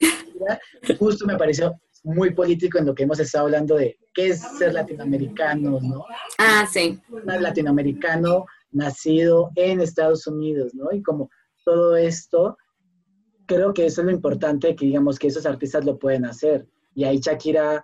justo 0.99 1.26
me 1.26 1.38
pareció 1.38 1.80
muy 2.04 2.32
político 2.34 2.80
en 2.80 2.86
lo 2.86 2.94
que 2.94 3.04
hemos 3.04 3.20
estado 3.22 3.45
hablando 3.45 3.76
de 3.76 3.98
qué 4.14 4.32
es 4.32 4.41
ser 4.58 4.74
latinoamericano, 4.74 5.80
¿no? 5.80 6.06
Ah, 6.38 6.68
sí. 6.70 6.99
Un 7.10 7.41
latinoamericano 7.41 8.45
nacido 8.78 9.52
en 9.56 9.82
Estados 9.82 10.28
Unidos, 10.28 10.74
¿no? 10.74 10.91
Y 10.91 11.02
como 11.04 11.30
todo 11.66 11.95
esto, 11.98 12.58
creo 13.45 13.74
que 13.74 13.86
eso 13.86 14.02
es 14.02 14.06
lo 14.06 14.14
importante, 14.14 14.76
que 14.76 14.86
digamos 14.86 15.20
que 15.20 15.28
esos 15.28 15.45
artistas 15.45 15.86
lo 15.86 15.98
pueden 15.98 16.26
hacer. 16.26 16.68
Y 16.94 17.04
ahí 17.04 17.20
Shakira 17.20 17.84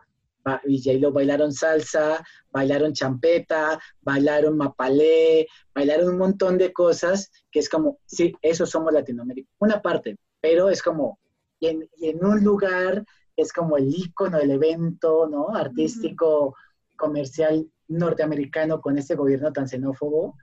y 0.65 0.81
j 0.81 1.09
bailaron 1.09 1.53
salsa, 1.53 2.23
bailaron 2.51 2.93
champeta, 2.93 3.79
bailaron 4.01 4.57
mapalé, 4.57 5.47
bailaron 5.73 6.09
un 6.09 6.17
montón 6.17 6.57
de 6.57 6.73
cosas 6.73 7.31
que 7.51 7.59
es 7.59 7.69
como, 7.69 7.99
sí, 8.05 8.33
eso 8.41 8.65
somos 8.65 8.93
Latinoamérica, 8.93 9.49
una 9.59 9.81
parte, 9.81 10.17
pero 10.41 10.69
es 10.69 10.81
como, 10.83 11.19
y 11.59 11.67
en, 11.67 12.25
un 12.25 12.43
lugar 12.43 13.05
es 13.37 13.53
como 13.53 13.77
el 13.77 13.87
icono 13.87 14.37
del 14.37 14.51
evento, 14.51 15.27
¿no? 15.29 15.55
Artístico, 15.55 16.55
comercial 16.97 17.67
norteamericano 17.87 18.81
con 18.81 18.97
este 18.97 19.15
gobierno 19.15 19.51
tan 19.53 19.67
xenófobo, 19.67 20.35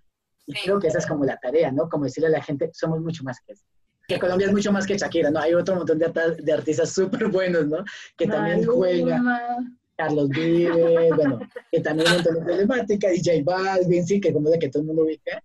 y 0.46 0.54
creo 0.54 0.78
que 0.78 0.88
esa 0.88 0.98
es 0.98 1.06
como 1.06 1.24
la 1.24 1.36
tarea, 1.38 1.70
¿no? 1.70 1.88
Como 1.88 2.04
decirle 2.04 2.28
a 2.28 2.32
la 2.32 2.42
gente, 2.42 2.70
somos 2.72 3.00
mucho 3.00 3.22
más 3.24 3.38
que 3.46 3.52
eso. 3.52 3.64
Que 4.08 4.18
Colombia 4.18 4.48
es 4.48 4.52
mucho 4.52 4.72
más 4.72 4.86
que 4.86 4.98
Shakira, 4.98 5.30
¿no? 5.30 5.38
Hay 5.38 5.54
otro 5.54 5.76
montón 5.76 5.98
de, 5.98 6.10
de 6.38 6.52
artistas 6.52 6.90
súper 6.92 7.28
buenos, 7.28 7.66
¿no? 7.68 7.84
Que 8.16 8.26
también 8.26 8.64
juegan. 8.66 9.78
Carlos 9.96 10.30
Vives, 10.30 11.14
bueno, 11.14 11.40
que 11.70 11.80
también 11.80 12.08
hay 12.08 12.16
un 12.16 12.22
montón 12.22 12.34
de 12.34 12.44
problemática, 12.46 13.10
DJ 13.10 13.42
Balvin, 13.42 14.06
sí, 14.06 14.18
que 14.18 14.32
como 14.32 14.48
de 14.48 14.58
que 14.58 14.70
todo 14.70 14.80
el 14.80 14.86
mundo 14.86 15.02
ubica, 15.02 15.44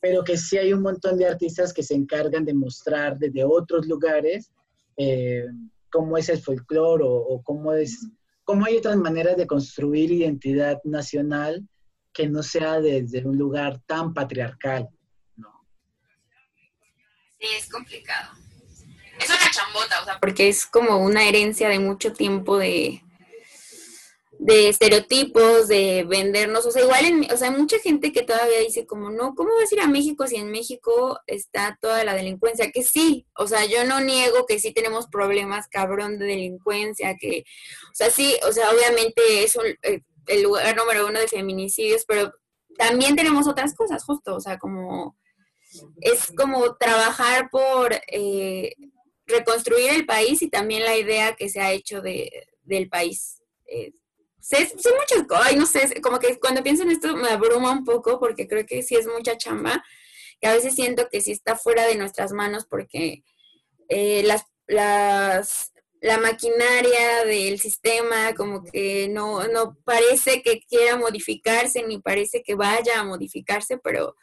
pero 0.00 0.22
que 0.22 0.36
sí 0.36 0.56
hay 0.56 0.72
un 0.72 0.82
montón 0.82 1.18
de 1.18 1.26
artistas 1.26 1.72
que 1.72 1.82
se 1.82 1.94
encargan 1.94 2.44
de 2.44 2.54
mostrar 2.54 3.18
desde 3.18 3.42
otros 3.44 3.86
lugares 3.88 4.52
eh, 4.96 5.46
cómo 5.90 6.16
es 6.16 6.28
el 6.28 6.38
folclore 6.38 7.02
o, 7.02 7.14
o, 7.14 7.42
cómo, 7.42 7.72
es, 7.72 8.08
cómo 8.44 8.64
hay 8.64 8.76
otras 8.76 8.96
maneras 8.96 9.36
de 9.36 9.48
construir 9.48 10.12
identidad 10.12 10.80
nacional 10.84 11.66
que 12.16 12.26
no 12.26 12.42
sea 12.42 12.80
desde 12.80 13.26
un 13.26 13.36
lugar 13.36 13.78
tan 13.84 14.14
patriarcal, 14.14 14.88
¿no? 15.36 15.66
Sí, 17.38 17.46
es 17.58 17.68
complicado. 17.68 18.32
Es 19.20 19.28
una 19.28 19.50
chambota, 19.50 20.00
o 20.00 20.04
sea, 20.06 20.18
porque 20.18 20.48
es 20.48 20.64
como 20.64 20.96
una 20.96 21.28
herencia 21.28 21.68
de 21.68 21.78
mucho 21.78 22.14
tiempo 22.14 22.56
de, 22.56 23.02
de 24.38 24.68
estereotipos, 24.68 25.68
de 25.68 26.04
vendernos, 26.04 26.64
o 26.64 26.70
sea, 26.70 26.82
igual, 26.82 27.04
en, 27.04 27.30
o 27.30 27.36
sea, 27.36 27.50
hay 27.50 27.56
mucha 27.56 27.78
gente 27.80 28.12
que 28.12 28.22
todavía 28.22 28.60
dice 28.60 28.86
como, 28.86 29.10
no, 29.10 29.34
¿cómo 29.34 29.50
vas 29.60 29.70
a 29.70 29.74
ir 29.74 29.80
a 29.82 29.86
México 29.86 30.26
si 30.26 30.36
en 30.36 30.50
México 30.50 31.20
está 31.26 31.78
toda 31.82 32.02
la 32.04 32.14
delincuencia? 32.14 32.70
Que 32.70 32.82
sí, 32.82 33.26
o 33.36 33.46
sea, 33.46 33.66
yo 33.66 33.84
no 33.84 34.00
niego 34.00 34.46
que 34.46 34.58
sí 34.58 34.72
tenemos 34.72 35.06
problemas 35.06 35.68
cabrón 35.68 36.18
de 36.18 36.26
delincuencia, 36.26 37.14
que, 37.20 37.44
o 37.90 37.94
sea, 37.94 38.08
sí, 38.08 38.36
o 38.48 38.52
sea, 38.52 38.70
obviamente 38.70 39.44
es 39.44 39.54
un, 39.56 39.66
eh, 39.82 40.00
el 40.26 40.42
lugar 40.42 40.76
número 40.76 41.06
uno 41.06 41.18
de 41.18 41.28
feminicidios, 41.28 42.04
pero 42.06 42.32
también 42.76 43.16
tenemos 43.16 43.46
otras 43.46 43.74
cosas, 43.74 44.04
justo, 44.04 44.36
o 44.36 44.40
sea, 44.40 44.58
como, 44.58 45.16
es 46.00 46.32
como 46.36 46.76
trabajar 46.76 47.48
por 47.50 47.94
eh, 48.08 48.74
reconstruir 49.26 49.90
el 49.90 50.06
país 50.06 50.42
y 50.42 50.48
también 50.48 50.84
la 50.84 50.96
idea 50.96 51.34
que 51.34 51.48
se 51.48 51.60
ha 51.60 51.72
hecho 51.72 52.00
de, 52.00 52.48
del 52.62 52.88
país. 52.88 53.42
Eh, 53.66 53.92
muchas 54.50 55.26
cosas, 55.26 55.56
no 55.56 55.66
sé, 55.66 56.00
como 56.00 56.18
que 56.18 56.38
cuando 56.38 56.62
pienso 56.62 56.84
en 56.84 56.90
esto 56.90 57.16
me 57.16 57.28
abruma 57.28 57.72
un 57.72 57.84
poco 57.84 58.20
porque 58.20 58.46
creo 58.46 58.64
que 58.64 58.82
sí 58.82 58.94
es 58.94 59.06
mucha 59.06 59.36
chamba 59.36 59.82
y 60.40 60.46
a 60.46 60.52
veces 60.52 60.74
siento 60.74 61.08
que 61.10 61.20
sí 61.20 61.32
está 61.32 61.56
fuera 61.56 61.86
de 61.86 61.96
nuestras 61.96 62.32
manos 62.32 62.66
porque 62.66 63.24
eh, 63.88 64.22
las, 64.24 64.44
las, 64.66 65.72
la 66.00 66.18
maquinaria 66.18 67.24
del 67.24 67.58
sistema 67.58 68.34
como 68.36 68.62
que 68.62 69.08
no, 69.08 69.48
no 69.48 69.76
parece 69.84 70.42
que 70.42 70.60
quiera 70.68 70.96
modificarse 70.96 71.82
ni 71.82 72.00
parece 72.00 72.42
que 72.42 72.54
vaya 72.54 73.00
a 73.00 73.04
modificarse, 73.04 73.78
pero 73.78 74.14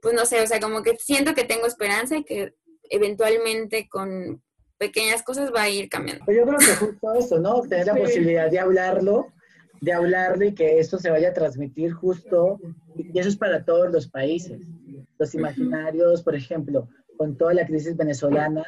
pues 0.00 0.14
no 0.14 0.26
sé, 0.26 0.40
o 0.40 0.46
sea, 0.46 0.60
como 0.60 0.82
que 0.82 0.96
siento 0.96 1.34
que 1.34 1.44
tengo 1.44 1.66
esperanza 1.66 2.16
y 2.16 2.24
que 2.24 2.54
eventualmente 2.90 3.88
con 3.88 4.42
pequeñas 4.76 5.22
cosas 5.22 5.52
va 5.54 5.62
a 5.62 5.68
ir 5.68 5.88
cambiando. 5.88 6.24
Pero 6.26 6.40
yo 6.40 6.46
creo 6.46 6.58
que 6.58 6.86
justo 6.86 7.14
eso, 7.14 7.38
¿no? 7.38 7.62
Tener 7.62 7.86
la 7.86 7.94
posibilidad 7.94 8.50
de 8.50 8.58
hablarlo, 8.58 9.32
de 9.80 9.92
hablarlo 9.92 10.44
y 10.44 10.54
que 10.54 10.80
esto 10.80 10.98
se 10.98 11.10
vaya 11.10 11.28
a 11.28 11.32
transmitir 11.32 11.92
justo, 11.92 12.58
y 12.96 13.16
eso 13.18 13.28
es 13.28 13.36
para 13.36 13.64
todos 13.64 13.92
los 13.92 14.08
países. 14.08 14.60
Los 15.18 15.34
imaginarios, 15.34 16.22
por 16.22 16.34
ejemplo, 16.34 16.88
con 17.16 17.36
toda 17.38 17.54
la 17.54 17.64
crisis 17.64 17.96
venezolana, 17.96 18.64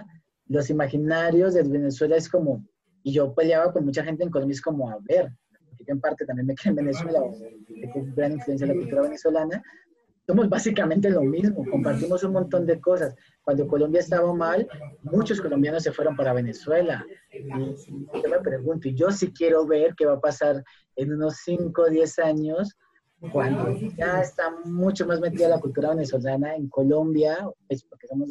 los 0.47 0.71
imaginarios 0.71 1.55
de 1.55 1.63
Venezuela 1.63 2.17
es 2.17 2.29
como, 2.29 2.65
y 3.03 3.13
yo 3.13 3.35
peleaba 3.35 3.73
con 3.73 3.85
mucha 3.85 4.05
gente 4.05 4.25
en 4.25 4.31
Colombia, 4.31 4.55
es 4.55 4.63
como, 4.63 4.91
a 4.91 4.99
ver, 5.03 5.31
porque 5.77 5.93
en 5.93 6.01
parte 6.01 6.25
también 6.25 6.47
me 6.47 6.55
quedé 6.55 6.71
en 6.71 6.77
Venezuela, 6.77 7.21
tengo 7.67 8.15
gran 8.15 8.33
influencia 8.33 8.65
en 8.65 8.73
la 8.73 8.79
cultura 8.79 9.03
venezolana, 9.03 9.63
somos 10.27 10.49
básicamente 10.49 11.11
lo 11.11 11.23
mismo, 11.23 11.65
compartimos 11.71 12.25
un 12.25 12.33
montón 12.33 12.65
de 12.65 12.81
cosas. 12.81 13.15
Cuando 13.43 13.67
Colombia 13.67 14.01
estaba 14.01 14.33
mal, 14.33 14.67
muchos 15.03 15.39
colombianos 15.39 15.83
se 15.83 15.93
fueron 15.93 16.17
para 16.17 16.33
Venezuela. 16.33 17.05
Y 17.31 18.23
yo 18.23 18.31
me 18.31 18.41
pregunto, 18.41 18.89
y 18.89 18.95
yo 18.95 19.11
sí 19.11 19.33
quiero 19.33 19.67
ver 19.67 19.95
qué 19.95 20.07
va 20.07 20.15
a 20.15 20.21
pasar 20.21 20.65
en 20.97 21.13
unos 21.13 21.37
5 21.45 21.83
o 21.83 21.91
10 21.91 22.19
años, 22.21 22.75
cuando 23.33 23.71
ya 23.97 24.21
está 24.23 24.51
mucho 24.65 25.07
más 25.07 25.21
metida 25.21 25.49
la 25.49 25.61
cultura 25.61 25.91
venezolana 25.91 26.57
en 26.57 26.69
Colombia, 26.69 27.47
pues, 27.69 27.85
porque 27.85 28.07
somos 28.07 28.31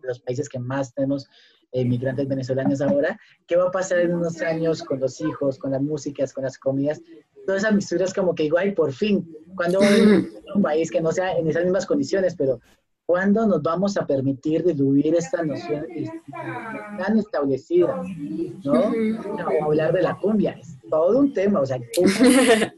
de 0.00 0.08
los 0.08 0.20
países 0.20 0.48
que 0.48 0.58
más 0.58 0.92
tenemos 0.94 1.28
inmigrantes 1.72 2.26
venezolanos 2.26 2.80
ahora, 2.80 3.18
¿qué 3.46 3.56
va 3.56 3.68
a 3.68 3.70
pasar 3.70 4.00
en 4.00 4.14
unos 4.14 4.40
años 4.40 4.82
con 4.82 5.00
los 5.00 5.20
hijos, 5.20 5.58
con 5.58 5.72
las 5.72 5.82
músicas, 5.82 6.32
con 6.32 6.44
las 6.44 6.58
comidas? 6.58 7.00
Todas 7.46 7.62
esas 7.62 7.74
mixturas 7.74 8.14
como 8.14 8.34
que 8.34 8.44
igual, 8.44 8.74
por 8.74 8.92
fin, 8.92 9.26
cuando 9.54 9.80
un 10.54 10.62
país 10.62 10.90
que 10.90 11.00
no 11.00 11.12
sea 11.12 11.36
en 11.36 11.48
esas 11.48 11.64
mismas 11.64 11.86
condiciones, 11.86 12.34
pero 12.36 12.60
¿cuándo 13.06 13.46
nos 13.46 13.62
vamos 13.62 13.96
a 13.96 14.06
permitir 14.06 14.64
diluir 14.64 15.14
esta 15.14 15.42
noción 15.42 15.86
tan 16.98 17.18
establecida? 17.18 18.02
¿no? 18.64 18.92
O 19.60 19.64
hablar 19.64 19.92
de 19.92 20.02
la 20.02 20.16
cumbia, 20.18 20.52
es 20.52 20.78
todo 20.90 21.18
un 21.18 21.32
tema, 21.32 21.60
o 21.60 21.66
sea, 21.66 21.78
cumbia, 21.94 22.74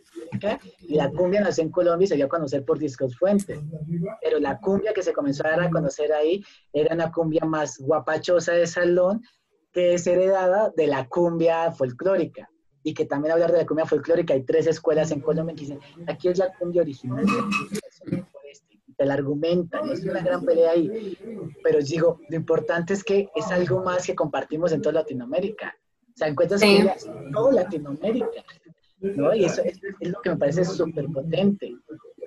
y 0.81 0.95
la 0.95 1.11
cumbia 1.11 1.41
nació 1.41 1.65
en 1.65 1.71
Colombia 1.71 2.05
y 2.05 2.09
se 2.09 2.17
dio 2.17 2.27
a 2.27 2.29
conocer 2.29 2.65
por 2.65 2.79
Discos 2.79 3.17
Fuentes. 3.17 3.59
Pero 4.23 4.39
la 4.39 4.59
cumbia 4.59 4.93
que 4.93 5.03
se 5.03 5.13
comenzó 5.13 5.47
a 5.47 5.51
dar 5.51 5.63
a 5.63 5.71
conocer 5.71 6.13
ahí 6.13 6.45
era 6.73 6.95
una 6.95 7.13
cumbia 7.13 7.45
más 7.45 7.79
guapachosa 7.79 8.53
de 8.53 8.67
salón 8.67 9.23
que 9.73 9.95
es 9.95 10.07
heredada 10.07 10.73
de 10.77 10.87
la 10.87 11.09
cumbia 11.09 11.71
folclórica. 11.73 12.51
Y 12.83 12.95
que 12.95 13.05
también 13.05 13.33
hablar 13.33 13.53
de 13.53 13.59
la 13.59 13.67
cumbia 13.67 13.87
folclórica, 13.87 14.35
hay 14.35 14.43
tres 14.43 14.67
escuelas 14.67 15.11
en 15.11 15.21
Colombia 15.21 15.55
que 15.55 15.63
dicen, 15.63 15.81
aquí 16.07 16.29
es 16.29 16.39
la 16.39 16.53
cumbia 16.55 16.83
original. 16.83 17.27
Te 18.97 19.07
la 19.07 19.15
argumentan, 19.15 19.91
es 19.91 20.03
una 20.05 20.21
gran 20.21 20.45
pelea 20.45 20.73
ahí. 20.73 21.17
Pero 21.63 21.81
digo, 21.81 22.21
lo 22.29 22.37
importante 22.37 22.95
es 22.95 23.05
que 23.05 23.29
es 23.35 23.51
algo 23.51 23.83
más 23.83 24.07
que 24.07 24.15
compartimos 24.15 24.73
en 24.73 24.83
toda 24.83 24.95
Latinoamérica. 24.95 25.77
O 26.09 26.17
sea, 26.17 26.29
encuentras 26.29 26.61
sí. 26.61 26.79
en 26.79 27.33
toda 27.33 27.53
Latinoamérica. 27.53 28.45
¿No? 29.01 29.35
Y 29.35 29.45
eso 29.45 29.63
es, 29.63 29.81
es 30.01 30.11
lo 30.11 30.21
que 30.21 30.31
me 30.31 30.37
parece 30.37 30.65
súper 30.65 31.07
potente. 31.07 31.75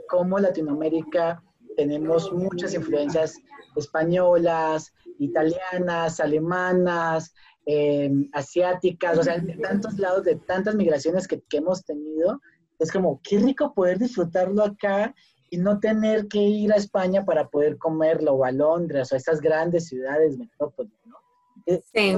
Como 0.08 0.40
Latinoamérica 0.40 1.41
tenemos 1.76 2.32
muchas 2.32 2.74
influencias 2.74 3.40
españolas, 3.76 4.94
italianas, 5.20 6.20
alemanas, 6.20 7.34
eh, 7.66 8.12
asiáticas, 8.34 9.18
o 9.18 9.24
sea, 9.24 9.38
de 9.38 9.56
tantos 9.56 9.98
lados, 9.98 10.24
de 10.24 10.36
tantas 10.36 10.76
migraciones 10.76 11.28
que, 11.28 11.41
que, 11.50 11.58
hemos 11.58 11.84
tenido, 11.84 12.41
es 12.80 12.91
como, 12.91 13.22
qué 13.24 13.40
rico 13.40 13.74
poder 13.74 14.00
disfrutarlo 14.00 14.64
acá 14.64 15.16
y 15.50 15.58
no 15.58 15.80
tener 15.80 16.28
que 16.28 16.40
ir 16.40 16.74
a 16.74 16.78
España 16.78 17.24
para 17.26 17.48
poder 17.48 17.78
comerlo, 17.78 18.34
o 18.34 18.44
a 18.44 18.52
Londres, 18.52 19.12
o 19.12 19.16
a 19.16 19.18
estas 19.18 19.40
grandes 19.40 19.88
ciudades, 19.88 20.38
metrópolis, 20.38 20.94
¿no? 21.06 21.18
Sí. 21.66 22.18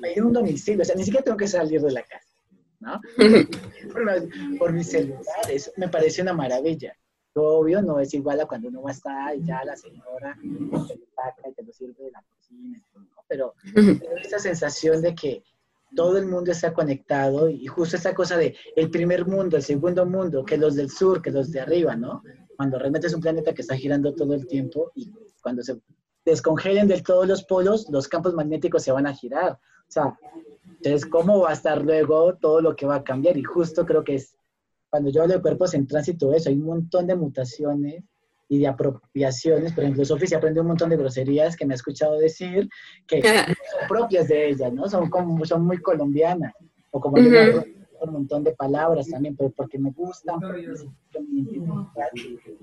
Pedir 0.00 0.24
un 0.24 0.32
domicilio, 0.32 0.82
o 0.82 0.84
sea, 0.84 0.96
ni 0.96 1.04
siquiera 1.04 1.24
tengo 1.24 1.38
que 1.38 1.48
salir 1.48 1.80
de 1.80 1.92
la 1.92 2.02
casa. 2.02 2.31
¿No? 2.82 3.00
por, 3.92 4.58
por 4.58 4.72
mis 4.72 4.90
celulares, 4.90 5.72
me 5.76 5.88
parece 5.88 6.22
una 6.22 6.34
maravilla. 6.34 6.94
Obvio, 7.34 7.80
no 7.80 7.98
es 7.98 8.12
igual 8.12 8.40
a 8.40 8.46
cuando 8.46 8.68
uno 8.68 8.82
va 8.82 8.90
a 8.90 8.92
estar 8.92 9.34
y 9.34 9.42
ya 9.42 9.64
la 9.64 9.74
señora 9.74 10.36
te 10.42 10.48
lo 10.48 11.06
saca 11.16 11.48
y 11.48 11.54
te 11.54 11.62
lo 11.62 11.72
sirve 11.72 12.04
de 12.04 12.10
la 12.10 12.22
cocina, 12.22 12.82
¿no? 12.94 13.06
pero, 13.26 13.54
pero 13.74 14.16
esa 14.18 14.38
sensación 14.38 15.00
de 15.00 15.14
que 15.14 15.42
todo 15.96 16.18
el 16.18 16.26
mundo 16.26 16.52
está 16.52 16.72
conectado 16.72 17.48
y 17.48 17.66
justo 17.66 17.96
esa 17.96 18.14
cosa 18.14 18.36
de 18.36 18.54
el 18.76 18.90
primer 18.90 19.26
mundo, 19.26 19.56
el 19.56 19.62
segundo 19.62 20.04
mundo, 20.04 20.44
que 20.44 20.56
los 20.56 20.74
del 20.74 20.90
sur, 20.90 21.22
que 21.22 21.30
los 21.30 21.50
de 21.50 21.60
arriba, 21.60 21.96
¿no? 21.96 22.22
Cuando 22.56 22.78
realmente 22.78 23.06
es 23.06 23.14
un 23.14 23.20
planeta 23.20 23.54
que 23.54 23.62
está 23.62 23.76
girando 23.76 24.14
todo 24.14 24.34
el 24.34 24.46
tiempo 24.46 24.92
y 24.94 25.10
cuando 25.42 25.62
se 25.62 25.80
descongelen 26.24 26.88
de 26.88 27.00
todos 27.00 27.26
los 27.26 27.44
polos, 27.44 27.88
los 27.90 28.08
campos 28.08 28.34
magnéticos 28.34 28.82
se 28.82 28.92
van 28.92 29.06
a 29.06 29.14
girar. 29.14 29.52
O 29.52 29.90
sea, 29.90 30.18
entonces, 30.84 31.08
¿cómo 31.08 31.40
va 31.40 31.50
a 31.50 31.52
estar 31.52 31.80
luego 31.80 32.34
todo 32.34 32.60
lo 32.60 32.74
que 32.74 32.86
va 32.86 32.96
a 32.96 33.04
cambiar? 33.04 33.36
Y 33.36 33.44
justo 33.44 33.86
creo 33.86 34.02
que 34.02 34.16
es, 34.16 34.36
cuando 34.90 35.10
yo 35.10 35.22
hablo 35.22 35.34
de 35.34 35.40
cuerpos 35.40 35.74
en 35.74 35.86
tránsito, 35.86 36.32
eso, 36.34 36.48
hay 36.48 36.56
un 36.56 36.66
montón 36.66 37.06
de 37.06 37.14
mutaciones 37.14 38.02
y 38.48 38.58
de 38.58 38.66
apropiaciones. 38.66 39.72
Por 39.72 39.84
ejemplo, 39.84 40.04
Sofía 40.04 40.26
se 40.26 40.36
aprende 40.36 40.60
un 40.60 40.66
montón 40.66 40.90
de 40.90 40.96
groserías 40.96 41.56
que 41.56 41.64
me 41.66 41.74
ha 41.74 41.76
escuchado 41.76 42.18
decir 42.18 42.68
que 43.06 43.22
son 43.56 43.88
propias 43.88 44.26
de 44.26 44.48
ella, 44.48 44.70
¿no? 44.70 44.88
Son, 44.88 45.08
como, 45.08 45.44
son 45.44 45.64
muy 45.64 45.78
colombianas. 45.78 46.52
O 46.90 47.00
como 47.00 47.16
uh 47.16 47.20
-huh. 47.20 47.52
yo 47.52 47.64
un 48.00 48.12
montón 48.12 48.42
de 48.42 48.52
palabras 48.52 49.08
también, 49.08 49.36
pero 49.36 49.50
porque 49.50 49.78
me 49.78 49.92
gustan, 49.92 50.40
porque 50.40 50.66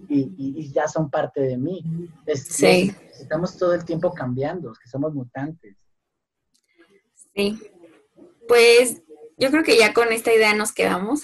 y, 0.09 0.19
y, 0.19 0.33
y, 0.37 0.71
ya 0.73 0.89
son 0.89 1.09
parte 1.09 1.39
de 1.39 1.57
mí. 1.57 1.81
Es, 2.25 2.43
sí. 2.43 2.93
Estamos 3.17 3.57
todo 3.57 3.73
el 3.73 3.85
tiempo 3.85 4.11
cambiando, 4.13 4.73
que 4.73 4.89
somos 4.89 5.13
mutantes. 5.13 5.77
Sí. 7.33 7.57
Pues 8.49 9.01
yo 9.37 9.51
creo 9.51 9.63
que 9.63 9.77
ya 9.77 9.93
con 9.93 10.11
esta 10.11 10.33
idea 10.33 10.55
nos 10.55 10.71
quedamos. 10.73 11.21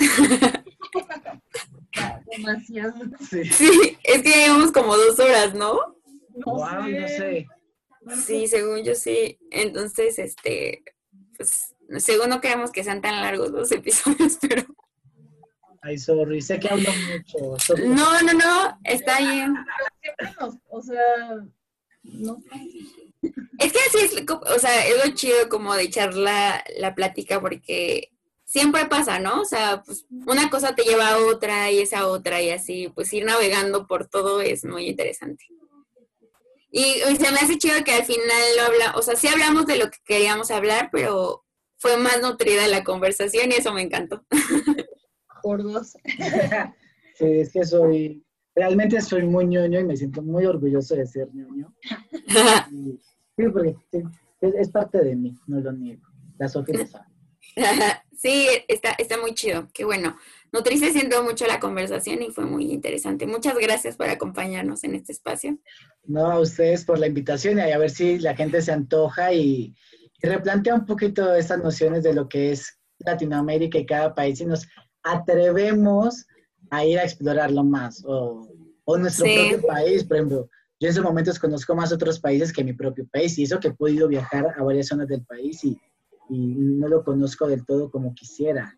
Demasiado. 2.37 2.93
Sí. 3.29 3.43
Sí, 3.51 3.97
es 4.03 4.21
que 4.21 4.29
llevamos 4.29 4.71
como 4.71 4.95
dos 4.95 5.19
horas, 5.19 5.55
¿no? 5.55 5.97
wow, 6.45 6.87
no 6.87 7.07
sé. 7.07 7.47
Sí, 8.23 8.47
según 8.47 8.83
yo 8.83 8.93
sí. 8.93 9.39
Entonces, 9.49 10.19
este, 10.19 10.83
pues, 11.35 11.73
según 11.97 12.29
no 12.29 12.41
queremos 12.41 12.71
que 12.71 12.83
sean 12.83 13.01
tan 13.01 13.19
largos 13.21 13.49
los 13.49 13.71
episodios, 13.71 14.37
pero... 14.47 14.63
Ay, 15.81 15.97
sorry, 15.97 16.41
sé 16.41 16.59
que 16.59 16.69
hablo 16.69 16.89
mucho. 17.09 17.57
Sorry. 17.59 17.87
No, 17.89 18.21
no, 18.21 18.33
no, 18.33 18.79
está 18.83 19.17
bien. 19.17 19.55
Siempre 20.01 20.35
nos, 20.39 20.57
o 20.69 20.81
sea, 20.83 21.43
no. 22.13 22.41
Es 23.57 23.71
que 23.71 23.79
así 23.79 23.97
es, 24.05 24.25
o 24.29 24.59
sea, 24.59 24.87
es 24.87 25.05
lo 25.05 25.13
chido 25.13 25.49
como 25.49 25.73
de 25.73 25.83
echar 25.83 26.13
la, 26.13 26.63
la 26.77 26.93
plática 26.93 27.41
porque 27.41 28.11
siempre 28.43 28.85
pasa, 28.85 29.19
¿no? 29.19 29.41
O 29.41 29.45
sea, 29.45 29.83
pues 29.85 30.05
una 30.27 30.49
cosa 30.49 30.75
te 30.75 30.83
lleva 30.83 31.09
a 31.09 31.17
otra 31.17 31.71
y 31.71 31.79
esa 31.79 32.07
otra 32.07 32.41
y 32.41 32.51
así, 32.51 32.89
pues 32.93 33.11
ir 33.13 33.25
navegando 33.25 33.87
por 33.87 34.07
todo 34.07 34.41
es 34.41 34.63
muy 34.63 34.87
interesante. 34.87 35.45
Y, 36.71 36.81
y, 36.81 37.15
se 37.15 37.31
me 37.31 37.37
hace 37.37 37.57
chido 37.57 37.83
que 37.83 37.93
al 37.93 38.05
final 38.05 38.43
lo 38.57 38.63
habla, 38.63 38.93
o 38.97 39.01
sea, 39.01 39.15
sí 39.15 39.27
hablamos 39.27 39.65
de 39.65 39.77
lo 39.77 39.89
que 39.89 39.97
queríamos 40.05 40.51
hablar, 40.51 40.89
pero 40.91 41.45
fue 41.77 41.97
más 41.97 42.21
nutrida 42.21 42.67
la 42.67 42.83
conversación 42.83 43.51
y 43.51 43.55
eso 43.55 43.73
me 43.73 43.81
encantó. 43.81 44.25
Por 45.41 45.63
dos. 45.63 45.93
sí, 47.15 47.25
es 47.25 47.51
que 47.53 47.65
soy, 47.65 48.24
realmente 48.55 48.99
soy 49.01 49.23
muy 49.23 49.45
ñoño 49.45 49.79
y 49.79 49.83
me 49.83 49.97
siento 49.97 50.21
muy 50.21 50.45
orgulloso 50.45 50.95
de 50.95 51.05
ser 51.05 51.29
ñoño. 51.33 51.73
Sí, 53.37 53.43
porque 53.51 53.75
es, 54.39 54.69
parte 54.69 55.03
de 55.03 55.13
mí, 55.13 55.35
no 55.45 55.59
lo 55.59 55.73
niego. 55.73 56.03
La 56.37 56.47
Sofía 56.47 56.77
lo 56.77 56.87
sabe. 56.87 57.05
Sí, 58.17 58.47
está, 58.69 58.91
está 58.91 59.19
muy 59.19 59.33
chido. 59.33 59.67
Qué 59.73 59.83
bueno. 59.83 60.15
Nutrice 60.53 60.93
siento 60.93 61.21
mucho 61.21 61.45
la 61.47 61.59
conversación 61.59 62.21
y 62.21 62.31
fue 62.31 62.45
muy 62.45 62.71
interesante. 62.71 63.27
Muchas 63.27 63.57
gracias 63.57 63.97
por 63.97 64.07
acompañarnos 64.07 64.85
en 64.85 64.95
este 64.95 65.11
espacio. 65.11 65.59
No, 66.05 66.31
a 66.31 66.39
ustedes 66.39 66.85
por 66.85 66.97
la 66.97 67.07
invitación 67.07 67.57
y 67.59 67.71
a 67.73 67.77
ver 67.77 67.89
si 67.89 68.19
la 68.19 68.37
gente 68.37 68.61
se 68.61 68.71
antoja 68.71 69.33
y, 69.33 69.75
y 70.23 70.27
replantea 70.27 70.75
un 70.75 70.85
poquito 70.85 71.35
estas 71.35 71.61
nociones 71.61 72.03
de 72.03 72.13
lo 72.13 72.29
que 72.29 72.53
es 72.53 72.79
Latinoamérica 72.99 73.79
y 73.79 73.85
cada 73.85 74.15
país 74.15 74.39
y 74.39 74.45
nos 74.45 74.65
atrevemos 75.03 76.25
a 76.77 76.85
ir 76.85 76.99
a 76.99 77.03
explorarlo 77.03 77.63
más. 77.63 78.03
O, 78.05 78.47
o 78.85 78.97
nuestro 78.97 79.25
Sí. 79.25 79.35
propio 79.35 79.67
país, 79.67 80.03
por 80.03 80.17
ejemplo. 80.17 80.49
Yo 80.79 80.87
en 80.87 80.91
esos 80.91 81.03
momentos 81.03 81.39
conozco 81.39 81.73
más 81.73 81.93
otros 81.93 82.19
países 82.19 82.51
que 82.51 82.63
mi 82.63 82.73
propio 82.73 83.07
país 83.11 83.37
y 83.37 83.43
eso 83.43 83.59
que 83.59 83.69
he 83.69 83.73
podido 83.73 84.07
viajar 84.09 84.53
a 84.57 84.63
varias 84.63 84.87
zonas 84.87 85.07
del 85.07 85.23
país 85.25 85.63
y, 85.63 85.77
y 86.29 86.37
no 86.47 86.87
lo 86.89 87.03
conozco 87.03 87.47
del 87.47 87.65
todo 87.65 87.89
como 87.89 88.13
quisiera. 88.13 88.77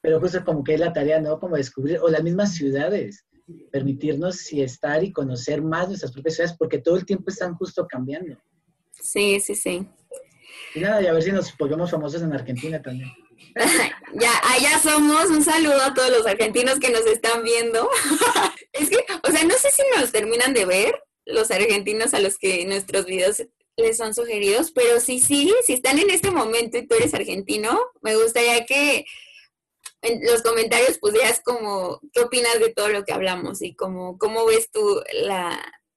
Pero 0.00 0.20
justo 0.20 0.44
como 0.44 0.64
que 0.64 0.74
es 0.74 0.80
la 0.80 0.92
tarea, 0.92 1.20
¿no? 1.20 1.38
Como 1.38 1.56
descubrir, 1.56 1.98
o 2.00 2.08
las 2.08 2.22
mismas 2.24 2.54
ciudades, 2.54 3.24
permitirnos 3.70 4.36
sí, 4.36 4.60
estar 4.62 5.02
y 5.04 5.12
conocer 5.12 5.62
más 5.62 5.88
nuestras 5.88 6.12
propias 6.12 6.34
ciudades 6.36 6.56
porque 6.58 6.78
todo 6.78 6.96
el 6.96 7.06
tiempo 7.06 7.30
están 7.30 7.54
justo 7.54 7.86
cambiando. 7.86 8.36
Sí, 8.92 9.38
sí, 9.40 9.54
sí. 9.54 9.88
Y 10.74 10.80
nada, 10.80 11.00
y 11.02 11.06
a 11.06 11.12
ver 11.12 11.22
si 11.22 11.30
nos 11.32 11.56
volvemos 11.56 11.90
famosos 11.90 12.20
en 12.22 12.32
Argentina 12.32 12.82
también. 12.82 13.08
Ya, 14.14 14.32
allá 14.44 14.78
somos. 14.78 15.26
Un 15.26 15.44
saludo 15.44 15.80
a 15.82 15.94
todos 15.94 16.10
los 16.10 16.26
argentinos 16.26 16.78
que 16.78 16.90
nos 16.90 17.06
están 17.06 17.42
viendo. 17.42 17.88
es 18.72 18.88
que, 18.88 19.04
o 19.22 19.30
sea, 19.30 19.44
no 19.44 19.54
sé 19.54 19.70
si 19.70 19.82
nos 19.96 20.10
terminan 20.12 20.54
de 20.54 20.64
ver 20.64 21.02
los 21.26 21.50
argentinos 21.50 22.14
a 22.14 22.20
los 22.20 22.38
que 22.38 22.64
nuestros 22.64 23.04
videos 23.04 23.42
les 23.76 23.96
son 23.96 24.14
sugeridos, 24.14 24.72
pero 24.72 24.98
sí, 24.98 25.20
sí, 25.20 25.54
si 25.64 25.74
están 25.74 25.98
en 25.98 26.10
este 26.10 26.30
momento 26.30 26.78
y 26.78 26.86
tú 26.86 26.96
eres 26.96 27.14
argentino, 27.14 27.78
me 28.00 28.16
gustaría 28.16 28.64
que 28.66 29.04
en 30.02 30.24
los 30.24 30.42
comentarios 30.42 30.98
pusieras 30.98 31.40
como 31.44 32.00
qué 32.12 32.22
opinas 32.22 32.58
de 32.58 32.72
todo 32.72 32.88
lo 32.88 33.04
que 33.04 33.12
hablamos 33.12 33.62
y 33.62 33.74
como 33.74 34.18
cómo 34.18 34.46
ves 34.46 34.70
tú 34.70 35.02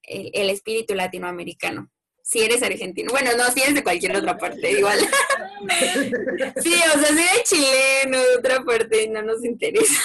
el 0.06 0.50
espíritu 0.50 0.94
latinoamericano. 0.94 1.90
Si 2.32 2.40
eres 2.40 2.64
argentino. 2.64 3.12
Bueno, 3.12 3.32
no, 3.38 3.44
si 3.52 3.62
eres 3.62 3.76
de 3.76 3.84
cualquier 3.84 4.16
otra 4.16 4.38
parte, 4.38 4.72
igual. 4.72 5.00
Sí, 6.64 6.74
o 6.74 7.00
sea, 7.00 7.10
si 7.10 7.20
eres 7.20 7.44
chileno 7.44 8.18
de 8.18 8.38
otra 8.40 8.64
parte, 8.64 9.08
no 9.10 9.22
nos 9.22 9.46
interesa. 9.46 10.02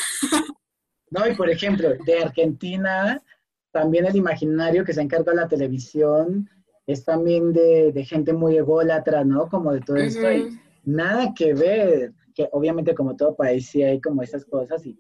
No, 1.09 1.27
y 1.27 1.35
por 1.35 1.49
ejemplo, 1.49 1.95
de 2.05 2.19
Argentina, 2.19 3.23
también 3.71 4.05
el 4.05 4.17
imaginario 4.17 4.85
que 4.85 4.93
se 4.93 5.01
encarga 5.01 5.33
la 5.33 5.49
televisión 5.49 6.51
es 6.87 7.05
también 7.05 7.53
de, 7.53 7.93
de 7.93 8.05
gente 8.05 8.33
muy 8.33 8.59
ególatra, 8.59 9.25
¿no? 9.25 9.49
Como 9.49 9.73
de 9.73 9.81
todo 9.81 9.97
esto. 9.97 10.31
Y 10.31 10.59
nada 10.85 11.33
que 11.35 11.55
ver, 11.55 12.13
que 12.35 12.49
obviamente 12.53 12.95
como 12.95 13.17
todo 13.17 13.35
país 13.35 13.69
sí 13.69 13.83
hay 13.83 14.01
como 14.01 14.23
esas 14.23 14.45
cosas 14.45 14.85
y 14.85 14.95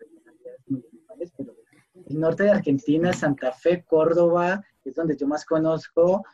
principales, 0.64 1.32
pero 1.36 1.54
el 2.08 2.20
norte 2.20 2.44
de 2.44 2.50
Argentina, 2.50 3.12
Santa 3.12 3.52
Fe, 3.52 3.84
Córdoba, 3.84 4.64
es 4.84 4.94
donde 4.94 5.16
yo 5.16 5.26
más 5.26 5.44
conozco, 5.44 6.24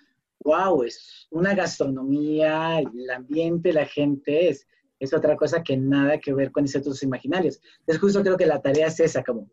wow, 0.45 0.83
es 0.83 1.27
una 1.31 1.55
gastronomía, 1.55 2.81
el 2.81 3.11
ambiente, 3.11 3.73
la 3.73 3.87
gente, 3.87 4.49
es, 4.49 4.67
es 4.99 5.13
otra 5.13 5.37
cosa 5.37 5.63
que 5.63 5.77
nada 5.77 6.19
que 6.19 6.33
ver 6.33 6.53
con 6.53 6.65
esos 6.65 7.03
imaginarios. 7.03 7.61
Entonces 7.81 8.01
justo 8.01 8.23
creo 8.23 8.37
que 8.37 8.47
la 8.47 8.61
tarea 8.61 8.87
es 8.87 9.01
esa, 9.01 9.23
como, 9.23 9.49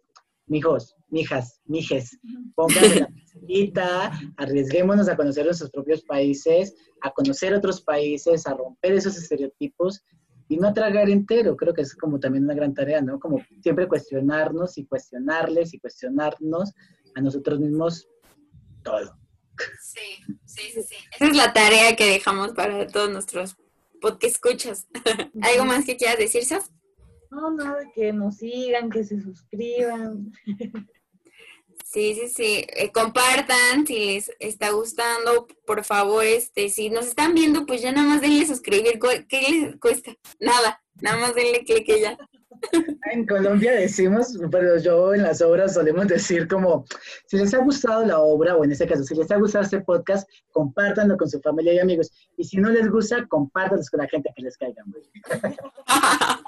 mijos, 0.50 0.96
mijas, 1.10 1.62
mijes, 1.66 2.20
pónganse 2.56 3.02
la 3.02 3.08
pizzita, 3.48 4.12
arriesguémonos 4.38 5.08
a 5.08 5.16
conocer 5.16 5.46
nuestros 5.46 5.72
propios 5.72 6.04
países, 6.04 6.76
a 7.02 7.12
conocer 7.12 7.54
otros 7.54 7.82
países, 7.82 8.46
a 8.48 8.54
romper 8.54 8.94
esos 8.94 9.18
estereotipos 9.18 10.04
y 10.50 10.58
no 10.58 10.74
tragar 10.74 11.10
entero. 11.10 11.56
Creo 11.56 11.74
que 11.74 11.82
es 11.82 11.96
como 11.96 12.20
también 12.20 12.44
una 12.44 12.56
gran 12.56 12.74
tarea, 12.74 13.02
¿no? 13.02 13.20
Como 13.20 13.40
siempre 13.62 13.88
cuestionarnos 13.88 14.78
y 14.78 14.86
cuestionarles 14.86 15.74
y 15.74 15.80
cuestionarnos 15.80 16.74
a 17.16 17.22
nosotros 17.22 17.60
mismos 17.60 18.08
todo. 18.84 19.19
Sí, 19.82 20.24
sí, 20.46 20.72
sí, 20.74 20.84
sí. 20.84 20.96
Esa 21.14 21.26
es 21.26 21.36
la 21.36 21.54
tarea 21.54 21.96
que 21.96 22.06
dejamos 22.06 22.52
para 22.52 22.88
todos 22.88 23.10
nuestros 23.10 23.58
podcast 24.00 24.36
escuchas. 24.36 24.88
¿Algo 25.42 25.66
más 25.66 25.86
que 25.86 25.98
quieras 25.98 26.18
decir, 26.18 26.46
Saf? 26.46 26.68
No, 27.32 27.52
nada, 27.52 27.80
que 27.94 28.12
nos 28.12 28.38
sigan, 28.38 28.90
que 28.90 29.04
se 29.04 29.22
suscriban. 29.22 30.32
Sí, 31.86 32.14
sí, 32.14 32.30
sí. 32.30 32.66
Eh, 32.76 32.92
compartan 32.92 33.88
si 33.88 34.06
les 34.06 34.32
está 34.40 34.70
gustando, 34.70 35.48
por 35.66 35.84
favor, 35.84 36.24
este, 36.24 36.70
si 36.70 36.92
nos 36.92 37.08
están 37.08 37.34
viendo, 37.34 37.66
pues 37.66 37.82
ya 37.82 37.92
nada 37.92 38.08
más 38.08 38.22
denle 38.22 38.46
suscribir. 38.46 39.00
¿Qué 39.28 39.42
les 39.42 39.76
cuesta? 39.78 40.16
Nada, 40.40 40.84
nada 41.02 41.18
más 41.18 41.34
denle 41.34 41.66
clic 41.66 41.90
y 41.90 42.02
ya. 42.02 42.16
En 43.12 43.26
Colombia 43.26 43.74
decimos, 43.74 44.38
pero 44.52 44.78
yo 44.80 45.14
en 45.14 45.24
las 45.24 45.42
obras 45.42 45.74
solemos 45.74 46.08
decir 46.08 46.48
como, 46.48 46.86
si 47.28 47.38
les 47.38 47.54
ha 47.54 47.60
gustado 47.60 48.06
la 48.06 48.20
obra, 48.20 48.56
o 48.56 48.64
en 48.64 48.72
este 48.72 48.88
caso, 48.88 49.04
si 49.04 49.16
les 49.16 49.30
ha 49.32 49.38
gustado 49.38 49.64
este 49.64 49.82
podcast, 49.82 50.28
compártanlo 50.52 51.16
con 51.18 51.30
su 51.30 51.40
familia 51.42 51.74
y 51.74 51.80
amigos. 51.80 52.12
Y 52.38 52.44
si 52.44 52.58
no 52.58 52.70
les 52.70 52.90
gusta, 52.90 53.26
compártanlo 53.28 53.84
con 53.90 54.00
la 54.00 54.08
gente 54.08 54.32
que 54.36 54.44
les 54.44 54.58
caiga 54.58 54.84
mal. 54.86 55.02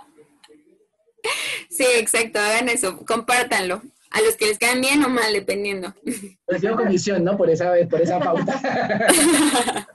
Sí, 1.70 1.86
exacto, 1.96 2.40
hagan 2.40 2.68
eso, 2.68 2.98
compártanlo. 3.06 3.82
A 4.12 4.22
los 4.22 4.36
que 4.36 4.48
les 4.48 4.58
caen 4.58 4.82
bien 4.82 5.04
o 5.06 5.10
mal, 5.10 5.32
dependiendo. 5.32 5.94
Recibo 6.48 6.76
comisión, 6.76 7.24
¿no? 7.24 7.38
Por 7.38 7.50
esa, 7.50 7.72
por 7.90 8.02
esa 8.02 8.20
pauta. 8.20 8.60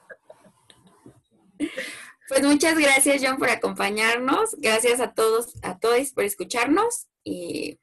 Pues 2.28 2.42
muchas 2.42 2.76
gracias, 2.78 3.22
John, 3.24 3.38
por 3.38 3.48
acompañarnos. 3.48 4.56
Gracias 4.58 5.00
a 5.00 5.12
todos, 5.12 5.54
a 5.62 5.78
todos 5.78 6.12
por 6.12 6.24
escucharnos 6.24 7.06
y 7.22 7.78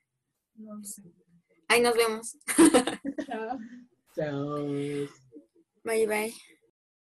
ahí 1.67 1.81
nos 1.81 1.95
vemos. 1.95 2.37
Chao. 3.25 3.57
Chao. 4.15 4.55
Bye, 5.83 6.07
bye. 6.07 6.33